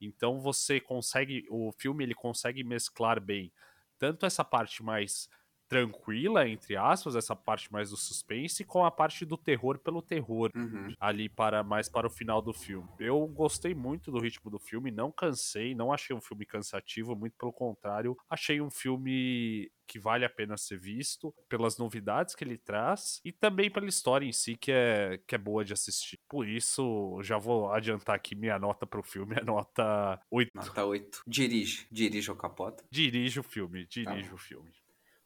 Então 0.00 0.40
você 0.40 0.80
consegue, 0.80 1.46
o 1.50 1.70
filme 1.72 2.04
ele 2.04 2.14
consegue 2.14 2.64
mesclar 2.64 3.20
bem 3.20 3.52
tanto 3.98 4.26
essa 4.26 4.44
parte 4.44 4.82
mais 4.82 5.28
tranquila, 5.72 6.46
entre 6.46 6.76
aspas, 6.76 7.16
essa 7.16 7.34
parte 7.34 7.72
mais 7.72 7.90
do 7.90 7.96
suspense, 7.96 8.64
com 8.64 8.84
a 8.84 8.90
parte 8.90 9.24
do 9.24 9.36
terror 9.38 9.78
pelo 9.78 10.02
terror 10.02 10.50
Uhum. 10.54 10.92
ali 11.00 11.28
para 11.28 11.62
mais 11.62 11.88
para 11.88 12.06
o 12.06 12.10
final 12.10 12.42
do 12.42 12.52
filme. 12.52 12.88
Eu 12.98 13.26
gostei 13.26 13.74
muito 13.74 14.10
do 14.12 14.18
ritmo 14.18 14.50
do 14.50 14.58
filme, 14.58 14.90
não 14.90 15.10
cansei, 15.10 15.74
não 15.74 15.92
achei 15.92 16.14
um 16.14 16.20
filme 16.20 16.44
cansativo, 16.44 17.16
muito 17.16 17.36
pelo 17.38 17.52
contrário, 17.52 18.16
achei 18.28 18.60
um 18.60 18.70
filme 18.70 19.70
que 19.86 19.98
vale 19.98 20.24
a 20.24 20.30
pena 20.30 20.56
ser 20.56 20.78
visto 20.78 21.34
pelas 21.48 21.76
novidades 21.76 22.34
que 22.34 22.44
ele 22.44 22.56
traz 22.56 23.20
e 23.24 23.30
também 23.32 23.70
pela 23.70 23.86
história 23.86 24.24
em 24.26 24.32
si 24.32 24.56
que 24.56 24.72
é 24.72 25.20
que 25.26 25.34
é 25.34 25.38
boa 25.38 25.64
de 25.64 25.72
assistir. 25.72 26.18
Por 26.28 26.48
isso, 26.48 27.18
já 27.22 27.36
vou 27.38 27.70
adiantar 27.72 28.16
aqui 28.16 28.34
minha 28.34 28.58
nota 28.58 28.86
pro 28.86 29.02
filme, 29.02 29.34
é 29.40 29.44
nota 29.44 30.18
8. 30.30 30.50
Nota 30.54 30.84
8. 30.84 31.22
Dirige. 31.26 31.86
Dirige 31.90 32.30
o 32.30 32.36
capota. 32.36 32.84
Dirige 32.90 33.40
o 33.40 33.42
filme, 33.42 33.86
dirige 33.86 34.28
bom. 34.28 34.34
o 34.34 34.38
filme. 34.38 34.70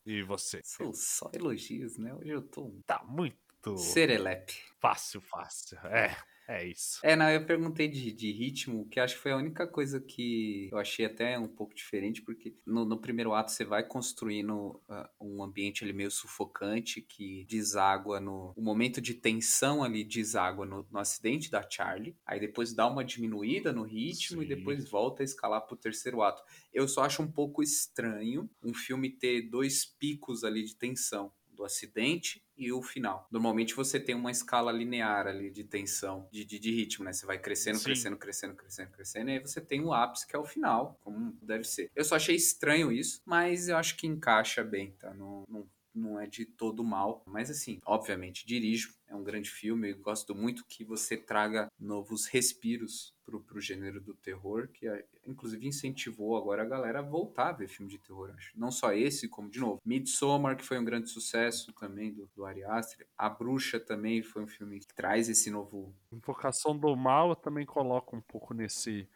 E 0.06 0.22
você? 0.22 0.60
São 0.62 0.92
só 0.92 1.28
elogios, 1.34 1.98
né? 1.98 2.14
Hoje 2.14 2.30
eu 2.30 2.42
tô 2.42 2.72
Tá 2.86 3.02
muito 3.04 3.76
serelepe. 3.76 4.54
fácil, 4.80 5.20
fácil. 5.20 5.78
É, 5.88 6.16
é 6.48 6.68
isso. 6.68 7.00
É, 7.02 7.16
não, 7.16 7.28
eu 7.30 7.44
perguntei 7.44 7.88
de, 7.88 8.12
de 8.12 8.30
ritmo, 8.32 8.88
que 8.88 9.00
acho 9.00 9.16
que 9.16 9.22
foi 9.22 9.32
a 9.32 9.36
única 9.36 9.66
coisa 9.66 10.00
que 10.00 10.68
eu 10.70 10.78
achei 10.78 11.04
até 11.04 11.38
um 11.38 11.48
pouco 11.48 11.74
diferente, 11.74 12.22
porque 12.22 12.54
no, 12.64 12.84
no 12.84 13.00
primeiro 13.00 13.34
ato 13.34 13.50
você 13.50 13.64
vai 13.64 13.82
construindo 13.82 14.80
ah, 14.88 15.10
um 15.20 15.42
ambiente 15.42 15.82
ali 15.82 15.92
meio 15.92 16.10
sufocante, 16.10 17.00
que 17.00 17.44
deságua 17.48 18.20
no... 18.20 18.52
O 18.56 18.62
momento 18.62 19.00
de 19.00 19.14
tensão 19.14 19.82
ali 19.82 20.04
deságua 20.04 20.64
no, 20.64 20.86
no 20.90 20.98
acidente 20.98 21.50
da 21.50 21.68
Charlie, 21.68 22.16
aí 22.24 22.38
depois 22.38 22.72
dá 22.72 22.86
uma 22.86 23.04
diminuída 23.04 23.72
no 23.72 23.82
ritmo 23.82 24.42
e 24.42 24.46
Sim. 24.46 24.54
depois 24.54 24.88
volta 24.88 25.22
a 25.22 25.24
escalar 25.24 25.62
pro 25.66 25.76
terceiro 25.76 26.22
ato. 26.22 26.42
Eu 26.72 26.86
só 26.86 27.02
acho 27.02 27.22
um 27.22 27.30
pouco 27.30 27.62
estranho 27.62 28.48
um 28.62 28.72
filme 28.72 29.10
ter 29.10 29.42
dois 29.50 29.84
picos 29.84 30.44
ali 30.44 30.64
de 30.64 30.76
tensão. 30.76 31.32
Do 31.52 31.64
acidente 31.64 32.45
e 32.56 32.72
o 32.72 32.82
final. 32.82 33.26
Normalmente 33.30 33.74
você 33.74 34.00
tem 34.00 34.14
uma 34.14 34.30
escala 34.30 34.72
linear 34.72 35.26
ali 35.26 35.50
de 35.50 35.64
tensão, 35.64 36.28
de, 36.32 36.44
de, 36.44 36.58
de 36.58 36.70
ritmo, 36.70 37.04
né? 37.04 37.12
Você 37.12 37.26
vai 37.26 37.38
crescendo, 37.38 37.78
Sim. 37.78 37.84
crescendo, 37.84 38.16
crescendo, 38.16 38.54
crescendo, 38.54 38.90
crescendo, 38.90 39.30
e 39.30 39.32
aí 39.34 39.38
você 39.40 39.60
tem 39.60 39.82
o 39.82 39.92
ápice 39.92 40.26
que 40.26 40.34
é 40.34 40.38
o 40.38 40.44
final, 40.44 40.98
como 41.02 41.36
deve 41.42 41.64
ser. 41.64 41.90
Eu 41.94 42.04
só 42.04 42.16
achei 42.16 42.34
estranho 42.34 42.90
isso, 42.90 43.20
mas 43.24 43.68
eu 43.68 43.76
acho 43.76 43.96
que 43.96 44.06
encaixa 44.06 44.64
bem, 44.64 44.92
tá? 44.92 45.12
Não, 45.14 45.44
não, 45.48 45.68
não 45.98 46.20
é 46.20 46.26
de 46.26 46.44
todo 46.44 46.84
mal. 46.84 47.22
Mas 47.26 47.50
assim, 47.50 47.78
obviamente, 47.84 48.46
dirijo. 48.46 48.94
É 49.08 49.14
um 49.14 49.22
grande 49.22 49.48
filme. 49.50 49.90
Eu 49.92 49.98
gosto 50.00 50.34
muito 50.34 50.64
que 50.68 50.84
você 50.84 51.16
traga 51.16 51.68
novos 51.78 52.26
respiros 52.26 53.14
pro, 53.24 53.40
pro 53.40 53.60
gênero 53.60 54.00
do 54.00 54.14
terror, 54.14 54.68
que 54.68 54.88
é, 54.88 55.04
inclusive 55.24 55.66
incentivou 55.66 56.36
agora 56.36 56.62
a 56.62 56.66
galera 56.66 56.98
a 56.98 57.02
voltar 57.02 57.50
a 57.50 57.52
ver 57.52 57.68
filme 57.68 57.90
de 57.90 57.98
terror, 57.98 58.30
acho. 58.36 58.50
Não 58.58 58.70
só 58.70 58.92
esse, 58.92 59.28
como 59.28 59.48
de 59.48 59.60
novo. 59.60 59.78
Midsommar, 59.84 60.56
que 60.56 60.64
foi 60.64 60.78
um 60.78 60.84
grande 60.84 61.08
sucesso 61.08 61.72
também 61.74 62.12
do, 62.12 62.28
do 62.34 62.44
Ari 62.44 62.64
Aster. 62.64 63.06
A 63.16 63.28
Bruxa 63.30 63.78
também 63.78 64.22
foi 64.22 64.42
um 64.42 64.48
filme 64.48 64.80
que 64.80 64.94
traz 64.94 65.28
esse 65.28 65.50
novo. 65.50 65.94
Invocação 66.12 66.76
do 66.78 66.94
Mal 66.96 67.30
eu 67.30 67.36
também 67.36 67.66
coloco 67.66 68.16
um 68.16 68.20
pouco 68.20 68.54
nesse 68.54 69.08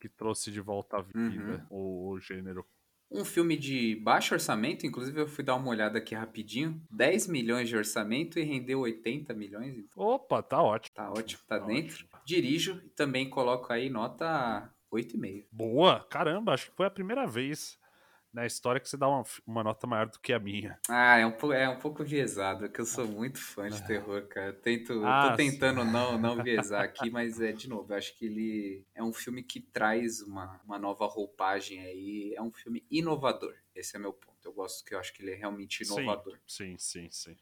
que 0.00 0.08
trouxe 0.08 0.50
de 0.52 0.60
volta 0.60 0.98
à 0.98 1.02
Uhum. 1.14 1.30
vida 1.30 1.64
o, 1.70 2.08
o 2.10 2.20
gênero. 2.20 2.66
Um 3.10 3.24
filme 3.24 3.56
de 3.56 3.94
baixo 3.96 4.34
orçamento, 4.34 4.86
inclusive 4.86 5.20
eu 5.20 5.28
fui 5.28 5.44
dar 5.44 5.54
uma 5.54 5.68
olhada 5.68 5.98
aqui 5.98 6.14
rapidinho. 6.14 6.80
10 6.90 7.28
milhões 7.28 7.68
de 7.68 7.76
orçamento 7.76 8.38
e 8.38 8.42
rendeu 8.42 8.80
80 8.80 9.32
milhões. 9.32 9.78
então 9.78 10.02
Opa, 10.02 10.42
tá 10.42 10.60
ótimo. 10.62 10.94
Tá 10.94 11.10
ótimo, 11.10 11.42
tá, 11.46 11.58
Tá 11.60 11.66
dentro. 11.66 12.06
Dirijo 12.24 12.82
e 12.84 12.88
também 12.90 13.30
coloco 13.30 13.72
aí 13.72 13.88
nota 13.88 14.72
8,5. 14.92 15.44
Boa, 15.52 16.04
caramba, 16.10 16.52
acho 16.52 16.70
que 16.70 16.76
foi 16.76 16.86
a 16.86 16.90
primeira 16.90 17.26
vez 17.26 17.78
na 18.36 18.44
história 18.44 18.78
que 18.78 18.86
você 18.88 18.98
dá 18.98 19.08
uma, 19.08 19.24
uma 19.46 19.64
nota 19.64 19.86
maior 19.86 20.06
do 20.10 20.20
que 20.20 20.30
a 20.30 20.38
minha. 20.38 20.78
Ah, 20.90 21.16
é 21.16 21.24
um, 21.24 21.32
pou- 21.32 21.54
é 21.54 21.66
um 21.66 21.78
pouco 21.78 22.04
viesado, 22.04 22.66
é 22.66 22.68
que 22.68 22.78
eu 22.78 22.84
sou 22.84 23.08
muito 23.08 23.38
fã 23.38 23.66
de 23.70 23.82
terror, 23.82 24.26
cara. 24.28 24.48
Eu 24.48 24.60
Tento, 24.60 24.92
Ah, 25.02 25.30
tô 25.30 25.36
tentando 25.36 25.84
não, 25.86 26.18
não 26.18 26.42
viesar 26.42 26.84
aqui, 26.84 27.10
mas 27.10 27.40
é, 27.40 27.50
de 27.52 27.66
novo, 27.66 27.92
eu 27.92 27.96
acho 27.96 28.14
que 28.14 28.26
ele 28.26 28.84
é 28.94 29.02
um 29.02 29.12
filme 29.12 29.42
que 29.42 29.58
traz 29.60 30.20
uma, 30.20 30.60
uma 30.66 30.78
nova 30.78 31.06
roupagem 31.06 31.80
aí, 31.80 32.34
é 32.36 32.42
um 32.42 32.52
filme 32.52 32.84
inovador. 32.90 33.54
Esse 33.74 33.96
é 33.96 33.98
meu 33.98 34.12
ponto. 34.12 34.36
Eu 34.44 34.52
gosto 34.52 34.84
que 34.84 34.94
eu 34.94 34.98
acho 35.00 35.14
que 35.14 35.22
ele 35.22 35.32
é 35.32 35.34
realmente 35.34 35.82
inovador. 35.82 36.38
Sim, 36.46 36.76
sim, 36.78 37.08
sim. 37.10 37.36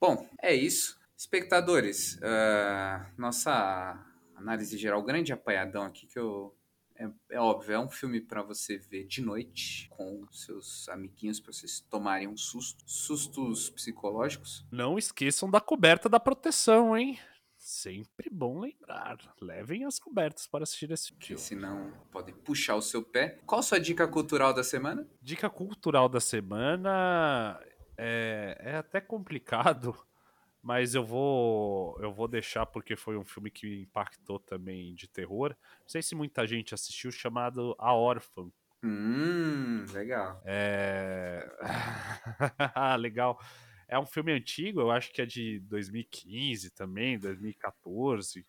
Bom, 0.00 0.28
é 0.42 0.54
isso. 0.54 0.98
Espectadores, 1.16 2.18
ah, 2.22 3.10
nossa 3.16 4.04
análise 4.36 4.76
geral, 4.78 5.02
grande 5.02 5.32
apanhadão 5.32 5.84
aqui 5.84 6.06
que 6.06 6.18
eu. 6.18 6.54
É, 6.98 7.08
é 7.30 7.40
óbvio, 7.40 7.74
é 7.74 7.78
um 7.78 7.88
filme 7.88 8.20
para 8.20 8.42
você 8.42 8.76
ver 8.76 9.06
de 9.06 9.22
noite 9.22 9.88
com 9.90 10.26
seus 10.32 10.88
amiguinhos 10.88 11.38
para 11.38 11.52
vocês 11.52 11.80
tomarem 11.80 12.26
um 12.26 12.36
susto, 12.36 12.82
sustos 12.86 13.70
psicológicos. 13.70 14.66
Não 14.70 14.98
esqueçam 14.98 15.48
da 15.48 15.60
coberta 15.60 16.08
da 16.08 16.18
proteção, 16.18 16.96
hein? 16.96 17.18
Sempre 17.56 18.30
bom 18.30 18.60
lembrar. 18.60 19.18
Levem 19.40 19.84
as 19.84 19.98
cobertas 19.98 20.46
para 20.46 20.62
assistir 20.62 20.90
esse 20.90 21.12
filme. 21.20 21.40
senão 21.40 21.92
podem 22.10 22.34
puxar 22.34 22.76
o 22.76 22.82
seu 22.82 23.02
pé. 23.02 23.38
Qual 23.46 23.62
sua 23.62 23.78
dica 23.78 24.06
cultural 24.08 24.52
da 24.52 24.64
semana? 24.64 25.08
Dica 25.20 25.50
cultural 25.50 26.08
da 26.08 26.20
semana 26.20 27.60
é, 27.96 28.56
é 28.60 28.76
até 28.76 29.00
complicado, 29.00 29.94
mas 30.62 30.94
eu 30.94 31.04
vou 31.04 31.98
eu 32.00 32.12
vou 32.12 32.28
deixar 32.28 32.66
porque 32.66 32.96
foi 32.96 33.16
um 33.16 33.24
filme 33.24 33.50
que 33.50 33.82
impactou 33.82 34.38
também 34.38 34.94
de 34.94 35.08
terror. 35.08 35.56
Não 35.80 35.88
sei 35.88 36.02
se 36.02 36.14
muita 36.14 36.46
gente 36.46 36.74
assistiu, 36.74 37.10
chamado 37.10 37.74
A 37.78 37.94
Órfã. 37.94 38.50
Hum, 38.82 39.84
legal. 39.92 40.40
É. 40.44 41.48
legal. 42.98 43.40
É 43.88 43.98
um 43.98 44.06
filme 44.06 44.32
antigo, 44.32 44.80
eu 44.80 44.90
acho 44.90 45.12
que 45.12 45.22
é 45.22 45.26
de 45.26 45.60
2015 45.60 46.70
também, 46.70 47.18
2014 47.18 48.46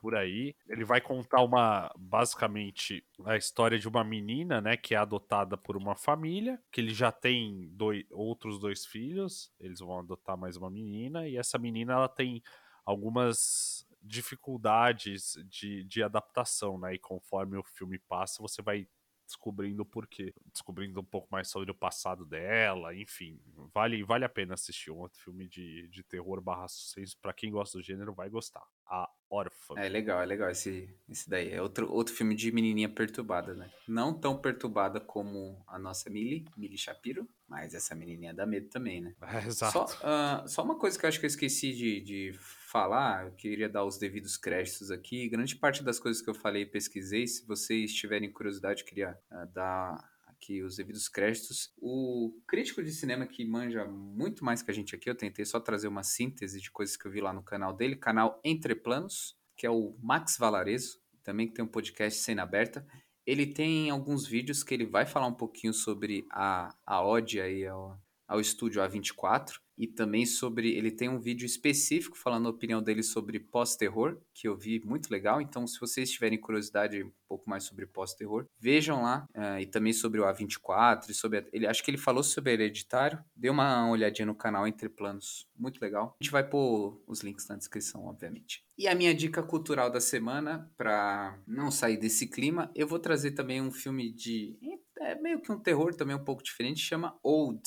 por 0.00 0.14
aí. 0.14 0.54
Ele 0.68 0.84
vai 0.84 1.00
contar 1.00 1.42
uma 1.42 1.92
basicamente 1.96 3.04
a 3.24 3.36
história 3.36 3.78
de 3.78 3.86
uma 3.86 4.02
menina, 4.02 4.60
né, 4.60 4.76
que 4.76 4.94
é 4.94 4.98
adotada 4.98 5.56
por 5.56 5.76
uma 5.76 5.94
família, 5.94 6.60
que 6.72 6.80
ele 6.80 6.94
já 6.94 7.12
tem 7.12 7.68
dois, 7.72 8.04
outros 8.10 8.58
dois 8.58 8.86
filhos, 8.86 9.52
eles 9.60 9.80
vão 9.80 9.98
adotar 9.98 10.36
mais 10.36 10.56
uma 10.56 10.70
menina 10.70 11.28
e 11.28 11.36
essa 11.36 11.58
menina 11.58 11.92
ela 11.92 12.08
tem 12.08 12.42
algumas 12.84 13.86
dificuldades 14.02 15.38
de, 15.46 15.84
de 15.84 16.02
adaptação, 16.02 16.78
né? 16.78 16.94
E 16.94 16.98
conforme 16.98 17.58
o 17.58 17.62
filme 17.62 17.98
passa, 17.98 18.42
você 18.42 18.62
vai 18.62 18.88
descobrindo 19.30 19.82
o 19.82 19.86
porquê, 19.86 20.34
descobrindo 20.52 21.00
um 21.00 21.04
pouco 21.04 21.28
mais 21.30 21.48
sobre 21.48 21.70
o 21.70 21.74
passado 21.74 22.24
dela, 22.24 22.94
enfim, 22.94 23.40
vale, 23.72 24.02
vale 24.02 24.24
a 24.24 24.28
pena 24.28 24.54
assistir 24.54 24.90
um 24.90 24.98
outro 24.98 25.20
filme 25.20 25.46
de, 25.46 25.88
de 25.88 26.02
terror 26.02 26.40
barra 26.40 26.66
suspense, 26.66 27.16
pra 27.16 27.32
quem 27.32 27.50
gosta 27.50 27.78
do 27.78 27.84
gênero 27.84 28.12
vai 28.12 28.28
gostar, 28.28 28.64
A 28.86 29.08
Órfã. 29.30 29.74
É 29.78 29.88
legal, 29.88 30.20
é 30.20 30.26
legal 30.26 30.50
esse, 30.50 30.92
esse 31.08 31.30
daí, 31.30 31.52
é 31.52 31.62
outro, 31.62 31.90
outro 31.92 32.12
filme 32.12 32.34
de 32.34 32.50
menininha 32.50 32.88
perturbada, 32.88 33.54
né, 33.54 33.70
não 33.86 34.12
tão 34.12 34.36
perturbada 34.36 35.00
como 35.00 35.62
a 35.68 35.78
nossa 35.78 36.10
Millie, 36.10 36.44
Millie 36.56 36.78
Shapiro, 36.78 37.28
mas 37.48 37.72
essa 37.72 37.94
menininha 37.94 38.34
dá 38.34 38.44
medo 38.44 38.68
também, 38.68 39.00
né. 39.00 39.14
É, 39.22 39.38
exato. 39.46 39.72
Só, 39.72 39.84
uh, 39.84 40.48
só 40.48 40.64
uma 40.64 40.76
coisa 40.76 40.98
que 40.98 41.04
eu 41.04 41.08
acho 41.08 41.20
que 41.20 41.26
eu 41.26 41.28
esqueci 41.28 41.72
de, 41.72 42.00
de 42.00 42.32
falar, 42.70 43.26
eu 43.26 43.32
queria 43.32 43.68
dar 43.68 43.84
os 43.84 43.98
devidos 43.98 44.36
créditos 44.36 44.90
aqui. 44.90 45.28
Grande 45.28 45.56
parte 45.56 45.82
das 45.82 45.98
coisas 45.98 46.22
que 46.22 46.30
eu 46.30 46.34
falei 46.34 46.64
pesquisei. 46.64 47.26
Se 47.26 47.44
vocês 47.46 47.92
tiverem 47.92 48.32
curiosidade, 48.32 48.82
eu 48.82 48.86
queria 48.86 49.18
uh, 49.30 49.46
dar 49.52 49.98
aqui 50.26 50.62
os 50.62 50.76
devidos 50.76 51.08
créditos. 51.08 51.72
O 51.76 52.32
crítico 52.46 52.82
de 52.82 52.92
cinema 52.92 53.26
que 53.26 53.44
manja 53.44 53.84
muito 53.84 54.44
mais 54.44 54.62
que 54.62 54.70
a 54.70 54.74
gente 54.74 54.94
aqui, 54.94 55.10
eu 55.10 55.16
tentei 55.16 55.44
só 55.44 55.58
trazer 55.58 55.88
uma 55.88 56.04
síntese 56.04 56.60
de 56.60 56.70
coisas 56.70 56.96
que 56.96 57.06
eu 57.06 57.10
vi 57.10 57.20
lá 57.20 57.32
no 57.32 57.42
canal 57.42 57.72
dele, 57.72 57.96
canal 57.96 58.40
Entre 58.44 58.74
Planos, 58.74 59.36
que 59.56 59.66
é 59.66 59.70
o 59.70 59.96
Max 60.00 60.38
Valarezo, 60.38 61.00
também 61.24 61.48
que 61.48 61.54
tem 61.54 61.64
um 61.64 61.68
podcast 61.68 62.20
Cena 62.20 62.42
Aberta. 62.42 62.86
Ele 63.26 63.46
tem 63.46 63.90
alguns 63.90 64.26
vídeos 64.26 64.62
que 64.62 64.72
ele 64.72 64.86
vai 64.86 65.04
falar 65.04 65.26
um 65.26 65.34
pouquinho 65.34 65.74
sobre 65.74 66.24
a, 66.30 66.74
a 66.86 67.04
ode 67.04 67.40
aí 67.40 67.66
ao, 67.66 68.00
ao 68.30 68.40
estúdio 68.40 68.80
A24 68.80 69.58
e 69.76 69.88
também 69.88 70.24
sobre. 70.24 70.76
Ele 70.76 70.90
tem 70.90 71.08
um 71.08 71.18
vídeo 71.18 71.44
específico 71.44 72.16
falando 72.16 72.46
a 72.46 72.50
opinião 72.50 72.80
dele 72.80 73.02
sobre 73.02 73.40
pós-terror, 73.40 74.18
que 74.32 74.46
eu 74.46 74.56
vi 74.56 74.80
muito 74.84 75.10
legal. 75.10 75.40
Então, 75.40 75.66
se 75.66 75.80
vocês 75.80 76.10
tiverem 76.10 76.38
curiosidade 76.38 77.02
um 77.02 77.10
pouco 77.26 77.50
mais 77.50 77.64
sobre 77.64 77.86
pós-terror, 77.86 78.46
vejam 78.58 79.02
lá. 79.02 79.26
Uh, 79.34 79.58
e 79.58 79.66
também 79.66 79.92
sobre 79.92 80.20
o 80.20 80.24
A24. 80.24 81.08
E 81.08 81.14
sobre 81.14 81.38
a, 81.38 81.44
ele, 81.52 81.66
acho 81.66 81.82
que 81.82 81.90
ele 81.90 81.98
falou 81.98 82.22
sobre 82.22 82.52
Hereditário. 82.52 83.18
Dê 83.34 83.50
uma 83.50 83.90
olhadinha 83.90 84.26
no 84.26 84.34
canal 84.34 84.68
Entre 84.68 84.88
Planos. 84.88 85.48
Muito 85.58 85.80
legal. 85.80 86.14
A 86.20 86.22
gente 86.22 86.30
vai 86.30 86.48
pôr 86.48 87.02
os 87.06 87.22
links 87.22 87.48
na 87.48 87.56
descrição, 87.56 88.04
obviamente. 88.04 88.62
E 88.78 88.86
a 88.86 88.94
minha 88.94 89.14
dica 89.14 89.42
cultural 89.42 89.90
da 89.90 90.00
semana, 90.00 90.70
para 90.76 91.36
não 91.46 91.70
sair 91.70 91.96
desse 91.96 92.28
clima, 92.28 92.70
eu 92.76 92.86
vou 92.86 92.98
trazer 92.98 93.32
também 93.32 93.60
um 93.60 93.72
filme 93.72 94.12
de. 94.12 94.56
É 95.00 95.14
meio 95.14 95.40
que 95.40 95.50
um 95.50 95.58
terror 95.58 95.94
também 95.94 96.14
um 96.14 96.22
pouco 96.22 96.42
diferente, 96.42 96.80
chama 96.80 97.18
Old. 97.22 97.62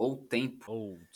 Ou 0.00 0.16
Tempo. 0.16 0.72
Old. 0.72 1.06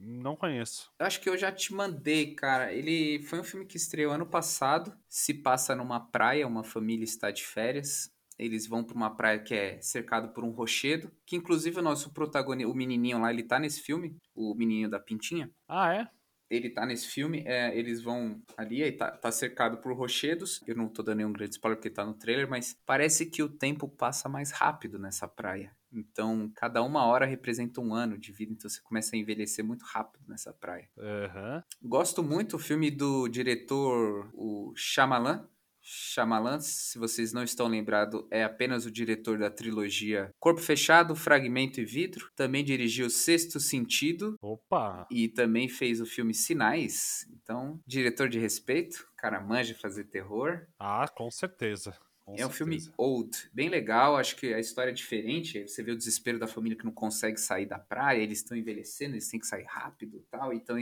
Não 0.00 0.34
conheço. 0.34 0.90
Eu 0.98 1.06
acho 1.06 1.20
que 1.20 1.28
eu 1.28 1.38
já 1.38 1.52
te 1.52 1.72
mandei, 1.72 2.34
cara. 2.34 2.72
Ele 2.72 3.22
foi 3.22 3.38
um 3.38 3.44
filme 3.44 3.64
que 3.64 3.76
estreou 3.76 4.12
ano 4.12 4.26
passado. 4.26 4.92
Se 5.08 5.32
passa 5.32 5.72
numa 5.76 6.00
praia, 6.00 6.44
uma 6.44 6.64
família 6.64 7.04
está 7.04 7.30
de 7.30 7.44
férias. 7.44 8.12
Eles 8.36 8.66
vão 8.66 8.82
para 8.82 8.96
uma 8.96 9.14
praia 9.14 9.38
que 9.38 9.54
é 9.54 9.80
cercado 9.80 10.34
por 10.34 10.42
um 10.42 10.50
rochedo, 10.50 11.12
que 11.24 11.36
inclusive 11.36 11.78
o 11.78 11.82
nosso 11.82 12.12
protagonista, 12.12 12.68
o 12.68 12.74
menininho 12.74 13.20
lá, 13.20 13.32
ele 13.32 13.44
tá 13.44 13.60
nesse 13.60 13.80
filme, 13.80 14.16
o 14.34 14.52
menininho 14.56 14.90
da 14.90 14.98
pintinha. 14.98 15.48
Ah, 15.68 15.94
é? 15.94 16.08
Ele 16.50 16.70
tá 16.70 16.84
nesse 16.84 17.06
filme, 17.06 17.44
é, 17.46 17.78
eles 17.78 18.02
vão 18.02 18.42
ali, 18.56 18.82
aí 18.82 18.90
tá, 18.90 19.12
tá, 19.12 19.30
cercado 19.30 19.78
por 19.78 19.96
rochedos. 19.96 20.60
Eu 20.66 20.74
não 20.74 20.88
tô 20.88 21.04
dando 21.04 21.18
nenhum 21.18 21.32
grande 21.32 21.54
spoiler 21.54 21.78
porque 21.78 21.88
tá 21.88 22.04
no 22.04 22.14
trailer, 22.14 22.50
mas 22.50 22.76
parece 22.84 23.26
que 23.26 23.44
o 23.44 23.48
tempo 23.48 23.88
passa 23.88 24.28
mais 24.28 24.50
rápido 24.50 24.98
nessa 24.98 25.28
praia. 25.28 25.72
Então, 25.94 26.50
cada 26.54 26.82
uma 26.82 27.04
hora 27.06 27.24
representa 27.24 27.80
um 27.80 27.94
ano 27.94 28.18
de 28.18 28.32
vida, 28.32 28.52
então 28.52 28.68
você 28.68 28.80
começa 28.82 29.14
a 29.14 29.18
envelhecer 29.18 29.64
muito 29.64 29.84
rápido 29.84 30.24
nessa 30.28 30.52
praia. 30.52 30.88
Uhum. 30.96 31.62
Gosto 31.82 32.22
muito 32.22 32.56
do 32.56 32.58
filme 32.58 32.90
do 32.90 33.28
diretor, 33.28 34.30
o 34.34 34.72
Shyamalan, 34.76 35.48
Shyamalan, 35.86 36.60
se 36.60 36.98
vocês 36.98 37.34
não 37.34 37.44
estão 37.44 37.68
lembrados, 37.68 38.24
é 38.30 38.42
apenas 38.42 38.86
o 38.86 38.90
diretor 38.90 39.38
da 39.38 39.50
trilogia 39.50 40.30
Corpo 40.40 40.60
Fechado, 40.62 41.14
Fragmento 41.14 41.78
e 41.78 41.84
Vidro. 41.84 42.30
Também 42.34 42.64
dirigiu 42.64 43.10
Sexto 43.10 43.60
Sentido. 43.60 44.36
Opa! 44.40 45.06
E 45.10 45.28
também 45.28 45.68
fez 45.68 46.00
o 46.00 46.06
filme 46.06 46.32
Sinais. 46.32 47.26
Então, 47.30 47.78
diretor 47.86 48.30
de 48.30 48.38
respeito. 48.38 49.06
Cara, 49.18 49.40
manja 49.40 49.74
fazer 49.74 50.04
terror. 50.04 50.66
Ah, 50.78 51.06
com 51.06 51.30
certeza. 51.30 51.94
Com 52.24 52.32
é 52.32 52.34
um 52.34 52.50
certeza. 52.50 52.56
filme 52.56 52.92
old, 52.96 53.50
bem 53.52 53.68
legal. 53.68 54.16
Acho 54.16 54.36
que 54.36 54.54
a 54.54 54.58
história 54.58 54.90
é 54.90 54.94
diferente. 54.94 55.68
Você 55.68 55.82
vê 55.82 55.92
o 55.92 55.96
desespero 55.96 56.38
da 56.38 56.46
família 56.46 56.76
que 56.76 56.84
não 56.84 56.92
consegue 56.92 57.38
sair 57.38 57.66
da 57.66 57.78
praia. 57.78 58.22
Eles 58.22 58.38
estão 58.38 58.56
envelhecendo, 58.56 59.14
eles 59.14 59.28
têm 59.28 59.38
que 59.38 59.46
sair 59.46 59.64
rápido 59.64 60.16
e 60.16 60.22
tal. 60.22 60.52
Então, 60.52 60.76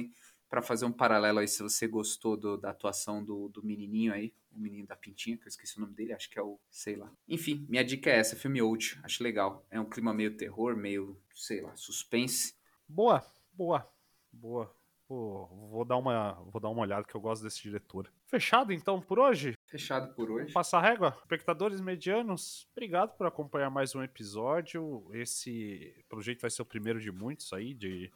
para 0.49 0.63
fazer 0.63 0.85
um 0.85 0.93
paralelo 0.93 1.39
aí, 1.39 1.49
se 1.49 1.63
você 1.63 1.89
gostou 1.89 2.37
do, 2.37 2.57
da 2.57 2.71
atuação 2.71 3.25
do, 3.25 3.49
do 3.49 3.65
menininho 3.65 4.13
aí, 4.13 4.33
o 4.55 4.61
menino 4.61 4.87
da 4.87 4.95
pintinha, 4.95 5.37
que 5.37 5.45
eu 5.45 5.49
esqueci 5.49 5.79
o 5.79 5.81
nome 5.81 5.95
dele, 5.95 6.13
acho 6.13 6.29
que 6.31 6.39
é 6.39 6.43
o, 6.43 6.61
sei 6.71 6.95
lá. 6.95 7.11
Enfim, 7.27 7.67
minha 7.69 7.83
dica 7.83 8.11
é 8.11 8.19
essa, 8.19 8.37
filme 8.37 8.61
old, 8.61 9.01
acho 9.03 9.23
legal. 9.23 9.65
É 9.71 9.81
um 9.81 9.89
clima 9.89 10.13
meio 10.13 10.37
terror, 10.37 10.77
meio, 10.77 11.19
sei 11.35 11.63
lá, 11.63 11.75
suspense. 11.75 12.55
Boa, 12.87 13.25
boa, 13.53 13.91
boa. 14.31 14.77
Pô, 15.09 15.47
vou 15.71 15.85
dar 15.85 15.97
uma, 15.97 16.35
vou 16.51 16.61
dar 16.61 16.69
uma 16.69 16.83
olhada 16.83 17.05
que 17.05 17.15
eu 17.15 17.21
gosto 17.21 17.43
desse 17.43 17.63
diretor. 17.63 18.13
Fechado 18.27 18.73
então 18.73 19.01
por 19.01 19.19
hoje? 19.19 19.55
Fechado 19.73 20.13
por 20.13 20.31
hoje. 20.31 20.53
Passar 20.53 20.83
régua. 20.83 21.17
Espectadores 21.23 21.81
medianos, 21.81 22.69
obrigado 22.73 23.17
por 23.17 23.27
acompanhar 23.27 23.71
mais 23.71 23.95
um 23.95 24.03
episódio. 24.03 25.09
Esse 25.15 25.95
projeto 26.11 26.43
vai 26.43 26.51
ser 26.51 26.61
o 26.61 26.67
primeiro 26.67 27.01
de 27.01 27.11
muitos 27.11 27.51
aí, 27.55 27.73
de 27.73 28.13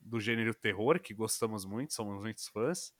do 0.00 0.18
gênero 0.18 0.52
terror, 0.52 0.98
que 0.98 1.14
gostamos 1.14 1.64
muito, 1.64 1.94
somos 1.94 2.20
muitos 2.20 2.48
fãs. 2.48 2.92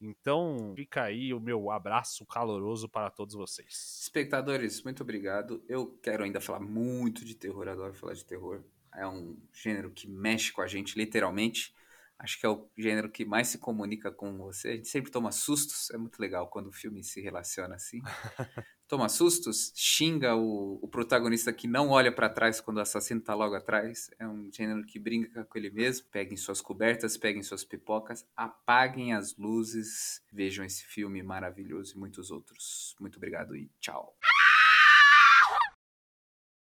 Então, 0.00 0.72
fica 0.74 1.04
aí 1.04 1.32
o 1.32 1.38
meu 1.38 1.70
abraço 1.70 2.26
caloroso 2.26 2.88
para 2.88 3.08
todos 3.08 3.36
vocês. 3.36 4.00
Espectadores, 4.02 4.82
muito 4.82 5.04
obrigado. 5.04 5.62
Eu 5.68 5.96
quero 6.02 6.24
ainda 6.24 6.40
falar 6.40 6.58
muito 6.58 7.24
de 7.24 7.36
terror, 7.36 7.68
adoro 7.68 7.94
falar 7.94 8.14
de 8.14 8.24
terror. 8.24 8.64
É 8.92 9.06
um 9.06 9.36
gênero 9.52 9.92
que 9.92 10.08
mexe 10.08 10.52
com 10.52 10.60
a 10.60 10.66
gente, 10.66 10.98
literalmente. 10.98 11.72
Acho 12.18 12.38
que 12.38 12.46
é 12.46 12.48
o 12.48 12.68
gênero 12.76 13.10
que 13.10 13.24
mais 13.24 13.48
se 13.48 13.58
comunica 13.58 14.10
com 14.10 14.36
você. 14.36 14.68
A 14.68 14.76
gente 14.76 14.88
sempre 14.88 15.10
toma 15.10 15.32
sustos, 15.32 15.90
é 15.90 15.98
muito 15.98 16.18
legal 16.18 16.48
quando 16.48 16.68
o 16.68 16.72
filme 16.72 17.02
se 17.02 17.20
relaciona 17.20 17.74
assim. 17.74 18.00
toma 18.86 19.08
sustos, 19.08 19.72
xinga 19.74 20.36
o, 20.36 20.78
o 20.80 20.88
protagonista 20.88 21.52
que 21.52 21.66
não 21.66 21.90
olha 21.90 22.12
para 22.12 22.28
trás 22.28 22.60
quando 22.60 22.78
o 22.78 22.80
assassino 22.80 23.20
tá 23.20 23.34
logo 23.34 23.54
atrás. 23.54 24.10
É 24.18 24.26
um 24.26 24.50
gênero 24.52 24.84
que 24.84 24.98
brinca 24.98 25.44
com 25.44 25.58
ele 25.58 25.70
mesmo. 25.70 26.06
Peguem 26.10 26.36
suas 26.36 26.60
cobertas, 26.60 27.16
peguem 27.16 27.42
suas 27.42 27.64
pipocas, 27.64 28.26
apaguem 28.36 29.12
as 29.12 29.36
luzes, 29.36 30.22
vejam 30.32 30.64
esse 30.64 30.84
filme 30.84 31.22
maravilhoso 31.22 31.94
e 31.96 31.98
muitos 31.98 32.30
outros. 32.30 32.94
Muito 33.00 33.16
obrigado 33.16 33.56
e 33.56 33.70
tchau. 33.80 34.16